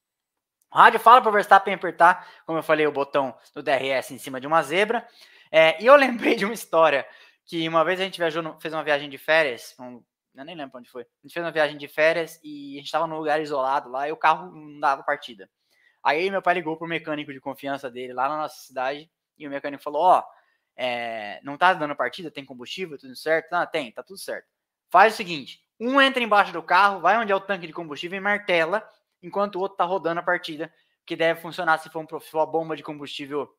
O 0.71 0.77
rádio 0.77 0.99
fala 0.99 1.21
para 1.21 1.29
o 1.29 1.33
Verstappen 1.33 1.73
apertar, 1.73 2.27
como 2.45 2.59
eu 2.59 2.63
falei, 2.63 2.87
o 2.87 2.91
botão 2.91 3.37
do 3.53 3.61
DRS 3.61 4.11
em 4.11 4.17
cima 4.17 4.39
de 4.39 4.47
uma 4.47 4.61
zebra. 4.63 5.05
É, 5.51 5.81
e 5.81 5.85
eu 5.85 5.95
lembrei 5.97 6.35
de 6.35 6.45
uma 6.45 6.53
história 6.53 7.05
que 7.45 7.67
uma 7.67 7.83
vez 7.83 7.99
a 7.99 8.03
gente 8.03 8.17
viajou, 8.17 8.57
fez 8.59 8.73
uma 8.73 8.83
viagem 8.83 9.09
de 9.09 9.17
férias, 9.17 9.75
um, 9.77 10.01
eu 10.33 10.45
nem 10.45 10.55
lembro 10.55 10.79
onde 10.79 10.89
foi. 10.89 11.03
A 11.03 11.27
gente 11.27 11.33
fez 11.33 11.45
uma 11.45 11.51
viagem 11.51 11.77
de 11.77 11.87
férias 11.87 12.39
e 12.43 12.75
a 12.75 12.77
gente 12.77 12.85
estava 12.85 13.05
num 13.05 13.17
lugar 13.17 13.41
isolado 13.41 13.89
lá 13.89 14.07
e 14.07 14.11
o 14.11 14.17
carro 14.17 14.51
não 14.51 14.79
dava 14.79 15.03
partida. 15.03 15.49
Aí 16.03 16.29
meu 16.31 16.41
pai 16.41 16.55
ligou 16.55 16.77
pro 16.77 16.87
mecânico 16.87 17.33
de 17.33 17.39
confiança 17.39 17.91
dele 17.91 18.13
lá 18.13 18.29
na 18.29 18.37
nossa 18.37 18.55
cidade 18.61 19.11
e 19.37 19.47
o 19.47 19.49
mecânico 19.49 19.83
falou: 19.83 20.01
Ó, 20.01 20.19
oh, 20.19 20.23
é, 20.75 21.39
não 21.43 21.57
tá 21.57 21.73
dando 21.73 21.95
partida, 21.95 22.31
tem 22.31 22.45
combustível, 22.45 22.97
tudo 22.97 23.15
certo? 23.15 23.53
Ah, 23.53 23.65
tem, 23.65 23.91
tá 23.91 24.01
tudo 24.01 24.17
certo. 24.17 24.47
Faz 24.91 25.13
o 25.13 25.17
seguinte: 25.17 25.59
um 25.79 25.99
entra 25.99 26.21
embaixo 26.21 26.53
do 26.53 26.61
carro, 26.61 26.99
vai 26.99 27.17
onde 27.17 27.31
é 27.31 27.35
o 27.35 27.39
tanque 27.39 27.65
de 27.65 27.73
combustível 27.73 28.17
e 28.17 28.21
martela, 28.21 28.87
enquanto 29.23 29.55
o 29.55 29.59
outro 29.59 29.77
tá 29.77 29.85
rodando 29.85 30.19
a 30.19 30.23
partida, 30.23 30.71
que 31.05 31.15
deve 31.15 31.41
funcionar 31.41 31.79
se 31.79 31.89
for, 31.89 32.03
um, 32.03 32.19
se 32.19 32.29
for 32.29 32.45
bomba 32.45 32.75
de 32.75 32.83
combustível 32.83 33.49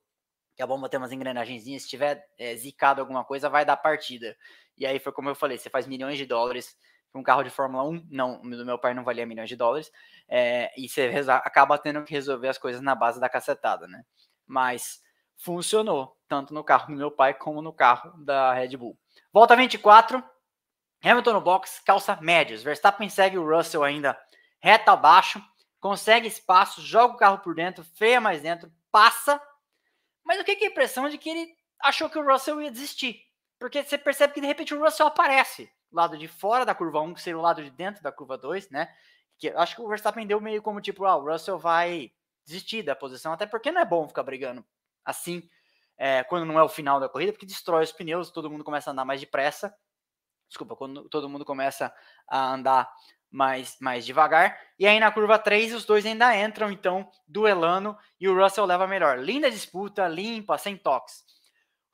que 0.55 0.63
a 0.63 0.67
bomba 0.67 0.89
tem 0.89 1.01
umas 1.01 1.13
engrenagenzinhas, 1.13 1.83
se 1.83 1.89
tiver 1.89 2.23
é, 2.39 2.55
zicado 2.55 3.01
alguma 3.01 3.25
coisa, 3.25 3.49
vai 3.49 3.65
dar 3.65 3.77
partida. 3.77 4.37
E 4.77 4.85
aí 4.87 4.99
foi 4.99 5.11
como 5.11 5.31
eu 5.31 5.35
falei, 5.35 5.57
você 5.57 5.71
faz 5.71 5.87
milhões 5.87 6.19
de 6.19 6.27
dólares 6.27 6.77
um 7.15 7.23
carro 7.23 7.43
de 7.43 7.51
Fórmula 7.51 7.85
1, 7.85 8.07
não, 8.11 8.41
do 8.41 8.65
meu 8.65 8.79
pai 8.79 8.95
não 8.95 9.05
valia 9.05 9.27
milhões 9.27 9.49
de 9.49 9.57
dólares, 9.57 9.93
é, 10.29 10.73
e 10.77 10.89
você 10.89 11.13
acaba 11.29 11.79
tendo 11.79 12.03
que 12.05 12.13
resolver 12.13 12.49
as 12.49 12.59
coisas 12.59 12.81
na 12.81 12.95
base 12.95 13.21
da 13.21 13.29
cacetada, 13.29 13.87
né? 13.87 14.03
Mas 14.47 15.03
funcionou, 15.37 16.17
tanto 16.27 16.55
no 16.55 16.65
carro 16.65 16.87
do 16.87 16.97
meu 16.97 17.11
pai 17.11 17.35
como 17.35 17.61
no 17.61 17.73
carro 17.73 18.13
da 18.25 18.55
Red 18.55 18.77
Bull. 18.77 18.99
Volta 19.33 19.57
24, 19.57 20.23
Hamilton 21.03 21.33
no 21.33 21.41
box, 21.41 21.81
calça 21.85 22.17
médios. 22.21 22.63
Verstappen 22.63 23.09
segue 23.09 23.39
o 23.39 23.49
Russell 23.49 23.83
ainda 23.83 24.19
reta 24.61 24.93
abaixo, 24.93 25.43
consegue 25.81 26.29
espaço, 26.29 26.81
joga 26.81 27.15
o 27.15 27.17
carro 27.17 27.39
por 27.39 27.55
dentro, 27.55 27.83
freia 27.83 28.21
mais 28.21 28.43
dentro, 28.43 28.73
passa. 28.91 29.41
Mas 30.25 30.41
o 30.41 30.45
que 30.45 30.53
é 30.53 30.67
a 30.67 30.71
impressão 30.71 31.09
de 31.09 31.19
que 31.19 31.29
ele 31.29 31.55
achou 31.81 32.09
que 32.09 32.19
o 32.19 32.25
Russell 32.25 32.63
ia 32.63 32.71
desistir? 32.71 33.21
Porque 33.59 33.83
você 33.83 33.99
percebe 33.99 34.35
que 34.35 34.41
de 34.41 34.47
repente 34.47 34.75
o 34.75 34.83
Russell 34.83 35.07
aparece 35.07 35.71
lado 35.93 36.17
de 36.17 36.27
fora 36.27 36.65
da 36.65 36.75
curva 36.75 37.01
1, 37.01 37.15
que 37.15 37.23
seria 37.23 37.39
o 37.39 37.43
lado 37.43 37.63
de 37.63 37.71
dentro 37.71 38.03
da 38.03 38.11
curva 38.11 38.39
2, 38.39 38.71
né? 38.71 38.89
Que 39.39 39.49
acho 39.51 39.77
que 39.77 39.83
o 39.83 39.89
Verstappen 39.89 40.27
deu 40.27 40.41
meio 40.41 40.63
como 40.63 40.81
tipo, 40.81 41.05
ah, 41.05 41.17
o 41.17 41.31
Russell 41.31 41.59
vai 41.59 42.13
desistir 42.45 42.83
da 42.83 42.97
posição, 42.97 43.33
até 43.33 43.47
porque 43.47 43.71
não 43.71 43.81
é 43.81 43.85
bom 43.85 44.09
ficar 44.09 44.23
brigando 44.23 44.65
assim 45.05 45.49
é, 45.97 46.25
quando 46.25 46.47
não 46.47 46.59
é 46.59 46.63
o 46.63 46.69
final 46.69 46.99
da 46.99 47.09
corrida, 47.09 47.33
porque 47.33 47.47
destrói 47.47 47.85
os 47.85 47.93
pneus, 47.93 48.31
todo 48.31 48.51
mundo 48.51 48.65
começa 48.65 48.91
a 48.91 48.93
andar 48.93 49.05
mais 49.05 49.21
depressa. 49.21 49.75
Desculpa, 50.53 50.77
quando 50.77 51.09
todo 51.09 51.31
mundo 51.31 51.47
começa 51.47 51.91
a 52.29 52.53
andar 52.53 52.87
mais, 53.31 53.79
mais 53.81 54.05
devagar. 54.05 54.61
E 54.79 54.87
aí 54.87 55.01
na 55.01 55.11
curva 55.11 55.39
3 55.39 55.73
os 55.73 55.87
dois 55.87 56.05
ainda 56.05 56.37
entram, 56.37 56.71
então, 56.71 57.11
duelando 57.27 57.97
e 58.21 58.29
o 58.29 58.39
Russell 58.39 58.67
leva 58.67 58.87
melhor. 58.87 59.19
Linda 59.19 59.51
disputa, 59.51 60.07
limpa, 60.07 60.59
sem 60.59 60.77
toques. 60.77 61.25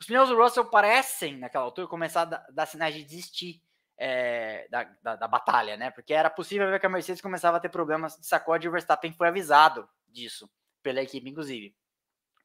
Os 0.00 0.08
pneus 0.08 0.28
do 0.28 0.36
Russell 0.36 0.64
parecem, 0.64 1.38
naquela 1.38 1.64
altura, 1.64 1.86
começar 1.86 2.22
a 2.22 2.50
dar, 2.50 2.66
sinais 2.66 2.96
de 2.96 3.04
desistir 3.04 3.62
é, 3.96 4.66
da, 4.68 4.82
da, 5.00 5.14
da, 5.14 5.28
batalha, 5.28 5.76
né? 5.76 5.92
Porque 5.92 6.12
era 6.12 6.28
possível 6.28 6.68
ver 6.68 6.80
que 6.80 6.86
a 6.86 6.88
Mercedes 6.88 7.22
começava 7.22 7.58
a 7.58 7.60
ter 7.60 7.68
problemas 7.68 8.16
de 8.16 8.26
sacode 8.26 8.66
e 8.66 8.68
o 8.68 8.72
Verstappen 8.72 9.12
foi 9.12 9.28
avisado 9.28 9.88
disso 10.08 10.50
pela 10.82 11.00
equipe, 11.00 11.30
inclusive. 11.30 11.76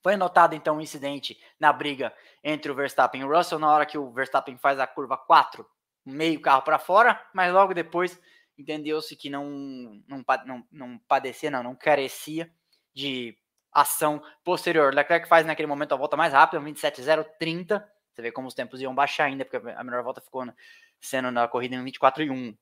Foi 0.03 0.15
notado 0.15 0.53
então 0.53 0.77
um 0.77 0.81
incidente 0.81 1.39
na 1.59 1.73
briga 1.73 2.13
entre 2.43 2.71
o 2.71 2.75
Verstappen 2.75 3.21
e 3.21 3.23
o 3.23 3.35
Russell 3.35 3.57
na 3.57 3.71
hora 3.71 3.85
que 3.85 3.97
o 3.97 4.11
Verstappen 4.11 4.57
faz 4.57 4.77
a 4.77 4.85
curva 4.85 5.17
4, 5.17 5.65
meio 6.05 6.41
carro 6.41 6.61
para 6.61 6.79
fora, 6.79 7.21
mas 7.33 7.53
logo 7.53 7.73
depois 7.73 8.19
entendeu-se 8.57 9.15
que 9.15 9.29
não, 9.29 9.45
não, 10.07 10.23
não, 10.45 10.67
não 10.71 10.97
padecia, 11.07 11.49
não, 11.49 11.63
não 11.63 11.75
carecia 11.75 12.51
de 12.93 13.37
ação 13.71 14.21
posterior. 14.43 14.93
Leclerc 14.93 15.27
faz 15.27 15.45
naquele 15.45 15.67
momento 15.67 15.93
a 15.93 15.97
volta 15.97 16.15
mais 16.15 16.33
rápida, 16.33 16.61
27.030. 16.61 17.83
Você 18.13 18.21
vê 18.21 18.31
como 18.31 18.47
os 18.47 18.53
tempos 18.53 18.79
iam 18.79 18.93
baixar 18.93 19.25
ainda, 19.25 19.43
porque 19.43 19.57
a 19.71 19.83
melhor 19.83 20.03
volta 20.03 20.21
ficou 20.21 20.45
sendo 21.01 21.31
na 21.31 21.47
corrida 21.47 21.75
em 21.75 21.83
24 21.83 22.23
e 22.23 22.29
1. 22.29 22.55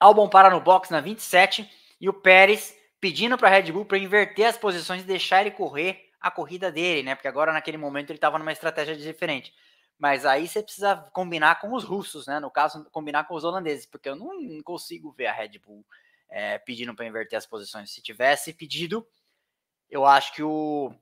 Albon 0.00 0.28
para 0.28 0.50
no 0.50 0.60
box 0.60 0.90
na 0.90 1.00
27 1.00 1.70
e 2.00 2.08
o 2.08 2.12
Pérez 2.12 2.76
pedindo 3.00 3.38
para 3.38 3.48
a 3.48 3.50
Red 3.52 3.70
Bull 3.70 3.84
para 3.84 3.98
inverter 3.98 4.46
as 4.46 4.58
posições 4.58 5.02
e 5.02 5.06
deixar 5.06 5.40
ele 5.40 5.52
correr 5.52 6.10
a 6.20 6.30
corrida 6.30 6.72
dele, 6.72 7.04
né? 7.04 7.14
Porque 7.14 7.28
agora 7.28 7.52
naquele 7.52 7.76
momento 7.76 8.10
ele 8.10 8.16
estava 8.16 8.38
numa 8.38 8.52
estratégia 8.52 8.96
diferente. 8.96 9.54
Mas 10.02 10.26
aí 10.26 10.48
você 10.48 10.60
precisa 10.60 10.96
combinar 11.12 11.60
com 11.60 11.72
os 11.74 11.84
russos, 11.84 12.26
né? 12.26 12.40
No 12.40 12.50
caso, 12.50 12.84
combinar 12.90 13.22
com 13.22 13.36
os 13.36 13.44
holandeses, 13.44 13.86
porque 13.86 14.08
eu 14.08 14.16
não 14.16 14.60
consigo 14.64 15.12
ver 15.12 15.28
a 15.28 15.32
Red 15.32 15.60
Bull 15.64 15.86
é, 16.28 16.58
pedindo 16.58 16.92
para 16.92 17.06
inverter 17.06 17.38
as 17.38 17.46
posições. 17.46 17.92
Se 17.92 18.02
tivesse 18.02 18.52
pedido, 18.52 19.06
eu 19.88 20.04
acho 20.04 20.34
que 20.34 20.42
o 20.42 20.92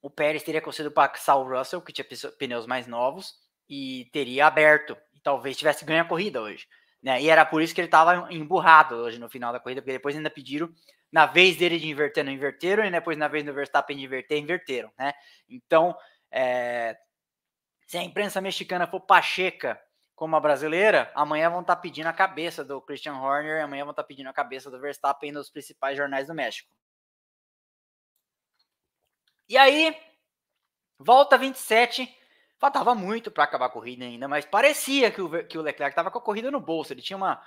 o 0.00 0.08
Pérez 0.08 0.44
teria 0.44 0.62
conseguido 0.62 0.94
passar 0.94 1.34
o 1.34 1.42
Russell, 1.42 1.82
que 1.82 1.92
tinha 1.92 2.06
pneus 2.38 2.66
mais 2.66 2.86
novos, 2.86 3.34
e 3.68 4.08
teria 4.12 4.46
aberto. 4.46 4.96
E 5.12 5.18
talvez 5.18 5.56
tivesse 5.56 5.84
ganho 5.84 6.02
a 6.02 6.06
corrida 6.06 6.40
hoje. 6.40 6.68
Né? 7.02 7.20
E 7.20 7.28
era 7.28 7.44
por 7.44 7.60
isso 7.60 7.74
que 7.74 7.80
ele 7.80 7.88
estava 7.88 8.32
emburrado 8.32 8.94
hoje 8.94 9.18
no 9.18 9.28
final 9.28 9.52
da 9.52 9.58
corrida, 9.58 9.82
porque 9.82 9.92
depois 9.92 10.14
ainda 10.14 10.30
pediram, 10.30 10.72
na 11.10 11.26
vez 11.26 11.56
dele 11.56 11.80
de 11.80 11.88
inverter, 11.88 12.24
não 12.24 12.30
inverteram, 12.30 12.84
e 12.84 12.90
depois 12.92 13.18
na 13.18 13.26
vez 13.26 13.44
do 13.44 13.52
Verstappen 13.52 13.96
de 13.96 14.04
inverter, 14.04 14.38
inverteram. 14.38 14.92
Né? 14.96 15.12
Então, 15.48 15.96
é, 16.30 16.96
se 17.90 17.98
a 17.98 18.04
imprensa 18.04 18.40
mexicana 18.40 18.86
for 18.86 19.00
pacheca 19.00 19.76
como 20.14 20.36
a 20.36 20.40
brasileira, 20.40 21.10
amanhã 21.12 21.50
vão 21.50 21.60
estar 21.60 21.74
tá 21.74 21.82
pedindo 21.82 22.06
a 22.06 22.12
cabeça 22.12 22.64
do 22.64 22.80
Christian 22.80 23.14
Horner, 23.14 23.64
amanhã 23.64 23.82
vão 23.82 23.90
estar 23.90 24.04
tá 24.04 24.06
pedindo 24.06 24.28
a 24.28 24.32
cabeça 24.32 24.70
do 24.70 24.80
Verstappen 24.80 25.32
nos 25.32 25.50
principais 25.50 25.96
jornais 25.96 26.28
do 26.28 26.34
México. 26.34 26.72
E 29.48 29.58
aí, 29.58 30.00
volta 31.00 31.36
27. 31.36 32.08
Faltava 32.60 32.94
muito 32.94 33.28
para 33.28 33.42
acabar 33.42 33.66
a 33.66 33.70
corrida 33.70 34.04
ainda, 34.04 34.28
mas 34.28 34.44
parecia 34.44 35.10
que 35.10 35.20
o, 35.20 35.44
que 35.44 35.58
o 35.58 35.62
Leclerc 35.62 35.90
estava 35.90 36.12
com 36.12 36.18
a 36.18 36.22
corrida 36.22 36.48
no 36.48 36.60
bolso. 36.60 36.92
Ele 36.92 37.02
tinha 37.02 37.16
uma 37.16 37.44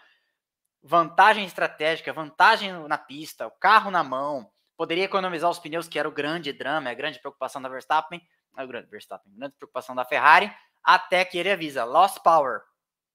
vantagem 0.84 1.46
estratégica, 1.46 2.12
vantagem 2.12 2.86
na 2.90 2.98
pista, 2.98 3.48
o 3.48 3.52
carro 3.52 3.90
na 3.90 4.04
mão, 4.04 4.52
poderia 4.76 5.06
economizar 5.06 5.50
os 5.50 5.60
pneus, 5.60 5.88
que 5.88 5.98
era 5.98 6.10
o 6.10 6.12
grande 6.12 6.52
drama, 6.52 6.90
a 6.90 6.94
grande 6.94 7.20
preocupação 7.20 7.62
da 7.62 7.70
Verstappen, 7.70 8.22
a 8.56 8.66
grande 8.66 8.88
Verstappen, 8.90 9.34
grande 9.36 9.56
preocupação 9.56 9.96
da 9.96 10.06
Ferrari, 10.06 10.52
até 10.84 11.24
que 11.26 11.38
ele 11.38 11.52
avisa, 11.52 11.84
lost 11.84 12.20
power, 12.24 12.62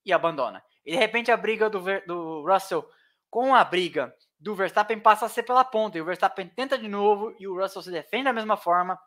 e 0.09 0.13
abandona. 0.13 0.63
E 0.85 0.93
de 0.93 0.97
repente 0.97 1.31
a 1.31 1.37
briga 1.37 1.69
do, 1.69 1.81
do 2.07 2.47
Russell 2.47 2.89
com 3.31 3.55
a 3.55 3.63
briga 3.63 4.15
do 4.41 4.55
Verstappen 4.55 4.99
passa 4.99 5.27
a 5.27 5.29
ser 5.29 5.43
pela 5.43 5.65
ponta. 5.65 5.99
E 5.99 6.01
o 6.01 6.05
Verstappen 6.05 6.49
tenta 6.49 6.79
de 6.79 6.89
novo 6.89 7.35
e 7.39 7.47
o 7.47 7.61
Russell 7.61 7.83
se 7.83 7.91
defende 7.91 8.25
da 8.25 8.33
mesma 8.33 8.57
forma. 8.57 8.99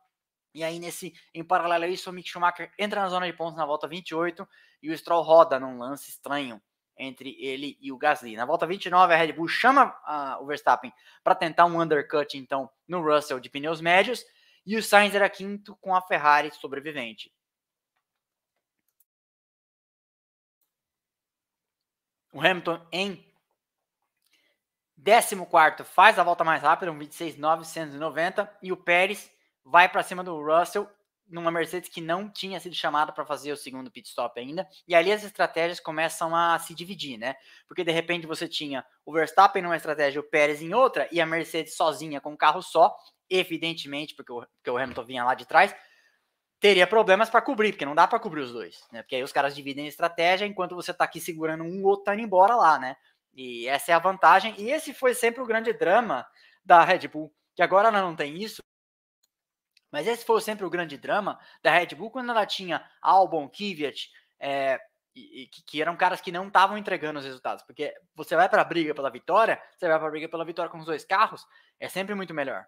E 0.54 0.64
aí, 0.64 0.80
nesse, 0.80 1.14
em 1.34 1.44
paralelo 1.44 1.86
a 1.86 1.88
isso, 1.88 2.10
o 2.10 2.14
Mick 2.14 2.30
Schumacher 2.30 2.72
entra 2.78 3.02
na 3.02 3.08
zona 3.08 3.26
de 3.26 3.34
pontos 3.34 3.58
na 3.58 3.66
volta 3.66 3.88
28 3.88 4.48
e 4.84 4.92
o 4.92 4.98
Stroll 4.98 5.24
roda 5.24 5.60
num 5.60 5.78
lance 5.78 6.10
estranho 6.10 6.62
entre 6.98 7.36
ele 7.40 7.78
e 7.82 7.92
o 7.92 7.98
Gasly. 7.98 8.36
Na 8.36 8.46
volta 8.46 8.68
29, 8.68 9.14
a 9.14 9.18
Red 9.18 9.32
Bull 9.32 9.48
chama 9.48 9.86
uh, 9.86 10.44
o 10.44 10.46
Verstappen 10.46 10.94
para 11.24 11.34
tentar 11.34 11.66
um 11.66 11.82
undercut, 11.82 12.38
então, 12.38 12.70
no 12.88 13.02
Russell 13.02 13.40
de 13.40 13.50
pneus 13.50 13.82
médios. 13.82 14.24
E 14.66 14.78
o 14.78 14.84
Sainz 14.84 15.16
era 15.16 15.30
quinto 15.30 15.76
com 15.78 15.96
a 15.96 16.02
Ferrari 16.02 16.52
sobrevivente. 16.52 17.32
O 22.34 22.40
Hamilton 22.40 22.86
em 22.92 23.26
14 25.04 25.84
faz 25.84 26.18
a 26.20 26.24
volta 26.24 26.44
mais 26.44 26.62
rápida, 26.62 26.92
um 26.92 26.98
26.990, 26.98 28.50
e 28.62 28.72
o 28.72 28.78
Pérez 28.78 29.30
vai 29.66 29.90
para 29.90 30.04
cima 30.04 30.24
do 30.24 30.40
Russell 30.42 30.90
numa 31.32 31.50
Mercedes 31.50 31.90
que 31.90 32.02
não 32.02 32.30
tinha 32.30 32.60
sido 32.60 32.76
chamada 32.76 33.12
para 33.12 33.26
fazer 33.26 33.52
o 33.54 33.58
segundo 33.58 33.90
pit 33.90 34.08
stop 34.10 34.38
ainda. 34.40 34.68
E 34.88 34.94
ali 34.94 35.12
as 35.12 35.24
estratégias 35.24 35.80
começam 35.80 36.36
a 36.36 36.60
se 36.60 36.76
dividir, 36.76 37.18
né? 37.18 37.36
Porque 37.68 37.84
de 37.84 37.92
repente 37.92 38.28
você 38.28 38.48
tinha 38.48 38.86
o 39.06 39.14
Verstappen 39.14 39.62
numa 39.64 39.78
estratégia, 39.78 40.20
o 40.20 40.24
Pérez 40.24 40.62
em 40.62 40.74
outra, 40.74 41.08
e 41.12 41.22
a 41.22 41.26
Mercedes 41.26 41.76
sozinha 41.76 42.20
com 42.20 42.34
um 42.34 42.38
carro 42.38 42.62
só, 42.62 42.96
evidentemente, 43.32 44.14
porque 44.14 44.32
o, 44.32 44.46
porque 44.58 44.70
o 44.70 44.78
Hamilton 44.78 45.06
vinha 45.06 45.24
lá 45.24 45.34
de 45.34 45.46
trás, 45.46 45.74
teria 46.60 46.86
problemas 46.86 47.30
para 47.30 47.42
cobrir, 47.42 47.72
porque 47.72 47.86
não 47.86 47.96
dá 47.96 48.06
para 48.08 48.20
cobrir 48.20 48.42
os 48.42 48.52
dois, 48.52 48.86
né? 48.92 49.02
Porque 49.02 49.16
aí 49.16 49.24
os 49.24 49.32
caras 49.32 49.56
dividem 49.56 49.86
a 49.86 49.90
estratégia 49.90 50.46
enquanto 50.46 50.76
você 50.76 50.92
está 50.92 51.06
aqui 51.06 51.20
segurando 51.20 51.64
um, 51.64 51.82
o 51.82 51.88
outro 51.88 52.06
tá 52.06 52.14
indo 52.14 52.24
embora 52.24 52.56
lá, 52.56 52.78
né? 52.78 52.96
E 53.34 53.68
essa 53.68 53.92
é 53.92 53.96
a 53.96 54.00
vantagem. 54.00 54.54
E 54.60 54.70
esse 54.70 54.94
foi 54.94 55.16
sempre 55.16 55.42
o 55.42 55.46
grande 55.46 55.74
drama 55.74 56.28
da 56.64 56.84
Red 56.84 57.08
Bull, 57.08 57.34
que 57.56 57.64
agora 57.64 57.88
ela 57.88 58.02
não 58.02 58.16
tem 58.16 58.38
isso. 58.38 58.62
Mas 59.92 60.08
esse 60.08 60.24
foi 60.24 60.40
sempre 60.42 60.66
o 60.66 60.70
grande 60.70 60.98
drama 60.98 61.40
da 61.64 61.72
Red 61.72 61.96
Bull 61.96 62.12
quando 62.12 62.30
ela 62.30 62.46
tinha 62.46 62.88
Albon, 63.02 63.50
Kvyat, 63.50 64.10
é, 64.40 64.80
e, 65.16 65.48
que, 65.48 65.64
que, 65.64 65.82
eram 65.82 65.98
caras 65.98 66.22
que 66.22 66.32
não 66.32 66.48
estavam 66.48 66.78
entregando 66.78 67.20
os 67.20 67.26
resultados. 67.26 67.64
Porque 67.64 67.94
você 68.16 68.36
vai 68.36 68.48
para 68.48 68.62
a 68.62 68.66
briga 68.66 68.94
pela 68.94 69.10
vitória, 69.10 69.62
você 69.76 69.88
vai 69.88 69.98
para 69.98 70.08
a 70.08 70.12
briga 70.12 70.30
pela 70.30 70.46
vitória 70.46 70.72
com 70.72 70.78
os 70.78 70.86
dois 70.86 71.04
carros, 71.04 71.46
é 71.80 71.90
sempre 71.90 72.16
muito 72.16 72.34
melhor. 72.34 72.66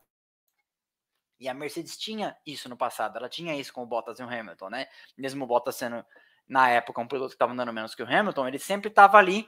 E 1.44 1.50
a 1.50 1.54
Mercedes 1.54 1.98
tinha 1.98 2.38
isso 2.46 2.70
no 2.70 2.78
passado, 2.78 3.18
ela 3.18 3.28
tinha 3.28 3.54
isso 3.54 3.74
com 3.74 3.84
o 3.84 3.86
Bottas 3.86 4.18
e 4.18 4.24
o 4.24 4.30
Hamilton, 4.30 4.70
né? 4.70 4.88
Mesmo 5.18 5.44
o 5.44 5.48
Bottas 5.48 5.76
sendo, 5.76 6.06
na 6.48 6.70
época, 6.70 7.02
um 7.02 7.08
piloto 7.08 7.32
que 7.32 7.36
estava 7.36 7.52
andando 7.52 7.74
menos 7.74 7.94
que 7.94 8.02
o 8.02 8.08
Hamilton, 8.08 8.48
ele 8.48 8.58
sempre 8.58 8.88
estava 8.88 9.18
ali 9.18 9.46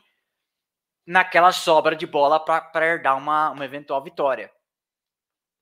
naquela 1.07 1.53
sobra 1.53 1.95
de 1.95 2.05
bola 2.05 2.37
para 2.37 2.85
herdar 2.85 3.17
uma, 3.17 3.51
uma 3.51 3.63
eventual 3.63 4.03
vitória. 4.03 4.51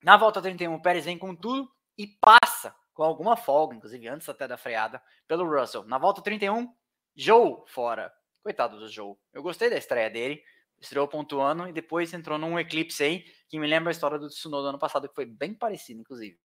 Na 0.02 0.18
volta 0.18 0.42
31, 0.42 0.74
o 0.74 0.82
Pérez 0.82 1.06
vem 1.06 1.20
com 1.20 1.36
tudo 1.36 1.72
e 1.96 2.08
passa 2.08 2.76
com 2.96 3.04
alguma 3.04 3.38
folga, 3.38 3.76
inclusive 3.76 4.08
antes 4.08 4.28
até 4.28 4.48
da 4.48 4.58
freada, 4.58 5.00
pelo 5.28 5.48
Russell. 5.48 5.84
Na 5.84 6.00
volta 6.00 6.20
31, 6.20 6.68
Joe 7.16 7.62
fora. 7.68 8.12
Coitado 8.42 8.80
do 8.80 8.90
Joe. 8.90 9.16
Eu 9.32 9.44
gostei 9.44 9.70
da 9.70 9.78
estreia 9.78 10.10
dele. 10.10 10.42
Estreou 10.80 11.08
pontuando 11.08 11.68
e 11.68 11.72
depois 11.72 12.12
entrou 12.12 12.40
num 12.40 12.60
eclipse 12.60 13.04
aí, 13.04 13.26
que 13.54 13.60
me 13.60 13.68
lembra 13.68 13.92
a 13.92 13.94
história 13.94 14.18
do 14.18 14.30
Tsunoda 14.30 14.70
ano 14.70 14.80
passado, 14.80 15.08
que 15.08 15.14
foi 15.14 15.28
bem 15.28 15.54
parecido, 15.54 16.02
inclusive. 16.02 16.40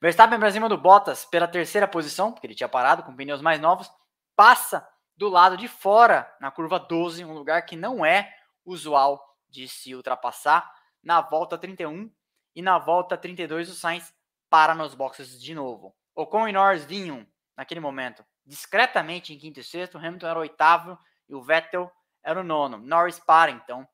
Verstappen 0.00 0.36
para 0.36 0.50
cima 0.50 0.68
do 0.68 0.76
Bottas 0.76 1.24
pela 1.24 1.46
terceira 1.46 1.86
posição, 1.86 2.32
porque 2.32 2.44
ele 2.48 2.56
tinha 2.56 2.68
parado 2.68 3.04
com 3.04 3.14
pneus 3.14 3.40
mais 3.40 3.60
novos, 3.60 3.88
passa 4.34 4.84
do 5.16 5.28
lado 5.28 5.56
de 5.56 5.68
fora, 5.68 6.28
na 6.40 6.50
curva 6.50 6.80
12, 6.80 7.24
um 7.24 7.34
lugar 7.34 7.62
que 7.62 7.76
não 7.76 8.04
é 8.04 8.34
usual 8.64 9.24
de 9.48 9.68
se 9.68 9.94
ultrapassar 9.94 10.68
na 11.00 11.20
volta 11.20 11.56
31. 11.56 12.12
E 12.52 12.60
na 12.60 12.76
volta 12.76 13.16
32, 13.16 13.70
o 13.70 13.74
Sainz 13.74 14.12
para 14.50 14.74
nos 14.74 14.92
boxes 14.92 15.40
de 15.40 15.54
novo. 15.54 15.94
Ocon 16.16 16.48
e 16.48 16.52
Norris 16.52 16.84
vinham, 16.84 17.24
naquele 17.56 17.78
momento, 17.78 18.24
discretamente 18.44 19.32
em 19.32 19.38
quinto 19.38 19.60
e 19.60 19.62
sexto. 19.62 19.98
Hamilton 19.98 20.26
era 20.26 20.38
o 20.40 20.42
oitavo 20.42 20.98
e 21.28 21.34
o 21.36 21.40
Vettel 21.40 21.88
era 22.24 22.40
o 22.40 22.44
nono. 22.44 22.78
Norris 22.78 23.20
para, 23.20 23.52
então, 23.52 23.86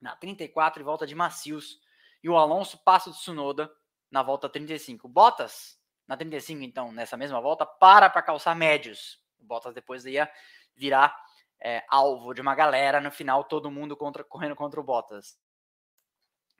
na 0.00 0.16
34 0.16 0.80
e 0.80 0.84
volta 0.84 1.06
de 1.06 1.14
macios. 1.14 1.80
E 2.22 2.28
o 2.28 2.36
Alonso 2.36 2.78
passa 2.84 3.10
do 3.10 3.16
Tsunoda 3.16 3.70
na 4.10 4.22
volta 4.22 4.48
35. 4.48 5.08
Bottas, 5.08 5.78
na 6.06 6.16
35, 6.16 6.62
então, 6.62 6.92
nessa 6.92 7.16
mesma 7.16 7.40
volta, 7.40 7.66
para 7.66 8.08
para 8.08 8.22
calçar 8.22 8.54
médios. 8.54 9.20
O 9.38 9.44
Bottas 9.44 9.74
depois 9.74 10.04
ia 10.06 10.30
virar 10.74 11.16
é, 11.60 11.84
alvo 11.88 12.34
de 12.34 12.40
uma 12.40 12.54
galera. 12.54 13.00
No 13.00 13.10
final, 13.10 13.44
todo 13.44 13.70
mundo 13.70 13.96
contra, 13.96 14.24
correndo 14.24 14.56
contra 14.56 14.80
o 14.80 14.84
Bottas. 14.84 15.38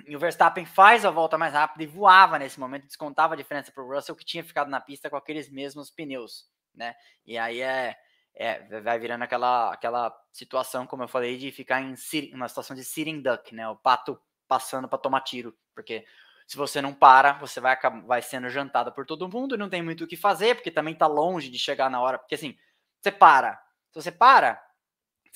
E 0.07 0.15
o 0.15 0.19
Verstappen 0.19 0.67
faz 0.67 1.05
a 1.05 1.11
volta 1.11 1.39
mais 1.39 1.55
rápida 1.55 1.83
e 1.83 1.87
voava 1.87 2.39
nesse 2.39 2.61
momento, 2.61 2.87
descontava 2.87 3.35
a 3.35 3.37
diferença 3.37 3.73
para 3.73 3.83
o 3.83 3.89
Russell, 3.93 4.15
que 4.15 4.25
tinha 4.25 4.45
ficado 4.45 4.69
na 4.69 4.81
pista 4.81 5.09
com 5.09 5.17
aqueles 5.17 5.51
mesmos 5.51 5.91
pneus, 5.91 6.49
né? 6.75 6.95
E 7.25 7.39
aí 7.39 7.61
é, 7.61 7.97
é, 8.37 8.81
vai 8.81 8.99
virando 8.99 9.23
aquela, 9.23 9.73
aquela 9.73 10.15
situação, 10.31 10.87
como 10.87 11.03
eu 11.03 11.09
falei, 11.09 11.39
de 11.39 11.51
ficar 11.51 11.81
em 11.81 11.95
uma 12.35 12.49
situação 12.49 12.77
de 12.77 12.85
sitting 12.85 13.23
duck, 13.23 13.55
né? 13.55 13.67
O 13.67 13.77
pato 13.77 14.21
passando 14.47 14.87
para 14.87 14.99
tomar 14.99 15.23
tiro, 15.23 15.57
porque 15.75 16.05
se 16.47 16.57
você 16.57 16.81
não 16.81 16.93
para, 16.93 17.33
você 17.33 17.61
vai, 17.61 17.77
vai 18.07 18.23
sendo 18.23 18.49
jantado 18.49 18.93
por 18.93 19.07
todo 19.07 19.29
mundo 19.29 19.55
e 19.55 19.59
não 19.59 19.69
tem 19.69 19.83
muito 19.83 20.05
o 20.05 20.07
que 20.07 20.17
fazer, 20.17 20.55
porque 20.55 20.71
também 20.71 20.93
está 20.93 21.07
longe 21.07 21.51
de 21.51 21.59
chegar 21.59 21.91
na 21.91 22.01
hora, 22.01 22.19
porque 22.19 22.35
assim, 22.35 22.57
você 23.01 23.11
para, 23.11 23.55
se 23.91 24.01
você 24.01 24.13
para, 24.13 24.63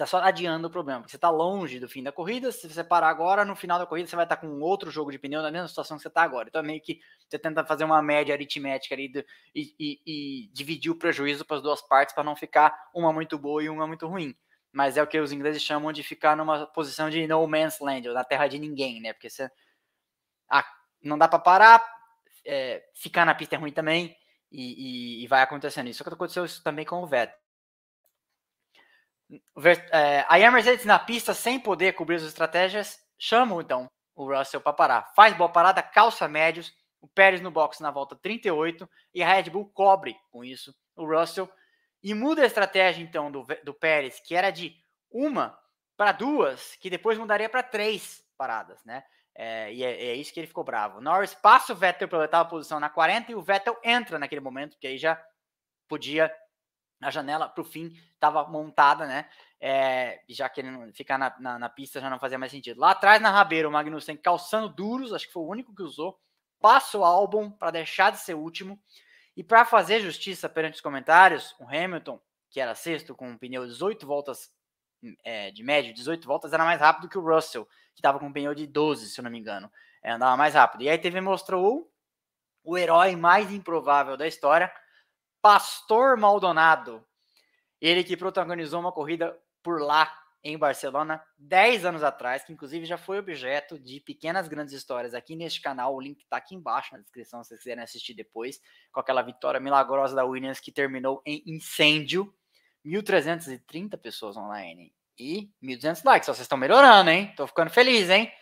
está 0.03 0.07
só 0.07 0.19
adiando 0.25 0.67
o 0.67 0.71
problema, 0.71 1.01
porque 1.01 1.11
você 1.11 1.17
está 1.17 1.29
longe 1.29 1.79
do 1.79 1.89
fim 1.89 2.03
da 2.03 2.11
corrida. 2.11 2.51
Se 2.51 2.67
você 2.67 2.83
parar 2.83 3.09
agora, 3.09 3.45
no 3.45 3.55
final 3.55 3.79
da 3.79 3.85
corrida, 3.85 4.09
você 4.09 4.17
vai 4.17 4.25
estar 4.25 4.37
tá 4.37 4.41
com 4.41 4.61
outro 4.61 4.91
jogo 4.91 5.11
de 5.13 5.19
pneu 5.19 5.43
na 5.43 5.51
mesma 5.51 5.69
situação 5.69 5.97
que 5.97 6.03
você 6.03 6.09
está 6.09 6.23
agora. 6.23 6.49
Então, 6.49 6.63
é 6.63 6.65
meio 6.65 6.81
que 6.81 7.01
você 7.29 7.39
tenta 7.39 7.65
fazer 7.65 7.85
uma 7.85 8.01
média 8.01 8.35
aritmética 8.35 8.95
ali 8.95 9.09
do, 9.09 9.25
e, 9.55 9.75
e, 9.79 10.01
e 10.07 10.51
dividir 10.53 10.91
o 10.91 10.97
prejuízo 10.97 11.45
para 11.45 11.59
as 11.59 11.63
duas 11.63 11.83
partes 11.83 12.15
para 12.15 12.25
não 12.25 12.35
ficar 12.35 12.75
uma 12.95 13.13
muito 13.13 13.39
boa 13.39 13.63
e 13.63 13.69
uma 13.69 13.87
muito 13.87 14.07
ruim. 14.07 14.35
Mas 14.73 14.97
é 14.97 15.03
o 15.03 15.07
que 15.07 15.19
os 15.19 15.33
ingleses 15.33 15.63
chamam 15.63 15.93
de 15.93 16.03
ficar 16.03 16.37
numa 16.37 16.67
posição 16.67 17.11
de 17.11 17.27
no 17.27 17.47
man's 17.47 17.79
land, 17.81 18.09
ou 18.09 18.15
na 18.15 18.25
terra 18.25 18.49
de 18.49 18.59
ninguém, 18.59 19.01
né? 19.01 19.13
Porque 19.13 19.29
você 19.29 19.51
ah, 20.49 20.65
não 21.03 21.19
dá 21.19 21.29
para 21.29 21.39
parar, 21.39 21.85
é, 22.47 22.83
ficar 22.95 23.27
na 23.27 23.35
pista 23.35 23.57
é 23.57 23.59
ruim 23.59 23.73
também, 23.73 24.17
e, 24.51 25.25
e, 25.25 25.27
vai 25.29 25.43
acontecendo 25.43 25.89
isso. 25.89 25.99
Só 25.99 26.05
que 26.05 26.15
aconteceu 26.15 26.45
isso 26.45 26.63
também 26.63 26.85
com 26.85 27.03
o 27.03 27.07
Vettel. 27.07 27.39
É, 29.93 30.25
aí 30.29 30.45
a 30.45 30.51
Mercedes 30.51 30.85
na 30.85 30.99
pista, 30.99 31.35
sem 31.35 31.61
poder 31.61 31.93
cobrir 31.95 32.17
as 32.17 32.23
estratégias, 32.23 32.99
chamam 33.19 33.61
então 33.61 33.89
o 34.15 34.27
Russell 34.37 34.61
para 34.61 34.73
parar. 34.73 35.13
Faz 35.15 35.37
boa 35.37 35.49
parada, 35.49 35.83
calça 35.83 36.29
médios, 36.29 36.73
o 37.01 37.09
Pérez 37.09 37.41
no 37.41 37.51
box 37.51 37.81
na 37.81 37.91
volta 37.91 38.17
38 38.17 38.89
e 39.15 39.23
a 39.23 39.33
Red 39.33 39.51
Bull 39.51 39.71
cobre 39.73 40.17
com 40.31 40.45
isso 40.45 40.75
o 40.97 41.07
Russell 41.07 41.51
e 42.03 42.15
muda 42.15 42.43
a 42.43 42.47
estratégia 42.47 43.03
então 43.03 43.31
do, 43.31 43.47
do 43.65 43.75
Pérez, 43.75 44.21
que 44.21 44.35
era 44.35 44.51
de 44.51 44.75
uma 45.11 45.59
para 45.97 46.13
duas, 46.13 46.77
que 46.77 46.89
depois 46.89 47.19
mudaria 47.19 47.49
para 47.49 47.63
três 47.63 48.25
paradas, 48.37 48.83
né? 48.85 49.05
É, 49.35 49.73
e 49.73 49.85
é, 49.85 50.07
é, 50.07 50.15
isso 50.15 50.33
que 50.33 50.41
ele 50.41 50.47
ficou 50.47 50.65
bravo. 50.65 51.01
Norris 51.01 51.35
passa 51.35 51.73
o 51.73 51.77
Vettel 51.77 52.09
pela 52.09 52.23
oitava 52.23 52.49
posição 52.49 52.81
na 52.81 52.89
40 52.89 53.33
e 53.33 53.35
o 53.35 53.43
Vettel 53.43 53.79
entra 53.85 54.19
naquele 54.19 54.41
momento, 54.41 54.79
que 54.79 54.87
aí 54.87 54.99
já 54.99 55.23
podia 55.89 56.33
a 57.01 57.11
janela 57.11 57.49
para 57.49 57.63
o 57.63 57.65
fim 57.65 57.97
estava 58.15 58.47
montada, 58.47 59.07
né? 59.07 59.29
É, 59.61 60.23
já 60.29 60.49
querendo 60.49 60.93
ficar 60.93 61.19
na, 61.19 61.35
na, 61.39 61.59
na, 61.59 61.69
pista 61.69 62.01
já 62.01 62.09
não 62.09 62.19
fazia 62.19 62.39
mais 62.39 62.53
sentido. 62.53 62.81
Lá 62.81 62.93
atrás, 62.93 63.21
na 63.21 63.31
rabeira, 63.31 63.69
o 63.69 63.73
Magnussen 63.73 64.17
calçando 64.17 64.69
duros, 64.69 65.13
acho 65.13 65.27
que 65.27 65.33
foi 65.33 65.43
o 65.43 65.49
único 65.49 65.75
que 65.75 65.83
usou. 65.83 66.19
Passa 66.61 66.99
o 66.99 67.05
álbum 67.05 67.51
para 67.51 67.71
deixar 67.71 68.11
de 68.11 68.19
ser 68.19 68.35
último. 68.35 68.79
E 69.37 69.45
para 69.45 69.65
fazer 69.65 70.01
justiça 70.01 70.49
perante 70.49 70.75
os 70.75 70.81
comentários, 70.81 71.55
o 71.59 71.65
Hamilton, 71.65 72.21
que 72.51 72.61
era 72.61 72.75
sexto 72.75 73.15
com 73.15 73.29
um 73.29 73.39
pneu 73.39 73.67
18 73.67 74.07
voltas 74.07 74.51
é, 75.25 75.51
de 75.51 75.63
médio, 75.63 75.95
18 75.95 76.27
voltas, 76.27 76.53
era 76.53 76.65
mais 76.65 76.81
rápido 76.81 77.09
que 77.09 77.17
o 77.17 77.23
Russell, 77.23 77.65
que 77.95 78.01
estava 78.01 78.19
com 78.19 78.27
um 78.27 78.33
pneu 78.33 78.55
de 78.55 78.67
12, 78.67 79.09
se 79.09 79.21
eu 79.21 79.25
não 79.25 79.31
me 79.31 79.39
engano. 79.39 79.71
É, 80.03 80.13
andava 80.13 80.37
mais 80.37 80.55
rápido. 80.55 80.83
E 80.83 80.89
aí 80.89 80.97
a 80.97 81.01
TV 81.01 81.21
mostrou 81.21 81.91
o 82.63 82.77
herói 82.77 83.17
mais 83.17 83.51
improvável 83.53 84.17
da 84.17 84.27
história, 84.27 84.71
Pastor 85.43 86.17
Maldonado. 86.17 87.05
Ele 87.81 88.05
que 88.05 88.17
protagonizou 88.17 88.81
uma 88.81 88.93
corrida 88.93 89.39
por 89.63 89.81
lá 89.81 90.13
em 90.43 90.57
Barcelona 90.57 91.23
10 91.39 91.85
anos 91.85 92.03
atrás, 92.03 92.45
que 92.45 92.53
inclusive 92.53 92.87
já 92.87 92.97
foi 92.97 93.19
objeto 93.19 93.79
de 93.79 94.01
pequenas 94.01 94.49
grandes 94.49 94.73
histórias 94.75 95.15
aqui 95.15 95.37
neste 95.37 95.61
canal. 95.61 95.95
O 95.95 96.01
link 96.01 96.23
está 96.23 96.37
aqui 96.37 96.55
embaixo 96.55 96.93
na 96.93 97.01
descrição 97.01 97.43
se 97.43 97.49
vocês 97.49 97.61
quiserem 97.61 97.85
assistir 97.85 98.15
depois, 98.15 98.61
com 98.91 99.01
aquela 99.01 99.23
vitória 99.23 99.61
milagrosa 99.61 100.15
da 100.15 100.25
Williams 100.25 100.61
que 100.61 100.73
terminou 100.73 101.23
em 101.27 101.43
incêndio. 101.47 102.35
1.330 102.85 103.99
pessoas 103.99 104.39
online 104.39 104.95
e 105.19 105.51
1.200 105.63 106.03
likes. 106.03 106.27
Vocês 106.27 106.41
estão 106.41 106.57
melhorando, 106.57 107.11
hein? 107.11 107.33
Tô 107.37 107.47
ficando 107.47 107.71
feliz, 107.71 108.09
hein? 108.09 108.33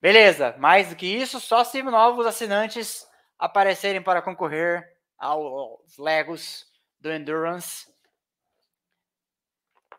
Beleza, 0.00 0.56
mais 0.58 0.90
do 0.90 0.96
que 0.96 1.06
isso, 1.06 1.40
só 1.40 1.62
se 1.62 1.82
novos 1.82 2.26
assinantes 2.26 3.06
aparecerem 3.38 4.02
para 4.02 4.20
concorrer 4.20 4.95
aos 5.18 5.96
Legos 5.98 6.66
do 7.00 7.10
Endurance 7.10 7.92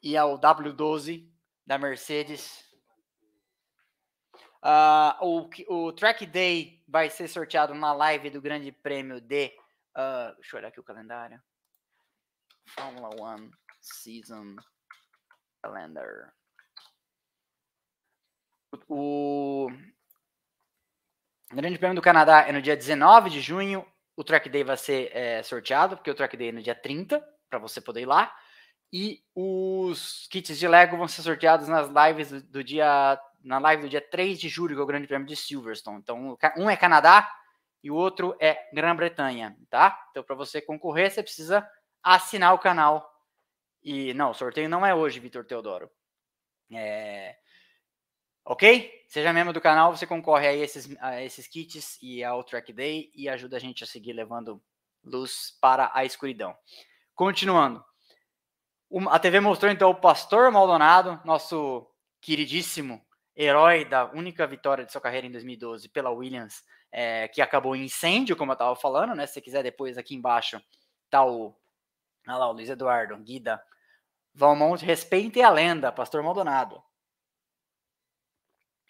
e 0.02 0.16
ao 0.16 0.40
W12 0.40 1.30
da 1.66 1.78
Mercedes. 1.78 2.66
Uh, 4.64 5.26
o, 5.26 5.50
o 5.70 5.94
Track 5.94 6.26
Day 6.26 6.84
vai 6.88 7.10
ser 7.10 7.28
sorteado 7.28 7.74
na 7.74 7.94
live 7.94 8.30
do 8.30 8.42
Grande 8.42 8.72
Prêmio 8.72 9.22
de. 9.22 9.48
Uh, 9.96 10.36
deixa 10.36 10.56
eu 10.56 10.60
olhar 10.60 10.68
aqui 10.70 10.80
o 10.80 10.84
calendário. 10.84 11.42
Fórmula 12.68 13.36
1 13.38 13.52
Season 13.82 14.56
Calendar. 15.62 16.34
O, 18.90 19.70
Grande 21.52 21.80
Prêmio 21.80 21.96
do 21.96 22.02
Canadá 22.02 22.42
é 22.42 22.52
no 22.52 22.62
dia 22.62 22.76
19 22.76 23.30
de 23.30 23.42
junho 23.42 23.86
o 24.18 24.24
Track 24.24 24.50
Day 24.50 24.64
vai 24.64 24.76
ser 24.76 25.16
é, 25.16 25.44
sorteado, 25.44 25.96
porque 25.96 26.10
o 26.10 26.16
Track 26.16 26.36
Day 26.36 26.50
é 26.50 26.52
no 26.52 26.62
dia 26.62 26.74
30, 26.74 27.24
para 27.48 27.60
você 27.60 27.80
poder 27.80 28.02
ir 28.02 28.08
lá. 28.08 28.36
E 28.92 29.22
os 29.36 30.28
kits 30.32 30.58
de 30.58 30.68
Lego 30.68 30.98
vão 30.98 31.08
ser 31.08 31.22
sorteados 31.22 31.68
nas 31.68 31.88
lives 31.90 32.42
do, 32.44 32.64
dia. 32.64 33.20
Na 33.44 33.60
live 33.60 33.84
do 33.84 33.90
dia 33.90 34.02
3 34.02 34.40
de 34.40 34.50
julho, 34.50 34.76
que 34.76 34.82
é 34.82 34.84
o 34.84 34.88
Grande 34.88 35.08
Prêmio 35.08 35.28
de 35.28 35.36
Silverstone. 35.36 36.00
Então, 36.00 36.38
um 36.58 36.70
é 36.70 36.76
Canadá 36.76 37.32
e 37.84 37.92
o 37.92 37.96
outro 37.96 38.36
é 38.40 38.58
Grã-Bretanha, 38.74 39.56
tá? 39.70 40.08
Então, 40.10 40.24
para 40.24 40.36
você 40.36 40.60
concorrer, 40.60 41.12
você 41.12 41.22
precisa 41.22 41.66
assinar 42.02 42.56
o 42.56 42.60
canal. 42.60 43.08
E 43.84 44.14
não, 44.16 44.32
o 44.32 44.34
sorteio 44.34 44.68
não 44.68 44.86
é 44.86 44.96
hoje, 44.96 45.20
Vitor 45.20 45.46
Teodoro. 45.46 45.90
É, 46.74 47.38
Ok? 48.50 48.97
Seja 49.08 49.32
membro 49.32 49.54
do 49.54 49.62
canal, 49.62 49.96
você 49.96 50.06
concorre 50.06 50.48
a 50.48 50.54
esses, 50.54 50.96
a 51.00 51.22
esses 51.24 51.48
kits 51.48 51.98
e 52.02 52.24
ao 52.24 52.44
Track 52.44 52.74
Day 52.74 53.10
e 53.16 53.30
ajuda 53.30 53.56
a 53.56 53.60
gente 53.60 53.84
a 53.84 53.88
seguir 53.88 54.12
levando 54.12 54.62
luz 55.04 55.58
para 55.62 55.90
a 55.94 56.04
escuridão. 56.04 56.56
Continuando. 57.16 57.84
A 59.10 59.18
TV 59.18 59.40
mostrou 59.40 59.72
então 59.72 59.90
o 59.90 59.96
Pastor 59.96 60.52
Maldonado, 60.52 61.22
nosso 61.24 61.88
queridíssimo 62.22 63.02
herói 63.36 63.86
da 63.86 64.12
única 64.12 64.46
vitória 64.46 64.86
de 64.86 64.92
sua 64.92 65.02
carreira 65.02 65.28
em 65.28 65.32
2012 65.32 65.88
pela 65.90 66.10
Williams, 66.10 66.64
é, 66.92 67.28
que 67.28 67.42
acabou 67.42 67.76
em 67.76 67.86
incêndio, 67.86 68.36
como 68.36 68.52
eu 68.52 68.54
estava 68.54 68.76
falando, 68.76 69.16
né? 69.16 69.26
Se 69.26 69.34
você 69.34 69.42
quiser 69.42 69.64
depois 69.64 69.98
aqui 69.98 70.16
embaixo 70.16 70.62
tá 71.10 71.24
o, 71.24 71.56
lá, 72.26 72.50
o 72.50 72.54
Luiz 72.54 72.70
Eduardo, 72.70 73.16
Guida 73.18 73.62
Valmont, 74.34 74.84
respeite 74.84 75.42
a 75.42 75.50
lenda, 75.50 75.92
Pastor 75.92 76.22
Maldonado. 76.24 76.82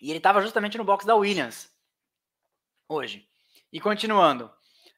E 0.02 0.10
ele 0.10 0.20
estava 0.20 0.42
justamente 0.42 0.78
no 0.78 0.84
box 0.84 1.06
da 1.06 1.16
Williams 1.16 1.76
hoje. 2.88 3.28
E 3.72 3.80
continuando. 3.80 4.52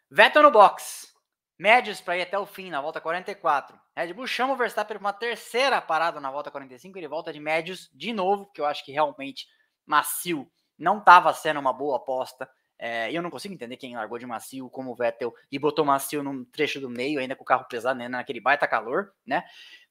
Vettel 0.09 0.43
no 0.43 0.51
box. 0.51 1.13
Médios 1.57 1.99
para 1.99 2.17
ir 2.17 2.21
até 2.21 2.39
o 2.39 2.45
fim, 2.45 2.69
na 2.69 2.79
volta 2.79 3.01
44. 3.01 3.77
Red 3.95 4.13
Bull 4.13 4.27
chama 4.27 4.53
o 4.53 4.55
Verstappen 4.55 4.97
para 4.97 5.05
uma 5.05 5.11
terceira 5.11 5.81
parada 5.81 6.19
na 6.19 6.31
volta 6.31 6.49
45. 6.49 6.97
Ele 6.97 7.07
volta 7.07 7.33
de 7.33 7.39
médios 7.39 7.89
de 7.93 8.13
novo, 8.13 8.49
que 8.53 8.61
eu 8.61 8.65
acho 8.65 8.85
que 8.85 8.91
realmente 8.91 9.45
macio 9.85 10.49
não 10.77 10.99
estava 10.99 11.33
sendo 11.33 11.59
uma 11.59 11.73
boa 11.73 11.97
aposta. 11.97 12.49
É, 12.81 13.11
eu 13.11 13.21
não 13.21 13.29
consigo 13.29 13.53
entender 13.53 13.75
quem 13.75 13.93
largou 13.93 14.17
de 14.17 14.25
macio 14.25 14.69
como 14.69 14.91
o 14.91 14.95
Vettel 14.95 15.35
e 15.51 15.59
botou 15.59 15.83
macio 15.83 16.23
num 16.23 16.45
trecho 16.45 16.79
do 16.79 16.89
meio, 16.89 17.19
ainda 17.19 17.35
com 17.35 17.43
o 17.43 17.45
carro 17.45 17.65
pesado, 17.65 17.99
né, 17.99 18.07
naquele 18.07 18.39
baita 18.39 18.65
calor, 18.65 19.13
né? 19.25 19.43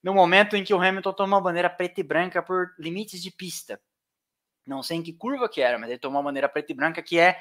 No 0.02 0.14
momento 0.14 0.56
em 0.56 0.64
que 0.64 0.72
o 0.72 0.80
Hamilton 0.80 1.12
toma 1.12 1.36
uma 1.36 1.42
bandeira 1.42 1.68
preta 1.68 2.00
e 2.00 2.02
branca 2.02 2.42
por 2.42 2.74
limites 2.78 3.22
de 3.22 3.30
pista. 3.30 3.78
Não 4.68 4.82
sei 4.82 4.98
em 4.98 5.02
que 5.02 5.12
curva 5.12 5.48
que 5.48 5.60
era, 5.60 5.78
mas 5.78 5.88
ele 5.90 5.98
tomou 5.98 6.20
a 6.20 6.22
bandeira 6.22 6.48
preta 6.48 6.72
e 6.72 6.74
branca, 6.74 7.02
que 7.02 7.18
é 7.18 7.38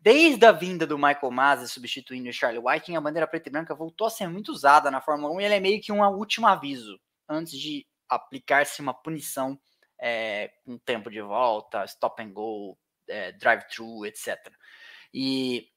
desde 0.00 0.44
a 0.44 0.50
vinda 0.50 0.86
do 0.86 0.98
Michael 0.98 1.30
Masi 1.30 1.68
substituindo 1.68 2.28
o 2.28 2.32
Charlie 2.32 2.62
Whiting, 2.62 2.96
a 2.96 3.00
bandeira 3.00 3.26
preta 3.26 3.48
e 3.48 3.52
branca 3.52 3.74
voltou 3.74 4.06
a 4.06 4.10
ser 4.10 4.28
muito 4.28 4.50
usada 4.50 4.90
na 4.90 5.00
Fórmula 5.00 5.32
1 5.34 5.40
e 5.40 5.44
ele 5.44 5.54
é 5.54 5.60
meio 5.60 5.80
que 5.80 5.92
um 5.92 6.04
último 6.04 6.46
aviso 6.48 6.98
antes 7.28 7.58
de 7.58 7.86
aplicar-se 8.08 8.80
uma 8.80 8.92
punição 8.92 9.58
é, 10.00 10.50
com 10.64 10.76
tempo 10.78 11.08
de 11.08 11.20
volta, 11.20 11.84
stop 11.84 12.20
and 12.20 12.32
go, 12.32 12.76
é, 13.08 13.30
drive-thru, 13.32 14.04
etc. 14.04 14.36
E 15.14 15.68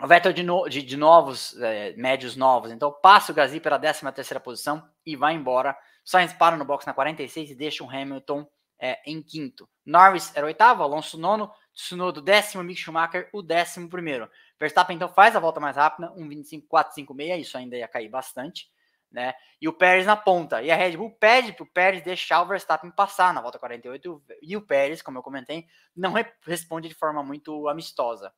o 0.00 0.06
Vettel 0.06 0.32
de, 0.32 0.44
no, 0.44 0.68
de, 0.68 0.80
de 0.80 0.96
novos, 0.96 1.60
é, 1.60 1.92
médios 1.96 2.36
novos, 2.36 2.70
então 2.70 2.94
passa 3.02 3.32
o 3.32 3.34
Gasly 3.34 3.58
pela 3.58 3.78
13 3.78 4.12
terceira 4.12 4.38
posição 4.38 4.88
e 5.04 5.16
vai 5.16 5.34
embora. 5.34 5.76
Sainz 6.04 6.32
para 6.32 6.56
no 6.56 6.64
box 6.64 6.86
na 6.86 6.94
46 6.94 7.50
e 7.50 7.54
deixa 7.54 7.82
o 7.82 7.90
Hamilton 7.90 8.48
é, 8.80 9.00
em 9.04 9.22
quinto. 9.22 9.68
Norris 9.84 10.34
era 10.36 10.46
oitavo, 10.46 10.82
Alonso 10.82 11.18
nono, 11.18 11.50
Tsunoda 11.74 12.20
décimo, 12.20 12.64
Mick 12.64 12.80
Schumacher 12.80 13.28
o 13.32 13.40
décimo 13.40 13.88
primeiro. 13.88 14.28
Verstappen 14.58 14.96
então 14.96 15.08
faz 15.08 15.36
a 15.36 15.40
volta 15.40 15.60
mais 15.60 15.76
rápida, 15.76 16.10
1.25.456, 16.16 17.40
isso 17.40 17.56
ainda 17.56 17.76
ia 17.76 17.86
cair 17.86 18.08
bastante, 18.08 18.68
né? 19.10 19.32
E 19.60 19.68
o 19.68 19.72
Pérez 19.72 20.04
na 20.04 20.16
ponta. 20.16 20.60
E 20.60 20.70
a 20.70 20.76
Red 20.76 20.96
Bull 20.96 21.12
pede 21.12 21.52
para 21.52 21.62
o 21.62 21.72
Pérez 21.72 22.02
deixar 22.02 22.42
o 22.42 22.46
Verstappen 22.46 22.90
passar 22.90 23.32
na 23.32 23.40
volta 23.40 23.58
48 23.58 24.22
e 24.42 24.56
o 24.56 24.66
Pérez, 24.66 25.00
como 25.00 25.18
eu 25.18 25.22
comentei, 25.22 25.66
não 25.94 26.14
responde 26.42 26.88
de 26.88 26.94
forma 26.94 27.22
muito 27.22 27.68
amistosa. 27.68 28.34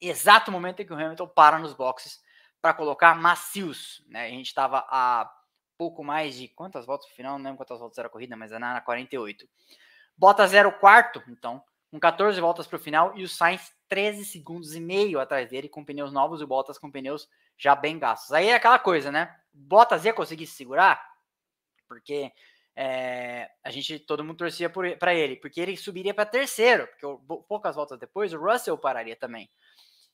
Exato 0.00 0.50
momento 0.50 0.80
em 0.80 0.86
que 0.86 0.92
o 0.92 0.96
Hamilton 0.96 1.28
para 1.28 1.58
nos 1.58 1.74
boxes 1.74 2.22
para 2.60 2.72
colocar 2.72 3.14
macios, 3.14 4.02
né? 4.08 4.24
A 4.24 4.30
gente 4.30 4.46
estava 4.46 4.86
a 4.88 5.30
pouco 5.76 6.04
mais 6.04 6.36
de 6.36 6.48
quantas 6.48 6.86
voltas 6.86 7.08
no 7.08 7.14
final, 7.14 7.38
não 7.38 7.44
lembro 7.44 7.58
quantas 7.58 7.78
voltas 7.78 7.98
era 7.98 8.08
a 8.08 8.10
corrida, 8.10 8.36
mas 8.36 8.52
era 8.52 8.60
na 8.60 8.80
48. 8.80 9.48
Bota 10.16 10.46
0 10.46 10.72
quarto, 10.78 11.22
então, 11.28 11.62
com 11.90 11.98
14 11.98 12.40
voltas 12.40 12.66
para 12.66 12.76
o 12.76 12.80
final, 12.80 13.16
e 13.16 13.22
o 13.22 13.28
Sainz 13.28 13.72
13 13.88 14.24
segundos 14.24 14.74
e 14.74 14.80
meio 14.80 15.20
atrás 15.20 15.48
dele, 15.48 15.68
com 15.68 15.84
pneus 15.84 16.12
novos 16.12 16.40
e 16.40 16.44
o 16.44 16.46
Bottas 16.46 16.78
com 16.78 16.90
pneus 16.90 17.28
já 17.56 17.74
bem 17.74 17.98
gastos. 17.98 18.32
Aí 18.32 18.48
é 18.48 18.54
aquela 18.54 18.78
coisa, 18.78 19.12
né? 19.12 19.34
Bottas 19.52 20.04
ia 20.04 20.12
conseguir 20.12 20.46
se 20.46 20.56
segurar, 20.56 21.00
porque 21.86 22.32
é, 22.76 23.48
a 23.62 23.70
gente, 23.70 24.00
todo 24.00 24.24
mundo 24.24 24.38
torcia 24.38 24.68
para 24.68 25.14
ele, 25.14 25.36
porque 25.36 25.60
ele 25.60 25.76
subiria 25.76 26.12
para 26.12 26.26
terceiro, 26.26 26.88
porque 26.88 27.06
poucas 27.48 27.76
voltas 27.76 27.98
depois 27.98 28.32
o 28.32 28.38
Russell 28.38 28.76
pararia 28.76 29.14
também. 29.14 29.48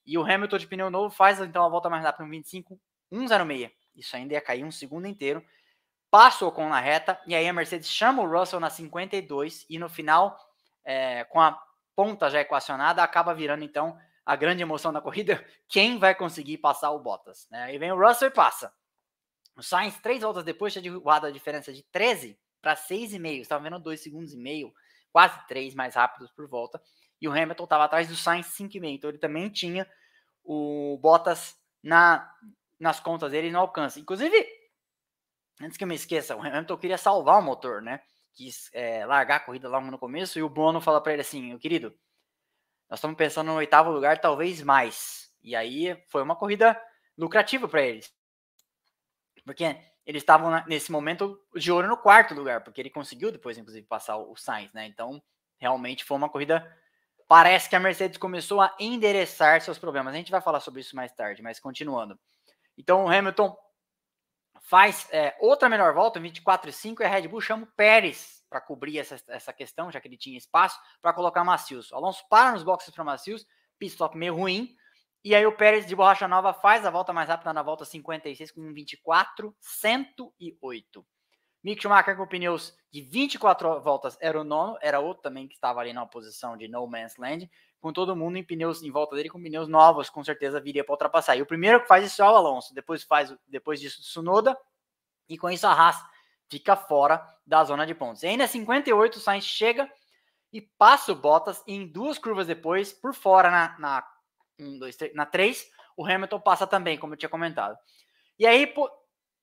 E 0.05 0.19
o 0.19 0.23
Hamilton 0.23 0.59
de 0.59 0.67
pneu 0.67 0.91
novo 0.91 1.15
faz 1.15 1.41
então 1.41 1.65
a 1.65 1.69
volta 1.69 1.89
mais 1.89 2.03
rápida 2.03 2.25
no 2.25 2.31
25, 2.31 2.79
106. 3.11 3.71
Isso 3.95 4.17
ainda 4.17 4.35
ia 4.35 4.41
cair 4.41 4.65
um 4.65 4.71
segundo 4.71 5.07
inteiro. 5.07 5.45
Passa 6.11 6.45
o 6.45 6.49
Ocon 6.49 6.69
na 6.69 6.81
reta, 6.81 7.21
e 7.27 7.35
aí 7.35 7.47
a 7.49 7.53
Mercedes 7.53 7.89
chama 7.89 8.23
o 8.23 8.29
Russell 8.29 8.59
na 8.59 8.69
52, 8.69 9.65
e 9.69 9.79
no 9.79 9.89
final, 9.89 10.37
é, 10.85 11.25
com 11.25 11.41
a 11.41 11.61
ponta 11.95 12.29
já 12.29 12.41
equacionada, 12.41 13.03
acaba 13.03 13.35
virando 13.35 13.63
então 13.63 13.97
a 14.25 14.37
grande 14.37 14.63
emoção 14.63 14.93
da 14.93 15.01
corrida, 15.01 15.45
quem 15.69 15.99
vai 15.99 16.15
conseguir 16.15 16.59
passar 16.59 16.91
o 16.91 16.99
Bottas. 16.99 17.49
Né? 17.51 17.63
Aí 17.65 17.79
vem 17.79 17.93
o 17.93 17.99
Russell 17.99 18.29
e 18.29 18.33
passa. 18.33 18.73
O 19.57 19.63
Sainz, 19.63 19.99
três 19.99 20.23
voltas 20.23 20.45
depois, 20.45 20.73
tinha 20.73 20.83
derrubado 20.83 21.27
a 21.27 21.31
diferença 21.31 21.73
de 21.73 21.83
13 21.85 22.39
para 22.63 22.75
6,5. 22.75 23.41
Estava 23.41 23.63
vendo 23.63 23.79
2 23.79 24.01
segundos 24.01 24.33
e 24.33 24.37
meio, 24.37 24.73
quase 25.13 25.39
3 25.47 25.75
mais 25.75 25.95
rápidos 25.95 26.31
por 26.31 26.49
volta. 26.49 26.81
E 27.21 27.29
o 27.29 27.33
Hamilton 27.33 27.65
estava 27.65 27.85
atrás 27.85 28.09
do 28.09 28.17
Sainz 28.17 28.47
5,5. 28.47 28.95
Então 28.95 29.11
ele 29.11 29.19
também 29.19 29.49
tinha 29.51 29.87
o 30.43 30.99
Bottas 31.03 31.57
na, 31.83 32.33
nas 32.81 32.99
contas 32.99 33.31
dele 33.31 33.51
no 33.51 33.59
alcance. 33.59 34.01
Inclusive, 34.01 34.47
antes 35.61 35.77
que 35.77 35.85
eu 35.85 35.89
me 35.89 35.95
esqueça, 35.95 36.35
o 36.35 36.43
Hamilton 36.43 36.77
queria 36.79 36.99
salvar 36.99 37.39
o 37.39 37.43
motor, 37.43 37.83
né? 37.83 38.01
Quis 38.33 38.71
é, 38.73 39.05
largar 39.05 39.37
a 39.37 39.41
corrida 39.41 39.69
logo 39.69 39.91
no 39.91 39.99
começo 39.99 40.39
e 40.39 40.43
o 40.43 40.49
Bono 40.49 40.81
fala 40.81 41.01
para 41.01 41.13
ele 41.13 41.23
assim: 41.23 41.43
meu 41.43 41.59
querido, 41.59 41.95
nós 42.89 42.99
estamos 42.99 43.17
pensando 43.17 43.49
no 43.49 43.57
oitavo 43.57 43.91
lugar, 43.91 44.19
talvez 44.19 44.63
mais. 44.63 45.31
E 45.43 45.55
aí 45.55 45.97
foi 46.09 46.23
uma 46.23 46.37
corrida 46.37 46.81
lucrativa 47.17 47.69
para 47.69 47.83
eles. 47.83 48.13
Porque 49.45 49.77
eles 50.05 50.23
estavam 50.23 50.65
nesse 50.67 50.91
momento 50.91 51.41
de 51.55 51.71
ouro 51.71 51.87
no 51.87 51.97
quarto 51.97 52.35
lugar, 52.35 52.65
porque 52.65 52.81
ele 52.81 52.91
conseguiu 52.91 53.31
depois, 53.31 53.57
inclusive, 53.57 53.87
passar 53.87 54.17
o 54.17 54.35
Sainz, 54.37 54.73
né? 54.73 54.87
Então, 54.87 55.23
realmente 55.59 56.05
foi 56.05 56.17
uma 56.17 56.29
corrida. 56.29 56.67
Parece 57.29 57.69
que 57.69 57.77
a 57.77 57.81
Mercedes 57.81 58.19
começou 58.19 58.61
a 58.61 58.75
endereçar 58.81 59.61
seus 59.61 59.79
problemas. 59.79 60.13
A 60.13 60.17
gente 60.17 60.33
vai 60.33 60.41
falar 60.41 60.59
sobre 60.61 60.81
isso 60.81 60.97
mais 60.97 61.13
tarde, 61.13 61.43
mas 61.43 61.61
continuando. 61.61 62.19
Então 62.81 63.05
o 63.05 63.09
Hamilton 63.09 63.55
faz 64.63 65.07
é, 65.13 65.37
outra 65.39 65.69
melhor 65.69 65.93
volta, 65.93 66.19
24,5, 66.19 67.01
e 67.01 67.05
a 67.05 67.09
Red 67.09 67.29
Bull 67.29 67.43
chama 67.43 67.65
o 67.65 67.73
Pérez 67.77 68.43
para 68.49 68.61
cobrir 68.61 68.99
essa, 68.99 69.21
essa 69.29 69.53
questão, 69.53 69.93
já 69.93 70.01
que 70.01 70.09
ele 70.09 70.17
tinha 70.17 70.39
espaço, 70.39 70.81
para 71.03 71.13
colocar 71.13 71.45
Macios. 71.45 71.93
O 71.93 71.97
Alonso 71.97 72.25
para 72.31 72.53
nos 72.53 72.63
boxes 72.63 72.93
para 72.95 73.05
Macios, 73.05 73.47
pit 73.79 73.93
stop 73.93 74.17
meio 74.17 74.35
ruim, 74.35 74.75
e 75.23 75.35
aí 75.35 75.45
o 75.45 75.55
Pérez 75.55 75.87
de 75.87 75.95
borracha 75.95 76.27
nova 76.27 76.55
faz 76.55 76.87
a 76.87 76.91
volta 76.91 77.13
mais 77.13 77.29
rápida 77.29 77.53
na 77.53 77.63
volta 77.63 77.85
56 77.85 78.51
com 78.51 78.73
24, 78.73 79.55
108. 79.61 81.07
Mick 81.63 81.83
Schumacher 81.83 82.17
com 82.17 82.27
pneus 82.27 82.75
de 82.91 83.03
24 83.03 83.83
voltas 83.83 84.17
era 84.23 84.41
o 84.41 84.45
nono, 84.45 84.79
era 84.81 84.99
outro 84.99 85.23
também 85.23 85.47
que 85.47 85.55
estava 85.55 85.81
ali 85.81 85.93
na 85.93 86.07
posição 86.07 86.57
de 86.57 86.67
no 86.67 86.87
man's 86.87 87.19
land 87.19 87.51
com 87.81 87.93
todo 87.93 88.15
mundo 88.15 88.37
em 88.37 88.45
pneus 88.45 88.83
em 88.83 88.91
volta 88.91 89.17
dele 89.17 89.31
com 89.31 89.43
pneus 89.43 89.69
novos, 89.69 90.11
com 90.11 90.23
certeza 90.23 90.61
viria 90.61 90.85
para 90.85 90.93
ultrapassar. 90.93 91.37
E 91.37 91.43
o 91.43 91.47
primeiro 91.47 91.81
que 91.81 91.89
faz 91.89 92.05
isso 92.05 92.23
é 92.23 92.25
o 92.25 92.35
Alonso, 92.35 92.75
depois 92.75 93.03
faz 93.03 93.35
depois 93.49 93.81
disso 93.81 94.01
o 94.01 94.03
Tsunoda 94.03 94.57
e 95.29 95.39
com 95.39 95.49
isso 95.49 95.67
a 95.67 95.73
Haas 95.73 95.97
fica 96.51 96.77
fora 96.77 97.25
da 97.47 97.65
zona 97.65 97.87
de 97.87 97.95
pontos. 97.95 98.23
E 98.23 98.27
ainda 98.27 98.47
58 98.47 99.17
o 99.17 99.21
Sainz 99.21 99.45
chega 99.45 99.91
e 100.53 100.61
passa 100.61 101.13
o 101.13 101.15
Bottas 101.15 101.63
em 101.67 101.87
duas 101.87 102.19
curvas 102.19 102.47
depois 102.47 102.93
por 102.93 103.15
fora 103.15 103.51
na 103.51 103.79
na 103.79 104.07
um, 104.61 104.79
dois, 104.79 104.95
três, 104.95 105.15
na 105.15 105.25
3, 105.25 105.67
o 105.97 106.05
Hamilton 106.05 106.39
passa 106.41 106.67
também, 106.67 106.99
como 106.99 107.15
eu 107.15 107.17
tinha 107.17 107.29
comentado. 107.29 107.77
E 108.39 108.47
aí 108.47 108.67
po 108.67 108.89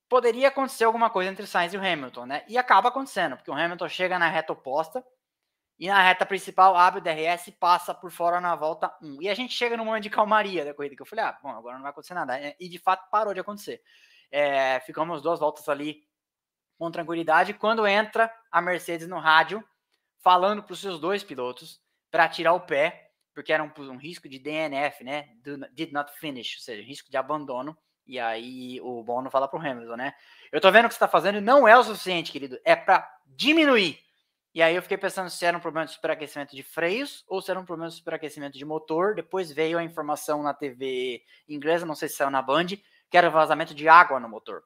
poderia 0.10 0.48
acontecer 0.48 0.86
alguma 0.86 1.10
coisa 1.10 1.30
entre 1.30 1.44
o 1.44 1.48
Sainz 1.48 1.74
e 1.74 1.78
o 1.78 1.82
Hamilton, 1.82 2.26
né? 2.26 2.46
E 2.48 2.58
acaba 2.58 2.88
acontecendo, 2.88 3.36
porque 3.36 3.52
o 3.52 3.54
Hamilton 3.54 3.90
chega 3.90 4.18
na 4.18 4.30
reta 4.30 4.54
oposta 4.54 5.04
e 5.80 5.88
na 5.88 6.02
reta 6.02 6.26
principal, 6.26 6.76
abre 6.76 7.00
o 7.00 7.04
DRS 7.04 7.48
e 7.48 7.52
passa 7.52 7.94
por 7.94 8.10
fora 8.10 8.42
na 8.42 8.56
volta 8.56 8.92
1. 9.02 9.22
E 9.22 9.30
a 9.30 9.36
gente 9.36 9.54
chega 9.54 9.78
no 9.78 9.86
momento 9.86 10.04
de 10.04 10.10
calmaria 10.10 10.66
da 10.66 10.74
corrida, 10.74 10.96
que 10.96 11.02
eu 11.02 11.06
falei, 11.06 11.26
ah, 11.26 11.38
bom, 11.42 11.50
agora 11.50 11.76
não 11.76 11.84
vai 11.84 11.92
acontecer 11.92 12.16
nada. 12.16 12.56
E 12.60 12.68
de 12.68 12.80
fato 12.80 13.08
parou 13.12 13.34
de 13.34 13.40
acontecer. 13.40 13.82
É, 14.32 14.80
ficamos 14.80 15.22
duas 15.22 15.40
voltas 15.40 15.70
ali 15.70 16.04
com 16.80 16.90
tranquilidade. 16.90 17.54
Quando 17.54 17.86
entra 17.86 18.34
a 18.52 18.60
Mercedes 18.60 19.08
no 19.08 19.20
rádio, 19.20 19.64
falando 20.20 20.64
para 20.64 20.74
os 20.74 20.80
seus 20.80 21.00
dois 21.00 21.24
pilotos 21.24 21.80
para 22.10 22.28
tirar 22.28 22.54
o 22.54 22.62
pé, 22.62 23.12
porque 23.36 23.54
era 23.54 23.64
um, 23.64 23.72
um, 23.84 23.98
risco 23.98 24.28
de 24.28 24.40
DNF, 24.40 25.04
né? 25.04 25.30
Did 25.74 25.92
not 25.92 26.12
finish, 26.20 26.56
ou 26.56 26.62
seja, 26.62 26.82
risco 26.82 27.12
de 27.12 27.18
abandono. 27.18 27.78
E 28.08 28.20
aí 28.20 28.82
o 28.82 29.04
Bono 29.04 29.30
fala 29.30 29.48
para 29.48 29.60
o 29.60 29.62
Hamilton, 29.62 29.96
né? 29.96 30.14
Eu 30.52 30.60
tô 30.60 30.72
vendo 30.72 30.86
o 30.86 30.88
que 30.88 30.96
você 30.96 30.98
está 30.98 31.08
fazendo 31.08 31.40
não 31.40 31.68
é 31.68 31.78
o 31.78 31.84
suficiente, 31.84 32.32
querido. 32.32 32.60
É 32.66 32.76
para 32.76 33.08
diminuir 33.28 34.00
e 34.58 34.62
aí 34.64 34.76
eu 34.76 34.82
fiquei 34.82 34.98
pensando 34.98 35.30
se 35.30 35.46
era 35.46 35.56
um 35.56 35.60
problema 35.60 35.86
de 35.86 35.92
superaquecimento 35.92 36.56
de 36.56 36.64
freios 36.64 37.24
ou 37.28 37.40
se 37.44 37.52
era 37.52 37.60
um 37.60 37.64
problema 37.64 37.92
de 37.92 37.96
superaquecimento 37.96 38.58
de 38.58 38.66
motor. 38.66 39.14
Depois 39.14 39.52
veio 39.52 39.78
a 39.78 39.84
informação 39.84 40.42
na 40.42 40.52
TV 40.52 41.22
inglesa, 41.48 41.86
não 41.86 41.94
sei 41.94 42.10
se 42.10 42.16
saiu 42.16 42.32
na 42.32 42.42
Band, 42.42 42.70
que 43.08 43.16
era 43.16 43.30
vazamento 43.30 43.76
de 43.76 43.88
água 43.88 44.20
no 44.20 44.28
motor. 44.28 44.64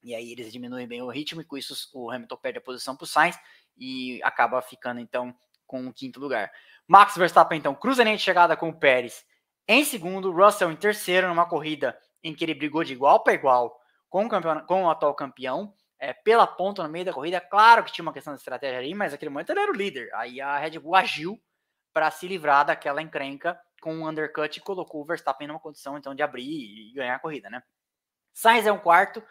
E 0.00 0.14
aí 0.14 0.30
eles 0.30 0.52
diminuem 0.52 0.86
bem 0.86 1.02
o 1.02 1.08
ritmo 1.08 1.40
e 1.40 1.44
com 1.44 1.58
isso 1.58 1.74
o 1.92 2.08
Hamilton 2.08 2.36
perde 2.36 2.58
a 2.58 2.60
posição 2.60 2.94
para 2.94 3.02
o 3.02 3.06
Sainz 3.08 3.36
e 3.76 4.20
acaba 4.22 4.62
ficando 4.62 5.00
então 5.00 5.34
com 5.66 5.88
o 5.88 5.92
quinto 5.92 6.20
lugar. 6.20 6.48
Max 6.86 7.16
Verstappen 7.16 7.58
então 7.58 7.74
cruza 7.74 8.02
a 8.02 8.04
linha 8.04 8.16
de 8.16 8.22
chegada 8.22 8.56
com 8.56 8.68
o 8.68 8.78
Pérez 8.78 9.26
em 9.66 9.84
segundo, 9.84 10.30
Russell 10.30 10.70
em 10.70 10.76
terceiro 10.76 11.26
numa 11.26 11.48
corrida 11.48 11.98
em 12.22 12.32
que 12.32 12.44
ele 12.44 12.54
brigou 12.54 12.84
de 12.84 12.92
igual 12.92 13.24
para 13.24 13.34
igual 13.34 13.76
com 14.08 14.24
o, 14.24 14.28
campeão, 14.28 14.60
com 14.66 14.84
o 14.84 14.88
atual 14.88 15.16
campeão 15.16 15.74
é, 15.98 16.12
pela 16.12 16.46
ponta 16.46 16.82
no 16.82 16.88
meio 16.88 17.04
da 17.04 17.12
corrida. 17.12 17.40
Claro 17.40 17.84
que 17.84 17.92
tinha 17.92 18.02
uma 18.02 18.12
questão 18.12 18.34
de 18.34 18.40
estratégia 18.40 18.78
ali, 18.78 18.94
mas 18.94 19.12
naquele 19.12 19.30
momento 19.30 19.50
ele 19.50 19.60
era 19.60 19.72
o 19.72 19.76
líder. 19.76 20.12
Aí 20.14 20.40
a 20.40 20.58
Red 20.58 20.78
Bull 20.78 20.94
agiu 20.94 21.40
para 21.92 22.10
se 22.10 22.28
livrar 22.28 22.64
daquela 22.64 23.00
encrenca 23.00 23.58
com 23.80 23.94
um 23.94 24.08
undercut 24.08 24.58
e 24.58 24.62
colocou 24.62 25.02
o 25.02 25.04
Verstappen 25.04 25.48
numa 25.48 25.60
condição 25.60 25.96
então 25.96 26.14
de 26.14 26.22
abrir 26.22 26.44
e 26.44 26.92
ganhar 26.92 27.14
a 27.14 27.18
corrida, 27.18 27.48
né? 27.48 27.62
Sainz 28.32 28.66
é 28.66 28.72
um 28.72 28.78
quarto, 28.78 29.22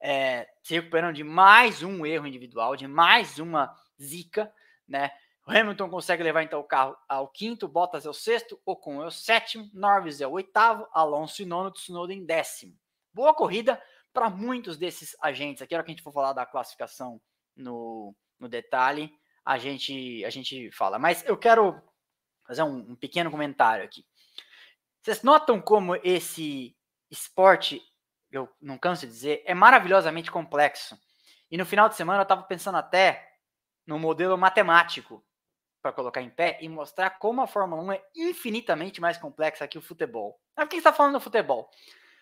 é, 0.00 0.48
se 0.62 0.74
recuperando 0.74 1.14
de 1.14 1.22
mais 1.22 1.82
um 1.82 2.04
erro 2.04 2.26
individual, 2.26 2.74
de 2.74 2.88
mais 2.88 3.38
uma 3.38 3.72
zica, 4.00 4.52
né? 4.88 5.12
O 5.46 5.52
Hamilton 5.52 5.88
consegue 5.88 6.22
levar 6.22 6.42
então 6.42 6.60
o 6.60 6.64
carro 6.64 6.96
ao 7.08 7.28
quinto, 7.28 7.68
Bottas 7.68 8.06
é 8.06 8.08
o 8.08 8.14
sexto, 8.14 8.60
Ocon 8.64 9.02
é 9.02 9.06
o 9.06 9.10
sétimo, 9.10 9.70
Norris 9.72 10.20
é 10.20 10.26
o 10.26 10.32
oitavo, 10.32 10.86
Alonso 10.92 11.42
e 11.42 11.44
nono, 11.44 11.70
Tsunoda 11.70 12.12
em 12.12 12.24
décimo. 12.24 12.76
Boa 13.12 13.34
corrida, 13.34 13.80
para 14.12 14.30
muitos 14.30 14.76
desses 14.76 15.16
agentes, 15.20 15.62
aqui, 15.62 15.74
a 15.74 15.78
hora 15.78 15.84
que 15.84 15.90
a 15.90 15.94
gente 15.94 16.02
for 16.02 16.12
falar 16.12 16.32
da 16.32 16.46
classificação 16.46 17.20
no, 17.56 18.14
no 18.38 18.48
detalhe, 18.48 19.12
a 19.44 19.58
gente, 19.58 20.24
a 20.24 20.30
gente 20.30 20.70
fala. 20.72 20.98
Mas 20.98 21.24
eu 21.26 21.36
quero 21.36 21.80
fazer 22.46 22.62
um, 22.62 22.92
um 22.92 22.96
pequeno 22.96 23.30
comentário 23.30 23.84
aqui. 23.84 24.04
Vocês 25.00 25.22
notam 25.22 25.60
como 25.60 25.96
esse 25.96 26.76
esporte, 27.10 27.82
eu 28.30 28.48
não 28.60 28.78
canso 28.78 29.06
de 29.06 29.12
dizer, 29.12 29.42
é 29.46 29.54
maravilhosamente 29.54 30.30
complexo. 30.30 30.98
E 31.50 31.56
no 31.56 31.66
final 31.66 31.88
de 31.88 31.96
semana 31.96 32.20
eu 32.20 32.24
estava 32.24 32.42
pensando 32.42 32.76
até 32.76 33.28
no 33.86 33.98
modelo 33.98 34.36
matemático 34.36 35.24
para 35.82 35.92
colocar 35.92 36.20
em 36.20 36.30
pé 36.30 36.58
e 36.60 36.68
mostrar 36.68 37.10
como 37.18 37.40
a 37.40 37.46
Fórmula 37.46 37.82
1 37.82 37.92
é 37.92 38.02
infinitamente 38.14 39.00
mais 39.00 39.16
complexa 39.16 39.66
que 39.66 39.78
o 39.78 39.82
futebol. 39.82 40.38
Mas 40.54 40.66
por 40.66 40.70
que 40.70 40.76
está 40.76 40.92
falando 40.92 41.14
do 41.14 41.20
futebol? 41.20 41.70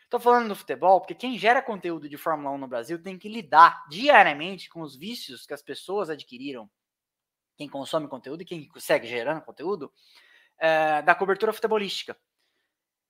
Estou 0.09 0.19
falando 0.19 0.49
do 0.49 0.57
futebol 0.57 1.03
porque 1.03 1.15
quem 1.15 1.37
gera 1.37 1.61
conteúdo 1.61 2.09
de 2.09 2.17
Fórmula 2.17 2.51
1 2.53 2.57
no 2.57 2.67
Brasil 2.67 3.03
tem 3.03 3.19
que 3.19 3.29
lidar 3.29 3.87
diariamente 3.91 4.71
com 4.71 4.81
os 4.81 4.97
vícios 4.97 5.45
que 5.45 5.53
as 5.53 5.61
pessoas 5.61 6.09
adquiriram, 6.09 6.67
quem 7.59 7.69
consome 7.69 8.09
conteúdo 8.09 8.41
e 8.41 8.47
quem 8.47 8.71
segue 8.79 9.07
gerando 9.07 9.43
conteúdo, 9.43 9.93
é, 10.59 11.03
da 11.03 11.15
cobertura 11.15 11.53
futebolística. 11.53 12.17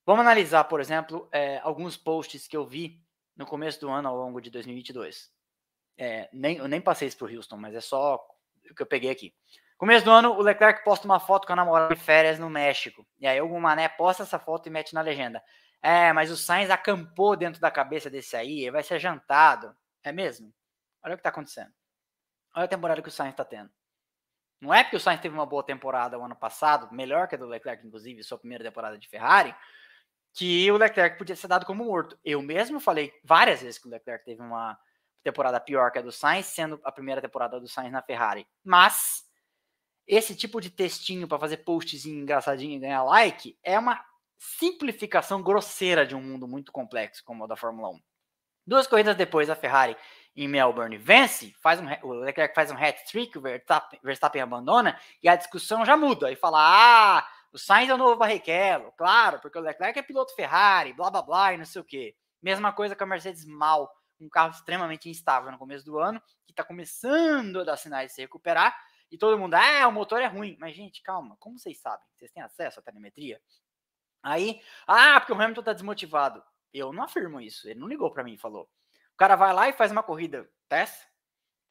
Vamos 0.05 0.25
analisar, 0.25 0.65
por 0.65 0.81
exemplo, 0.81 1.29
é, 1.31 1.59
alguns 1.59 1.95
posts 1.95 2.49
que 2.49 2.57
eu 2.57 2.65
vi 2.65 3.01
no 3.33 3.45
começo 3.45 3.79
do 3.79 3.89
ano 3.89 4.09
ao 4.09 4.17
longo 4.17 4.41
de 4.41 4.49
2022. 4.49 5.31
É, 5.97 6.29
nem, 6.33 6.57
eu 6.57 6.67
nem 6.67 6.81
passei 6.81 7.07
isso 7.07 7.17
para 7.17 7.31
o 7.31 7.33
Houston, 7.33 7.55
mas 7.55 7.73
é 7.75 7.79
só 7.79 8.15
o 8.69 8.75
que 8.75 8.81
eu 8.81 8.85
peguei 8.85 9.09
aqui. 9.09 9.33
Começo 9.77 10.03
do 10.03 10.11
ano, 10.11 10.33
o 10.33 10.41
Leclerc 10.41 10.83
posta 10.83 11.05
uma 11.05 11.21
foto 11.21 11.47
com 11.47 11.53
a 11.53 11.55
namorada 11.55 11.95
de 11.95 12.01
férias 12.01 12.37
no 12.37 12.49
México. 12.49 13.07
E 13.17 13.25
aí 13.25 13.39
o 13.39 13.57
Mané 13.57 13.87
posta 13.87 14.23
essa 14.23 14.37
foto 14.37 14.67
e 14.67 14.69
mete 14.69 14.93
na 14.93 14.99
legenda. 14.99 15.41
É, 15.81 16.11
mas 16.11 16.29
o 16.29 16.37
Sainz 16.37 16.69
acampou 16.69 17.35
dentro 17.35 17.61
da 17.61 17.71
cabeça 17.71 18.09
desse 18.09 18.35
aí, 18.35 18.69
vai 18.69 18.83
ser 18.83 18.99
jantado. 18.99 19.75
É 20.03 20.11
mesmo? 20.11 20.53
Olha 21.03 21.13
o 21.13 21.17
que 21.17 21.21
está 21.21 21.29
acontecendo. 21.29 21.71
Olha 22.55 22.65
a 22.65 22.67
temporada 22.69 23.01
que 23.01 23.09
o 23.09 23.11
Sainz 23.11 23.31
está 23.31 23.45
tendo. 23.45 23.69
Não 24.59 24.73
é 24.73 24.83
porque 24.83 24.97
o 24.97 24.99
Sainz 24.99 25.21
teve 25.21 25.33
uma 25.33 25.45
boa 25.45 25.63
temporada 25.63 26.19
o 26.19 26.23
ano 26.23 26.35
passado, 26.35 26.93
melhor 26.93 27.27
que 27.27 27.35
a 27.35 27.37
do 27.37 27.45
Leclerc, 27.45 27.85
inclusive, 27.85 28.23
sua 28.23 28.37
primeira 28.37 28.63
temporada 28.63 28.97
de 28.97 29.07
Ferrari, 29.07 29.55
que 30.33 30.69
o 30.69 30.77
Leclerc 30.77 31.17
podia 31.17 31.35
ser 31.35 31.47
dado 31.47 31.65
como 31.65 31.85
morto. 31.85 32.19
Eu 32.25 32.41
mesmo 32.41 32.79
falei 32.79 33.13
várias 33.23 33.61
vezes 33.61 33.79
que 33.79 33.87
o 33.87 33.91
Leclerc 33.91 34.25
teve 34.25 34.41
uma 34.41 34.77
temporada 35.23 35.59
pior 35.59 35.91
que 35.91 35.99
a 35.99 36.01
do 36.01 36.11
Sainz, 36.11 36.47
sendo 36.47 36.79
a 36.83 36.91
primeira 36.91 37.21
temporada 37.21 37.59
do 37.59 37.67
Sainz 37.67 37.91
na 37.91 38.01
Ferrari. 38.01 38.45
Mas 38.63 39.25
esse 40.05 40.35
tipo 40.35 40.59
de 40.59 40.69
textinho 40.69 41.27
para 41.27 41.39
fazer 41.39 41.57
postzinho 41.57 42.21
engraçadinho 42.21 42.75
e 42.75 42.79
ganhar 42.79 43.03
like 43.03 43.57
é 43.63 43.77
uma 43.77 44.03
simplificação 44.39 45.43
grosseira 45.43 46.07
de 46.07 46.15
um 46.15 46.21
mundo 46.21 46.47
muito 46.47 46.71
complexo 46.71 47.23
como 47.25 47.43
o 47.43 47.47
da 47.47 47.57
Fórmula 47.57 47.89
1. 47.89 48.01
Duas 48.65 48.87
corridas 48.87 49.15
depois, 49.15 49.49
a 49.49 49.55
Ferrari 49.55 49.97
em 50.35 50.47
Melbourne 50.47 50.97
vence, 50.97 51.53
faz 51.59 51.79
um, 51.81 51.85
o 52.03 52.13
Leclerc 52.13 52.55
faz 52.55 52.71
um 52.71 52.77
hat-trick, 52.77 53.37
o 53.37 53.41
Verstappen, 53.41 53.99
Verstappen 54.01 54.41
abandona, 54.41 54.97
e 55.21 55.27
a 55.27 55.35
discussão 55.35 55.85
já 55.85 55.97
muda. 55.97 56.27
Aí 56.27 56.35
fala, 56.35 56.59
ah, 56.61 57.27
o 57.51 57.57
Sainz 57.57 57.89
é 57.89 57.93
o 57.93 57.97
novo 57.97 58.15
Barrichello, 58.15 58.93
claro, 58.93 59.39
porque 59.41 59.57
o 59.57 59.61
Leclerc 59.61 59.99
é 59.99 60.01
piloto 60.01 60.33
Ferrari, 60.35 60.93
blá, 60.93 61.09
blá, 61.09 61.21
blá, 61.21 61.53
e 61.53 61.57
não 61.57 61.65
sei 61.65 61.81
o 61.81 61.85
quê. 61.85 62.15
Mesma 62.41 62.71
coisa 62.71 62.95
com 62.95 63.03
a 63.03 63.07
Mercedes 63.07 63.43
mal, 63.45 63.91
um 64.21 64.29
carro 64.29 64.51
extremamente 64.51 65.09
instável 65.09 65.51
no 65.51 65.57
começo 65.57 65.83
do 65.83 65.99
ano, 65.99 66.21
que 66.45 66.53
está 66.53 66.63
começando 66.63 67.59
a 67.59 67.63
dar 67.65 67.75
sinais 67.75 68.09
de 68.09 68.13
se 68.13 68.21
recuperar, 68.21 68.77
e 69.11 69.17
todo 69.17 69.37
mundo, 69.37 69.55
ah, 69.55 69.87
o 69.87 69.91
motor 69.91 70.21
é 70.21 70.27
ruim. 70.27 70.55
Mas, 70.59 70.75
gente, 70.75 71.01
calma, 71.01 71.35
como 71.39 71.57
vocês 71.57 71.79
sabem? 71.79 72.05
Vocês 72.15 72.31
têm 72.31 72.43
acesso 72.43 72.79
à 72.79 72.83
telemetria? 72.83 73.41
Aí, 74.21 74.61
ah, 74.87 75.19
porque 75.19 75.33
o 75.33 75.35
Hamilton 75.35 75.63
tá 75.63 75.73
desmotivado. 75.73 76.43
Eu 76.73 76.93
não 76.93 77.03
afirmo 77.03 77.39
isso. 77.39 77.67
Ele 77.67 77.79
não 77.79 77.87
ligou 77.87 78.11
para 78.11 78.23
mim 78.23 78.33
e 78.33 78.37
falou. 78.37 78.63
O 79.13 79.17
cara 79.17 79.35
vai 79.35 79.53
lá 79.53 79.69
e 79.69 79.73
faz 79.73 79.91
uma 79.91 80.03
corrida, 80.03 80.49
testa. 80.67 81.07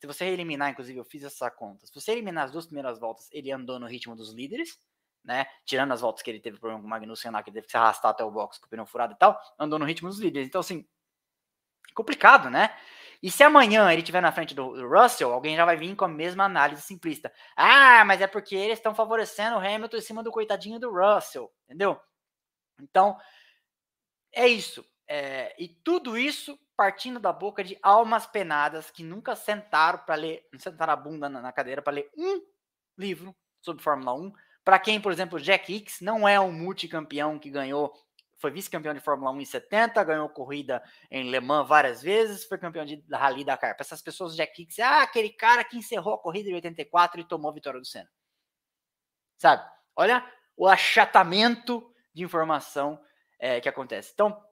Se 0.00 0.06
você 0.06 0.26
eliminar, 0.26 0.70
inclusive, 0.70 0.98
eu 0.98 1.04
fiz 1.04 1.24
essa 1.24 1.50
conta. 1.50 1.86
Se 1.86 1.94
você 1.94 2.12
eliminar 2.12 2.44
as 2.44 2.52
duas 2.52 2.66
primeiras 2.66 2.98
voltas, 3.00 3.28
ele 3.32 3.50
andou 3.50 3.80
no 3.80 3.86
ritmo 3.86 4.14
dos 4.14 4.32
líderes, 4.32 4.78
né? 5.24 5.46
Tirando 5.64 5.92
as 5.92 6.00
voltas 6.00 6.22
que 6.22 6.30
ele 6.30 6.40
teve 6.40 6.58
problema 6.58 6.80
com 6.80 6.86
o 6.86 6.90
Magnussen 6.90 7.32
lá, 7.32 7.42
que 7.42 7.50
teve 7.50 7.66
que 7.66 7.72
se 7.72 7.76
arrastar 7.76 8.12
até 8.12 8.22
o 8.22 8.30
box 8.30 8.58
com 8.58 8.66
o 8.66 8.68
pneu 8.68 8.86
furado 8.86 9.14
e 9.14 9.18
tal, 9.18 9.40
andou 9.58 9.78
no 9.78 9.84
ritmo 9.84 10.08
dos 10.08 10.20
líderes. 10.20 10.46
Então, 10.46 10.60
assim, 10.60 10.86
complicado, 11.94 12.48
né? 12.48 12.74
E 13.20 13.30
se 13.30 13.42
amanhã 13.42 13.90
ele 13.90 14.02
estiver 14.02 14.20
na 14.20 14.30
frente 14.30 14.54
do, 14.54 14.86
Russell, 14.88 15.32
alguém 15.32 15.56
já 15.56 15.64
vai 15.64 15.76
vir 15.76 15.96
com 15.96 16.04
a 16.04 16.08
mesma 16.08 16.44
análise 16.44 16.82
simplista. 16.82 17.32
Ah, 17.56 18.04
mas 18.04 18.20
é 18.20 18.28
porque 18.28 18.54
eles 18.54 18.78
estão 18.78 18.94
favorecendo 18.94 19.56
o 19.56 19.58
Hamilton 19.58 19.96
em 19.96 20.00
cima 20.00 20.22
do 20.22 20.30
coitadinho 20.30 20.78
do 20.78 20.92
Russell, 20.92 21.52
entendeu? 21.64 22.00
Então, 22.80 23.18
é 24.32 24.46
isso. 24.46 24.84
É, 25.06 25.54
e 25.58 25.68
tudo 25.68 26.18
isso 26.18 26.58
partindo 26.76 27.18
da 27.18 27.32
boca 27.32 27.64
de 27.64 27.76
almas 27.82 28.26
penadas 28.26 28.90
que 28.90 29.02
nunca 29.02 29.34
sentaram 29.34 29.98
para 29.98 30.14
ler, 30.14 30.46
não 30.52 30.60
sentaram 30.60 30.92
a 30.92 30.96
bunda 30.96 31.28
na, 31.28 31.40
na 31.40 31.52
cadeira 31.52 31.82
para 31.82 31.94
ler 31.94 32.10
um 32.16 32.40
livro 32.96 33.34
sobre 33.60 33.82
Fórmula 33.82 34.14
1. 34.14 34.32
Para 34.64 34.78
quem, 34.78 35.00
por 35.00 35.10
exemplo, 35.10 35.40
Jack 35.40 35.74
Hicks 35.74 36.00
não 36.00 36.28
é 36.28 36.38
um 36.38 36.52
multicampeão 36.52 37.38
que 37.38 37.50
ganhou 37.50 37.92
foi 38.38 38.52
vice-campeão 38.52 38.94
de 38.94 39.00
Fórmula 39.00 39.32
1 39.32 39.40
em 39.40 39.44
70, 39.44 40.04
ganhou 40.04 40.28
corrida 40.28 40.82
em 41.10 41.28
Le 41.28 41.40
Mans 41.40 41.66
várias 41.68 42.00
vezes, 42.00 42.44
foi 42.44 42.56
campeão 42.56 42.84
de 42.84 43.04
Rally 43.10 43.44
Dakar. 43.44 43.74
Para 43.74 43.84
essas 43.84 44.00
pessoas, 44.00 44.36
Jack 44.36 44.62
Hicks, 44.62 44.78
ah, 44.78 45.02
aquele 45.02 45.30
cara 45.30 45.64
que 45.64 45.76
encerrou 45.76 46.14
a 46.14 46.18
corrida 46.18 46.48
em 46.48 46.54
84 46.54 47.20
e 47.20 47.24
tomou 47.24 47.50
a 47.50 47.54
vitória 47.54 47.80
do 47.80 47.86
Senna. 47.86 48.08
Sabe? 49.36 49.68
Olha 49.96 50.24
o 50.56 50.68
achatamento 50.68 51.92
de 52.18 52.24
informação 52.24 53.00
é, 53.38 53.60
que 53.60 53.68
acontece. 53.68 54.10
Então, 54.12 54.42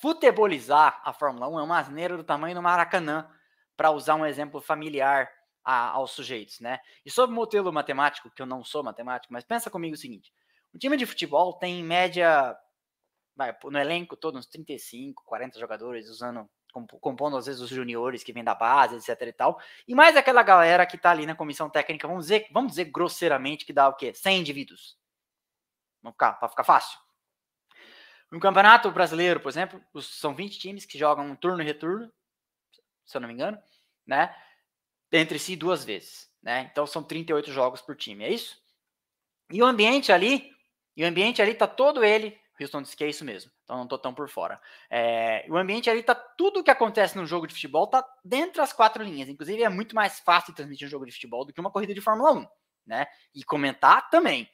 futebolizar 0.00 1.00
a 1.04 1.12
Fórmula 1.12 1.48
1 1.48 1.58
é 1.58 1.62
uma 1.62 1.78
asneira 1.78 2.16
do 2.16 2.24
tamanho 2.24 2.54
do 2.54 2.62
Maracanã, 2.62 3.28
para 3.76 3.90
usar 3.90 4.14
um 4.14 4.24
exemplo 4.24 4.60
familiar 4.60 5.28
a, 5.64 5.90
aos 5.90 6.12
sujeitos, 6.12 6.60
né? 6.60 6.78
E 7.04 7.10
sobre 7.10 7.32
o 7.32 7.36
modelo 7.36 7.72
matemático, 7.72 8.30
que 8.30 8.40
eu 8.40 8.46
não 8.46 8.62
sou 8.62 8.82
matemático, 8.84 9.32
mas 9.32 9.44
pensa 9.44 9.70
comigo 9.70 9.94
o 9.94 9.98
seguinte: 9.98 10.32
um 10.72 10.78
time 10.78 10.96
de 10.96 11.06
futebol 11.06 11.54
tem 11.54 11.80
em 11.80 11.84
média 11.84 12.56
vai, 13.36 13.56
no 13.64 13.78
elenco 13.78 14.16
todo, 14.16 14.38
uns 14.38 14.46
35, 14.46 15.24
40 15.24 15.58
jogadores, 15.58 16.08
usando, 16.08 16.48
compondo 17.00 17.36
às 17.36 17.46
vezes 17.46 17.60
os 17.60 17.68
juniores 17.68 18.22
que 18.22 18.32
vêm 18.32 18.44
da 18.44 18.54
base, 18.54 18.94
etc 18.96 19.20
e 19.26 19.32
tal, 19.32 19.60
e 19.88 19.94
mais 19.94 20.16
aquela 20.16 20.42
galera 20.42 20.86
que 20.86 20.96
tá 20.96 21.10
ali 21.10 21.26
na 21.26 21.34
comissão 21.34 21.68
técnica, 21.68 22.06
vamos 22.06 22.26
dizer, 22.26 22.46
vamos 22.52 22.72
dizer 22.72 22.84
grosseiramente 22.84 23.66
que 23.66 23.72
dá 23.72 23.88
o 23.88 23.94
quê? 23.94 24.14
100 24.14 24.40
indivíduos. 24.40 24.96
Ficar, 26.12 26.34
para 26.34 26.48
ficar 26.48 26.64
fácil. 26.64 26.98
No 28.30 28.40
Campeonato 28.40 28.90
Brasileiro, 28.90 29.40
por 29.40 29.48
exemplo, 29.48 29.80
são 30.00 30.34
20 30.34 30.58
times 30.58 30.84
que 30.84 30.98
jogam 30.98 31.26
um 31.26 31.36
turno 31.36 31.62
e 31.62 31.64
retorno, 31.64 32.12
se 33.04 33.16
eu 33.16 33.20
não 33.20 33.28
me 33.28 33.34
engano, 33.34 33.58
né? 34.06 34.34
Entre 35.12 35.38
si 35.38 35.54
duas 35.54 35.84
vezes, 35.84 36.30
né? 36.42 36.68
Então 36.70 36.86
são 36.86 37.02
38 37.02 37.52
jogos 37.52 37.80
por 37.80 37.94
time, 37.94 38.24
é 38.24 38.30
isso? 38.30 38.60
E 39.50 39.62
o 39.62 39.66
ambiente 39.66 40.10
ali, 40.10 40.50
e 40.96 41.04
o 41.04 41.06
ambiente 41.06 41.40
ali 41.40 41.54
tá 41.54 41.66
todo 41.66 42.02
ele 42.02 42.38
Houston 42.60 42.82
disse 42.82 42.96
que 42.96 43.04
é 43.04 43.08
isso 43.08 43.24
mesmo. 43.24 43.50
Então 43.64 43.76
não 43.76 43.86
tô 43.86 43.98
tão 43.98 44.14
por 44.14 44.28
fora. 44.28 44.60
É, 44.90 45.44
o 45.48 45.56
ambiente 45.56 45.90
ali 45.90 46.02
tá. 46.02 46.14
Tudo 46.14 46.60
o 46.60 46.64
que 46.64 46.70
acontece 46.70 47.16
no 47.16 47.26
jogo 47.26 47.46
de 47.46 47.54
futebol 47.54 47.86
tá 47.86 48.06
dentro 48.24 48.58
das 48.58 48.72
quatro 48.72 49.02
linhas. 49.02 49.28
Inclusive, 49.28 49.62
é 49.62 49.68
muito 49.68 49.94
mais 49.94 50.20
fácil 50.20 50.54
transmitir 50.54 50.86
um 50.86 50.90
jogo 50.90 51.06
de 51.06 51.12
futebol 51.12 51.44
do 51.44 51.52
que 51.52 51.60
uma 51.60 51.70
corrida 51.70 51.94
de 51.94 52.00
Fórmula 52.00 52.32
1, 52.32 52.46
né? 52.86 53.06
E 53.34 53.42
comentar 53.42 54.08
também. 54.10 54.48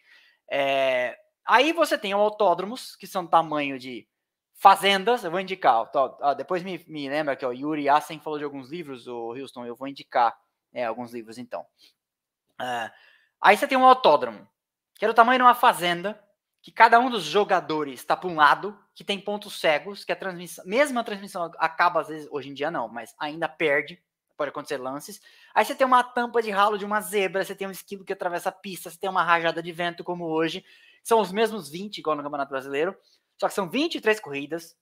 É, 0.51 1.17
aí 1.47 1.73
você 1.73 1.99
tem 1.99 2.13
autódromos, 2.13 2.97
que 2.97 3.07
são 3.07 3.27
tamanho 3.27 3.79
de 3.79 4.07
fazendas. 4.55 5.25
Eu 5.25 5.31
vou 5.31 5.41
indicar. 5.41 5.91
Depois 6.37 6.63
me, 6.63 6.85
me 6.87 7.09
lembra 7.09 7.37
que 7.37 7.45
o 7.45 7.53
Yuri 7.53 7.89
Assen 7.89 8.21
falou 8.21 8.39
de 8.39 8.45
alguns 8.45 8.71
livros, 8.71 9.07
o 9.07 9.35
Houston. 9.35 9.65
Eu 9.65 9.75
vou 9.75 9.89
indicar 9.89 10.39
é, 10.73 10.85
alguns 10.85 11.13
livros 11.13 11.39
então. 11.39 11.65
É, 12.61 12.91
aí 13.41 13.57
você 13.57 13.67
tem 13.67 13.79
um 13.79 13.87
autódromo, 13.87 14.47
que 14.95 15.05
é 15.05 15.09
o 15.09 15.15
tamanho 15.15 15.39
de 15.39 15.45
uma 15.45 15.55
fazenda 15.55 16.23
que 16.63 16.71
cada 16.71 17.01
um 17.01 17.09
dos 17.09 17.25
jogadores 17.25 18.01
está 18.01 18.17
para 18.17 18.29
um 18.29 18.35
lado, 18.35 18.79
que 18.95 19.03
tem 19.03 19.19
pontos 19.19 19.59
cegos, 19.59 20.05
que 20.05 20.13
a 20.13 20.17
transmissão, 20.17 20.65
mesmo 20.67 20.99
a 20.99 21.05
transmissão 21.05 21.51
acaba 21.57 22.03
às 22.03 22.09
vezes, 22.09 22.29
hoje 22.31 22.51
em 22.51 22.55
dia 22.55 22.71
não, 22.71 22.87
mas 22.87 23.15
ainda 23.19 23.49
perde, 23.49 23.99
pode 24.37 24.51
acontecer 24.51 24.77
lances. 24.77 25.21
Aí 25.55 25.65
você 25.65 25.75
tem 25.75 25.87
uma 25.87 26.03
tampa 26.03 26.43
de 26.43 26.51
ralo 26.51 26.77
de 26.77 26.85
uma 26.85 27.01
zebra, 27.01 27.45
você 27.45 27.55
tem 27.55 27.67
um 27.67 27.71
esquilo 27.71 28.05
que 28.05 28.13
atravessa 28.13 28.51
a 28.51 28.53
pista, 28.53 28.91
você 28.91 28.99
tem 28.99 29.09
uma 29.09 29.23
rajada 29.23 29.63
de 29.63 29.73
vento 29.73 30.05
como 30.05 30.27
hoje. 30.27 30.65
São 31.03 31.21
os 31.21 31.33
mesmos 31.33 31.69
20 31.71 31.99
igual 31.99 32.17
no 32.17 32.23
Campeonato 32.23 32.51
Brasileiro, 32.51 32.97
só 33.39 33.49
que 33.49 33.55
são 33.55 33.69
23 33.69 34.21
corridas, 34.21 34.77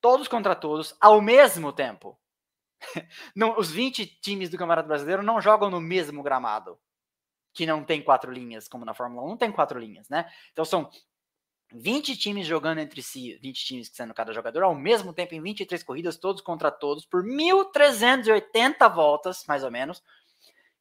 todos 0.00 0.28
contra 0.28 0.54
todos, 0.54 0.94
ao 1.00 1.20
mesmo 1.20 1.72
tempo. 1.72 2.18
não, 3.34 3.58
os 3.58 3.70
20 3.70 4.06
times 4.20 4.50
do 4.50 4.58
Campeonato 4.58 4.88
Brasileiro 4.88 5.22
não 5.22 5.40
jogam 5.40 5.70
no 5.70 5.80
mesmo 5.80 6.22
gramado, 6.22 6.78
que 7.54 7.66
não 7.66 7.84
tem 7.84 8.02
quatro 8.02 8.30
linhas, 8.30 8.68
como 8.68 8.84
na 8.84 8.94
Fórmula 8.94 9.24
1 9.26 9.28
não 9.30 9.36
tem 9.36 9.52
quatro 9.52 9.78
linhas, 9.78 10.08
né? 10.08 10.30
Então 10.52 10.64
são 10.64 10.90
20 11.74 12.16
times 12.16 12.46
jogando 12.46 12.78
entre 12.78 13.02
si, 13.02 13.38
20 13.40 13.64
times 13.64 13.88
que 13.88 13.96
sendo 13.96 14.12
cada 14.12 14.32
jogador, 14.32 14.62
ao 14.62 14.74
mesmo 14.74 15.12
tempo 15.12 15.34
em 15.34 15.40
23 15.40 15.82
corridas, 15.82 16.18
todos 16.18 16.42
contra 16.42 16.70
todos, 16.70 17.06
por 17.06 17.24
1.380 17.24 18.92
voltas, 18.92 19.44
mais 19.46 19.64
ou 19.64 19.70
menos. 19.70 20.02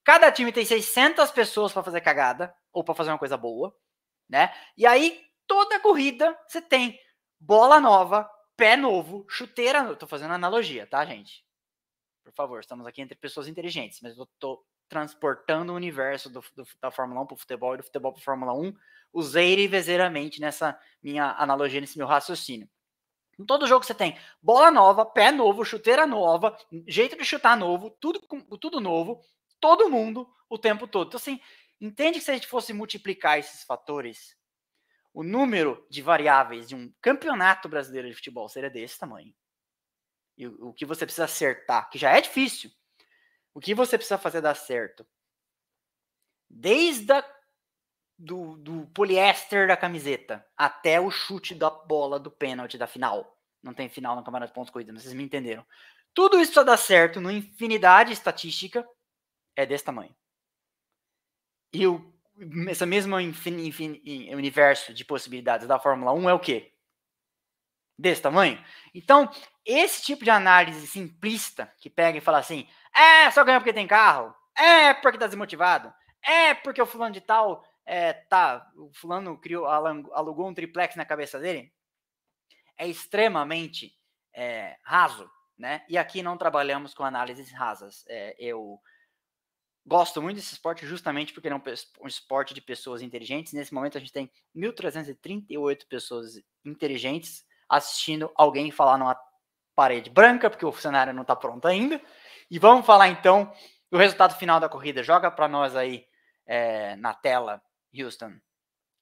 Cada 0.04 0.32
time 0.32 0.52
tem 0.52 0.66
600 0.66 1.32
pessoas 1.32 1.72
para 1.72 1.84
fazer 1.84 2.02
cagada, 2.02 2.54
ou 2.74 2.84
para 2.84 2.96
fazer 2.96 3.12
uma 3.12 3.20
coisa 3.20 3.38
boa, 3.38 3.74
né? 4.32 4.52
E 4.78 4.88
aí, 4.88 5.22
toda 5.46 5.80
corrida, 5.80 6.36
você 6.48 6.62
tem 6.62 6.98
bola 7.38 7.80
nova, 7.80 8.30
pé 8.56 8.78
novo, 8.78 9.26
chuteira. 9.30 9.96
Tô 9.96 10.08
fazendo 10.08 10.34
analogia, 10.34 10.88
tá, 10.88 11.06
gente? 11.06 11.46
Por 12.24 12.34
favor, 12.34 12.62
estamos 12.62 12.88
aqui 12.88 13.02
entre 13.02 13.18
pessoas 13.18 13.48
inteligentes, 13.48 14.00
mas 14.02 14.18
eu 14.18 14.26
tô 14.40 14.64
transportando 14.88 15.74
o 15.74 15.76
universo 15.76 16.30
do, 16.30 16.42
do, 16.56 16.66
da 16.82 16.92
Fórmula 16.92 17.22
1 17.22 17.26
para 17.26 17.36
o 17.36 17.38
futebol 17.38 17.74
e 17.74 17.78
do 17.78 17.84
futebol 17.84 18.12
para 18.14 18.22
a 18.22 18.24
Fórmula 18.24 18.54
1 18.54 18.74
usei 19.14 19.68
vezeiramente 19.68 20.40
nessa 20.40 20.80
minha 21.04 21.36
analogia, 21.38 21.82
nesse 21.82 21.98
meu 21.98 22.08
raciocínio. 22.08 22.70
Em 23.40 23.46
todo 23.46 23.68
jogo 23.68 23.84
você 23.84 23.94
tem 23.94 24.18
bola 24.42 24.70
nova, 24.72 25.06
pé 25.06 25.32
novo, 25.32 25.66
chuteira 25.66 26.06
nova, 26.06 26.56
jeito 26.88 27.18
de 27.18 27.26
chutar 27.26 27.58
novo, 27.58 27.90
tudo, 28.00 28.22
tudo 28.60 28.80
novo, 28.80 29.22
todo 29.60 29.90
mundo 29.90 30.30
o 30.50 30.58
tempo 30.58 30.86
todo. 30.86 31.08
Então, 31.08 31.18
assim, 31.18 31.40
entende 31.82 32.20
que 32.20 32.26
se 32.26 32.32
a 32.32 32.34
gente 32.36 32.48
fosse 32.48 32.72
multiplicar 32.72 33.40
esses 33.40 33.64
fatores, 33.64 34.38
o 35.14 35.24
número 35.24 35.86
de 35.90 36.02
variáveis 36.02 36.70
de 36.70 36.76
um 36.76 36.94
campeonato 37.02 37.68
brasileiro 37.68 38.08
de 38.08 38.16
futebol 38.16 38.48
seria 38.48 38.70
desse 38.70 39.00
tamanho. 39.00 39.34
E 40.38 40.48
o, 40.48 40.72
que 40.74 40.86
você 40.86 41.06
precisa 41.06 41.26
acertar, 41.26 41.90
que 41.90 41.98
já 41.98 42.16
é 42.16 42.22
difícil, 42.22 42.72
o 43.54 43.60
que 43.60 43.76
você 43.76 43.98
precisa 43.98 44.18
fazer 44.18 44.42
dar 44.42 44.56
certo? 44.56 45.06
Desde 46.50 47.12
a 47.12 47.22
do, 48.18 48.56
do 48.58 48.88
poliéster 48.88 49.68
da 49.68 49.76
camiseta 49.76 50.46
até 50.56 51.02
o 51.02 51.10
chute 51.10 51.56
da 51.56 51.70
bola 51.72 52.20
do 52.20 52.30
pênalti 52.30 52.78
da 52.78 52.86
final. 52.86 53.38
Não 53.64 53.74
tem 53.74 53.90
final 53.90 54.16
no 54.16 54.24
Campeonato 54.24 54.52
de 54.52 54.56
Pontos 54.56 54.72
Corridos, 54.72 54.94
mas 54.94 55.04
vocês 55.04 55.16
me 55.16 55.24
entenderam. 55.24 55.66
Tudo 56.14 56.38
isso 56.38 56.52
precisa 56.52 56.66
dar 56.66 56.78
certo 56.78 57.20
numa 57.20 57.34
infinidade 57.34 58.14
estatística 58.14 58.88
é 59.56 59.66
desse 59.66 59.84
tamanho. 59.84 60.16
E 61.74 61.88
o, 61.88 62.14
infin, 63.22 63.66
infin, 63.66 64.34
universo 64.36 64.94
de 64.94 65.06
possibilidades 65.06 65.68
da 65.68 65.80
Fórmula 65.80 66.14
1 66.14 66.30
é 66.30 66.34
o 66.34 66.40
quê? 66.40 66.74
Desse 67.98 68.22
tamanho? 68.22 68.64
Então, 68.94 69.30
esse 69.66 70.02
tipo 70.02 70.24
de 70.24 70.30
análise 70.30 70.88
simplista 70.88 71.72
que 71.80 71.90
pega 71.90 72.18
e 72.18 72.22
fala 72.22 72.40
assim: 72.40 72.68
é, 72.96 73.30
só 73.32 73.44
ganha 73.44 73.60
porque 73.60 73.74
tem 73.74 73.88
carro, 73.88 74.34
é 74.58 74.94
porque 74.94 75.18
tá 75.18 75.28
desmotivado, 75.28 75.94
é 76.24 76.54
porque 76.54 76.82
o 76.82 76.86
fulano 76.86 77.14
de 77.14 77.22
tal 77.22 77.64
é, 77.86 78.14
tá, 78.14 78.70
o 78.76 78.92
fulano 78.94 79.38
criou, 79.38 79.68
alugou 79.68 80.48
um 80.48 80.54
triplex 80.54 80.96
na 80.96 81.06
cabeça 81.06 81.40
dele, 81.40 81.72
é 82.78 82.88
extremamente 82.88 83.94
é, 84.34 84.78
raso, 84.84 85.30
né? 85.58 85.86
E 85.88 85.98
aqui 85.98 86.24
não 86.24 86.38
trabalhamos 86.38 86.94
com 86.94 87.04
análises 87.04 87.52
rasas. 87.52 88.04
É, 88.08 88.36
eu 88.40 88.80
gosto 89.86 90.22
muito 90.22 90.38
desse 90.38 90.54
esporte 90.54 90.86
justamente 90.86 91.34
porque 91.34 91.48
é 91.48 91.56
um 91.56 92.08
esporte 92.08 92.54
de 92.54 92.62
pessoas 92.62 93.02
inteligentes. 93.02 93.54
Nesse 93.54 93.74
momento 93.74 93.98
a 93.98 94.02
gente 94.02 94.14
tem 94.14 94.32
1.338 94.56 95.88
pessoas 95.88 96.42
inteligentes 96.64 97.44
assistindo 97.68 98.32
alguém 98.36 98.70
falar 98.70 98.98
numa 98.98 99.18
parede 99.76 100.10
branca, 100.10 100.50
porque 100.50 100.66
o 100.66 100.74
cenário 100.74 101.14
não 101.14 101.22
está 101.22 101.36
pronto 101.36 101.68
ainda. 101.68 102.02
E 102.50 102.60
vamos 102.60 102.86
falar 102.86 103.08
então 103.08 103.52
do 103.90 103.98
resultado 103.98 104.36
final 104.36 104.60
da 104.60 104.70
corrida. 104.70 105.04
Joga 105.04 105.32
para 105.32 105.48
nós 105.48 105.76
aí 105.76 106.06
é, 106.46 106.96
na 106.98 107.14
tela 107.14 107.62
Houston. 107.98 108.34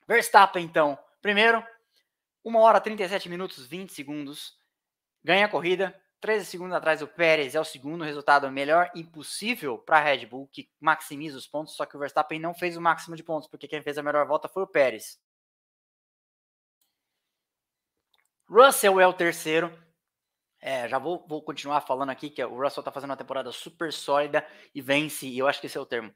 Verstappen, 0.08 0.64
então, 0.64 0.98
primeiro, 1.22 1.64
1 2.44 2.56
hora 2.56 2.80
37 2.80 3.30
minutos 3.30 3.66
20 3.68 3.92
segundos, 3.92 4.58
ganha 5.24 5.46
a 5.46 5.50
corrida, 5.50 6.00
13 6.22 6.46
segundos 6.46 6.76
atrás 6.76 7.00
do 7.00 7.08
Pérez 7.08 7.56
é 7.56 7.60
o 7.60 7.66
segundo 7.66 8.04
resultado 8.04 8.52
melhor 8.52 8.92
impossível 8.94 9.78
para 9.78 9.98
a 9.98 10.02
Red 10.02 10.26
Bull, 10.26 10.50
que 10.52 10.70
maximiza 10.80 11.38
os 11.38 11.48
pontos, 11.48 11.76
só 11.76 11.86
que 11.86 11.96
o 11.96 12.00
Verstappen 12.00 12.40
não 12.40 12.54
fez 12.54 12.76
o 12.76 12.82
máximo 12.82 13.16
de 13.16 13.24
pontos, 13.24 13.48
porque 13.48 13.68
quem 13.68 13.82
fez 13.82 13.98
a 13.98 14.04
melhor 14.04 14.28
volta 14.28 14.50
foi 14.50 14.64
o 14.64 14.68
Pérez. 14.68 15.20
Russell 18.50 19.00
é 19.00 19.08
o 19.08 19.14
terceiro. 19.14 19.72
É, 20.60 20.90
já 20.90 21.00
vou, 21.00 21.26
vou 21.28 21.42
continuar 21.42 21.82
falando 21.82 22.10
aqui 22.10 22.30
que 22.30 22.44
o 22.44 22.62
Russell 22.62 22.82
está 22.82 22.92
fazendo 22.92 23.12
uma 23.12 23.18
temporada 23.18 23.52
super 23.52 23.94
sólida 23.94 24.46
e 24.76 24.82
vence, 24.82 25.26
e 25.26 25.38
eu 25.38 25.48
acho 25.48 25.62
que 25.62 25.68
esse 25.68 25.78
é 25.78 25.82
o 25.82 25.86
termo, 25.86 26.14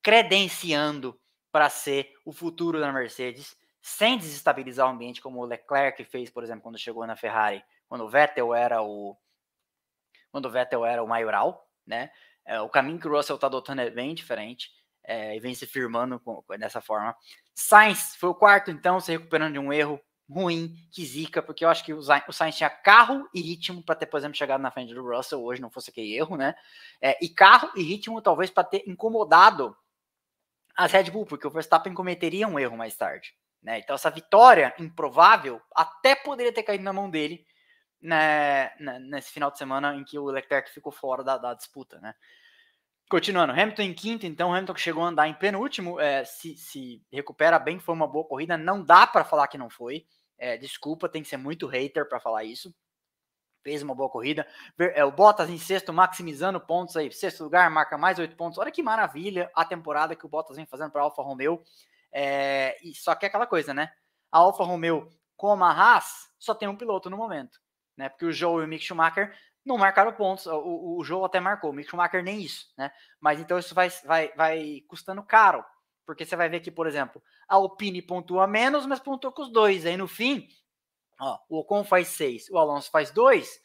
credenciando 0.00 1.20
para 1.50 1.68
ser 1.68 2.14
o 2.24 2.32
futuro 2.32 2.80
da 2.80 2.90
Mercedes, 2.90 3.54
sem 3.82 4.16
desestabilizar 4.16 4.86
o 4.86 4.90
ambiente, 4.90 5.20
como 5.20 5.40
o 5.40 5.44
Leclerc 5.44 6.02
fez, 6.04 6.30
por 6.30 6.42
exemplo, 6.42 6.62
quando 6.62 6.78
chegou 6.78 7.06
na 7.06 7.16
Ferrari, 7.16 7.62
quando 7.86 8.04
o 8.04 8.08
Vettel 8.08 8.54
era 8.54 8.80
o 8.80 9.14
quando 10.32 10.46
o 10.46 10.50
Vettel 10.50 10.84
era 10.84 11.04
o 11.04 11.06
maioral, 11.06 11.68
né? 11.86 12.10
É, 12.44 12.60
o 12.60 12.68
caminho 12.68 12.98
que 12.98 13.06
o 13.06 13.10
Russell 13.14 13.36
está 13.36 13.46
adotando 13.46 13.82
é 13.82 13.90
bem 13.90 14.14
diferente 14.14 14.70
é, 15.04 15.36
e 15.36 15.40
vem 15.40 15.54
se 15.54 15.66
firmando 15.66 16.18
com, 16.18 16.42
dessa 16.58 16.80
forma. 16.80 17.14
Sainz 17.54 18.16
foi 18.16 18.30
o 18.30 18.34
quarto, 18.34 18.70
então, 18.70 18.98
se 18.98 19.12
recuperando 19.12 19.52
de 19.52 19.58
um 19.60 19.72
erro 19.72 20.00
ruim, 20.28 20.74
que 20.90 21.04
zica, 21.04 21.42
porque 21.42 21.64
eu 21.64 21.68
acho 21.68 21.84
que 21.84 21.92
o 21.92 22.02
Sainz 22.02 22.56
tinha 22.56 22.70
carro 22.70 23.28
e 23.34 23.40
ritmo 23.40 23.82
para 23.82 23.94
ter, 23.94 24.06
por 24.06 24.16
exemplo, 24.16 24.36
chegado 24.36 24.62
na 24.62 24.70
frente 24.70 24.94
do 24.94 25.06
Russell 25.06 25.42
hoje, 25.42 25.60
não 25.60 25.70
fosse 25.70 25.90
aquele 25.90 26.16
erro, 26.16 26.36
né? 26.36 26.54
É, 27.00 27.22
e 27.22 27.28
carro 27.28 27.70
e 27.76 27.82
ritmo 27.82 28.20
talvez 28.22 28.50
para 28.50 28.64
ter 28.64 28.82
incomodado 28.88 29.76
as 30.74 30.90
Red 30.90 31.10
Bull, 31.10 31.26
porque 31.26 31.46
o 31.46 31.50
Verstappen 31.50 31.92
cometeria 31.92 32.48
um 32.48 32.58
erro 32.58 32.76
mais 32.76 32.96
tarde. 32.96 33.34
Né? 33.62 33.78
Então, 33.78 33.94
essa 33.94 34.10
vitória 34.10 34.74
improvável 34.78 35.60
até 35.74 36.14
poderia 36.14 36.52
ter 36.52 36.62
caído 36.62 36.82
na 36.82 36.92
mão 36.92 37.08
dele 37.08 37.44
né, 38.02 38.72
nesse 39.00 39.30
final 39.30 39.50
de 39.50 39.58
semana 39.58 39.94
em 39.94 40.04
que 40.04 40.18
o 40.18 40.26
Leclerc 40.26 40.70
ficou 40.70 40.92
fora 40.92 41.22
da, 41.22 41.38
da, 41.38 41.54
disputa. 41.54 42.00
Né? 42.00 42.14
Continuando, 43.08 43.52
Hamilton 43.52 43.82
em 43.82 43.94
quinto, 43.94 44.26
então 44.26 44.52
Hamilton 44.52 44.74
que 44.74 44.80
chegou 44.80 45.04
a 45.04 45.08
andar 45.08 45.28
em 45.28 45.34
penúltimo, 45.34 46.00
é, 46.00 46.24
se, 46.24 46.56
se 46.56 47.02
recupera 47.12 47.58
bem, 47.58 47.78
foi 47.78 47.94
uma 47.94 48.06
boa 48.06 48.26
corrida, 48.26 48.58
não 48.58 48.82
dá 48.84 49.06
para 49.06 49.24
falar 49.24 49.48
que 49.48 49.58
não 49.58 49.70
foi. 49.70 50.04
É, 50.36 50.56
desculpa, 50.56 51.08
tem 51.08 51.22
que 51.22 51.28
ser 51.28 51.36
muito 51.36 51.66
hater 51.66 52.08
para 52.08 52.18
falar 52.18 52.44
isso 52.44 52.74
fez 53.62 53.82
uma 53.82 53.94
boa 53.94 54.10
corrida. 54.10 54.46
É, 54.78 55.04
o 55.04 55.10
Bottas 55.10 55.48
em 55.48 55.58
sexto, 55.58 55.92
maximizando 55.92 56.60
pontos 56.60 56.96
aí. 56.96 57.10
Sexto 57.12 57.44
lugar, 57.44 57.70
marca 57.70 57.96
mais 57.96 58.18
oito 58.18 58.36
pontos. 58.36 58.58
Olha 58.58 58.70
que 58.70 58.82
maravilha 58.82 59.50
a 59.54 59.64
temporada 59.64 60.16
que 60.16 60.26
o 60.26 60.28
Bottas 60.28 60.56
vem 60.56 60.66
fazendo 60.66 60.90
para 60.90 61.00
a 61.00 61.04
Alfa 61.04 61.22
Romeo. 61.22 61.62
É, 62.12 62.76
e 62.82 62.94
só 62.94 63.14
que 63.14 63.24
é 63.24 63.28
aquela 63.28 63.46
coisa, 63.46 63.72
né? 63.72 63.90
A 64.30 64.38
Alfa 64.38 64.64
Romeo, 64.64 65.08
como 65.36 65.64
a 65.64 65.70
Haas, 65.70 66.28
só 66.38 66.54
tem 66.54 66.68
um 66.68 66.76
piloto 66.76 67.08
no 67.08 67.16
momento. 67.16 67.60
Né? 67.96 68.08
Porque 68.08 68.26
o 68.26 68.32
Joe 68.32 68.62
e 68.62 68.64
o 68.64 68.68
Mick 68.68 68.84
Schumacher 68.84 69.36
não 69.64 69.78
marcaram 69.78 70.12
pontos. 70.12 70.46
O, 70.46 70.98
o, 70.98 71.04
Joe 71.04 71.24
até 71.24 71.40
marcou, 71.40 71.70
o 71.70 71.72
Mick 71.72 71.88
Schumacher 71.88 72.22
nem 72.22 72.40
isso. 72.40 72.72
Né? 72.76 72.90
Mas 73.20 73.40
então 73.40 73.58
isso 73.58 73.74
vai, 73.74 73.88
vai, 74.04 74.32
vai 74.36 74.80
custando 74.88 75.22
caro. 75.22 75.64
Porque 76.04 76.24
você 76.24 76.34
vai 76.34 76.48
ver 76.48 76.60
que, 76.60 76.70
por 76.70 76.86
exemplo, 76.86 77.22
a 77.48 77.54
Alpine 77.54 78.02
pontua 78.02 78.46
menos, 78.46 78.86
mas 78.86 78.98
pontuou 78.98 79.32
com 79.32 79.42
os 79.42 79.52
dois. 79.52 79.86
Aí 79.86 79.96
no 79.96 80.08
fim, 80.08 80.48
Ó, 81.22 81.38
o 81.48 81.58
Ocon 81.60 81.84
faz 81.84 82.08
6, 82.08 82.50
o 82.50 82.58
Alonso 82.58 82.90
faz 82.90 83.12
2, 83.12 83.60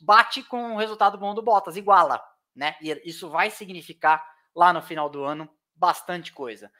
bate 0.00 0.42
com 0.42 0.72
o 0.72 0.78
resultado 0.78 1.18
bom 1.18 1.34
do 1.34 1.42
Bottas, 1.42 1.76
iguala, 1.76 2.22
né? 2.56 2.74
E 2.80 2.90
isso 3.04 3.28
vai 3.28 3.50
significar 3.50 4.26
lá 4.54 4.72
no 4.72 4.80
final 4.80 5.10
do 5.10 5.22
ano 5.22 5.46
bastante 5.74 6.32
coisa. 6.32 6.72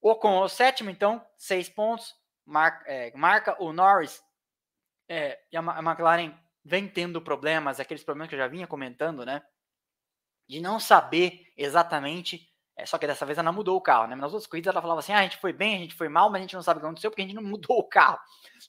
O 0.00 0.10
Ocon 0.10 0.42
é 0.42 0.44
o 0.44 0.48
sétimo, 0.48 0.90
então, 0.90 1.24
6 1.36 1.68
pontos, 1.68 2.12
marca, 2.44 2.84
é, 2.90 3.12
marca 3.16 3.56
o 3.62 3.72
Norris 3.72 4.20
é, 5.08 5.38
e 5.50 5.56
a, 5.56 5.60
McLaren 5.60 6.32
vem 6.64 6.88
tendo 6.88 7.20
problemas, 7.22 7.80
aqueles 7.80 8.04
problemas 8.04 8.28
que 8.28 8.34
eu 8.34 8.38
já 8.38 8.48
vinha 8.48 8.66
comentando, 8.66 9.24
né? 9.24 9.42
De 10.48 10.60
não 10.60 10.78
saber 10.78 11.42
exatamente 11.56 12.48
é, 12.78 12.86
só 12.86 12.96
que 12.96 13.08
dessa 13.08 13.26
vez 13.26 13.36
ela 13.36 13.50
mudou 13.50 13.76
o 13.76 13.80
carro, 13.80 14.06
né? 14.06 14.14
Nas 14.14 14.32
outras 14.32 14.46
corridas 14.46 14.72
ela 14.72 14.80
falava 14.80 15.00
assim: 15.00 15.12
ah, 15.12 15.18
a 15.18 15.22
gente 15.22 15.36
foi 15.38 15.52
bem, 15.52 15.74
a 15.74 15.78
gente 15.78 15.96
foi 15.96 16.08
mal, 16.08 16.30
mas 16.30 16.38
a 16.38 16.42
gente 16.42 16.54
não 16.54 16.62
sabe 16.62 16.78
o 16.78 16.80
que 16.80 16.86
aconteceu 16.86 17.10
porque 17.10 17.22
a 17.22 17.24
gente 17.24 17.34
não 17.34 17.42
mudou 17.42 17.76
o 17.76 17.82
carro. 17.82 18.18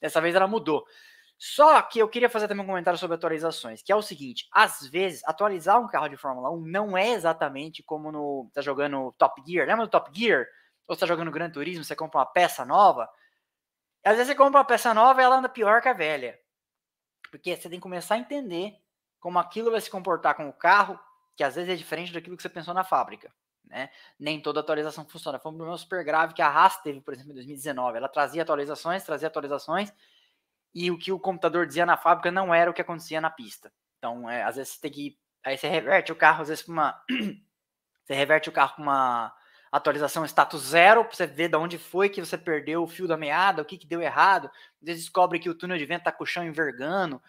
Dessa 0.01 0.19
vez 0.19 0.33
ela 0.33 0.47
mudou. 0.47 0.83
Só 1.37 1.81
que 1.83 1.99
eu 1.99 2.09
queria 2.09 2.29
fazer 2.29 2.47
também 2.47 2.63
um 2.65 2.67
comentário 2.67 2.99
sobre 2.99 3.15
atualizações, 3.15 3.83
que 3.83 3.91
é 3.91 3.95
o 3.95 4.01
seguinte: 4.01 4.47
às 4.51 4.81
vezes, 4.89 5.21
atualizar 5.25 5.79
um 5.79 5.87
carro 5.87 6.09
de 6.09 6.17
Fórmula 6.17 6.49
1 6.49 6.59
não 6.65 6.97
é 6.97 7.11
exatamente 7.11 7.83
como 7.83 8.11
no. 8.11 8.49
tá 8.51 8.61
jogando 8.61 9.13
Top 9.17 9.39
Gear. 9.45 9.67
Lembra 9.67 9.85
do 9.85 9.91
Top 9.91 10.09
Gear? 10.11 10.45
Ou 10.87 10.95
você 10.95 11.01
tá 11.01 11.05
jogando 11.05 11.29
Gran 11.29 11.51
Turismo, 11.51 11.83
você 11.83 11.95
compra 11.95 12.19
uma 12.19 12.25
peça 12.25 12.65
nova. 12.65 13.07
Às 14.03 14.13
vezes 14.13 14.27
você 14.27 14.35
compra 14.35 14.59
uma 14.59 14.65
peça 14.65 14.93
nova 14.93 15.21
e 15.21 15.23
ela 15.23 15.37
anda 15.37 15.49
pior 15.49 15.81
que 15.81 15.89
a 15.89 15.93
velha. 15.93 16.39
Porque 17.29 17.55
você 17.55 17.69
tem 17.69 17.79
que 17.79 17.83
começar 17.83 18.15
a 18.15 18.19
entender 18.19 18.75
como 19.19 19.37
aquilo 19.37 19.71
vai 19.71 19.81
se 19.81 19.89
comportar 19.89 20.35
com 20.35 20.47
o 20.47 20.53
carro, 20.53 20.99
que 21.35 21.43
às 21.43 21.55
vezes 21.55 21.69
é 21.69 21.75
diferente 21.75 22.13
daquilo 22.13 22.35
que 22.35 22.41
você 22.41 22.49
pensou 22.49 22.73
na 22.73 22.83
fábrica. 22.83 23.33
Né? 23.65 23.89
Nem 24.19 24.41
toda 24.41 24.61
atualização 24.61 25.05
funciona. 25.05 25.37
Foi 25.37 25.51
um 25.51 25.55
problema 25.55 25.77
super 25.77 26.03
grave 26.03 26.33
que 26.33 26.41
a 26.41 26.47
Haas 26.47 26.81
teve, 26.81 27.01
por 27.01 27.13
exemplo, 27.13 27.31
em 27.31 27.35
2019. 27.35 27.97
Ela 27.97 28.09
trazia 28.09 28.41
atualizações, 28.41 29.03
trazia 29.03 29.27
atualizações, 29.27 29.93
e 30.73 30.89
o 30.89 30.97
que 30.97 31.11
o 31.11 31.19
computador 31.19 31.67
dizia 31.67 31.85
na 31.85 31.97
fábrica 31.97 32.31
não 32.31 32.53
era 32.53 32.69
o 32.69 32.73
que 32.73 32.81
acontecia 32.81 33.21
na 33.21 33.29
pista. 33.29 33.71
Então, 33.97 34.29
é, 34.29 34.43
às 34.43 34.55
vezes 34.55 34.73
você 34.73 34.81
tem 34.81 34.91
que. 34.91 35.19
Aí 35.43 35.57
você 35.57 35.67
reverte 35.67 36.11
o 36.11 36.15
carro, 36.15 36.41
às 36.41 36.47
vezes, 36.47 36.67
uma. 36.67 36.99
você 38.03 38.13
reverte 38.13 38.49
o 38.49 38.51
carro 38.51 38.75
com 38.75 38.81
uma 38.81 39.33
atualização 39.71 40.25
status 40.25 40.61
zero, 40.61 41.05
para 41.05 41.15
você 41.15 41.27
ver 41.27 41.49
de 41.49 41.57
onde 41.57 41.77
foi 41.77 42.09
que 42.09 42.19
você 42.19 42.37
perdeu 42.37 42.83
o 42.83 42.87
fio 42.87 43.07
da 43.07 43.17
meada, 43.17 43.61
o 43.61 43.65
que, 43.65 43.77
que 43.77 43.87
deu 43.87 44.01
errado. 44.01 44.49
Às 44.81 44.87
vezes 44.87 45.03
descobre 45.03 45.39
que 45.39 45.49
o 45.49 45.55
túnel 45.55 45.77
de 45.77 45.85
vento 45.85 45.99
está 45.99 46.11
com 46.11 46.23
o 46.23 46.27
chão 46.27 46.43
envergando. 46.43 47.21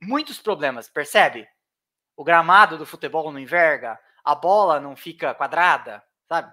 Muitos 0.00 0.38
problemas, 0.40 0.88
percebe? 0.88 1.48
O 2.16 2.24
gramado 2.24 2.76
do 2.76 2.86
futebol 2.86 3.30
não 3.30 3.38
enverga, 3.38 3.98
a 4.24 4.34
bola 4.34 4.80
não 4.80 4.96
fica 4.96 5.34
quadrada, 5.34 6.02
sabe? 6.28 6.52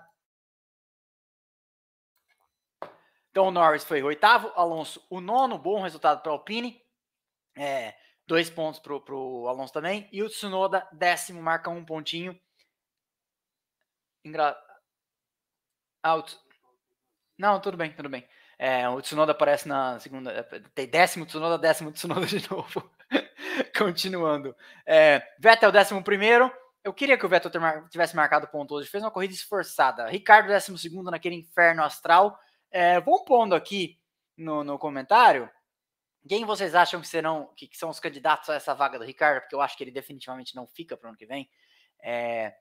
Então 3.31 3.47
o 3.47 3.51
Norris 3.51 3.83
foi 3.83 4.01
o 4.01 4.05
oitavo, 4.05 4.51
Alonso 4.55 5.05
o 5.09 5.19
nono, 5.19 5.57
bom 5.57 5.81
resultado 5.81 6.21
para 6.21 6.31
o 6.31 6.35
Alpine. 6.35 6.81
É, 7.57 7.93
dois 8.25 8.49
pontos 8.49 8.79
para 8.79 8.93
o 8.93 9.47
Alonso 9.47 9.73
também. 9.73 10.07
E 10.11 10.23
o 10.23 10.29
Tsunoda, 10.29 10.87
décimo, 10.93 11.41
marca 11.41 11.69
um 11.69 11.83
pontinho. 11.83 12.39
Engra... 14.23 14.57
Out. 16.05 16.37
Não, 17.37 17.59
tudo 17.59 17.75
bem, 17.75 17.91
tudo 17.91 18.07
bem. 18.07 18.27
É, 18.57 18.87
o 18.87 19.01
Tsunoda 19.01 19.31
aparece 19.31 19.67
na 19.67 19.99
segunda. 19.99 20.31
É, 20.31 20.43
tem 20.73 20.87
décimo 20.87 21.25
Tsunoda, 21.25 21.57
décimo 21.57 21.91
Tsunoda 21.91 22.25
de 22.27 22.49
novo. 22.49 22.89
Continuando. 23.77 24.55
É, 24.85 25.21
Vettel, 25.39 25.71
décimo 25.71 26.03
primeiro. 26.03 26.51
Eu 26.83 26.93
queria 26.93 27.17
que 27.17 27.25
o 27.25 27.29
Vettel 27.29 27.51
tivesse 27.89 28.15
marcado 28.15 28.47
ponto 28.47 28.75
hoje. 28.75 28.87
Fez 28.87 29.03
uma 29.03 29.11
corrida 29.11 29.33
esforçada. 29.33 30.07
Ricardo, 30.07 30.47
12 30.47 30.89
naquele 31.05 31.35
inferno 31.35 31.83
astral. 31.83 32.39
É, 32.69 32.99
vão 32.99 33.25
pondo 33.25 33.55
aqui 33.55 33.99
no, 34.37 34.63
no 34.63 34.77
comentário 34.77 35.49
quem 36.27 36.43
vocês 36.43 36.73
acham 36.73 36.99
que 36.99 37.07
serão 37.07 37.51
que, 37.55 37.67
que, 37.67 37.77
são 37.77 37.89
os 37.89 37.99
candidatos 37.99 38.49
a 38.49 38.55
essa 38.55 38.73
vaga 38.73 38.97
do 38.97 39.05
Ricardo, 39.05 39.41
porque 39.41 39.55
eu 39.55 39.61
acho 39.61 39.77
que 39.77 39.83
ele 39.83 39.91
definitivamente 39.91 40.55
não 40.55 40.65
fica 40.67 40.97
para 40.97 41.07
o 41.07 41.09
ano 41.09 41.17
que 41.17 41.25
vem. 41.25 41.49
É, 42.01 42.55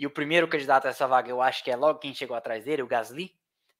e 0.00 0.06
o 0.06 0.10
primeiro 0.10 0.48
candidato 0.48 0.86
a 0.86 0.88
essa 0.88 1.06
vaga 1.06 1.28
eu 1.28 1.42
acho 1.42 1.62
que 1.62 1.70
é 1.70 1.76
logo 1.76 1.98
quem 1.98 2.14
chegou 2.14 2.34
atrás 2.34 2.64
dele, 2.64 2.82
o 2.82 2.86
Gasly. 2.86 3.34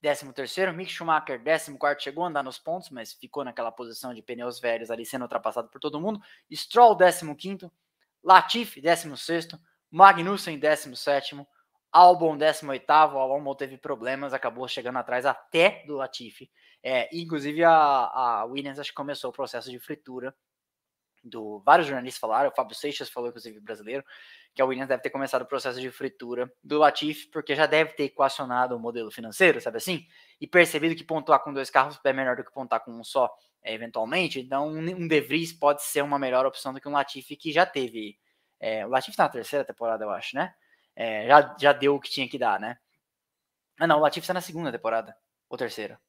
13º, 0.04 0.70
Mick 0.74 0.92
Schumacher, 0.92 1.42
14º, 1.42 1.98
chegou 1.98 2.24
a 2.24 2.28
andar 2.28 2.42
nos 2.42 2.58
pontos, 2.58 2.90
mas 2.90 3.14
ficou 3.14 3.42
naquela 3.42 3.72
posição 3.72 4.12
de 4.12 4.20
pneus 4.20 4.60
velhos 4.60 4.90
ali, 4.90 5.06
sendo 5.06 5.22
ultrapassado 5.22 5.70
por 5.70 5.80
todo 5.80 5.98
mundo. 5.98 6.20
Stroll, 6.52 6.94
15º, 6.94 7.70
Latifi, 8.22 8.82
16º, 8.82 9.58
Magnussen, 9.90 10.60
17º, 10.60 11.46
Albon, 11.90 12.36
18º, 12.36 13.14
o 13.14 13.18
Albon 13.18 13.54
teve 13.54 13.78
problemas, 13.78 14.34
acabou 14.34 14.68
chegando 14.68 14.98
atrás 14.98 15.24
até 15.24 15.84
do 15.86 15.96
Latifi. 15.96 16.50
É, 16.82 17.08
inclusive, 17.16 17.64
a, 17.64 17.72
a 17.72 18.44
Williams 18.44 18.78
acho 18.78 18.90
que 18.90 18.94
começou 18.96 19.30
o 19.30 19.34
processo 19.34 19.70
de 19.70 19.78
fritura 19.78 20.34
do 21.22 21.60
vários 21.60 21.86
jornalistas 21.86 22.20
falaram, 22.20 22.50
o 22.50 22.54
Fábio 22.54 22.74
Seixas 22.74 23.10
falou, 23.10 23.28
inclusive 23.28 23.60
brasileiro, 23.60 24.04
que 24.54 24.60
a 24.60 24.64
Williams 24.64 24.88
deve 24.88 25.02
ter 25.02 25.10
começado 25.10 25.42
o 25.42 25.46
processo 25.46 25.80
de 25.80 25.90
fritura 25.90 26.50
do 26.62 26.78
Latifi, 26.78 27.28
porque 27.28 27.54
já 27.54 27.66
deve 27.66 27.92
ter 27.92 28.04
equacionado 28.04 28.76
o 28.76 28.80
modelo 28.80 29.10
financeiro, 29.10 29.60
sabe 29.60 29.76
assim? 29.76 30.06
E 30.40 30.46
percebido 30.46 30.94
que 30.94 31.04
pontuar 31.04 31.42
com 31.42 31.52
dois 31.52 31.70
carros 31.70 32.00
é 32.04 32.12
melhor 32.12 32.36
do 32.36 32.44
que 32.44 32.52
pontuar 32.52 32.82
com 32.82 32.92
um 32.92 33.04
só, 33.04 33.30
é, 33.62 33.74
eventualmente. 33.74 34.40
Então, 34.40 34.68
um 34.68 35.06
De 35.06 35.20
Vries 35.20 35.52
pode 35.52 35.82
ser 35.82 36.02
uma 36.02 36.18
melhor 36.18 36.46
opção 36.46 36.72
do 36.72 36.80
que 36.80 36.88
um 36.88 36.92
Latifi 36.92 37.36
que 37.36 37.52
já 37.52 37.64
teve. 37.64 38.18
É, 38.58 38.86
o 38.86 38.90
Latifi 38.90 39.16
tá 39.16 39.24
na 39.24 39.28
terceira 39.28 39.64
temporada, 39.64 40.04
eu 40.04 40.10
acho, 40.10 40.36
né? 40.36 40.52
É, 40.96 41.26
já, 41.26 41.56
já 41.58 41.72
deu 41.72 41.94
o 41.94 42.00
que 42.00 42.10
tinha 42.10 42.28
que 42.28 42.38
dar, 42.38 42.58
né? 42.58 42.76
Ah, 43.78 43.86
não, 43.86 43.98
o 43.98 44.00
Latifi 44.00 44.24
está 44.24 44.34
na 44.34 44.40
segunda 44.40 44.72
temporada, 44.72 45.16
ou 45.48 45.56
terceira. 45.56 46.00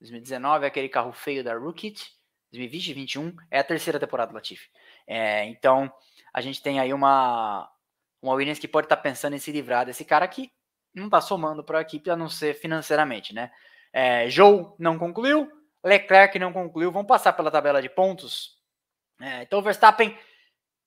2019 0.00 0.64
é 0.64 0.68
aquele 0.68 0.88
carro 0.88 1.12
feio 1.12 1.42
da 1.44 1.54
Rookie 1.54 1.94
2020 2.52 2.90
e 2.90 2.94
2021 2.94 3.36
é 3.50 3.58
a 3.58 3.64
terceira 3.64 3.98
temporada 3.98 4.30
do 4.30 4.34
Latifi. 4.34 4.68
É, 5.06 5.44
então, 5.46 5.92
a 6.32 6.40
gente 6.40 6.62
tem 6.62 6.78
aí 6.78 6.92
uma, 6.92 7.68
uma 8.20 8.34
Williams 8.34 8.58
que 8.58 8.68
pode 8.68 8.86
estar 8.86 8.96
tá 8.96 9.02
pensando 9.02 9.34
em 9.34 9.38
se 9.38 9.50
livrar 9.50 9.86
desse 9.86 10.04
cara 10.04 10.28
que 10.28 10.50
não 10.94 11.06
está 11.06 11.20
somando 11.20 11.64
para 11.64 11.78
a 11.78 11.82
equipe, 11.82 12.10
a 12.10 12.16
não 12.16 12.28
ser 12.28 12.54
financeiramente, 12.54 13.34
né? 13.34 13.50
É, 13.92 14.28
Joe 14.28 14.72
não 14.78 14.98
concluiu, 14.98 15.50
Leclerc 15.82 16.38
não 16.38 16.52
concluiu, 16.52 16.92
vão 16.92 17.04
passar 17.04 17.32
pela 17.32 17.50
tabela 17.50 17.80
de 17.80 17.88
pontos. 17.88 18.58
É, 19.20 19.42
então, 19.42 19.58
o 19.58 19.62
Verstappen, 19.62 20.16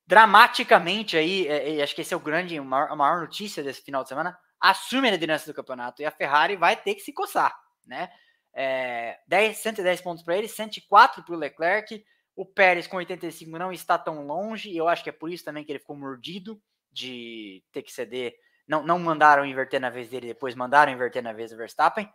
dramaticamente 0.05 1.17
aí, 1.17 1.47
é, 1.47 1.81
acho 1.81 1.95
que 1.95 2.01
esse 2.01 2.13
é 2.13 2.17
o 2.17 2.19
grande, 2.19 2.57
a 2.57 2.63
maior, 2.63 2.91
a 2.91 2.95
maior 2.95 3.21
notícia 3.21 3.63
desse 3.63 3.81
final 3.81 4.03
de 4.03 4.09
semana, 4.09 4.37
assume 4.59 5.07
a 5.07 5.11
liderança 5.11 5.45
do 5.45 5.55
campeonato 5.55 6.01
e 6.01 6.05
a 6.05 6.11
Ferrari 6.11 6.55
vai 6.55 6.75
ter 6.75 6.95
que 6.95 7.01
se 7.01 7.11
coçar, 7.11 7.55
né? 7.85 8.09
É, 8.55 9.19
10, 9.27 9.57
110 9.57 10.01
pontos 10.01 10.23
para 10.23 10.37
ele, 10.37 10.47
104 10.47 11.23
para 11.23 11.35
o 11.35 11.37
Leclerc. 11.37 12.03
O 12.35 12.45
Pérez 12.45 12.87
com 12.87 12.97
85 12.97 13.57
não 13.57 13.71
está 13.71 13.97
tão 13.97 14.25
longe, 14.25 14.69
e 14.69 14.77
eu 14.77 14.87
acho 14.87 15.03
que 15.03 15.09
é 15.09 15.13
por 15.13 15.29
isso 15.29 15.43
também 15.43 15.63
que 15.63 15.71
ele 15.71 15.79
ficou 15.79 15.95
mordido 15.95 16.61
de 16.91 17.63
ter 17.71 17.83
que 17.83 17.91
ceder. 17.91 18.33
Não, 18.67 18.81
não 18.81 18.97
mandaram 18.97 19.45
inverter 19.45 19.79
na 19.79 19.89
vez 19.89 20.09
dele, 20.09 20.27
depois 20.27 20.55
mandaram 20.55 20.91
inverter 20.91 21.21
na 21.21 21.33
vez 21.33 21.51
do 21.51 21.57
Verstappen. 21.57 22.11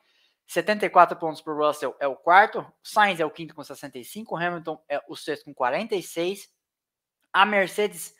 74 0.47 1.17
pontos 1.17 1.41
para 1.41 1.53
o 1.53 1.57
Russell 1.57 1.97
é 2.01 2.09
o 2.09 2.17
quarto, 2.17 2.67
Sainz 2.83 3.21
é 3.21 3.25
o 3.25 3.31
quinto 3.31 3.55
com 3.55 3.63
65, 3.63 4.37
Hamilton 4.37 4.83
é 4.89 5.01
o 5.09 5.15
sexto 5.15 5.45
com 5.45 5.55
46. 5.55 6.49
A 7.33 7.47
Mercedes, 7.47 8.13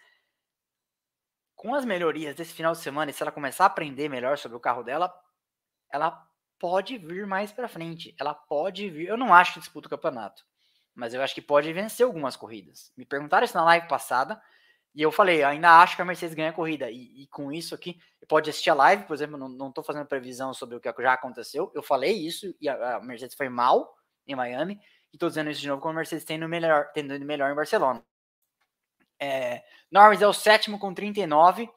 com 1.57 1.75
as 1.75 1.85
melhorias 1.85 2.37
desse 2.37 2.55
final 2.55 2.73
de 2.73 2.79
semana, 2.79 3.11
e 3.11 3.15
se 3.15 3.21
ela 3.21 3.33
começar 3.33 3.65
a 3.65 3.67
aprender 3.67 4.09
melhor 4.09 4.39
sobre 4.39 4.57
o 4.57 4.61
carro 4.61 4.85
dela, 4.85 5.13
ela 5.93 6.30
pode 6.61 6.99
vir 6.99 7.27
mais 7.27 7.51
para 7.51 7.67
frente. 7.67 8.15
Ela 8.21 8.35
pode 8.35 8.89
vir. 8.91 9.09
Eu 9.09 9.17
não 9.17 9.35
acho 9.35 9.55
que 9.55 9.61
disputa 9.61 9.89
o 9.89 9.91
campeonato, 9.91 10.45
mas 10.95 11.15
eu 11.15 11.23
acho 11.23 11.35
que 11.35 11.43
pode 11.43 11.73
vencer 11.73 12.07
algumas 12.07 12.37
corridas. 12.37 12.93
Me 12.97 13.05
perguntaram 13.05 13.45
isso 13.45 13.57
na 13.57 13.65
live 13.65 13.89
passada 13.89 14.41
e 14.95 15.03
eu 15.03 15.11
falei, 15.11 15.43
ainda 15.43 15.81
acho 15.81 15.97
que 15.97 16.03
a 16.03 16.05
Mercedes 16.05 16.35
ganha 16.35 16.51
a 16.51 16.53
corrida. 16.53 16.91
E, 16.91 17.23
e 17.23 17.27
com 17.29 17.51
isso 17.51 17.75
aqui, 17.75 17.99
pode 18.29 18.51
assistir 18.51 18.71
a 18.71 18.75
live, 18.75 19.05
por 19.05 19.15
exemplo, 19.15 19.39
não 19.39 19.69
estou 19.69 19.83
fazendo 19.83 20.07
previsão 20.07 20.53
sobre 20.53 20.77
o 20.77 20.81
que 20.81 20.93
já 21.01 21.15
aconteceu. 21.15 21.73
Eu 21.75 21.83
falei 21.83 22.13
isso 22.13 22.55
e 22.61 22.69
a, 22.69 22.97
a 22.97 23.01
Mercedes 23.01 23.35
foi 23.35 23.49
mal 23.49 23.97
em 24.27 24.37
Miami. 24.37 24.79
E 25.13 25.17
estou 25.17 25.29
dizendo 25.29 25.51
isso 25.51 25.61
de 25.61 25.69
novo, 25.69 25.81
como 25.81 25.95
a 25.95 25.97
Mercedes 25.97 26.25
tendo 26.25 26.49
melhor, 26.49 26.91
tendo 26.93 27.19
melhor 27.25 27.51
em 27.51 27.55
Barcelona. 27.55 28.05
É, 29.19 29.63
Norris 29.91 30.23
é 30.23 30.27
o 30.27 30.33
sétimo 30.33 30.79
com 30.79 30.93
39. 30.93 31.69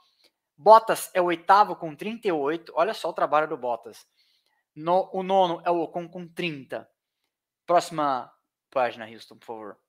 Bottas 0.56 1.10
é 1.14 1.22
o 1.22 1.26
oitavo 1.26 1.76
com 1.76 1.96
38. 1.96 2.74
Olha 2.76 2.94
só 2.94 3.10
o 3.10 3.14
trabalho 3.14 3.48
do 3.48 3.58
Bottas. 3.58 4.06
No, 4.76 5.10
o 5.14 5.22
nono 5.22 5.62
é 5.66 5.70
o 5.70 5.82
Ocon 5.82 6.08
com 6.08 6.28
30. 6.28 6.90
Próxima 7.66 8.32
página, 8.72 9.08
Houston, 9.08 9.38
por 9.38 9.46
favor. 9.46 9.80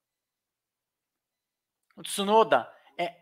O 1.97 2.03
Tsunoda 2.03 2.71
é. 2.99 3.15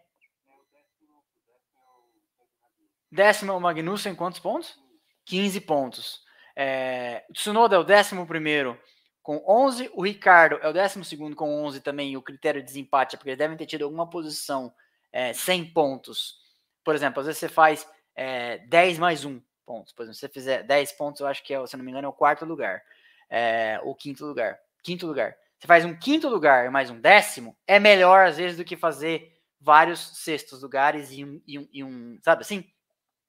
Décimo 3.10 3.52
o 3.52 3.60
Magnussen, 3.60 4.14
quantos 4.14 4.40
pontos? 4.40 4.78
15 5.26 5.60
pontos. 5.60 6.22
É, 6.56 7.24
o 7.30 7.32
Tsunoda 7.32 7.76
é 7.76 7.78
o 7.78 7.84
décimo 7.84 8.26
primeiro 8.26 8.80
com 9.22 9.42
11. 9.46 9.90
O 9.94 10.02
Ricardo 10.02 10.58
é 10.62 10.68
o 10.68 10.72
décimo 10.72 11.04
segundo 11.04 11.36
com 11.36 11.64
11 11.64 11.80
também. 11.80 12.16
O 12.16 12.22
critério 12.22 12.60
de 12.60 12.66
desempate 12.66 13.14
é 13.14 13.18
porque 13.18 13.30
eles 13.30 13.38
devem 13.38 13.56
ter 13.56 13.66
tido 13.66 13.84
alguma 13.84 14.08
posição 14.08 14.74
é, 15.12 15.32
100 15.32 15.72
pontos. 15.72 16.40
Por 16.82 16.94
exemplo, 16.94 17.20
às 17.20 17.26
vezes 17.26 17.38
você 17.38 17.48
faz 17.48 17.88
é, 18.16 18.58
10 18.66 18.98
mais 18.98 19.24
1 19.24 19.40
pontos. 19.62 19.92
Por 19.92 20.02
exemplo, 20.02 20.14
se 20.14 20.20
você 20.20 20.28
fizer 20.28 20.62
10 20.62 20.92
pontos, 20.92 21.20
eu 21.20 21.26
acho 21.26 21.42
que, 21.42 21.54
é, 21.54 21.66
se 21.66 21.76
não 21.76 21.84
me 21.84 21.90
engano, 21.90 22.06
é 22.06 22.08
o 22.08 22.12
quarto 22.12 22.44
lugar. 22.44 22.82
É, 23.30 23.80
o 23.82 23.94
quinto 23.94 24.26
lugar. 24.26 24.58
Quinto 24.82 25.06
lugar. 25.06 25.36
Você 25.58 25.66
faz 25.66 25.84
um 25.84 25.96
quinto 25.96 26.28
lugar 26.28 26.70
mais 26.70 26.90
um 26.90 27.00
décimo, 27.00 27.56
é 27.66 27.78
melhor, 27.78 28.26
às 28.26 28.36
vezes, 28.36 28.56
do 28.56 28.64
que 28.64 28.76
fazer 28.76 29.32
vários 29.60 30.18
sextos 30.18 30.60
lugares 30.60 31.12
e 31.12 31.24
um, 31.24 31.40
e 31.46 31.58
um, 31.58 31.68
e 31.72 31.84
um 31.84 32.18
sabe 32.20 32.42
assim? 32.42 32.68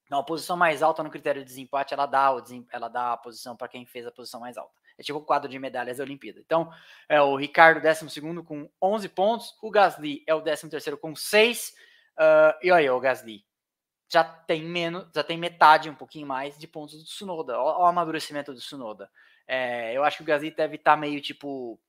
Então, 0.05 0.19
a 0.19 0.23
posição 0.23 0.57
mais 0.57 0.81
alta 0.81 1.03
no 1.03 1.11
critério 1.11 1.41
de 1.41 1.47
desempate, 1.47 1.93
ela 1.93 2.05
dá, 2.05 2.31
o 2.31 2.41
desem, 2.41 2.67
ela 2.71 2.87
dá 2.87 3.13
a 3.13 3.17
posição 3.17 3.55
para 3.55 3.67
quem 3.67 3.85
fez 3.85 4.05
a 4.05 4.11
posição 4.11 4.39
mais 4.39 4.57
alta. 4.57 4.73
É 4.97 5.03
tipo 5.03 5.19
o 5.19 5.25
quadro 5.25 5.49
de 5.49 5.57
medalhas 5.57 5.97
da 5.97 6.03
Olimpíada. 6.03 6.39
Então, 6.39 6.71
é 7.07 7.21
o 7.21 7.35
Ricardo, 7.35 7.81
12 7.81 8.21
com 8.43 8.69
11 8.81 9.09
pontos. 9.09 9.57
O 9.61 9.71
Gasly 9.71 10.23
é 10.27 10.33
o 10.35 10.41
13 10.41 10.97
com 10.97 11.15
6. 11.15 11.73
Uh, 12.17 12.57
e 12.61 12.71
aí, 12.71 12.89
o 12.89 12.99
Gasly 12.99 13.43
já 14.13 14.23
tem 14.23 14.63
menos, 14.63 15.07
já 15.11 15.23
tem 15.23 15.37
metade, 15.39 15.89
um 15.89 15.95
pouquinho 15.95 16.27
mais 16.27 16.55
de 16.55 16.67
pontos 16.67 16.99
do 16.99 17.03
Tsunoda. 17.03 17.59
Olha 17.59 17.79
o 17.79 17.85
amadurecimento 17.85 18.53
do 18.53 18.59
Tsunoda. 18.59 19.09
É, 19.47 19.91
eu 19.97 20.03
acho 20.03 20.17
que 20.17 20.23
o 20.23 20.25
Gasly 20.25 20.51
deve 20.51 20.75
estar 20.75 20.91
tá 20.91 20.97
meio 20.97 21.19
tipo. 21.19 21.79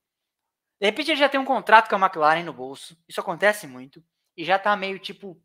De 0.80 0.86
repente 0.86 1.10
ele 1.10 1.20
já 1.20 1.28
tem 1.28 1.38
um 1.38 1.44
contrato 1.44 1.90
com 1.90 1.96
a 1.96 1.98
McLaren 1.98 2.42
no 2.42 2.52
bolso. 2.52 2.96
Isso 3.06 3.20
acontece 3.20 3.66
muito. 3.66 4.02
E 4.34 4.42
já 4.42 4.58
tá 4.58 4.74
meio 4.74 4.98
tipo. 4.98 5.38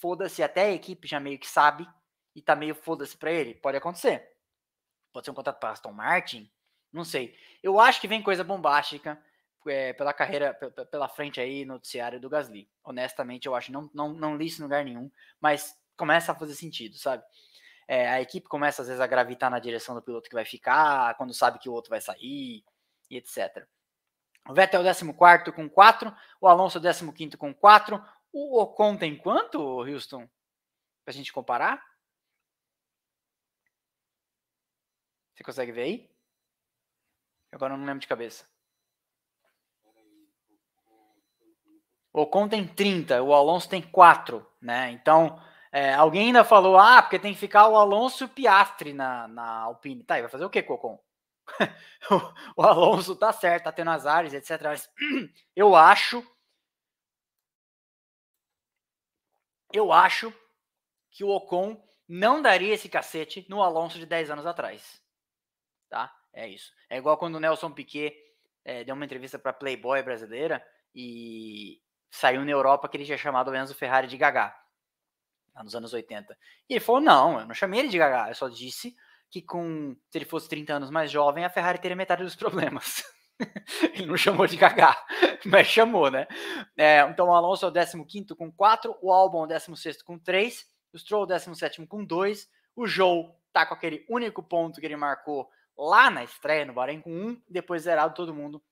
Foda-se, 0.00 0.42
até 0.42 0.62
a 0.62 0.72
equipe 0.72 1.06
já 1.06 1.20
meio 1.20 1.38
que 1.38 1.46
sabe. 1.46 1.88
E 2.34 2.42
tá 2.42 2.56
meio 2.56 2.74
foda-se 2.74 3.16
pra 3.16 3.30
ele. 3.30 3.54
Pode 3.54 3.76
acontecer. 3.76 4.28
Pode 5.12 5.24
ser 5.24 5.30
um 5.30 5.34
contrato 5.34 5.60
para 5.60 5.70
Aston 5.70 5.92
Martin. 5.92 6.50
Não 6.92 7.04
sei. 7.04 7.36
Eu 7.62 7.78
acho 7.78 8.00
que 8.00 8.08
vem 8.08 8.22
coisa 8.22 8.42
bombástica 8.42 9.22
é, 9.68 9.92
pela 9.92 10.12
carreira, 10.12 10.52
pela 10.90 11.08
frente 11.08 11.40
aí, 11.40 11.64
noticiário 11.64 12.20
do 12.20 12.28
Gasly. 12.28 12.68
Honestamente, 12.82 13.46
eu 13.46 13.54
acho. 13.54 13.70
Não, 13.70 13.88
não, 13.94 14.12
não 14.12 14.36
li 14.36 14.46
isso 14.46 14.60
em 14.60 14.64
lugar 14.64 14.84
nenhum. 14.84 15.10
Mas 15.40 15.76
começa 15.98 16.32
a 16.32 16.34
fazer 16.34 16.54
sentido, 16.54 16.96
sabe? 16.96 17.22
É, 17.86 18.08
a 18.08 18.20
equipe 18.20 18.48
começa 18.48 18.82
às 18.82 18.88
vezes 18.88 19.00
a 19.00 19.06
gravitar 19.06 19.50
na 19.50 19.58
direção 19.58 19.94
do 19.94 20.02
piloto 20.02 20.28
que 20.28 20.34
vai 20.34 20.44
ficar, 20.44 21.14
quando 21.16 21.34
sabe 21.34 21.58
que 21.58 21.68
o 21.68 21.72
outro 21.72 21.90
vai 21.90 22.00
sair, 22.00 22.64
e 23.10 23.16
etc. 23.16 23.66
O 24.48 24.54
Vettel 24.54 24.82
14 24.82 25.52
com 25.52 25.68
4, 25.68 26.16
o 26.40 26.48
Alonso 26.48 26.80
15 26.80 27.36
com 27.36 27.52
4, 27.52 28.02
o 28.32 28.60
Ocon 28.60 28.96
tem 28.96 29.16
quanto, 29.16 29.58
Houston? 29.58 30.28
Pra 31.04 31.12
gente 31.12 31.32
comparar? 31.32 31.82
Você 35.34 35.44
consegue 35.44 35.72
ver 35.72 35.82
aí? 35.82 36.10
Agora 37.52 37.74
eu 37.74 37.78
não 37.78 37.86
lembro 37.86 38.00
de 38.00 38.08
cabeça. 38.08 38.46
O 42.12 42.22
Ocon 42.22 42.48
tem 42.48 42.66
30, 42.66 43.22
o 43.22 43.32
Alonso 43.32 43.68
tem 43.68 43.80
4, 43.82 44.46
né? 44.60 44.90
Então, 44.90 45.40
é, 45.70 45.92
alguém 45.94 46.28
ainda 46.28 46.44
falou, 46.44 46.78
ah, 46.78 47.02
porque 47.02 47.18
tem 47.18 47.34
que 47.34 47.40
ficar 47.40 47.68
o 47.68 47.76
Alonso 47.76 48.24
e 48.24 48.26
o 48.26 48.28
Piastri 48.28 48.92
na, 48.92 49.28
na 49.28 49.60
Alpine. 49.60 50.02
Tá, 50.02 50.18
e 50.18 50.22
vai 50.22 50.30
fazer 50.30 50.44
o 50.44 50.50
que, 50.50 50.62
Cocon? 50.62 50.98
o, 52.56 52.62
Alonso 52.62 53.16
tá 53.16 53.32
certo, 53.32 53.64
tá 53.64 53.72
tendo 53.72 53.90
as 53.90 54.06
áreas, 54.06 54.34
etc. 54.34 54.62
Mas 54.62 54.90
eu 55.54 55.76
acho. 55.76 56.24
Eu 59.72 59.92
acho 59.92 60.32
que 61.10 61.22
o 61.22 61.28
Ocon 61.28 61.82
não 62.08 62.40
daria 62.40 62.72
esse 62.72 62.88
cacete 62.88 63.46
no 63.50 63.62
Alonso 63.62 63.98
de 63.98 64.06
10 64.06 64.30
anos 64.30 64.46
atrás. 64.46 65.02
Tá? 65.90 66.14
É 66.32 66.48
isso. 66.48 66.72
É 66.88 66.96
igual 66.96 67.18
quando 67.18 67.34
o 67.34 67.40
Nelson 67.40 67.70
Piquet 67.70 68.16
é, 68.64 68.84
deu 68.84 68.94
uma 68.94 69.04
entrevista 69.04 69.38
para 69.38 69.52
Playboy 69.52 70.02
brasileira 70.02 70.66
e 70.94 71.82
saiu 72.10 72.44
na 72.46 72.50
Europa 72.50 72.88
que 72.88 72.96
ele 72.96 73.04
tinha 73.04 73.18
chamado 73.18 73.50
o 73.50 73.56
Enzo 73.56 73.74
Ferrari 73.74 74.06
de 74.06 74.16
Gagá 74.16 74.58
nos 75.62 75.74
anos 75.74 75.92
80. 75.92 76.36
E 76.68 76.74
ele 76.74 76.80
falou: 76.80 77.00
não, 77.00 77.40
eu 77.40 77.46
não 77.46 77.54
chamei 77.54 77.80
ele 77.80 77.88
de 77.88 77.98
gaga, 77.98 78.30
eu 78.30 78.34
só 78.34 78.48
disse 78.48 78.94
que 79.30 79.42
com 79.42 79.96
se 80.10 80.18
ele 80.18 80.24
fosse 80.24 80.48
30 80.48 80.74
anos 80.74 80.90
mais 80.90 81.10
jovem, 81.10 81.44
a 81.44 81.50
Ferrari 81.50 81.78
teria 81.78 81.96
metade 81.96 82.22
dos 82.22 82.36
problemas. 82.36 83.04
ele 83.94 84.06
não 84.06 84.16
chamou 84.16 84.46
de 84.46 84.56
gaga, 84.56 84.96
mas 85.46 85.66
chamou, 85.66 86.10
né? 86.10 86.26
É, 86.76 87.00
então 87.02 87.28
o 87.28 87.34
Alonso 87.34 87.66
é 87.66 87.68
o 87.68 88.04
15 88.04 88.34
com 88.34 88.50
4, 88.50 88.96
o 89.00 89.12
Albon 89.12 89.42
é 89.42 89.44
o 89.44 89.46
16 89.46 90.02
com 90.02 90.18
3, 90.18 90.66
o 90.92 90.98
Stroll 90.98 91.22
é 91.22 91.24
o 91.24 91.26
17 91.26 91.86
com 91.86 92.04
2, 92.04 92.48
o 92.74 92.86
Joe 92.86 93.30
tá 93.52 93.64
com 93.64 93.74
aquele 93.74 94.04
único 94.08 94.42
ponto 94.42 94.80
que 94.80 94.86
ele 94.86 94.96
marcou 94.96 95.48
lá 95.76 96.10
na 96.10 96.24
estreia 96.24 96.64
no 96.64 96.72
Bahrein 96.72 97.00
com 97.00 97.12
um, 97.12 97.40
depois 97.48 97.82
zerado 97.82 98.14
todo 98.14 98.34
mundo. 98.34 98.62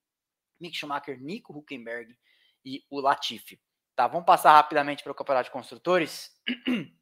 Mick 0.60 0.76
Schumacher, 0.76 1.20
Nico 1.20 1.56
Huckenberg 1.56 2.16
e 2.64 2.84
o 2.90 3.00
Latifi. 3.00 3.60
Tá, 3.96 4.06
vamos 4.06 4.26
passar 4.26 4.52
rapidamente 4.52 5.02
para 5.02 5.10
o 5.10 5.14
Campeonato 5.14 5.46
de 5.46 5.50
Construtores. 5.50 6.30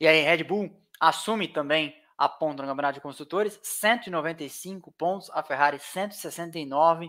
E 0.00 0.08
aí, 0.08 0.22
Red 0.22 0.42
Bull 0.42 0.76
assume 0.98 1.46
também 1.46 1.96
a 2.18 2.28
ponta 2.28 2.60
no 2.62 2.68
Campeonato 2.68 2.94
de 2.94 3.00
Construtores, 3.00 3.60
195 3.62 4.90
pontos, 4.90 5.30
a 5.32 5.40
Ferrari 5.40 5.78
169. 5.78 7.08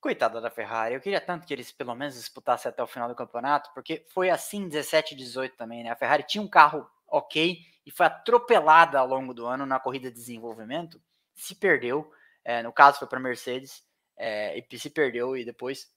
Coitada 0.00 0.40
da 0.40 0.50
Ferrari, 0.50 0.94
eu 0.94 1.00
queria 1.02 1.20
tanto 1.20 1.46
que 1.46 1.52
eles 1.52 1.70
pelo 1.70 1.94
menos 1.94 2.14
disputassem 2.14 2.70
até 2.70 2.82
o 2.82 2.86
final 2.86 3.10
do 3.10 3.14
campeonato, 3.14 3.70
porque 3.74 4.06
foi 4.08 4.30
assim 4.30 4.68
17 4.68 5.12
e 5.12 5.16
18 5.18 5.54
também, 5.54 5.84
né? 5.84 5.90
A 5.90 5.96
Ferrari 5.96 6.22
tinha 6.22 6.42
um 6.42 6.48
carro 6.48 6.90
ok 7.06 7.58
e 7.84 7.90
foi 7.90 8.06
atropelada 8.06 8.98
ao 8.98 9.06
longo 9.06 9.34
do 9.34 9.46
ano 9.46 9.66
na 9.66 9.78
corrida 9.78 10.10
de 10.10 10.16
desenvolvimento, 10.16 10.98
se 11.34 11.54
perdeu, 11.54 12.10
é, 12.42 12.62
no 12.62 12.72
caso 12.72 12.98
foi 12.98 13.06
para 13.06 13.18
a 13.18 13.22
Mercedes, 13.22 13.84
é, 14.16 14.58
e 14.58 14.78
se 14.78 14.88
perdeu 14.88 15.36
e 15.36 15.44
depois 15.44 15.91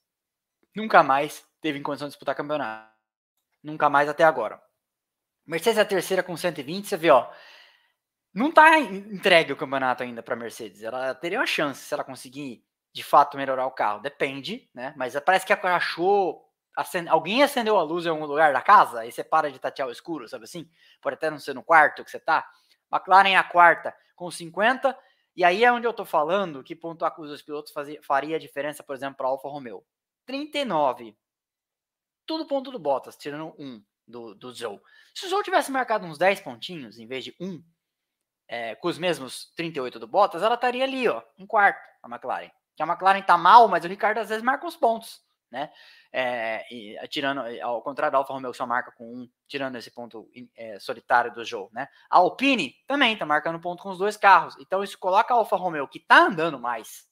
nunca 0.76 1.02
mais 1.02 1.45
teve 1.61 1.80
em 1.80 1.84
condição 1.84 2.07
de 2.07 2.11
disputar 2.11 2.35
campeonato. 2.35 2.93
Nunca 3.64 3.89
mais 3.89 4.07
até 4.07 4.23
agora. 4.23 4.61
Mercedes 5.45 5.77
é 5.77 5.81
a 5.81 5.85
terceira 5.85 6.23
com 6.23 6.35
120, 6.35 6.88
você 6.88 6.97
vê, 6.97 7.10
ó. 7.10 7.30
Não 8.34 8.52
tá 8.52 8.77
entregue 8.80 9.53
o 9.53 9.56
campeonato 9.56 10.03
ainda 10.03 10.22
para 10.22 10.35
Mercedes. 10.35 10.84
Ela 10.84 11.15
teria 11.15 11.39
uma 11.39 11.45
chance 11.45 11.81
se 11.81 11.93
ela 11.93 12.03
conseguir 12.03 12.64
de 12.93 13.03
fato 13.03 13.38
melhorar 13.38 13.65
o 13.65 13.72
carro. 13.72 14.02
Depende, 14.02 14.69
né? 14.73 14.93
Mas 14.97 15.19
parece 15.19 15.45
que 15.45 15.53
achou. 15.53 16.43
Acende, 16.76 17.07
alguém 17.07 17.41
acendeu 17.41 17.77
a 17.77 17.84
luz 17.84 18.06
em 18.06 18.10
algum 18.10 18.26
lugar 18.26 18.52
da 18.52 18.61
casa 18.61 19.06
e 19.06 19.11
você 19.11 19.23
para 19.23 19.49
de 19.49 19.57
tatear 19.60 19.88
o 19.88 19.91
escuro, 19.91 20.27
sabe 20.27 20.43
assim? 20.43 20.69
Pode 21.02 21.14
até 21.14 21.30
não 21.30 21.39
ser 21.39 21.53
no 21.53 21.64
quarto 21.64 22.03
que 22.03 22.11
você 22.11 22.19
tá. 22.19 22.45
McLaren 22.91 23.30
é 23.30 23.38
a 23.38 23.43
quarta 23.43 23.95
com 24.15 24.30
50. 24.30 24.97
E 25.38 25.43
aí 25.43 25.64
é 25.64 25.72
onde 25.72 25.88
eu 25.88 25.93
tô 25.93 26.03
falando 26.03 26.64
que 26.64 26.76
pontuar 26.76 27.11
com 27.11 27.22
os 27.22 27.30
dois 27.30 27.41
pilotos 27.41 27.72
fazia, 27.72 28.02
faria 28.03 28.39
diferença, 28.39 28.84
por 28.84 28.95
exemplo, 28.95 29.15
para 29.18 29.27
Alfa 29.27 29.47
Romeo. 29.47 29.85
39. 30.26 31.15
Tudo 32.26 32.47
ponto 32.47 32.72
do 32.72 32.80
Bottas, 32.80 33.15
tirando 33.15 33.53
um 33.60 33.84
do, 34.07 34.34
do 34.35 34.53
Zou. 34.53 34.81
Se 35.14 35.26
o 35.26 35.30
Zou 35.30 35.43
tivesse 35.43 35.72
marcado 35.72 36.06
uns 36.06 36.18
10 36.18 36.41
pontinhos 36.41 36.97
em 36.97 37.07
vez 37.07 37.23
de 37.23 37.35
um, 37.39 37.64
é, 38.47 38.76
com 38.76 38.88
os 38.88 38.97
mesmos 38.97 39.52
38 39.56 39.99
do 39.99 40.07
Bottas, 40.07 40.43
ela 40.43 40.56
estaria 40.56 40.84
ali, 40.84 41.07
ó, 41.07 41.22
em 41.38 41.45
quarto, 41.45 41.80
a 42.03 42.07
McLaren. 42.07 42.52
Que 42.76 42.84
a 42.84 42.85
McLaren 42.85 43.22
tá 43.22 43.38
mal, 43.38 43.68
mas 43.68 43.85
o 43.85 43.88
Ricardo 43.88 44.19
às 44.19 44.30
vezes 44.30 44.43
marca 44.43 44.68
os 44.68 44.76
pontos, 44.76 45.22
né? 45.49 45.72
É, 46.11 46.65
e, 46.73 46.95
tirando, 47.07 47.41
ao 47.61 47.81
contrário 47.81 48.11
da 48.11 48.18
Alfa 48.18 48.34
Romeo 48.34 48.52
que 48.52 48.57
só 48.57 48.65
marca 48.65 48.91
com 48.91 49.06
um, 49.06 49.30
tirando 49.47 49.76
esse 49.77 49.91
ponto 49.91 50.30
é, 50.56 50.80
solitário 50.80 51.34
do 51.34 51.43
jogo, 51.43 51.72
né? 51.73 51.88
A 52.10 52.18
Alpine 52.18 52.76
também 52.88 53.18
tá 53.18 53.26
marcando 53.26 53.60
ponto 53.60 53.81
com 53.81 53.89
os 53.89 53.97
dois 53.97 54.18
carros. 54.18 54.56
Então 54.60 54.84
isso 54.84 54.97
coloca 54.97 55.34
a 55.34 55.38
Alfa 55.38 55.56
Romeo, 55.56 55.88
que 55.88 55.99
tá 55.99 56.26
andando 56.26 56.60
mais 56.60 57.07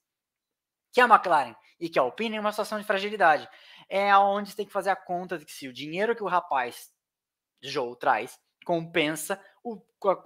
que 0.93 1.01
a 1.01 1.05
McLaren 1.05 1.55
e 1.79 1.89
que 1.89 1.99
a 1.99 2.03
Alpine, 2.03 2.37
em 2.37 2.39
uma 2.39 2.51
situação 2.51 2.79
de 2.79 2.85
fragilidade 2.85 3.49
é 3.89 4.15
onde 4.15 4.51
você 4.51 4.55
tem 4.55 4.65
que 4.65 4.71
fazer 4.71 4.91
a 4.91 4.95
conta 4.95 5.37
de 5.37 5.45
que 5.45 5.51
se 5.51 5.67
o 5.67 5.73
dinheiro 5.73 6.15
que 6.15 6.23
o 6.23 6.27
rapaz 6.27 6.89
jogo 7.61 7.95
traz 7.95 8.39
compensa 8.63 9.43
o, 9.63 9.81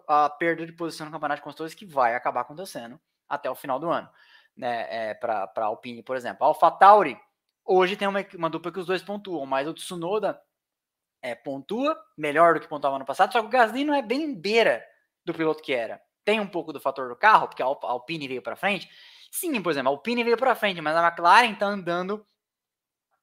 a, 0.07 0.25
a, 0.25 0.29
perda 0.29 0.65
de 0.65 0.73
posição 0.73 1.05
no 1.05 1.11
campeonato 1.11 1.39
de 1.39 1.43
construtores 1.43 1.73
que 1.73 1.85
vai 1.85 2.13
acabar 2.13 2.41
acontecendo 2.41 2.99
até 3.27 3.49
o 3.49 3.55
final 3.55 3.79
do 3.79 3.89
ano. 3.89 4.09
Né, 4.55 5.09
é, 5.09 5.13
para 5.13 5.51
a 5.55 5.63
Alpine, 5.65 6.01
por 6.01 6.15
exemplo. 6.15 6.43
A 6.43 6.47
AlphaTauri 6.47 7.19
hoje 7.63 7.95
tem 7.95 8.07
uma, 8.07 8.25
uma 8.35 8.49
dupla 8.49 8.71
que 8.71 8.79
os 8.79 8.87
dois 8.87 9.03
pontuam, 9.03 9.45
mas 9.45 9.67
o 9.67 9.73
Tsunoda 9.73 10.41
é, 11.21 11.35
pontua 11.35 11.95
melhor 12.17 12.55
do 12.55 12.59
que 12.59 12.67
pontuava 12.67 12.97
no 12.97 13.05
passado, 13.05 13.31
só 13.31 13.41
que 13.41 13.47
o 13.47 13.49
Gasly 13.49 13.83
não 13.83 13.93
é 13.93 14.01
bem 14.01 14.33
beira 14.33 14.83
do 15.23 15.33
piloto 15.33 15.61
que 15.61 15.73
era. 15.73 16.01
Tem 16.25 16.39
um 16.39 16.47
pouco 16.47 16.73
do 16.73 16.79
fator 16.79 17.07
do 17.09 17.15
carro, 17.15 17.47
porque 17.47 17.61
a 17.61 17.65
Alpine 17.65 18.27
veio 18.27 18.41
para 18.41 18.55
frente. 18.55 18.89
Sim, 19.31 19.61
por 19.61 19.71
exemplo, 19.71 19.89
a 19.89 19.91
Alpine 19.91 20.23
veio 20.23 20.37
para 20.37 20.55
frente, 20.55 20.81
mas 20.81 20.95
a 20.95 21.07
McLaren 21.07 21.53
está 21.53 21.65
andando 21.65 22.25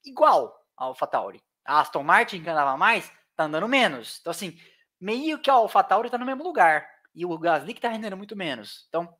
igual 0.05 0.55
ao 0.77 0.89
AlphaTauri. 0.89 1.43
A 1.65 1.81
Aston 1.81 2.03
Martin, 2.03 2.43
que 2.43 2.51
andava 2.51 2.77
mais, 2.77 3.11
tá 3.35 3.45
andando 3.45 3.69
menos. 3.69 4.19
Então, 4.21 4.31
assim, 4.31 4.59
meio 5.01 5.41
que 5.41 5.51
a 5.51 5.55
AlphaTauri 5.55 6.11
tá 6.11 6.19
no 6.19 6.27
mesmo 6.27 6.45
lugar. 6.45 6.89
E 7.15 7.25
o 7.25 7.39
Gasly 7.39 7.75
que 7.75 7.81
tá 7.81 7.89
rendendo 7.89 8.17
muito 8.17 8.37
menos. 8.37 8.87
Então, 8.89 9.17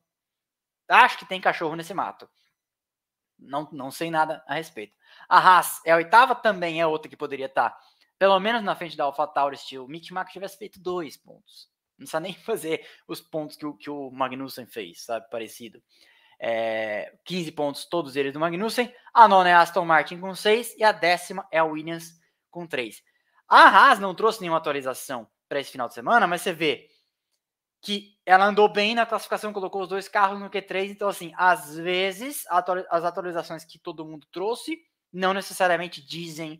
acho 0.89 1.17
que 1.17 1.25
tem 1.25 1.41
cachorro 1.41 1.75
nesse 1.75 1.93
mato. 1.93 2.29
Não, 3.37 3.67
não 3.71 3.91
sei 3.91 4.11
nada 4.11 4.43
a 4.47 4.55
respeito. 4.55 4.95
A 5.27 5.39
Haas 5.39 5.81
é 5.85 5.91
a 5.91 5.95
oitava, 5.95 6.35
também 6.35 6.81
é 6.81 6.87
outra 6.87 7.09
que 7.09 7.17
poderia 7.17 7.47
estar, 7.47 7.71
tá, 7.71 7.79
pelo 8.17 8.39
menos 8.39 8.63
na 8.63 8.75
frente 8.75 8.95
da 8.95 9.05
AlphaTauri, 9.05 9.57
se 9.57 9.77
o 9.77 9.87
Mick 9.87 10.05
Schumacher 10.07 10.33
tivesse 10.33 10.57
feito 10.57 10.79
dois 10.79 11.17
pontos. 11.17 11.69
Não 11.97 12.05
precisa 12.05 12.19
nem 12.19 12.33
fazer 12.43 12.87
os 13.07 13.21
pontos 13.21 13.57
que 13.57 13.65
o, 13.65 13.73
que 13.73 13.89
o 13.89 14.11
Magnussen 14.11 14.65
fez, 14.65 15.03
sabe? 15.03 15.29
Parecido 15.29 15.81
é, 16.39 17.13
15 17.25 17.51
pontos, 17.51 17.85
todos 17.85 18.15
eles 18.15 18.33
do 18.33 18.39
Magnussen. 18.39 18.93
A 19.13 19.27
nona 19.27 19.49
é 19.49 19.53
a 19.53 19.61
Aston 19.61 19.85
Martin 19.85 20.19
com 20.19 20.33
6 20.33 20.75
e 20.77 20.83
a 20.83 20.91
décima 20.91 21.47
é 21.51 21.59
a 21.59 21.65
Williams 21.65 22.11
com 22.49 22.67
3. 22.67 23.01
A 23.47 23.67
Haas 23.67 23.99
não 23.99 24.15
trouxe 24.15 24.41
nenhuma 24.41 24.57
atualização 24.57 25.27
para 25.47 25.59
esse 25.59 25.71
final 25.71 25.87
de 25.87 25.93
semana, 25.93 26.27
mas 26.27 26.41
você 26.41 26.53
vê 26.53 26.87
que 27.81 28.17
ela 28.25 28.45
andou 28.45 28.67
bem 28.67 28.95
na 28.95 29.05
classificação, 29.05 29.53
colocou 29.53 29.83
os 29.83 29.87
dois 29.87 30.07
carros 30.07 30.39
no 30.39 30.49
Q3. 30.49 30.89
Então, 30.89 31.07
assim, 31.07 31.31
às 31.37 31.77
vezes 31.77 32.43
as 32.49 33.03
atualizações 33.03 33.63
que 33.63 33.77
todo 33.77 34.05
mundo 34.05 34.25
trouxe 34.31 34.79
não 35.13 35.33
necessariamente 35.33 36.03
dizem, 36.03 36.59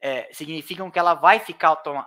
é, 0.00 0.30
significam 0.32 0.90
que 0.90 0.98
ela 0.98 1.14
vai 1.14 1.40
ficar 1.40 1.68
autom 1.68 2.04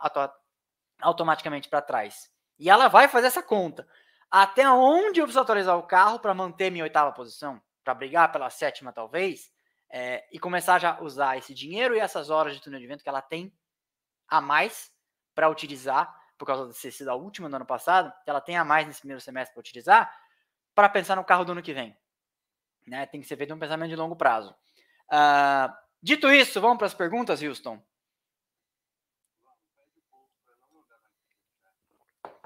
automaticamente 1.01 1.68
para 1.68 1.81
trás. 1.81 2.30
E 2.59 2.69
ela 2.69 2.88
vai 2.88 3.07
fazer 3.07 3.27
essa 3.27 3.43
conta 3.43 3.88
até 4.30 4.70
onde 4.70 5.20
eu 5.20 5.26
preciso 5.26 5.41
atualizar 5.41 5.78
o 5.78 5.84
carro 5.84 6.20
para 6.20 6.34
manter 6.34 6.70
minha 6.70 6.84
oitava 6.84 7.12
posição, 7.12 7.62
para 7.84 7.94
brigar 7.94 8.32
pela 8.32 8.49
sétima 8.49 8.91
talvez, 8.91 9.52
é, 9.90 10.28
e 10.32 10.40
começar 10.40 10.80
já 10.80 10.95
a 10.95 11.02
usar 11.02 11.38
esse 11.38 11.54
dinheiro 11.54 11.95
e 11.95 11.99
essas 11.99 12.30
horas 12.30 12.56
de 12.56 12.62
túnel 12.62 12.80
de 12.80 12.88
vento 12.88 13.04
que 13.04 13.10
ela 13.10 13.22
tem 13.22 13.54
a 14.28 14.41
mais 14.41 14.91
para 15.34 15.49
utilizar, 15.49 16.14
por 16.38 16.45
causa 16.45 16.72
de 16.72 16.80
ter 16.80 16.91
sido 16.91 17.10
a 17.10 17.16
última 17.16 17.49
do 17.49 17.56
ano 17.56 17.66
passado, 17.66 18.14
que 18.24 18.30
ela 18.30 18.41
tem 18.41 18.58
a 18.58 18.66
mais 18.66 18.86
nesse 18.86 18.99
primeiro 18.99 19.22
semestre 19.22 19.54
para 19.54 19.62
utilizar, 19.62 20.14
para 20.76 20.90
pensar 20.90 21.16
no 21.16 21.24
carro 21.24 21.45
do 21.45 21.54
ano 21.54 21.64
que 21.64 21.74
vem. 21.74 21.98
Né? 22.86 23.06
Tem 23.06 23.22
que 23.22 23.28
ser 23.28 23.38
feito 23.38 23.54
um 23.54 23.60
pensamento 23.60 23.90
de 23.90 23.95
longo 23.95 24.16
prazo. 24.16 24.56
Uh, 25.12 25.74
dito 26.02 26.30
isso, 26.30 26.60
vamos 26.60 26.78
para 26.78 26.88
as 26.88 26.94
perguntas, 26.94 27.41
Houston. 27.41 27.82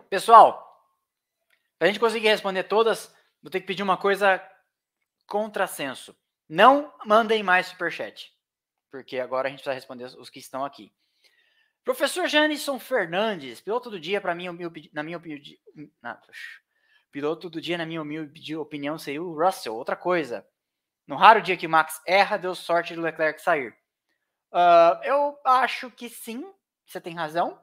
Pessoal, 0.10 0.71
para 1.82 1.88
a 1.88 1.92
gente 1.92 2.00
conseguir 2.00 2.28
responder 2.28 2.66
todas, 2.66 3.12
vou 3.42 3.50
ter 3.50 3.60
que 3.60 3.66
pedir 3.66 3.82
uma 3.82 3.98
coisa 3.98 4.40
contrassenso. 5.26 6.16
Não 6.48 6.94
mandem 7.04 7.42
mais 7.42 7.66
superchat, 7.66 8.32
porque 8.92 9.18
agora 9.20 9.48
a 9.48 9.50
gente 9.50 9.64
precisa 9.64 9.74
responder 9.74 10.06
os 10.20 10.30
que 10.30 10.38
estão 10.38 10.64
aqui. 10.64 10.94
Professor 11.84 12.28
Janison 12.28 12.78
Fernandes, 12.78 13.60
piloto 13.62 13.90
do 13.90 14.00
dia, 14.00 14.22
para 14.22 14.36
mim, 14.36 14.46
na 14.94 15.02
minha 15.02 15.18
opinião, 15.18 15.42
piloto 17.12 17.50
do 17.50 17.60
dia, 17.60 17.80
na 17.80 17.86
minha 17.88 18.04
humilde 18.04 18.56
opinião, 18.56 19.00
seria 19.00 19.24
o 19.24 19.34
Russell. 19.34 19.74
Outra 19.74 19.96
coisa, 19.96 20.48
no 21.08 21.16
raro 21.16 21.42
dia 21.42 21.58
que 21.58 21.68
Max 21.68 22.00
erra, 22.06 22.38
deu 22.38 22.54
sorte 22.54 22.94
do 22.94 23.02
Leclerc 23.02 23.42
sair. 23.42 23.76
Uh, 24.52 25.02
eu 25.04 25.40
acho 25.44 25.90
que 25.90 26.10
sim, 26.10 26.46
você 26.86 27.02
tem 27.02 27.16
razão 27.16 27.60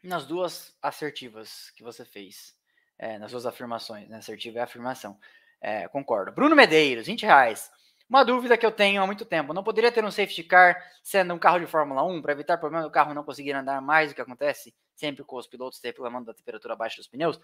nas 0.00 0.24
duas 0.24 0.78
assertivas 0.80 1.70
que 1.70 1.82
você 1.82 2.04
fez 2.04 2.54
é, 2.98 3.18
nas 3.18 3.30
suas 3.30 3.46
afirmações, 3.46 4.08
né? 4.08 4.18
Assertiva 4.18 4.58
é 4.58 4.62
afirmação. 4.62 5.18
É, 5.60 5.88
concordo. 5.88 6.32
Bruno 6.32 6.54
Medeiros, 6.54 7.06
20 7.06 7.24
reais. 7.24 7.70
Uma 8.08 8.24
dúvida 8.24 8.56
que 8.56 8.64
eu 8.64 8.70
tenho 8.70 9.02
há 9.02 9.06
muito 9.06 9.24
tempo. 9.24 9.52
Não 9.52 9.64
poderia 9.64 9.90
ter 9.90 10.04
um 10.04 10.10
safety 10.10 10.44
car 10.44 10.76
sendo 11.02 11.34
um 11.34 11.38
carro 11.38 11.58
de 11.58 11.66
Fórmula 11.66 12.04
1 12.04 12.22
para 12.22 12.32
evitar 12.32 12.56
problema 12.56 12.84
do 12.84 12.90
carro 12.90 13.12
não 13.12 13.24
conseguir 13.24 13.52
andar 13.52 13.80
mais 13.80 14.10
do 14.10 14.14
que 14.14 14.20
acontece 14.20 14.72
sempre 14.94 15.24
com 15.24 15.36
os 15.36 15.46
pilotos 15.46 15.80
reclamando 15.82 16.26
da 16.26 16.34
temperatura 16.34 16.74
abaixo 16.74 16.98
dos 16.98 17.08
pneus? 17.08 17.40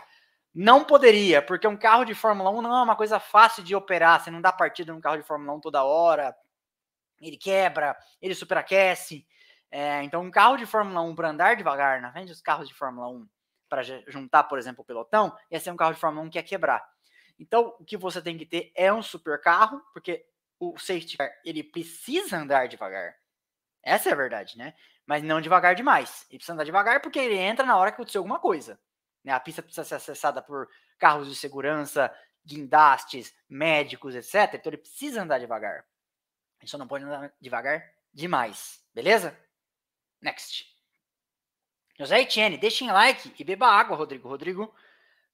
Não 0.54 0.84
poderia, 0.84 1.42
porque 1.42 1.66
um 1.66 1.76
carro 1.76 2.04
de 2.04 2.14
Fórmula 2.14 2.50
1 2.50 2.62
não 2.62 2.76
é 2.76 2.82
uma 2.82 2.94
coisa 2.94 3.18
fácil 3.18 3.64
de 3.64 3.74
operar. 3.74 4.20
Você 4.20 4.30
não 4.30 4.40
dá 4.40 4.52
partida 4.52 4.92
num 4.92 5.00
carro 5.00 5.16
de 5.16 5.24
Fórmula 5.24 5.52
1 5.54 5.60
toda 5.60 5.82
hora. 5.82 6.34
Ele 7.20 7.36
quebra, 7.36 7.96
ele 8.20 8.34
superaquece. 8.34 9.26
É, 9.70 10.02
então, 10.04 10.22
um 10.22 10.30
carro 10.30 10.56
de 10.56 10.66
Fórmula 10.66 11.00
1 11.00 11.14
para 11.14 11.30
andar 11.30 11.56
devagar 11.56 12.00
na 12.00 12.12
frente 12.12 12.28
dos 12.28 12.42
carros 12.42 12.68
de 12.68 12.74
Fórmula 12.74 13.08
1 13.08 13.26
para 13.72 13.82
juntar, 13.82 14.44
por 14.44 14.58
exemplo, 14.58 14.82
o 14.82 14.84
pelotão, 14.84 15.34
ia 15.50 15.58
ser 15.58 15.70
um 15.70 15.76
carro 15.76 15.94
de 15.94 15.98
Fórmula 15.98 16.26
1 16.26 16.28
que 16.28 16.38
ia 16.38 16.42
quebrar. 16.42 16.86
Então, 17.38 17.74
o 17.80 17.84
que 17.86 17.96
você 17.96 18.20
tem 18.20 18.36
que 18.36 18.44
ter 18.44 18.70
é 18.76 18.92
um 18.92 19.02
super 19.02 19.40
carro, 19.40 19.80
porque 19.94 20.26
o 20.60 20.78
safety 20.78 21.16
car, 21.16 21.30
ele 21.42 21.64
precisa 21.64 22.36
andar 22.36 22.68
devagar. 22.68 23.16
Essa 23.82 24.10
é 24.10 24.12
a 24.12 24.14
verdade, 24.14 24.58
né? 24.58 24.74
Mas 25.06 25.22
não 25.22 25.40
devagar 25.40 25.74
demais. 25.74 26.26
Ele 26.28 26.36
precisa 26.36 26.52
andar 26.52 26.64
devagar 26.64 27.00
porque 27.00 27.18
ele 27.18 27.38
entra 27.38 27.64
na 27.64 27.78
hora 27.78 27.90
que 27.90 27.94
acontecer 27.94 28.18
alguma 28.18 28.38
coisa. 28.38 28.78
Né? 29.24 29.32
A 29.32 29.40
pista 29.40 29.62
precisa 29.62 29.84
ser 29.84 29.94
acessada 29.94 30.42
por 30.42 30.68
carros 30.98 31.26
de 31.26 31.34
segurança, 31.34 32.14
guindastes, 32.44 33.34
médicos, 33.48 34.14
etc. 34.14 34.52
Então 34.52 34.68
ele 34.68 34.76
precisa 34.76 35.22
andar 35.22 35.38
devagar. 35.38 35.82
Ele 36.60 36.70
só 36.70 36.76
não 36.76 36.86
pode 36.86 37.04
andar 37.04 37.32
devagar 37.40 37.82
demais. 38.12 38.84
Beleza? 38.92 39.34
Next. 40.20 40.71
José 42.02 42.20
Etienne, 42.20 42.58
deixem 42.58 42.90
like 42.90 43.32
e 43.38 43.44
beba 43.44 43.68
água, 43.68 43.96
Rodrigo. 43.96 44.28
Rodrigo 44.28 44.74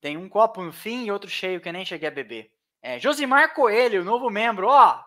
tem 0.03 0.19
um 0.19 0.29
copo 0.29 0.63
no 0.63 0.71
fim 0.71 1.07
e 1.07 1.11
outro 1.11 1.31
cheio 1.31 1.63
que 1.63 1.69
eu 1.71 1.73
nem 1.73 1.83
cheguei 1.83 2.07
a 2.07 2.13
beber. 2.13 2.53
É, 2.83 2.99
Josimar 2.99 3.55
Coelho, 3.55 4.05
novo 4.05 4.29
membro, 4.29 4.69
ó. 4.69 5.03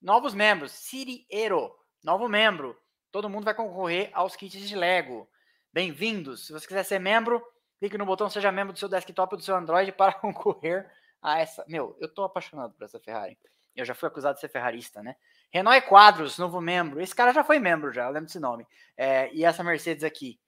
Novos 0.00 0.32
membros. 0.32 0.72
Siriero, 0.72 1.70
novo 2.02 2.26
membro. 2.26 2.74
Todo 3.12 3.28
mundo 3.28 3.44
vai 3.44 3.52
concorrer 3.52 4.08
aos 4.14 4.34
kits 4.34 4.66
de 4.66 4.74
Lego. 4.74 5.28
Bem-vindos. 5.70 6.46
Se 6.46 6.54
você 6.54 6.66
quiser 6.66 6.84
ser 6.84 7.00
membro, 7.00 7.44
clique 7.78 7.98
no 7.98 8.06
botão 8.06 8.30
Seja 8.30 8.50
Membro 8.50 8.72
do 8.72 8.78
seu 8.78 8.88
desktop 8.88 9.34
ou 9.34 9.38
do 9.38 9.44
seu 9.44 9.56
Android 9.56 9.92
para 9.92 10.14
concorrer 10.18 10.90
a 11.20 11.38
essa. 11.38 11.66
Meu, 11.68 11.94
eu 12.00 12.08
tô 12.08 12.24
apaixonado 12.24 12.72
por 12.72 12.84
essa 12.84 12.98
Ferrari. 12.98 13.38
Eu 13.74 13.84
já 13.84 13.94
fui 13.94 14.08
acusado 14.08 14.36
de 14.36 14.40
ser 14.40 14.48
ferrarista, 14.48 15.02
né? 15.02 15.16
Renault 15.50 15.86
Quadros, 15.86 16.38
novo 16.38 16.62
membro. 16.62 16.98
Esse 16.98 17.14
cara 17.14 17.30
já 17.34 17.44
foi 17.44 17.58
membro, 17.58 17.92
já, 17.92 18.04
eu 18.04 18.10
lembro 18.10 18.24
desse 18.24 18.40
nome. 18.40 18.66
É, 18.96 19.30
e 19.34 19.44
essa 19.44 19.62
Mercedes 19.62 20.02
aqui. 20.02 20.40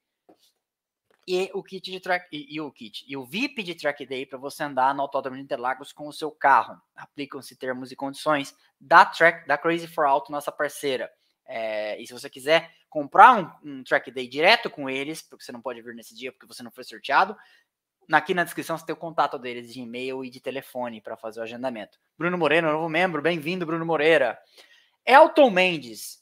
E 1.31 1.51
o 1.53 1.63
kit 1.63 1.91
de 1.91 2.01
track. 2.01 2.27
E, 2.33 2.55
e 2.55 2.59
o 2.59 2.73
kit. 2.73 3.05
E 3.07 3.15
o 3.15 3.23
VIP 3.23 3.63
de 3.63 3.75
track 3.75 4.07
day 4.07 4.25
para 4.25 4.39
você 4.39 4.65
andar 4.65 4.95
no 4.95 5.03
Autódromo 5.03 5.37
de 5.37 5.43
Interlagos 5.43 5.93
com 5.93 6.09
o 6.09 6.13
seu 6.13 6.31
carro. 6.31 6.81
Aplicam-se 6.97 7.55
termos 7.55 7.93
e 7.93 7.97
condições 7.97 8.57
da 8.81 9.05
track 9.05 9.47
da 9.47 9.59
Crazy 9.59 9.87
for 9.87 10.07
Auto, 10.07 10.33
nossa 10.33 10.51
parceira. 10.51 11.13
É, 11.45 12.01
e 12.01 12.07
se 12.07 12.15
você 12.15 12.31
quiser 12.31 12.71
comprar 12.89 13.61
um, 13.63 13.79
um, 13.79 13.85
track 13.85 14.11
day 14.11 14.27
direto 14.27 14.71
com 14.71 14.89
eles, 14.89 15.21
porque 15.21 15.45
você 15.45 15.53
não 15.53 15.61
pode 15.61 15.83
vir 15.83 15.95
nesse 15.95 16.15
dia 16.15 16.33
porque 16.33 16.47
você 16.47 16.63
não 16.63 16.71
foi 16.71 16.85
sorteado, 16.85 17.37
aqui 18.11 18.33
na 18.33 18.45
descrição 18.45 18.79
você 18.79 18.87
tem 18.87 18.95
o 18.95 18.99
contato 18.99 19.39
deles 19.39 19.71
de 19.71 19.81
e-mail 19.81 20.25
e 20.25 20.31
de 20.31 20.41
telefone 20.41 21.03
para 21.03 21.15
fazer 21.15 21.41
o 21.41 21.43
agendamento. 21.43 21.99
Bruno 22.17 22.39
Moreira, 22.39 22.73
novo 22.73 22.89
membro, 22.89 23.21
bem-vindo, 23.21 23.67
Bruno 23.67 23.85
Moreira. 23.85 24.39
Elton 25.05 25.51
Mendes. 25.51 26.18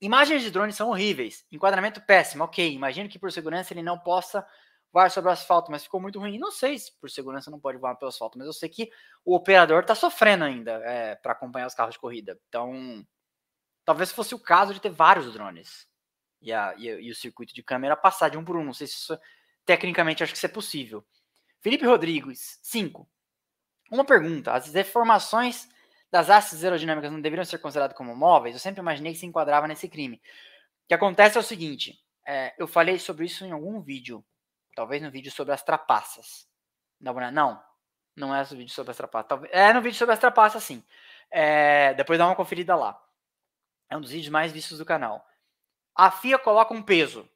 Imagens 0.00 0.42
de 0.42 0.50
drones 0.50 0.76
são 0.76 0.90
horríveis. 0.90 1.44
Enquadramento 1.50 2.00
péssimo. 2.00 2.44
Ok, 2.44 2.72
imagino 2.72 3.08
que 3.08 3.18
por 3.18 3.32
segurança 3.32 3.72
ele 3.72 3.82
não 3.82 3.98
possa 3.98 4.46
voar 4.92 5.10
sobre 5.10 5.30
o 5.30 5.32
asfalto, 5.32 5.70
mas 5.70 5.84
ficou 5.84 6.00
muito 6.00 6.18
ruim. 6.18 6.38
Não 6.38 6.50
sei 6.50 6.78
se 6.78 6.92
por 6.98 7.10
segurança 7.10 7.50
não 7.50 7.60
pode 7.60 7.78
voar 7.78 7.96
pelo 7.96 8.08
asfalto, 8.08 8.38
mas 8.38 8.46
eu 8.46 8.52
sei 8.52 8.68
que 8.68 8.90
o 9.24 9.34
operador 9.34 9.80
está 9.82 9.94
sofrendo 9.94 10.44
ainda 10.44 10.72
é, 10.84 11.14
para 11.16 11.32
acompanhar 11.32 11.66
os 11.66 11.74
carros 11.74 11.94
de 11.94 12.00
corrida. 12.00 12.38
Então, 12.48 13.06
talvez 13.84 14.12
fosse 14.12 14.34
o 14.34 14.38
caso 14.38 14.74
de 14.74 14.80
ter 14.80 14.90
vários 14.90 15.32
drones 15.32 15.86
e, 16.40 16.52
a, 16.52 16.74
e, 16.76 16.86
e, 16.86 17.10
o 17.10 17.14
circuito 17.14 17.54
de 17.54 17.62
câmera 17.62 17.96
passar 17.96 18.28
de 18.28 18.38
um 18.38 18.44
por 18.44 18.56
um. 18.56 18.64
Não 18.64 18.74
sei 18.74 18.86
se 18.86 18.94
isso, 18.94 19.18
tecnicamente, 19.64 20.22
acho 20.22 20.32
que 20.32 20.38
isso 20.38 20.46
é 20.46 20.50
possível. 20.50 21.04
Felipe 21.60 21.86
Rodrigues, 21.86 22.58
5. 22.62 23.08
Uma 23.90 24.04
pergunta: 24.04 24.52
as 24.52 24.70
deformações 24.70 25.68
das 26.16 26.30
hastes 26.30 26.64
aerodinâmicas 26.64 27.12
não 27.12 27.20
deveriam 27.20 27.44
ser 27.44 27.58
consideradas 27.58 27.94
como 27.94 28.16
móveis, 28.16 28.54
eu 28.54 28.58
sempre 28.58 28.80
imaginei 28.80 29.12
que 29.12 29.18
se 29.18 29.26
enquadrava 29.26 29.68
nesse 29.68 29.86
crime. 29.86 30.16
O 30.16 30.88
que 30.88 30.94
acontece 30.94 31.36
é 31.36 31.40
o 31.40 31.44
seguinte: 31.44 32.00
é, 32.26 32.54
eu 32.58 32.66
falei 32.66 32.98
sobre 32.98 33.26
isso 33.26 33.44
em 33.44 33.52
algum 33.52 33.82
vídeo, 33.82 34.24
talvez 34.74 35.02
no 35.02 35.10
vídeo 35.10 35.30
sobre 35.30 35.52
as 35.52 35.62
trapaças. 35.62 36.48
Não, 36.98 37.12
não, 37.30 37.62
não 38.16 38.34
é 38.34 38.40
no 38.40 38.56
vídeo 38.56 38.72
sobre 38.72 38.92
as 38.92 38.96
trapaças. 38.96 39.28
Talvez, 39.28 39.52
é 39.52 39.72
no 39.74 39.82
vídeo 39.82 39.98
sobre 39.98 40.14
as 40.14 40.18
trapaças, 40.18 40.62
sim. 40.62 40.82
É, 41.30 41.92
depois 41.92 42.18
dá 42.18 42.26
uma 42.26 42.34
conferida 42.34 42.74
lá. 42.74 42.98
É 43.90 43.96
um 43.96 44.00
dos 44.00 44.10
vídeos 44.10 44.30
mais 44.30 44.52
vistos 44.52 44.78
do 44.78 44.86
canal. 44.86 45.22
A 45.94 46.10
FIA 46.10 46.38
coloca 46.38 46.72
um 46.72 46.82
peso 46.82 47.28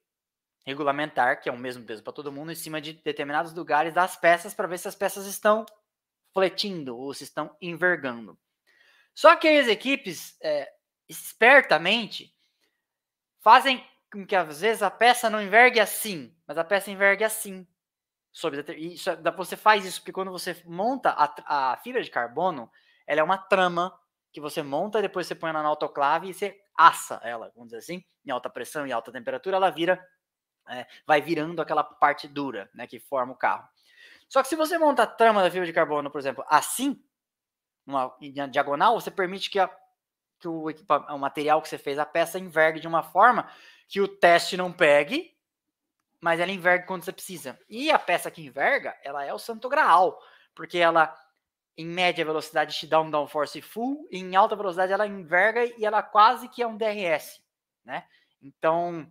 regulamentar, 0.64 1.42
que 1.42 1.50
é 1.50 1.52
o 1.52 1.58
mesmo 1.58 1.84
peso 1.84 2.02
para 2.02 2.12
todo 2.12 2.32
mundo, 2.32 2.50
em 2.50 2.54
cima 2.54 2.80
de 2.80 2.94
determinados 2.94 3.52
lugares 3.52 3.92
das 3.92 4.16
peças 4.16 4.54
para 4.54 4.66
ver 4.66 4.78
se 4.78 4.88
as 4.88 4.94
peças 4.94 5.26
estão 5.26 5.66
fletindo 6.32 6.96
ou 6.96 7.12
se 7.12 7.24
estão 7.24 7.54
envergando. 7.60 8.38
Só 9.20 9.36
que 9.36 9.46
as 9.46 9.68
equipes, 9.68 10.34
é, 10.40 10.66
espertamente, 11.06 12.34
fazem 13.38 13.86
com 14.10 14.26
que 14.26 14.34
às 14.34 14.62
vezes 14.62 14.82
a 14.82 14.90
peça 14.90 15.28
não 15.28 15.42
envergue 15.42 15.78
assim, 15.78 16.34
mas 16.46 16.56
a 16.56 16.64
peça 16.64 16.90
envergue 16.90 17.22
assim. 17.22 17.68
Sobre, 18.32 18.62
isso, 18.78 19.10
é, 19.10 19.16
você 19.36 19.58
faz 19.58 19.84
isso 19.84 20.00
porque 20.00 20.10
quando 20.10 20.30
você 20.30 20.62
monta 20.64 21.10
a, 21.10 21.72
a 21.72 21.76
fibra 21.76 22.02
de 22.02 22.10
carbono, 22.10 22.72
ela 23.06 23.20
é 23.20 23.22
uma 23.22 23.36
trama 23.36 23.94
que 24.32 24.40
você 24.40 24.62
monta, 24.62 25.02
depois 25.02 25.26
você 25.26 25.34
põe 25.34 25.50
ela 25.50 25.62
na 25.62 25.68
autoclave 25.68 26.30
e 26.30 26.32
você 26.32 26.58
assa 26.74 27.20
ela, 27.22 27.52
vamos 27.54 27.68
dizer 27.68 27.80
assim, 27.80 28.02
em 28.24 28.30
alta 28.30 28.48
pressão 28.48 28.86
e 28.86 28.92
alta 28.92 29.12
temperatura, 29.12 29.58
ela 29.58 29.68
vira, 29.68 30.02
é, 30.66 30.86
vai 31.06 31.20
virando 31.20 31.60
aquela 31.60 31.84
parte 31.84 32.26
dura, 32.26 32.70
né, 32.72 32.86
que 32.86 32.98
forma 32.98 33.34
o 33.34 33.36
carro. 33.36 33.68
Só 34.30 34.42
que 34.42 34.48
se 34.48 34.56
você 34.56 34.78
monta 34.78 35.02
a 35.02 35.06
trama 35.06 35.42
da 35.42 35.50
fibra 35.50 35.66
de 35.66 35.74
carbono, 35.74 36.10
por 36.10 36.18
exemplo, 36.18 36.42
assim, 36.48 37.04
numa 37.90 38.16
diagonal, 38.48 38.98
você 38.98 39.10
permite 39.10 39.50
que, 39.50 39.58
a, 39.58 39.68
que 40.38 40.48
o, 40.48 40.66
o 40.66 41.18
material 41.18 41.60
que 41.60 41.68
você 41.68 41.78
fez, 41.78 41.98
a 41.98 42.06
peça, 42.06 42.38
envergue 42.38 42.80
de 42.80 42.88
uma 42.88 43.02
forma 43.02 43.50
que 43.88 44.00
o 44.00 44.08
teste 44.08 44.56
não 44.56 44.72
pegue, 44.72 45.36
mas 46.20 46.38
ela 46.38 46.52
envergue 46.52 46.86
quando 46.86 47.02
você 47.02 47.12
precisa. 47.12 47.58
E 47.68 47.90
a 47.90 47.98
peça 47.98 48.30
que 48.30 48.44
enverga, 48.44 48.96
ela 49.02 49.24
é 49.24 49.32
o 49.34 49.38
santo 49.38 49.68
graal, 49.68 50.22
porque 50.54 50.78
ela, 50.78 51.14
em 51.76 51.86
média 51.86 52.24
velocidade, 52.24 52.76
te 52.76 52.86
dá 52.86 53.00
um 53.00 53.10
downforce 53.10 53.60
full, 53.60 54.06
e 54.10 54.18
em 54.18 54.36
alta 54.36 54.54
velocidade 54.54 54.92
ela 54.92 55.06
enverga 55.06 55.64
e 55.64 55.84
ela 55.84 56.02
quase 56.02 56.48
que 56.48 56.62
é 56.62 56.66
um 56.66 56.76
DRS, 56.76 57.42
né? 57.84 58.06
Então, 58.40 59.10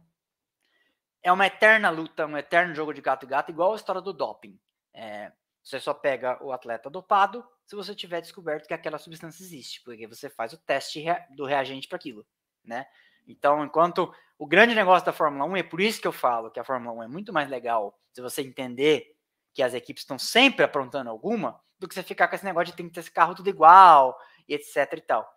é 1.22 1.31
uma 1.31 1.45
eterna 1.45 1.89
luta, 1.89 2.26
um 2.26 2.38
eterno 2.38 2.73
jogo 2.73 2.93
de 2.93 3.01
gato 3.01 3.26
e 3.26 3.30
gato, 3.30 3.51
igual 3.51 3.73
a 3.73 3.76
história 3.76 4.01
do 4.01 4.14
doping. 4.14 4.60
É, 4.93 5.31
você 5.61 5.80
só 5.80 5.93
pega 5.93 6.41
o 6.43 6.51
atleta 6.51 6.89
dopado 6.89 7.45
se 7.69 7.75
você 7.75 7.93
tiver 7.93 8.19
descoberto 8.19 8.65
que 8.65 8.73
aquela 8.73 8.97
substância 8.97 9.43
existe, 9.43 9.83
porque 9.83 10.07
você 10.07 10.27
faz 10.27 10.53
o 10.53 10.57
teste 10.57 11.05
do 11.29 11.45
reagente 11.45 11.87
para 11.87 11.97
aquilo, 11.97 12.25
né? 12.63 12.87
Então, 13.27 13.63
enquanto 13.63 14.11
o 14.39 14.47
grande 14.47 14.73
negócio 14.73 15.05
da 15.05 15.13
Fórmula 15.13 15.45
1, 15.45 15.57
é 15.57 15.61
por 15.61 15.79
isso 15.79 16.01
que 16.01 16.07
eu 16.07 16.11
falo 16.11 16.49
que 16.49 16.59
a 16.59 16.63
Fórmula 16.63 16.97
1 17.01 17.03
é 17.03 17.07
muito 17.07 17.31
mais 17.31 17.47
legal 17.47 17.95
se 18.11 18.23
você 18.23 18.41
entender 18.41 19.15
que 19.53 19.61
as 19.61 19.75
equipes 19.75 20.01
estão 20.01 20.17
sempre 20.17 20.65
aprontando 20.65 21.11
alguma, 21.11 21.61
do 21.77 21.87
que 21.87 21.93
você 21.93 22.01
ficar 22.01 22.27
com 22.27 22.33
esse 22.33 22.43
negócio 22.43 22.71
de 22.71 22.75
tem 22.75 22.87
que 22.87 22.93
ter 22.95 23.01
esse 23.01 23.11
carro 23.11 23.35
tudo 23.35 23.49
igual, 23.49 24.19
e 24.47 24.55
etc 24.55 24.91
e 24.93 25.01
tal. 25.01 25.31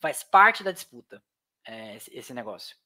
Faz 0.00 0.24
parte 0.24 0.64
da 0.64 0.72
disputa 0.72 1.22
é, 1.64 1.96
esse 2.10 2.34
negócio. 2.34 2.76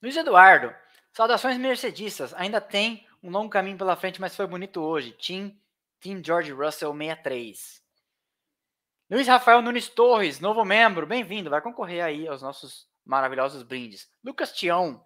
Luiz 0.00 0.16
Eduardo, 0.16 0.72
saudações 1.12 1.58
mercedistas. 1.58 2.32
Ainda 2.34 2.60
tem 2.60 3.09
um 3.22 3.30
longo 3.30 3.50
caminho 3.50 3.76
pela 3.76 3.96
frente, 3.96 4.20
mas 4.20 4.34
foi 4.34 4.46
bonito 4.46 4.80
hoje. 4.80 5.12
Team, 5.12 5.54
Team 6.00 6.22
George 6.24 6.52
Russell 6.52 6.92
63. 6.96 7.80
Luiz 9.10 9.26
Rafael 9.26 9.60
Nunes 9.60 9.88
Torres, 9.88 10.40
novo 10.40 10.64
membro, 10.64 11.06
bem-vindo. 11.06 11.50
Vai 11.50 11.60
concorrer 11.60 12.02
aí 12.04 12.28
aos 12.28 12.42
nossos 12.42 12.88
maravilhosos 13.04 13.62
brindes. 13.62 14.08
Lucas 14.24 14.52
Tião. 14.52 15.04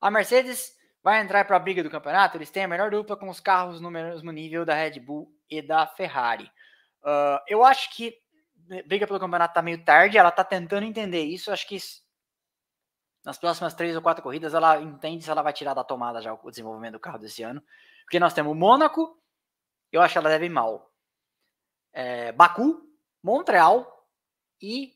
A 0.00 0.10
Mercedes 0.10 0.74
vai 1.02 1.20
entrar 1.20 1.44
para 1.44 1.56
a 1.56 1.60
briga 1.60 1.82
do 1.82 1.90
campeonato. 1.90 2.36
Eles 2.36 2.50
têm 2.50 2.64
a 2.64 2.68
melhor 2.68 2.90
dupla 2.90 3.16
com 3.16 3.28
os 3.28 3.40
carros 3.40 3.80
no 3.80 3.90
mesmo 3.90 4.32
nível 4.32 4.64
da 4.64 4.74
Red 4.74 4.98
Bull 5.00 5.30
e 5.50 5.60
da 5.60 5.86
Ferrari. 5.86 6.50
Uh, 7.02 7.38
eu 7.46 7.62
acho 7.62 7.94
que 7.94 8.16
briga 8.86 9.06
pelo 9.06 9.20
campeonato 9.20 9.52
está 9.52 9.62
meio 9.62 9.84
tarde. 9.84 10.16
Ela 10.16 10.30
está 10.30 10.42
tentando 10.42 10.86
entender 10.86 11.22
isso. 11.22 11.52
Acho 11.52 11.68
que 11.68 11.76
nas 13.24 13.38
próximas 13.38 13.72
três 13.72 13.96
ou 13.96 14.02
quatro 14.02 14.22
corridas, 14.22 14.52
ela 14.52 14.80
entende 14.80 15.24
se 15.24 15.30
ela 15.30 15.42
vai 15.42 15.52
tirar 15.52 15.72
da 15.72 15.82
tomada 15.82 16.20
já 16.20 16.34
o 16.34 16.50
desenvolvimento 16.50 16.92
do 16.92 17.00
carro 17.00 17.18
desse 17.18 17.42
ano. 17.42 17.62
Porque 18.02 18.20
nós 18.20 18.34
temos 18.34 18.54
Mônaco, 18.54 19.18
eu 19.90 20.02
acho 20.02 20.12
que 20.12 20.18
ela 20.18 20.28
deve 20.28 20.46
ir 20.46 20.50
mal. 20.50 20.92
É, 21.92 22.32
Baku, 22.32 22.86
Montreal 23.22 24.06
e. 24.60 24.94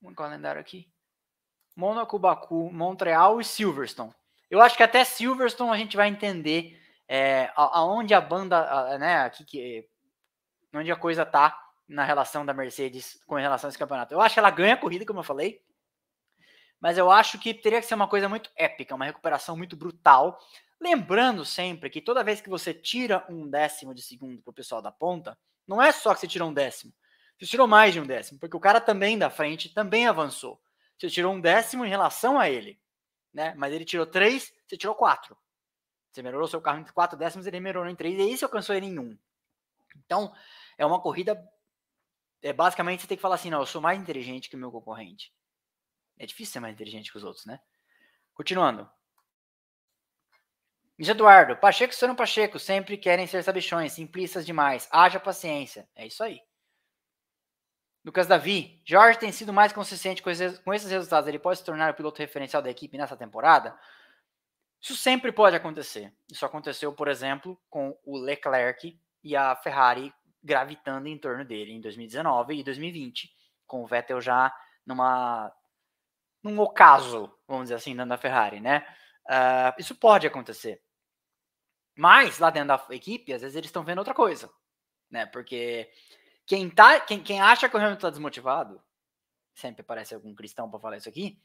Vamos 0.00 0.16
calendário 0.16 0.60
aqui. 0.60 0.88
Mônaco, 1.74 2.18
Baku, 2.18 2.70
Montreal 2.72 3.40
e 3.40 3.44
Silverstone. 3.44 4.14
Eu 4.48 4.62
acho 4.62 4.76
que 4.76 4.82
até 4.82 5.02
Silverstone 5.02 5.72
a 5.72 5.76
gente 5.76 5.96
vai 5.96 6.08
entender 6.08 6.80
é, 7.08 7.50
aonde 7.56 8.14
a 8.14 8.20
banda, 8.20 8.98
né, 8.98 9.22
aqui 9.22 9.44
que, 9.44 9.88
onde 10.72 10.92
a 10.92 10.96
coisa 10.96 11.26
tá 11.26 11.58
na 11.88 12.04
relação 12.04 12.46
da 12.46 12.54
Mercedes 12.54 13.18
com 13.26 13.34
relação 13.34 13.66
a 13.66 13.70
esse 13.70 13.78
campeonato. 13.78 14.14
Eu 14.14 14.20
acho 14.20 14.34
que 14.34 14.38
ela 14.38 14.50
ganha 14.50 14.74
a 14.74 14.76
corrida, 14.76 15.04
como 15.04 15.18
eu 15.18 15.24
falei 15.24 15.60
mas 16.80 16.98
eu 16.98 17.10
acho 17.10 17.38
que 17.38 17.54
teria 17.54 17.80
que 17.80 17.86
ser 17.86 17.94
uma 17.94 18.08
coisa 18.08 18.28
muito 18.28 18.50
épica, 18.56 18.94
uma 18.94 19.04
recuperação 19.04 19.56
muito 19.56 19.76
brutal. 19.76 20.38
Lembrando 20.80 21.44
sempre 21.44 21.88
que 21.88 22.00
toda 22.00 22.24
vez 22.24 22.40
que 22.40 22.48
você 22.48 22.74
tira 22.74 23.24
um 23.28 23.48
décimo 23.48 23.94
de 23.94 24.02
segundo 24.02 24.42
para 24.42 24.50
o 24.50 24.54
pessoal 24.54 24.82
da 24.82 24.92
ponta, 24.92 25.38
não 25.66 25.80
é 25.80 25.92
só 25.92 26.12
que 26.14 26.20
você 26.20 26.28
tirou 26.28 26.50
um 26.50 26.54
décimo, 26.54 26.92
você 27.38 27.46
tirou 27.46 27.66
mais 27.66 27.92
de 27.92 28.00
um 28.00 28.06
décimo, 28.06 28.38
porque 28.38 28.56
o 28.56 28.60
cara 28.60 28.80
também 28.80 29.18
da 29.18 29.30
frente 29.30 29.72
também 29.72 30.06
avançou. 30.06 30.60
Você 30.98 31.08
tirou 31.08 31.34
um 31.34 31.40
décimo 31.40 31.84
em 31.84 31.88
relação 31.88 32.38
a 32.38 32.48
ele, 32.48 32.78
né? 33.32 33.54
Mas 33.56 33.72
ele 33.72 33.84
tirou 33.84 34.06
três, 34.06 34.52
você 34.66 34.76
tirou 34.76 34.94
quatro. 34.94 35.36
Você 36.12 36.22
melhorou 36.22 36.46
seu 36.46 36.60
carro 36.60 36.78
em 36.78 36.84
quatro 36.84 37.18
décimos, 37.18 37.46
ele 37.46 37.58
melhorou 37.58 37.90
em 37.90 37.96
três, 37.96 38.16
e 38.16 38.22
aí 38.22 38.38
você 38.38 38.44
alcançou 38.44 38.74
ele 38.76 38.86
em 38.86 38.98
um. 38.98 39.18
Então, 39.96 40.32
é 40.78 40.86
uma 40.86 41.00
corrida. 41.00 41.36
É, 42.40 42.52
basicamente, 42.52 43.02
você 43.02 43.08
tem 43.08 43.16
que 43.16 43.22
falar 43.22 43.34
assim: 43.34 43.50
não, 43.50 43.60
eu 43.60 43.66
sou 43.66 43.80
mais 43.80 44.00
inteligente 44.00 44.48
que 44.48 44.54
o 44.54 44.58
meu 44.58 44.70
concorrente. 44.70 45.32
É 46.18 46.26
difícil 46.26 46.52
ser 46.54 46.60
mais 46.60 46.74
inteligente 46.74 47.10
que 47.10 47.18
os 47.18 47.24
outros, 47.24 47.46
né? 47.46 47.60
Continuando. 48.32 48.88
Luiz 50.98 51.08
Eduardo, 51.08 51.56
Pacheco 51.56 51.92
e 51.92 51.96
Sono 51.96 52.14
Pacheco 52.14 52.58
sempre 52.58 52.96
querem 52.96 53.26
ser 53.26 53.42
sabichões, 53.42 53.92
simplistas 53.92 54.46
demais. 54.46 54.88
Haja 54.92 55.18
paciência. 55.18 55.88
É 55.94 56.06
isso 56.06 56.22
aí. 56.22 56.40
Lucas 58.04 58.26
Davi, 58.26 58.80
Jorge 58.84 59.18
tem 59.18 59.32
sido 59.32 59.52
mais 59.52 59.72
consistente 59.72 60.22
com 60.22 60.30
esses, 60.30 60.58
com 60.58 60.72
esses 60.72 60.90
resultados. 60.90 61.26
Ele 61.26 61.38
pode 61.38 61.58
se 61.58 61.64
tornar 61.64 61.90
o 61.90 61.94
piloto 61.94 62.20
referencial 62.20 62.62
da 62.62 62.70
equipe 62.70 62.98
nessa 62.98 63.16
temporada? 63.16 63.76
Isso 64.80 64.94
sempre 64.94 65.32
pode 65.32 65.56
acontecer. 65.56 66.12
Isso 66.30 66.44
aconteceu, 66.44 66.92
por 66.92 67.08
exemplo, 67.08 67.58
com 67.70 67.98
o 68.04 68.18
Leclerc 68.18 69.00
e 69.22 69.34
a 69.34 69.56
Ferrari 69.56 70.12
gravitando 70.42 71.08
em 71.08 71.18
torno 71.18 71.44
dele 71.44 71.72
em 71.72 71.80
2019 71.80 72.60
e 72.60 72.62
2020, 72.62 73.34
com 73.66 73.82
o 73.82 73.86
Vettel 73.86 74.20
já 74.20 74.54
numa 74.84 75.50
num 76.44 76.60
ocaso, 76.60 77.32
vamos 77.48 77.64
dizer 77.64 77.76
assim, 77.76 77.96
dentro 77.96 78.10
da 78.10 78.18
Ferrari, 78.18 78.60
né? 78.60 78.86
Uh, 79.26 79.80
isso 79.80 79.94
pode 79.94 80.26
acontecer. 80.26 80.80
Mas 81.96 82.38
lá 82.38 82.50
dentro 82.50 82.68
da 82.68 82.86
equipe, 82.94 83.32
às 83.32 83.40
vezes 83.40 83.56
eles 83.56 83.68
estão 83.68 83.82
vendo 83.82 83.98
outra 83.98 84.14
coisa, 84.14 84.50
né? 85.10 85.24
Porque 85.24 85.90
quem, 86.46 86.68
tá, 86.68 87.00
quem, 87.00 87.22
quem 87.22 87.40
acha 87.40 87.68
que 87.68 87.74
o 87.74 87.78
Hamilton 87.78 87.94
está 87.94 88.10
desmotivado, 88.10 88.82
sempre 89.54 89.80
aparece 89.80 90.14
algum 90.14 90.34
cristão 90.34 90.70
para 90.70 90.78
falar 90.78 90.98
isso 90.98 91.08
aqui, 91.08 91.40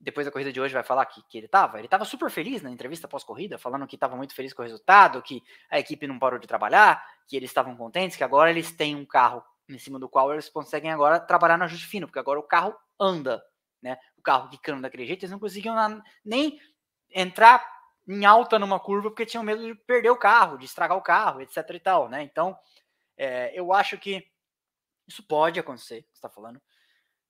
depois 0.00 0.26
da 0.26 0.32
corrida 0.32 0.52
de 0.52 0.60
hoje 0.60 0.72
vai 0.72 0.82
falar 0.82 1.04
que, 1.06 1.22
que 1.28 1.38
ele 1.38 1.46
estava. 1.46 1.78
Ele 1.78 1.86
estava 1.86 2.04
super 2.04 2.30
feliz 2.30 2.62
na 2.62 2.70
entrevista 2.70 3.06
pós-corrida, 3.06 3.58
falando 3.58 3.86
que 3.86 3.96
estava 3.96 4.16
muito 4.16 4.34
feliz 4.34 4.54
com 4.54 4.62
o 4.62 4.64
resultado, 4.64 5.22
que 5.22 5.42
a 5.70 5.78
equipe 5.78 6.06
não 6.06 6.18
parou 6.18 6.38
de 6.38 6.48
trabalhar, 6.48 7.04
que 7.28 7.36
eles 7.36 7.50
estavam 7.50 7.76
contentes, 7.76 8.16
que 8.16 8.24
agora 8.24 8.50
eles 8.50 8.72
têm 8.72 8.96
um 8.96 9.04
carro 9.04 9.44
em 9.68 9.78
cima 9.78 9.98
do 9.98 10.08
qual 10.08 10.32
eles 10.32 10.48
conseguem 10.48 10.90
agora 10.90 11.20
trabalhar 11.20 11.58
no 11.58 11.64
ajuste 11.64 11.86
fino, 11.86 12.06
porque 12.06 12.18
agora 12.18 12.40
o 12.40 12.42
carro 12.42 12.74
anda, 12.98 13.42
né? 13.82 13.98
O 14.20 14.22
carro 14.22 14.48
quicando 14.48 14.82
daquele 14.82 15.06
jeito, 15.06 15.22
eles 15.22 15.32
não 15.32 15.40
conseguiam 15.40 15.74
nem 16.24 16.60
entrar 17.10 17.66
em 18.06 18.24
alta 18.24 18.58
numa 18.58 18.78
curva 18.78 19.10
porque 19.10 19.26
tinham 19.26 19.42
medo 19.42 19.66
de 19.66 19.74
perder 19.74 20.10
o 20.10 20.16
carro, 20.16 20.58
de 20.58 20.66
estragar 20.66 20.96
o 20.96 21.02
carro, 21.02 21.40
etc 21.40 21.56
e 21.70 21.80
tal, 21.80 22.08
né? 22.08 22.22
Então, 22.22 22.56
é, 23.16 23.58
eu 23.58 23.72
acho 23.72 23.98
que 23.98 24.26
isso 25.06 25.26
pode 25.26 25.58
acontecer, 25.58 26.02
você 26.02 26.12
está 26.14 26.28
falando, 26.28 26.60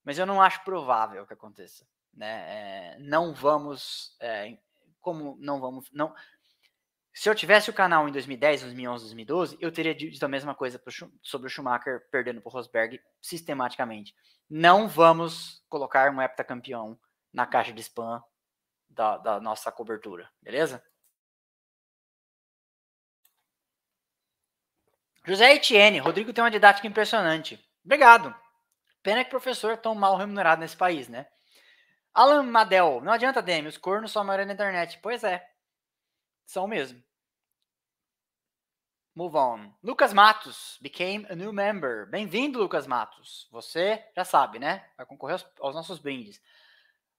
mas 0.03 0.17
eu 0.19 0.25
não 0.25 0.41
acho 0.41 0.63
provável 0.63 1.25
que 1.25 1.33
aconteça 1.33 1.85
né? 2.13 2.95
É, 2.95 2.99
não 2.99 3.33
vamos, 3.33 4.15
é, 4.19 4.57
como 4.99 5.37
não 5.39 5.59
vamos, 5.59 5.89
não. 5.91 6.13
Se 7.21 7.29
eu 7.29 7.35
tivesse 7.35 7.69
o 7.69 7.73
canal 7.73 8.09
em 8.09 8.11
2010, 8.11 8.61
2011, 8.61 9.03
2012, 9.03 9.57
eu 9.61 9.71
teria 9.71 9.93
dito 9.93 10.25
a 10.25 10.27
mesma 10.27 10.55
coisa 10.55 10.79
pro, 10.79 10.91
sobre 11.21 11.45
o 11.45 11.49
Schumacher 11.51 12.09
perdendo 12.09 12.41
para 12.41 12.49
o 12.49 12.51
Rosberg 12.51 12.99
sistematicamente. 13.21 14.15
Não 14.49 14.87
vamos 14.87 15.63
colocar 15.69 16.11
um 16.11 16.19
heptacampeão 16.19 16.99
na 17.31 17.45
caixa 17.45 17.71
de 17.71 17.79
spam 17.81 18.23
da, 18.89 19.19
da 19.19 19.39
nossa 19.39 19.71
cobertura, 19.71 20.31
beleza? 20.41 20.83
José 25.23 25.53
Etienne, 25.53 25.99
Rodrigo 25.99 26.33
tem 26.33 26.43
uma 26.43 26.49
didática 26.49 26.87
impressionante. 26.87 27.63
Obrigado. 27.85 28.35
Pena 29.03 29.23
que 29.23 29.29
professor 29.29 29.73
é 29.73 29.77
tão 29.77 29.93
mal 29.93 30.17
remunerado 30.17 30.61
nesse 30.61 30.75
país, 30.75 31.07
né? 31.07 31.27
Alan 32.15 32.41
Madel, 32.41 32.99
não 32.99 33.13
adianta, 33.13 33.43
Demi, 33.43 33.67
os 33.67 33.77
cornos 33.77 34.17
a 34.17 34.23
maioria 34.23 34.47
na 34.47 34.53
internet. 34.53 34.97
Pois 35.03 35.23
é, 35.23 35.47
são 36.47 36.67
mesmo. 36.67 37.10
Move 39.21 39.35
on. 39.35 39.71
Lucas 39.83 40.13
Matos 40.13 40.79
became 40.81 41.27
a 41.29 41.35
new 41.35 41.53
member. 41.53 42.09
Bem-vindo, 42.09 42.57
Lucas 42.57 42.87
Matos. 42.87 43.47
Você 43.51 44.03
já 44.15 44.25
sabe, 44.25 44.57
né? 44.57 44.83
Vai 44.97 45.05
concorrer 45.05 45.33
aos, 45.33 45.45
aos 45.59 45.75
nossos 45.75 45.99
brindes. 45.99 46.41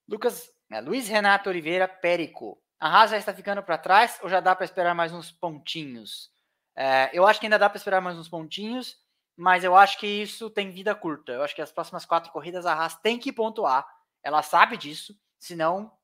Lucas, 0.08 0.50
é, 0.68 0.80
Luiz 0.80 1.06
Renato 1.06 1.48
Oliveira 1.48 1.86
Périco. 1.86 2.60
A 2.80 2.88
Haas 2.88 3.12
já 3.12 3.18
está 3.18 3.32
ficando 3.32 3.62
para 3.62 3.78
trás 3.78 4.18
ou 4.20 4.28
já 4.28 4.40
dá 4.40 4.52
para 4.56 4.64
esperar 4.64 4.96
mais 4.96 5.12
uns 5.12 5.30
pontinhos? 5.30 6.28
É, 6.74 7.08
eu 7.12 7.24
acho 7.24 7.38
que 7.38 7.46
ainda 7.46 7.56
dá 7.56 7.70
para 7.70 7.78
esperar 7.78 8.00
mais 8.00 8.18
uns 8.18 8.28
pontinhos, 8.28 8.98
mas 9.36 9.62
eu 9.62 9.76
acho 9.76 9.96
que 9.96 10.08
isso 10.08 10.50
tem 10.50 10.72
vida 10.72 10.96
curta. 10.96 11.30
Eu 11.30 11.44
acho 11.44 11.54
que 11.54 11.62
as 11.62 11.70
próximas 11.70 12.04
quatro 12.04 12.32
corridas 12.32 12.66
a 12.66 12.74
Haas 12.74 12.96
tem 12.96 13.16
que 13.16 13.32
pontuar 13.32 13.86
ela 14.24 14.42
sabe 14.42 14.76
disso, 14.76 15.16
senão 15.38 15.96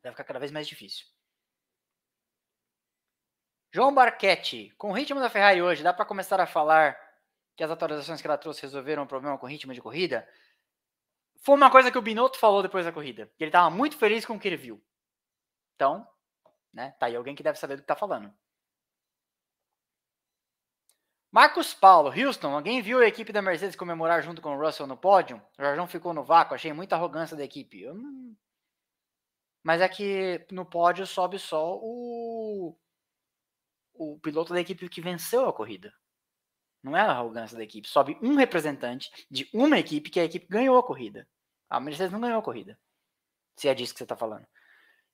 vai 0.00 0.12
ficar 0.12 0.22
cada 0.22 0.38
vez 0.38 0.52
mais 0.52 0.68
difícil. 0.68 1.06
João 3.70 3.94
Barquete, 3.94 4.72
com 4.78 4.90
o 4.90 4.92
ritmo 4.94 5.20
da 5.20 5.28
Ferrari 5.28 5.60
hoje, 5.60 5.82
dá 5.82 5.92
para 5.92 6.04
começar 6.04 6.40
a 6.40 6.46
falar 6.46 6.98
que 7.54 7.62
as 7.62 7.70
atualizações 7.70 8.20
que 8.20 8.26
ela 8.26 8.38
trouxe 8.38 8.62
resolveram 8.62 9.02
o 9.02 9.06
problema 9.06 9.36
com 9.36 9.46
o 9.46 9.48
ritmo 9.48 9.74
de 9.74 9.82
corrida? 9.82 10.26
Foi 11.42 11.54
uma 11.54 11.70
coisa 11.70 11.90
que 11.90 11.98
o 11.98 12.02
Binotto 12.02 12.38
falou 12.38 12.62
depois 12.62 12.84
da 12.84 12.92
corrida, 12.92 13.30
ele 13.38 13.48
estava 13.48 13.70
muito 13.70 13.96
feliz 13.96 14.24
com 14.24 14.34
o 14.34 14.40
que 14.40 14.48
ele 14.48 14.56
viu. 14.56 14.82
Então, 15.74 16.08
né, 16.72 16.94
tá 16.98 17.06
aí 17.06 17.16
alguém 17.16 17.34
que 17.34 17.42
deve 17.42 17.58
saber 17.58 17.76
do 17.76 17.80
que 17.80 17.84
está 17.84 17.96
falando. 17.96 18.32
Marcos 21.30 21.74
Paulo, 21.74 22.10
Houston, 22.10 22.54
alguém 22.54 22.80
viu 22.80 23.00
a 23.00 23.06
equipe 23.06 23.32
da 23.32 23.42
Mercedes 23.42 23.76
comemorar 23.76 24.22
junto 24.22 24.40
com 24.40 24.56
o 24.56 24.58
Russell 24.58 24.86
no 24.86 24.96
pódio? 24.96 25.40
O 25.58 25.62
Jorjão 25.62 25.86
ficou 25.86 26.14
no 26.14 26.24
vácuo, 26.24 26.54
achei 26.54 26.72
muita 26.72 26.96
arrogância 26.96 27.36
da 27.36 27.44
equipe. 27.44 27.84
Não... 27.84 28.34
Mas 29.62 29.82
é 29.82 29.88
que 29.88 30.46
no 30.50 30.64
pódio 30.64 31.06
sobe 31.06 31.38
só 31.38 31.76
o... 31.76 32.74
o 33.98 34.18
piloto 34.18 34.52
da 34.52 34.60
equipe 34.60 34.88
que 34.88 35.00
venceu 35.00 35.48
a 35.48 35.52
corrida. 35.52 35.92
Não 36.82 36.96
é 36.96 37.00
a 37.00 37.10
arrogância 37.10 37.56
da 37.56 37.64
equipe. 37.64 37.88
Sobe 37.88 38.16
um 38.22 38.36
representante 38.36 39.10
de 39.30 39.48
uma 39.52 39.78
equipe 39.78 40.10
que 40.10 40.20
a 40.20 40.24
equipe 40.24 40.46
ganhou 40.48 40.78
a 40.78 40.82
corrida. 40.82 41.28
A 41.68 41.80
Mercedes 41.80 42.12
não 42.12 42.20
ganhou 42.20 42.38
a 42.38 42.42
corrida. 42.42 42.78
Se 43.56 43.68
é 43.68 43.74
disso 43.74 43.92
que 43.92 43.98
você 43.98 44.04
está 44.04 44.16
falando. 44.16 44.46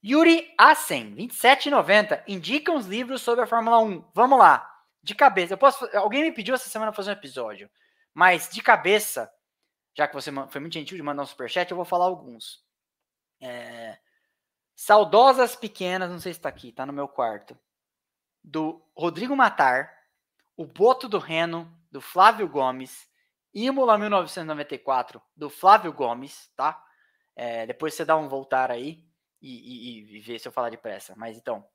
Yuri 0.03 0.53
Assen, 0.57 1.15
27,90. 1.15 2.23
Indica 2.27 2.71
uns 2.71 2.85
livros 2.85 3.21
sobre 3.21 3.43
a 3.43 3.47
Fórmula 3.47 3.79
1. 3.79 4.11
Vamos 4.13 4.37
lá 4.37 4.71
de 5.05 5.13
cabeça, 5.13 5.53
eu 5.53 5.57
posso. 5.57 5.85
Alguém 5.95 6.23
me 6.23 6.31
pediu 6.31 6.55
essa 6.55 6.67
semana 6.67 6.91
fazer 6.91 7.11
um 7.11 7.13
episódio, 7.13 7.69
mas 8.11 8.49
de 8.49 8.59
cabeça, 8.59 9.31
já 9.95 10.07
que 10.07 10.15
você 10.15 10.31
foi 10.49 10.59
muito 10.59 10.73
gentil 10.73 10.97
de 10.97 11.03
mandar 11.03 11.21
um 11.21 11.27
superchat, 11.27 11.69
eu 11.69 11.77
vou 11.77 11.85
falar 11.85 12.05
alguns. 12.05 12.63
É, 13.39 13.99
Saudosas 14.75 15.55
Pequenas, 15.55 16.09
não 16.09 16.19
sei 16.19 16.33
se 16.33 16.39
está 16.39 16.49
aqui, 16.49 16.69
está 16.69 16.87
no 16.87 16.93
meu 16.93 17.07
quarto. 17.07 17.55
Do 18.47 18.81
Rodrigo 18.95 19.35
Matar, 19.35 19.91
O 20.55 20.65
Boto 20.65 21.09
do 21.09 21.17
Reno, 21.17 21.71
do 21.91 21.99
Flávio 21.99 22.47
Gomes, 22.47 23.09
Imola 23.53 23.97
1994, 23.97 25.21
do 25.35 25.49
Flávio 25.49 25.91
Gomes, 25.91 26.51
tá? 26.55 26.81
É, 27.35 27.65
depois 27.65 27.93
você 27.93 28.05
dá 28.05 28.15
um 28.15 28.27
voltar 28.27 28.69
aí 28.69 29.03
e, 29.41 29.49
e, 29.49 30.17
e 30.17 30.19
ver 30.19 30.39
se 30.39 30.47
eu 30.47 30.51
falar 30.51 30.69
depressa. 30.69 31.13
Mas 31.15 31.37
então, 31.37 31.65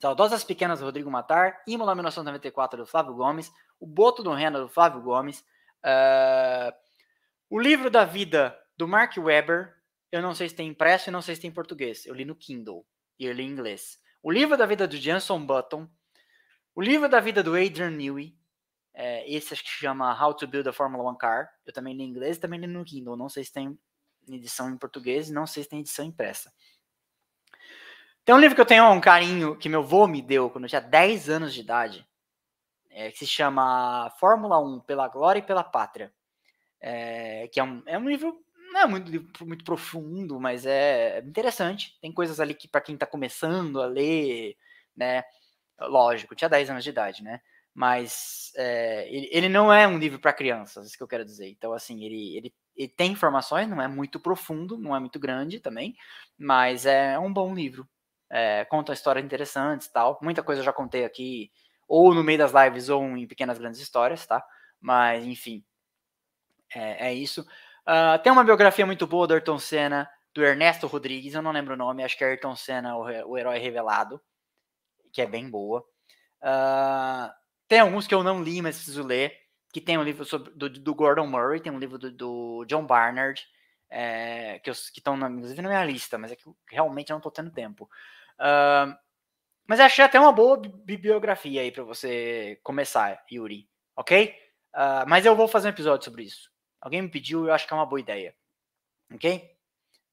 Saudosas 0.00 0.42
Pequenas 0.42 0.80
do 0.80 0.84
Rodrigo 0.84 1.10
Matar, 1.10 1.62
Imola 1.66 1.94
1994 1.94 2.78
do 2.78 2.86
Flávio 2.86 3.14
Gomes, 3.14 3.52
O 3.78 3.86
Boto 3.86 4.22
do 4.22 4.32
Rena 4.32 4.60
do 4.60 4.68
Flávio 4.68 5.00
Gomes, 5.00 5.44
uh, 5.84 6.74
O 7.48 7.60
Livro 7.60 7.88
da 7.88 8.04
Vida 8.04 8.58
do 8.76 8.88
Mark 8.88 9.16
Webber, 9.16 9.76
eu 10.10 10.20
não 10.20 10.34
sei 10.34 10.48
se 10.48 10.56
tem 10.56 10.68
impresso 10.68 11.08
e 11.08 11.12
não 11.12 11.22
sei 11.22 11.36
se 11.36 11.40
tem 11.40 11.50
em 11.50 11.54
português, 11.54 12.04
eu 12.04 12.14
li 12.14 12.24
no 12.24 12.34
Kindle 12.34 12.84
e 13.18 13.26
eu 13.26 13.32
li 13.32 13.44
em 13.44 13.48
inglês. 13.48 14.01
O 14.22 14.30
Livro 14.30 14.56
da 14.56 14.66
Vida 14.66 14.86
do 14.86 14.96
Jenson 14.96 15.44
Button, 15.44 15.88
O 16.74 16.80
Livro 16.80 17.08
da 17.08 17.18
Vida 17.18 17.42
do 17.42 17.54
Adrian 17.54 17.90
Newey, 17.90 18.36
é, 18.94 19.28
esse 19.28 19.52
acho 19.52 19.64
que 19.64 19.70
chama 19.70 20.12
How 20.22 20.34
to 20.34 20.46
Build 20.46 20.68
a 20.68 20.72
Formula 20.72 21.02
One 21.02 21.18
Car, 21.18 21.50
eu 21.66 21.72
também 21.72 21.94
li 21.94 22.04
em 22.04 22.08
inglês 22.08 22.36
e 22.36 22.40
também 22.40 22.60
li 22.60 22.66
no 22.66 22.84
Kindle, 22.84 23.16
não 23.16 23.28
sei 23.28 23.42
se 23.42 23.52
tem 23.52 23.76
edição 24.28 24.70
em 24.70 24.76
português 24.76 25.28
não 25.30 25.46
sei 25.46 25.64
se 25.64 25.68
tem 25.68 25.80
edição 25.80 26.04
impressa. 26.04 26.52
Tem 28.24 28.32
um 28.32 28.38
livro 28.38 28.54
que 28.54 28.60
eu 28.60 28.66
tenho 28.66 28.88
um 28.88 29.00
carinho 29.00 29.56
que 29.56 29.68
meu 29.68 29.80
avô 29.80 30.06
me 30.06 30.22
deu 30.22 30.48
quando 30.48 30.64
eu 30.64 30.68
tinha 30.68 30.80
10 30.80 31.28
anos 31.28 31.52
de 31.52 31.60
idade, 31.60 32.06
é, 32.90 33.10
que 33.10 33.18
se 33.18 33.26
chama 33.26 34.10
Fórmula 34.20 34.60
1 34.60 34.80
pela 34.80 35.08
Glória 35.08 35.40
e 35.40 35.42
pela 35.42 35.64
Pátria. 35.64 36.12
É, 36.80 37.48
que 37.48 37.58
é 37.58 37.64
um, 37.64 37.82
é 37.86 37.98
um 37.98 38.08
livro, 38.08 38.40
não 38.72 38.80
é 38.80 38.86
muito, 38.86 39.46
muito 39.46 39.64
profundo, 39.64 40.40
mas 40.40 40.66
é 40.66 41.20
interessante. 41.20 41.98
Tem 42.00 42.12
coisas 42.12 42.40
ali 42.40 42.54
que, 42.54 42.68
para 42.68 42.80
quem 42.80 42.94
está 42.94 43.06
começando 43.06 43.80
a 43.80 43.86
ler, 43.86 44.56
né? 44.96 45.22
Lógico, 45.80 46.34
tinha 46.34 46.48
10 46.50 46.70
anos 46.70 46.84
de 46.84 46.90
idade, 46.90 47.22
né? 47.22 47.40
Mas 47.74 48.52
é, 48.56 49.08
ele, 49.08 49.28
ele, 49.32 49.48
não 49.48 49.72
é 49.72 49.88
um 49.88 49.98
livro 49.98 50.18
para 50.20 50.32
crianças, 50.32 50.86
isso 50.86 50.96
que 50.96 51.02
eu 51.02 51.08
quero 51.08 51.24
dizer. 51.24 51.48
Então, 51.48 51.72
assim, 51.72 52.04
ele, 52.04 52.36
ele, 52.36 52.54
ele 52.76 52.88
tem 52.88 53.12
informações, 53.12 53.68
não 53.68 53.80
é 53.80 53.88
muito 53.88 54.20
profundo, 54.20 54.78
não 54.78 54.94
é 54.94 55.00
muito 55.00 55.18
grande 55.18 55.60
também, 55.60 55.96
mas 56.38 56.86
é 56.86 57.18
um 57.18 57.32
bom 57.32 57.54
livro 57.54 57.88
é, 58.32 58.64
contam 58.64 58.94
histórias 58.94 59.24
interessantes 59.24 59.88
tal. 59.88 60.18
Muita 60.22 60.42
coisa 60.42 60.62
eu 60.62 60.64
já 60.64 60.72
contei 60.72 61.04
aqui, 61.04 61.52
ou 61.86 62.14
no 62.14 62.24
meio 62.24 62.38
das 62.38 62.52
lives, 62.52 62.88
ou 62.88 63.04
em 63.16 63.26
pequenas 63.26 63.58
grandes 63.58 63.78
histórias, 63.78 64.26
tá? 64.26 64.42
Mas, 64.80 65.26
enfim, 65.26 65.62
é, 66.74 67.08
é 67.08 67.14
isso. 67.14 67.46
Uh, 67.86 68.22
tem 68.22 68.32
uma 68.32 68.44
biografia 68.44 68.86
muito 68.86 69.06
boa 69.06 69.26
do 69.26 69.34
Ayrton 69.34 69.58
Senna, 69.58 70.08
do 70.34 70.44
Ernesto 70.44 70.86
Rodrigues, 70.86 71.34
eu 71.34 71.42
não 71.42 71.52
lembro 71.52 71.74
o 71.74 71.76
nome, 71.76 72.04
acho 72.04 72.16
que 72.16 72.24
é 72.24 72.28
Ayrton 72.28 72.56
Senna, 72.56 72.96
o, 72.96 73.02
o 73.30 73.38
herói 73.38 73.58
revelado, 73.58 74.20
que 75.12 75.20
é 75.20 75.26
bem 75.26 75.48
boa. 75.48 75.84
Uh, 76.42 77.30
tem 77.68 77.80
alguns 77.80 78.06
que 78.06 78.14
eu 78.14 78.22
não 78.22 78.42
li, 78.42 78.62
mas 78.62 78.76
preciso 78.76 79.02
ler, 79.02 79.36
que 79.72 79.80
tem 79.80 79.98
um 79.98 80.02
livro 80.02 80.24
sobre, 80.24 80.52
do, 80.52 80.68
do 80.68 80.94
Gordon 80.94 81.26
Murray, 81.26 81.60
tem 81.60 81.72
um 81.72 81.78
livro 81.78 81.98
do, 81.98 82.10
do 82.12 82.64
John 82.66 82.86
Barnard, 82.86 83.42
é, 83.90 84.58
que 84.60 84.70
estão, 84.70 85.16
inclusive, 85.16 85.60
na 85.60 85.68
minha 85.68 85.84
lista, 85.84 86.16
mas 86.16 86.32
é 86.32 86.36
que 86.36 86.44
realmente 86.70 87.10
eu 87.10 87.14
não 87.14 87.18
estou 87.18 87.32
tendo 87.32 87.50
tempo. 87.50 87.88
Uh, 88.38 88.94
mas 89.66 89.80
achei 89.80 90.04
até 90.04 90.20
uma 90.20 90.32
boa 90.32 90.60
bibliografia 90.60 91.62
aí 91.62 91.70
para 91.70 91.84
você 91.84 92.58
começar, 92.62 93.22
Yuri, 93.30 93.68
ok? 93.96 94.34
Uh, 94.74 95.08
mas 95.08 95.24
eu 95.24 95.36
vou 95.36 95.46
fazer 95.46 95.68
um 95.68 95.70
episódio 95.70 96.04
sobre 96.04 96.24
isso. 96.24 96.51
Alguém 96.82 97.00
me 97.00 97.08
pediu, 97.08 97.46
eu 97.46 97.54
acho 97.54 97.64
que 97.64 97.72
é 97.72 97.76
uma 97.76 97.86
boa 97.86 98.00
ideia. 98.00 98.34
Ok? 99.14 99.48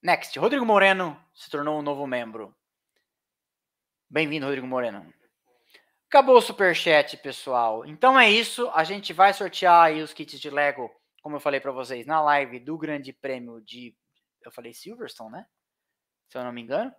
Next. 0.03 0.37
Rodrigo 0.37 0.63
Moreno 0.63 1.19
se 1.33 1.49
tornou 1.49 1.79
um 1.79 1.81
novo 1.81 2.05
membro. 2.05 2.55
Bem-vindo, 4.07 4.45
Rodrigo 4.45 4.67
Moreno. 4.67 5.11
Acabou 6.07 6.37
o 6.37 6.41
superchat, 6.41 7.17
pessoal. 7.17 7.83
Então 7.87 8.19
é 8.19 8.29
isso. 8.29 8.69
A 8.69 8.83
gente 8.83 9.11
vai 9.13 9.33
sortear 9.33 9.85
aí 9.85 10.03
os 10.03 10.13
kits 10.13 10.39
de 10.39 10.51
Lego, 10.51 10.91
como 11.23 11.37
eu 11.37 11.39
falei 11.39 11.59
para 11.59 11.71
vocês, 11.71 12.05
na 12.05 12.21
live 12.21 12.59
do 12.59 12.77
Grande 12.77 13.11
Prêmio 13.11 13.59
de. 13.61 13.95
Eu 14.45 14.51
falei 14.51 14.71
Silverstone, 14.71 15.31
né? 15.31 15.45
Se 16.29 16.37
eu 16.37 16.43
não 16.43 16.53
me 16.53 16.61
engano. 16.61 16.93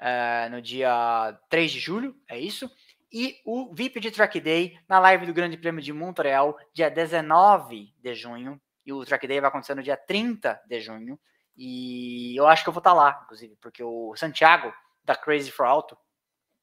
É, 0.00 0.48
no 0.48 0.62
dia 0.62 1.36
3 1.50 1.72
de 1.72 1.80
julho, 1.80 2.16
é 2.28 2.38
isso 2.38 2.70
e 3.12 3.40
o 3.44 3.74
VIP 3.74 4.00
de 4.00 4.10
Track 4.10 4.40
Day 4.40 4.78
na 4.88 4.98
live 4.98 5.26
do 5.26 5.34
Grande 5.34 5.58
Prêmio 5.58 5.82
de 5.82 5.92
Montreal, 5.92 6.56
dia 6.72 6.88
19 6.88 7.92
de 7.98 8.14
junho. 8.14 8.60
E 8.84 8.92
o 8.92 9.04
Track 9.04 9.26
Day 9.26 9.40
vai 9.40 9.48
acontecer 9.48 9.74
no 9.74 9.82
dia 9.82 9.96
30 9.96 10.62
de 10.66 10.80
junho. 10.80 11.18
E 11.56 12.34
eu 12.36 12.46
acho 12.46 12.62
que 12.62 12.68
eu 12.68 12.72
vou 12.72 12.80
estar 12.80 12.92
lá, 12.92 13.20
inclusive, 13.24 13.56
porque 13.60 13.82
o 13.82 14.14
Santiago, 14.16 14.72
da 15.04 15.14
Crazy 15.14 15.50
for 15.50 15.66
Auto, 15.66 15.96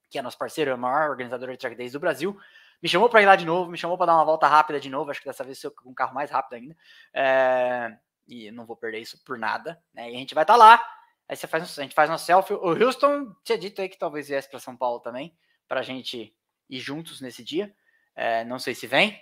que 0.09 0.17
é 0.17 0.21
nosso 0.21 0.37
parceiro, 0.37 0.71
é 0.71 0.73
o 0.73 0.77
maior 0.77 1.09
organizador 1.09 1.51
de 1.51 1.57
Track 1.57 1.75
Days 1.75 1.93
do 1.93 1.99
Brasil, 1.99 2.37
me 2.81 2.87
chamou 2.87 3.09
para 3.09 3.21
ir 3.21 3.25
lá 3.25 3.35
de 3.35 3.45
novo, 3.45 3.69
me 3.69 3.77
chamou 3.77 3.97
para 3.97 4.07
dar 4.07 4.15
uma 4.15 4.25
volta 4.25 4.47
rápida 4.47 4.79
de 4.79 4.89
novo. 4.89 5.11
Acho 5.11 5.19
que 5.19 5.27
dessa 5.27 5.43
vez 5.43 5.61
eu 5.63 5.71
com 5.71 5.89
um 5.89 5.93
carro 5.93 6.13
mais 6.13 6.31
rápido 6.31 6.53
ainda. 6.53 6.77
É, 7.13 7.97
e 8.27 8.49
não 8.51 8.65
vou 8.65 8.75
perder 8.75 8.99
isso 8.99 9.21
por 9.25 9.37
nada. 9.37 9.81
Né? 9.93 10.11
E 10.11 10.15
a 10.15 10.17
gente 10.17 10.33
vai 10.33 10.43
estar 10.43 10.55
lá. 10.55 10.81
Aí 11.27 11.35
você 11.35 11.45
faz, 11.45 11.77
a 11.77 11.81
gente 11.81 11.93
faz 11.93 12.09
uma 12.09 12.17
selfie. 12.17 12.53
O 12.53 12.69
Houston 12.69 13.35
tinha 13.43 13.57
dito 13.57 13.81
aí 13.81 13.89
que 13.89 13.99
talvez 13.99 14.29
viesse 14.29 14.49
para 14.49 14.59
São 14.59 14.77
Paulo 14.77 14.99
também, 14.99 15.35
para 15.67 15.81
a 15.81 15.83
gente 15.83 16.33
ir 16.69 16.79
juntos 16.79 17.19
nesse 17.19 17.43
dia. 17.43 17.73
É, 18.15 18.43
não 18.45 18.59
sei 18.59 18.73
se 18.73 18.87
vem, 18.87 19.21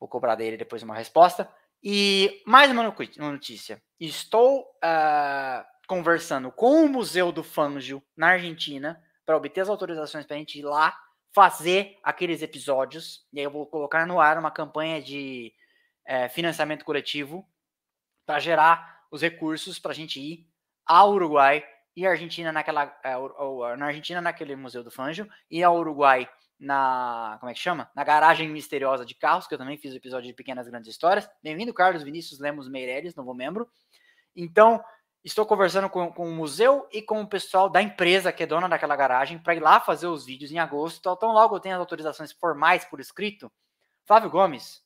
vou 0.00 0.08
cobrar 0.08 0.34
dele 0.34 0.56
depois 0.56 0.82
uma 0.82 0.94
resposta. 0.94 1.52
E 1.82 2.42
mais 2.46 2.70
uma 2.70 2.94
notícia: 3.18 3.82
estou 4.00 4.62
uh, 4.62 5.64
conversando 5.86 6.50
com 6.50 6.84
o 6.84 6.88
Museu 6.88 7.30
do 7.30 7.42
Fangio 7.42 8.02
na 8.16 8.28
Argentina 8.28 9.02
para 9.24 9.36
obter 9.36 9.60
as 9.60 9.68
autorizações 9.68 10.24
para 10.24 10.36
a 10.36 10.38
gente 10.38 10.58
ir 10.58 10.62
lá 10.62 10.96
fazer 11.34 11.98
aqueles 12.02 12.42
episódios. 12.42 13.26
E 13.32 13.38
aí 13.38 13.44
eu 13.44 13.50
vou 13.50 13.66
colocar 13.66 14.06
no 14.06 14.20
ar 14.20 14.38
uma 14.38 14.50
campanha 14.50 15.02
de 15.02 15.52
é, 16.06 16.28
financiamento 16.28 16.84
coletivo 16.84 17.46
para 18.24 18.38
gerar 18.38 19.04
os 19.10 19.22
recursos 19.22 19.78
para 19.78 19.92
a 19.92 19.94
gente 19.94 20.20
ir 20.20 20.48
ao 20.84 21.12
Uruguai 21.12 21.64
e 21.94 22.06
Argentina 22.06 22.52
naquela 22.52 22.98
é, 23.02 23.76
na 23.76 23.86
Argentina 23.86 24.20
naquele 24.20 24.54
museu 24.56 24.84
do 24.84 24.90
Fangio 24.90 25.28
e 25.50 25.62
ao 25.62 25.76
Uruguai 25.76 26.28
na. 26.58 27.36
Como 27.40 27.50
é 27.50 27.54
que 27.54 27.60
chama? 27.60 27.90
Na 27.94 28.04
garagem 28.04 28.48
misteriosa 28.48 29.04
de 29.04 29.14
carros, 29.14 29.46
que 29.46 29.54
eu 29.54 29.58
também 29.58 29.76
fiz 29.76 29.92
o 29.92 29.96
episódio 29.96 30.26
de 30.26 30.34
Pequenas 30.34 30.68
Grandes 30.68 30.90
Histórias. 30.90 31.28
Bem-vindo, 31.42 31.72
Carlos 31.74 32.02
Vinícius 32.02 32.40
Lemos 32.40 32.68
Meireles, 32.68 33.14
novo 33.14 33.34
membro. 33.34 33.68
Então, 34.34 34.82
estou 35.24 35.44
conversando 35.44 35.90
com, 35.90 36.12
com 36.12 36.28
o 36.28 36.34
museu 36.34 36.88
e 36.92 37.02
com 37.02 37.20
o 37.20 37.26
pessoal 37.26 37.68
da 37.68 37.82
empresa 37.82 38.32
que 38.32 38.42
é 38.42 38.46
dona 38.46 38.68
daquela 38.68 38.94
garagem 38.96 39.38
para 39.38 39.54
ir 39.54 39.60
lá 39.60 39.80
fazer 39.80 40.06
os 40.06 40.24
vídeos 40.24 40.52
em 40.52 40.58
agosto. 40.58 40.98
Então, 40.98 41.16
tão 41.16 41.32
logo 41.32 41.56
eu 41.56 41.60
tenho 41.60 41.74
as 41.74 41.80
autorizações 41.80 42.32
formais 42.32 42.84
por 42.84 43.00
escrito. 43.00 43.50
Flávio 44.04 44.30
Gomes. 44.30 44.82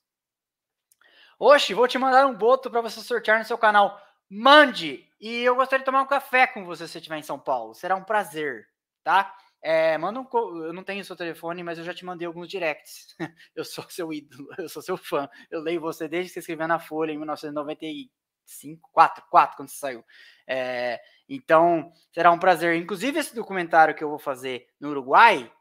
Oxe, 1.39 1.75
vou 1.75 1.89
te 1.89 1.99
mandar 1.99 2.27
um 2.27 2.35
boto 2.35 2.71
para 2.71 2.81
você 2.81 3.01
sortear 3.01 3.39
no 3.39 3.45
seu 3.45 3.59
canal. 3.59 4.01
Mande! 4.29 5.07
E 5.21 5.41
eu 5.41 5.57
gostaria 5.57 5.81
de 5.81 5.85
tomar 5.85 6.03
um 6.03 6.07
café 6.07 6.47
com 6.47 6.65
você 6.65 6.87
se 6.89 6.99
estiver 6.99 7.19
em 7.19 7.23
São 7.23 7.39
Paulo. 7.39 7.75
Será 7.75 7.97
um 7.97 8.05
prazer, 8.05 8.67
tá? 9.03 9.35
É, 9.63 9.99
manda 9.99 10.21
um. 10.21 10.65
Eu 10.65 10.73
não 10.73 10.83
tenho 10.83 11.05
seu 11.05 11.17
telefone, 11.17 11.63
mas 11.63 11.79
eu 11.79 11.85
já 11.85 11.93
te 11.93 12.05
mandei 12.05 12.27
alguns 12.27 12.49
directs. 12.49 13.15
eu 13.55 13.65
sou 13.65 13.85
seu 13.91 14.13
ídolo, 14.13 14.49
eu 14.59 14.69
sou 14.69 14.83
seu 14.83 14.97
fã. 14.97 15.29
Eu 15.51 15.61
leio 15.61 15.81
você 15.81 16.09
desde 16.09 16.29
que 16.31 16.35
você 16.35 16.41
escreveu 16.41 16.67
na 16.67 16.79
Folha 16.79 17.13
em 17.13 17.17
1995, 17.19 18.89
4, 18.93 19.25
4 19.31 19.57
quando 19.57 19.69
você 19.69 19.77
saiu. 19.77 20.05
É, 20.47 21.01
então, 21.29 21.93
será 22.13 22.31
um 22.33 22.39
prazer. 22.39 22.75
Inclusive, 22.77 23.19
esse 23.19 23.35
documentário 23.35 23.95
que 23.95 24.03
eu 24.03 24.09
vou 24.09 24.19
fazer 24.19 24.67
no 24.81 24.91
Uruguai, 24.91 25.53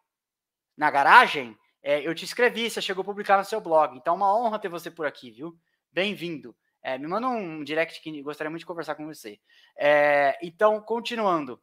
na 0.78 0.90
garagem, 0.90 1.58
é, 1.84 2.06
eu 2.08 2.16
te 2.16 2.24
escrevi, 2.26 2.70
você 2.70 2.82
chegou 2.82 3.02
a 3.02 3.06
publicar 3.06 3.38
no 3.38 3.46
seu 3.46 3.60
blog. 3.60 3.98
Então, 3.98 4.16
uma 4.16 4.36
honra 4.36 4.60
ter 4.60 4.70
você 4.70 4.90
por 4.90 5.06
aqui, 5.06 5.32
viu? 5.32 5.58
Bem-vindo. 5.92 6.56
É, 6.82 6.98
me 6.98 7.08
manda 7.08 7.28
um 7.28 7.64
direct 7.64 8.02
que 8.02 8.22
gostaria 8.22 8.50
muito 8.50 8.62
de 8.62 8.66
conversar 8.66 8.96
com 8.96 9.06
você. 9.06 9.40
É, 9.78 10.38
então, 10.42 10.80
continuando. 10.82 11.62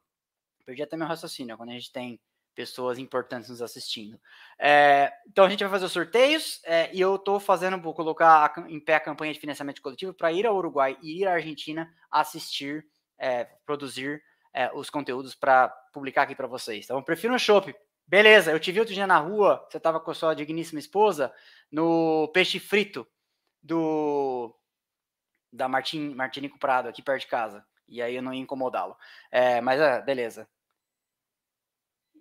Perdi 0.66 0.82
até 0.82 0.96
meu 0.96 1.06
raciocínio 1.06 1.56
quando 1.56 1.70
a 1.70 1.72
gente 1.72 1.92
tem 1.92 2.20
pessoas 2.56 2.98
importantes 2.98 3.50
nos 3.50 3.62
assistindo. 3.62 4.18
É, 4.58 5.12
então 5.28 5.44
a 5.44 5.48
gente 5.48 5.62
vai 5.62 5.70
fazer 5.70 5.84
os 5.84 5.92
sorteios 5.92 6.60
é, 6.64 6.92
e 6.92 7.00
eu 7.00 7.14
estou 7.14 7.38
fazendo, 7.38 7.80
vou 7.80 7.94
colocar 7.94 8.52
em 8.68 8.80
pé 8.80 8.96
a 8.96 9.00
campanha 9.00 9.32
de 9.32 9.38
financiamento 9.38 9.80
coletivo 9.80 10.12
para 10.12 10.32
ir 10.32 10.46
ao 10.46 10.56
Uruguai 10.56 10.98
e 11.02 11.20
ir 11.20 11.28
à 11.28 11.34
Argentina 11.34 11.88
assistir, 12.10 12.84
é, 13.18 13.44
produzir 13.64 14.22
é, 14.52 14.72
os 14.74 14.88
conteúdos 14.88 15.34
para 15.34 15.68
publicar 15.92 16.22
aqui 16.22 16.34
para 16.34 16.46
vocês. 16.46 16.86
Então, 16.86 16.96
eu 16.96 17.02
prefiro 17.02 17.34
um 17.34 17.38
shopping. 17.38 17.74
Beleza, 18.06 18.52
eu 18.52 18.58
te 18.58 18.72
vi 18.72 18.80
outro 18.80 18.94
dia 18.94 19.06
na 19.06 19.18
rua, 19.18 19.66
você 19.68 19.76
estava 19.76 20.00
com 20.00 20.10
a 20.10 20.14
sua 20.14 20.34
digníssima 20.34 20.78
esposa 20.80 21.32
no 21.70 22.28
peixe 22.32 22.58
frito 22.58 23.06
do 23.62 24.56
da 25.52 25.68
Martin, 25.68 26.14
Martinico 26.14 26.58
Prado, 26.58 26.88
aqui 26.88 27.02
perto 27.02 27.22
de 27.22 27.26
casa. 27.26 27.66
E 27.88 28.02
aí 28.02 28.16
eu 28.16 28.22
não 28.22 28.32
ia 28.32 28.40
incomodá-lo. 28.40 28.96
É, 29.30 29.60
mas, 29.60 29.80
é, 29.80 30.02
beleza. 30.02 30.48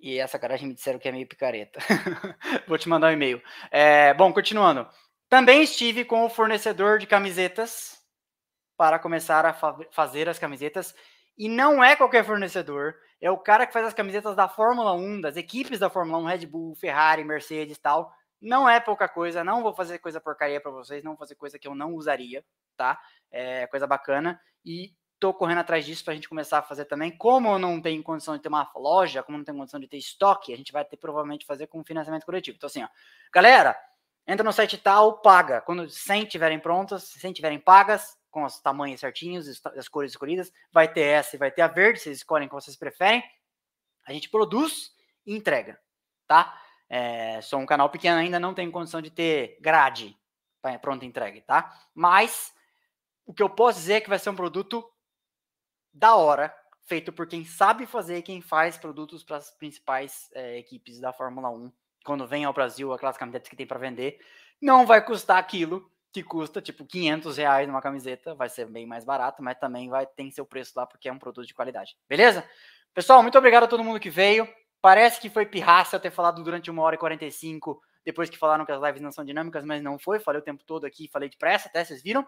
E 0.06 0.20
essa 0.20 0.38
garagem 0.38 0.68
me 0.68 0.76
disseram 0.76 1.00
que 1.00 1.10
é 1.10 1.12
meio 1.12 1.28
picareta. 1.28 1.80
Vou 2.68 2.78
te 2.78 2.88
mandar 2.88 3.08
um 3.08 3.14
e-mail. 3.14 3.42
É, 3.72 4.14
bom, 4.14 4.32
continuando. 4.32 4.88
Também 5.28 5.64
estive 5.64 6.06
com 6.06 6.24
o 6.24 6.30
fornecedor 6.30 7.00
de 7.00 7.08
camisetas 7.08 8.00
para 8.78 9.00
começar 9.00 9.48
a 9.48 9.52
fa 9.52 9.76
fazer 9.92 10.30
as 10.30 10.38
camisetas. 10.38 10.94
E 11.36 11.50
não 11.50 11.84
é 11.84 11.96
qualquer 11.96 12.24
fornecedor, 12.24 12.94
é 13.20 13.32
o 13.32 13.38
cara 13.40 13.66
que 13.66 13.74
faz 13.74 13.88
as 13.88 13.96
camisetas 13.96 14.36
da 14.36 14.48
Fórmula 14.48 14.94
1, 14.94 15.22
das 15.22 15.38
equipes 15.38 15.80
da 15.80 15.90
Fórmula 15.90 16.20
1, 16.20 16.26
Red 16.26 16.46
Bull, 16.46 16.76
Ferrari, 16.76 17.24
Mercedes 17.24 17.80
tal. 17.80 18.14
Não 18.40 18.70
é 18.70 18.80
pouca 18.80 19.10
coisa, 19.10 19.44
não 19.44 19.64
vou 19.64 19.74
fazer 19.74 19.98
coisa 19.98 20.22
porcaria 20.22 20.62
para 20.62 20.70
vocês, 20.70 21.04
não 21.04 21.14
vou 21.14 21.20
fazer 21.20 21.34
coisa 21.34 21.58
que 21.58 21.68
eu 21.68 21.74
não 21.74 21.96
usaria, 21.96 22.46
tá? 22.78 23.02
É 23.32 23.66
coisa 23.66 23.88
bacana. 23.88 24.40
E 24.64 24.92
Estou 25.16 25.34
correndo 25.34 25.60
atrás 25.60 25.86
disso 25.86 26.04
para 26.04 26.14
a 26.14 26.16
gente 26.16 26.30
começar 26.30 26.60
a 26.60 26.62
fazer 26.62 26.86
também. 26.86 27.16
Como 27.18 27.50
eu 27.50 27.58
não 27.58 27.82
tenho 27.82 28.04
condição 28.04 28.36
de 28.36 28.42
ter 28.42 28.50
uma 28.50 28.70
loja, 28.76 29.24
como 29.24 29.38
não 29.38 29.46
tenho 29.46 29.58
condição 29.58 29.80
de 29.80 29.88
ter 29.88 29.98
estoque, 29.98 30.54
a 30.54 30.58
gente 30.58 30.72
vai 30.72 30.86
ter 30.86 30.98
provavelmente 30.98 31.46
fazer 31.46 31.68
com 31.68 31.84
financiamento 31.84 32.26
coletivo. 32.26 32.58
Então, 32.58 32.68
assim, 32.68 32.84
ó, 32.84 32.88
galera, 33.34 33.78
entra 34.28 34.44
no 34.44 34.52
site 34.52 34.78
tal, 34.78 35.22
paga. 35.22 35.62
Quando 35.62 35.90
100 35.90 36.26
tiverem 36.26 36.60
prontas, 36.60 37.04
100 37.04 37.34
tiverem 37.34 37.60
pagas, 37.60 38.18
com 38.30 38.44
os 38.44 38.60
tamanhos 38.60 39.00
certinhos, 39.00 39.48
as 39.78 39.88
cores 39.88 40.12
escolhidas, 40.12 40.52
vai 40.72 40.92
ter 40.92 41.04
essa 41.04 41.38
e 41.38 41.40
vai 41.40 41.50
ter 41.50 41.62
a 41.62 41.68
verde, 41.68 42.00
vocês 42.00 42.18
escolhem 42.18 42.50
que 42.50 42.54
vocês 42.54 42.76
preferem. 42.76 43.24
A 44.06 44.12
gente 44.12 44.30
produz 44.30 44.92
e 45.26 45.34
entrega, 45.34 45.80
tá? 46.28 46.62
É, 46.90 47.40
sou 47.42 47.60
um 47.60 47.66
canal 47.66 47.90
pequeno 47.90 48.18
ainda, 48.18 48.40
não 48.40 48.54
tenho 48.54 48.72
condição 48.72 49.02
de 49.02 49.10
ter 49.10 49.58
grade 49.62 50.18
pronta 50.82 51.06
entregue, 51.06 51.42
tá? 51.42 51.74
Mas 51.94 52.54
o 53.26 53.34
que 53.34 53.44
eu 53.44 53.50
posso 53.50 53.80
dizer 53.80 53.94
é 53.94 54.02
que 54.02 54.10
vai 54.10 54.20
ser 54.20 54.30
um 54.32 54.36
produto 54.36 54.84
da 55.96 56.16
hora, 56.16 56.54
feito 56.86 57.12
por 57.14 57.26
quem 57.26 57.46
sabe 57.46 57.86
fazer, 57.86 58.22
quem 58.22 58.42
faz 58.42 58.78
produtos 58.78 59.24
para 59.24 59.38
as 59.38 59.50
principais 59.50 60.30
é, 60.34 60.58
equipes 60.58 61.00
da 61.00 61.14
Fórmula 61.14 61.50
1. 61.50 61.72
Quando 62.04 62.28
vem 62.28 62.44
ao 62.44 62.54
Brasil, 62.54 62.94
aquelas 62.94 63.18
camisetas 63.18 63.50
que 63.50 63.56
tem 63.56 63.66
para 63.66 63.80
vender, 63.80 64.20
não 64.62 64.86
vai 64.86 65.04
custar 65.04 65.38
aquilo 65.38 65.90
que 66.12 66.22
custa 66.22 66.62
tipo 66.62 66.86
500 66.86 67.38
reais 67.38 67.68
numa 67.68 67.82
camiseta, 67.82 68.36
vai 68.36 68.50
ser 68.50 68.68
bem 68.68 68.86
mais 68.86 69.04
barato, 69.04 69.42
mas 69.42 69.58
também 69.58 69.90
vai 69.90 70.06
ter 70.06 70.30
seu 70.32 70.46
preço 70.46 70.74
lá 70.76 70.86
porque 70.86 71.10
é 71.10 71.12
um 71.12 71.20
produto 71.20 71.48
de 71.48 71.54
qualidade. 71.54 71.98
Beleza? 72.08 72.48
Pessoal, 72.94 73.22
muito 73.22 73.38
obrigado 73.38 73.64
a 73.64 73.68
todo 73.68 73.84
mundo 73.84 74.00
que 74.00 74.10
veio. 74.10 74.48
Parece 74.82 75.20
que 75.20 75.30
foi 75.30 75.46
pirraça 75.46 75.96
eu 75.96 76.00
ter 76.00 76.12
falado 76.12 76.44
durante 76.44 76.70
uma 76.70 76.84
hora 76.84 76.96
e 76.96 77.00
45, 77.00 77.82
depois 78.06 78.30
que 78.30 78.38
falaram 78.38 78.66
que 78.66 78.72
as 78.72 78.82
lives 78.82 79.02
não 79.02 79.12
são 79.12 79.26
dinâmicas, 79.26 79.66
mas 79.66 79.82
não 79.82 79.98
foi. 79.98 80.20
Falei 80.20 80.40
o 80.40 80.44
tempo 80.44 80.64
todo 80.64 80.86
aqui, 80.86 81.10
falei 81.10 81.28
depressa, 81.28 81.68
até 81.68 81.84
vocês 81.84 82.04
viram. 82.04 82.26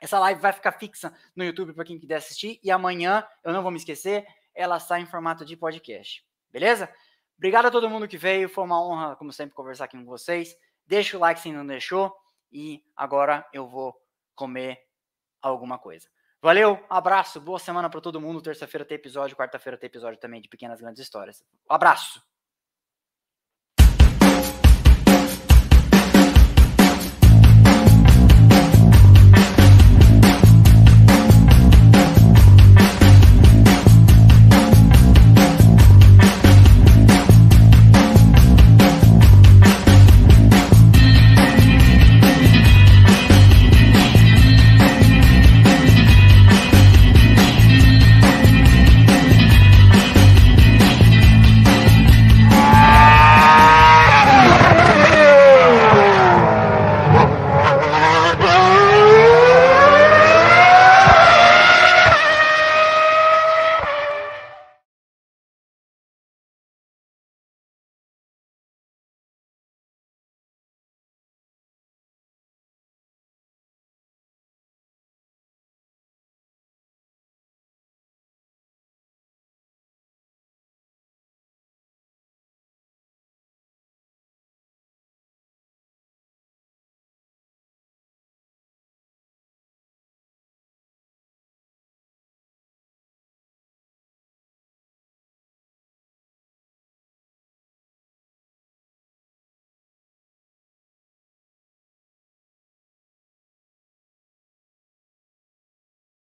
Essa 0.00 0.18
live 0.18 0.40
vai 0.40 0.52
ficar 0.52 0.72
fixa 0.72 1.12
no 1.36 1.44
YouTube 1.44 1.74
para 1.74 1.84
quem 1.84 1.98
quiser 1.98 2.16
assistir 2.16 2.58
e 2.62 2.70
amanhã, 2.70 3.26
eu 3.44 3.52
não 3.52 3.62
vou 3.62 3.70
me 3.70 3.76
esquecer, 3.76 4.26
ela 4.54 4.80
sai 4.80 5.02
em 5.02 5.06
formato 5.06 5.44
de 5.44 5.56
podcast. 5.56 6.24
Beleza? 6.50 6.92
Obrigado 7.36 7.66
a 7.66 7.70
todo 7.70 7.88
mundo 7.88 8.08
que 8.08 8.18
veio, 8.18 8.48
foi 8.48 8.64
uma 8.64 8.82
honra, 8.82 9.16
como 9.16 9.32
sempre, 9.32 9.54
conversar 9.54 9.84
aqui 9.84 9.96
com 9.96 10.04
vocês. 10.04 10.56
Deixa 10.86 11.16
o 11.16 11.20
like 11.20 11.40
se 11.40 11.52
não 11.52 11.66
deixou 11.66 12.14
e 12.50 12.82
agora 12.96 13.46
eu 13.52 13.66
vou 13.68 13.94
comer 14.34 14.78
alguma 15.40 15.78
coisa. 15.78 16.08
Valeu, 16.42 16.82
abraço, 16.88 17.40
boa 17.40 17.58
semana 17.58 17.90
para 17.90 18.00
todo 18.00 18.20
mundo. 18.20 18.40
Terça-feira 18.40 18.84
tem 18.84 18.94
episódio, 18.94 19.36
quarta-feira 19.36 19.76
tem 19.76 19.88
episódio 19.88 20.18
também 20.18 20.40
de 20.40 20.48
Pequenas 20.48 20.80
Grandes 20.80 21.02
Histórias. 21.02 21.44
Um 21.70 21.74
abraço! 21.74 22.29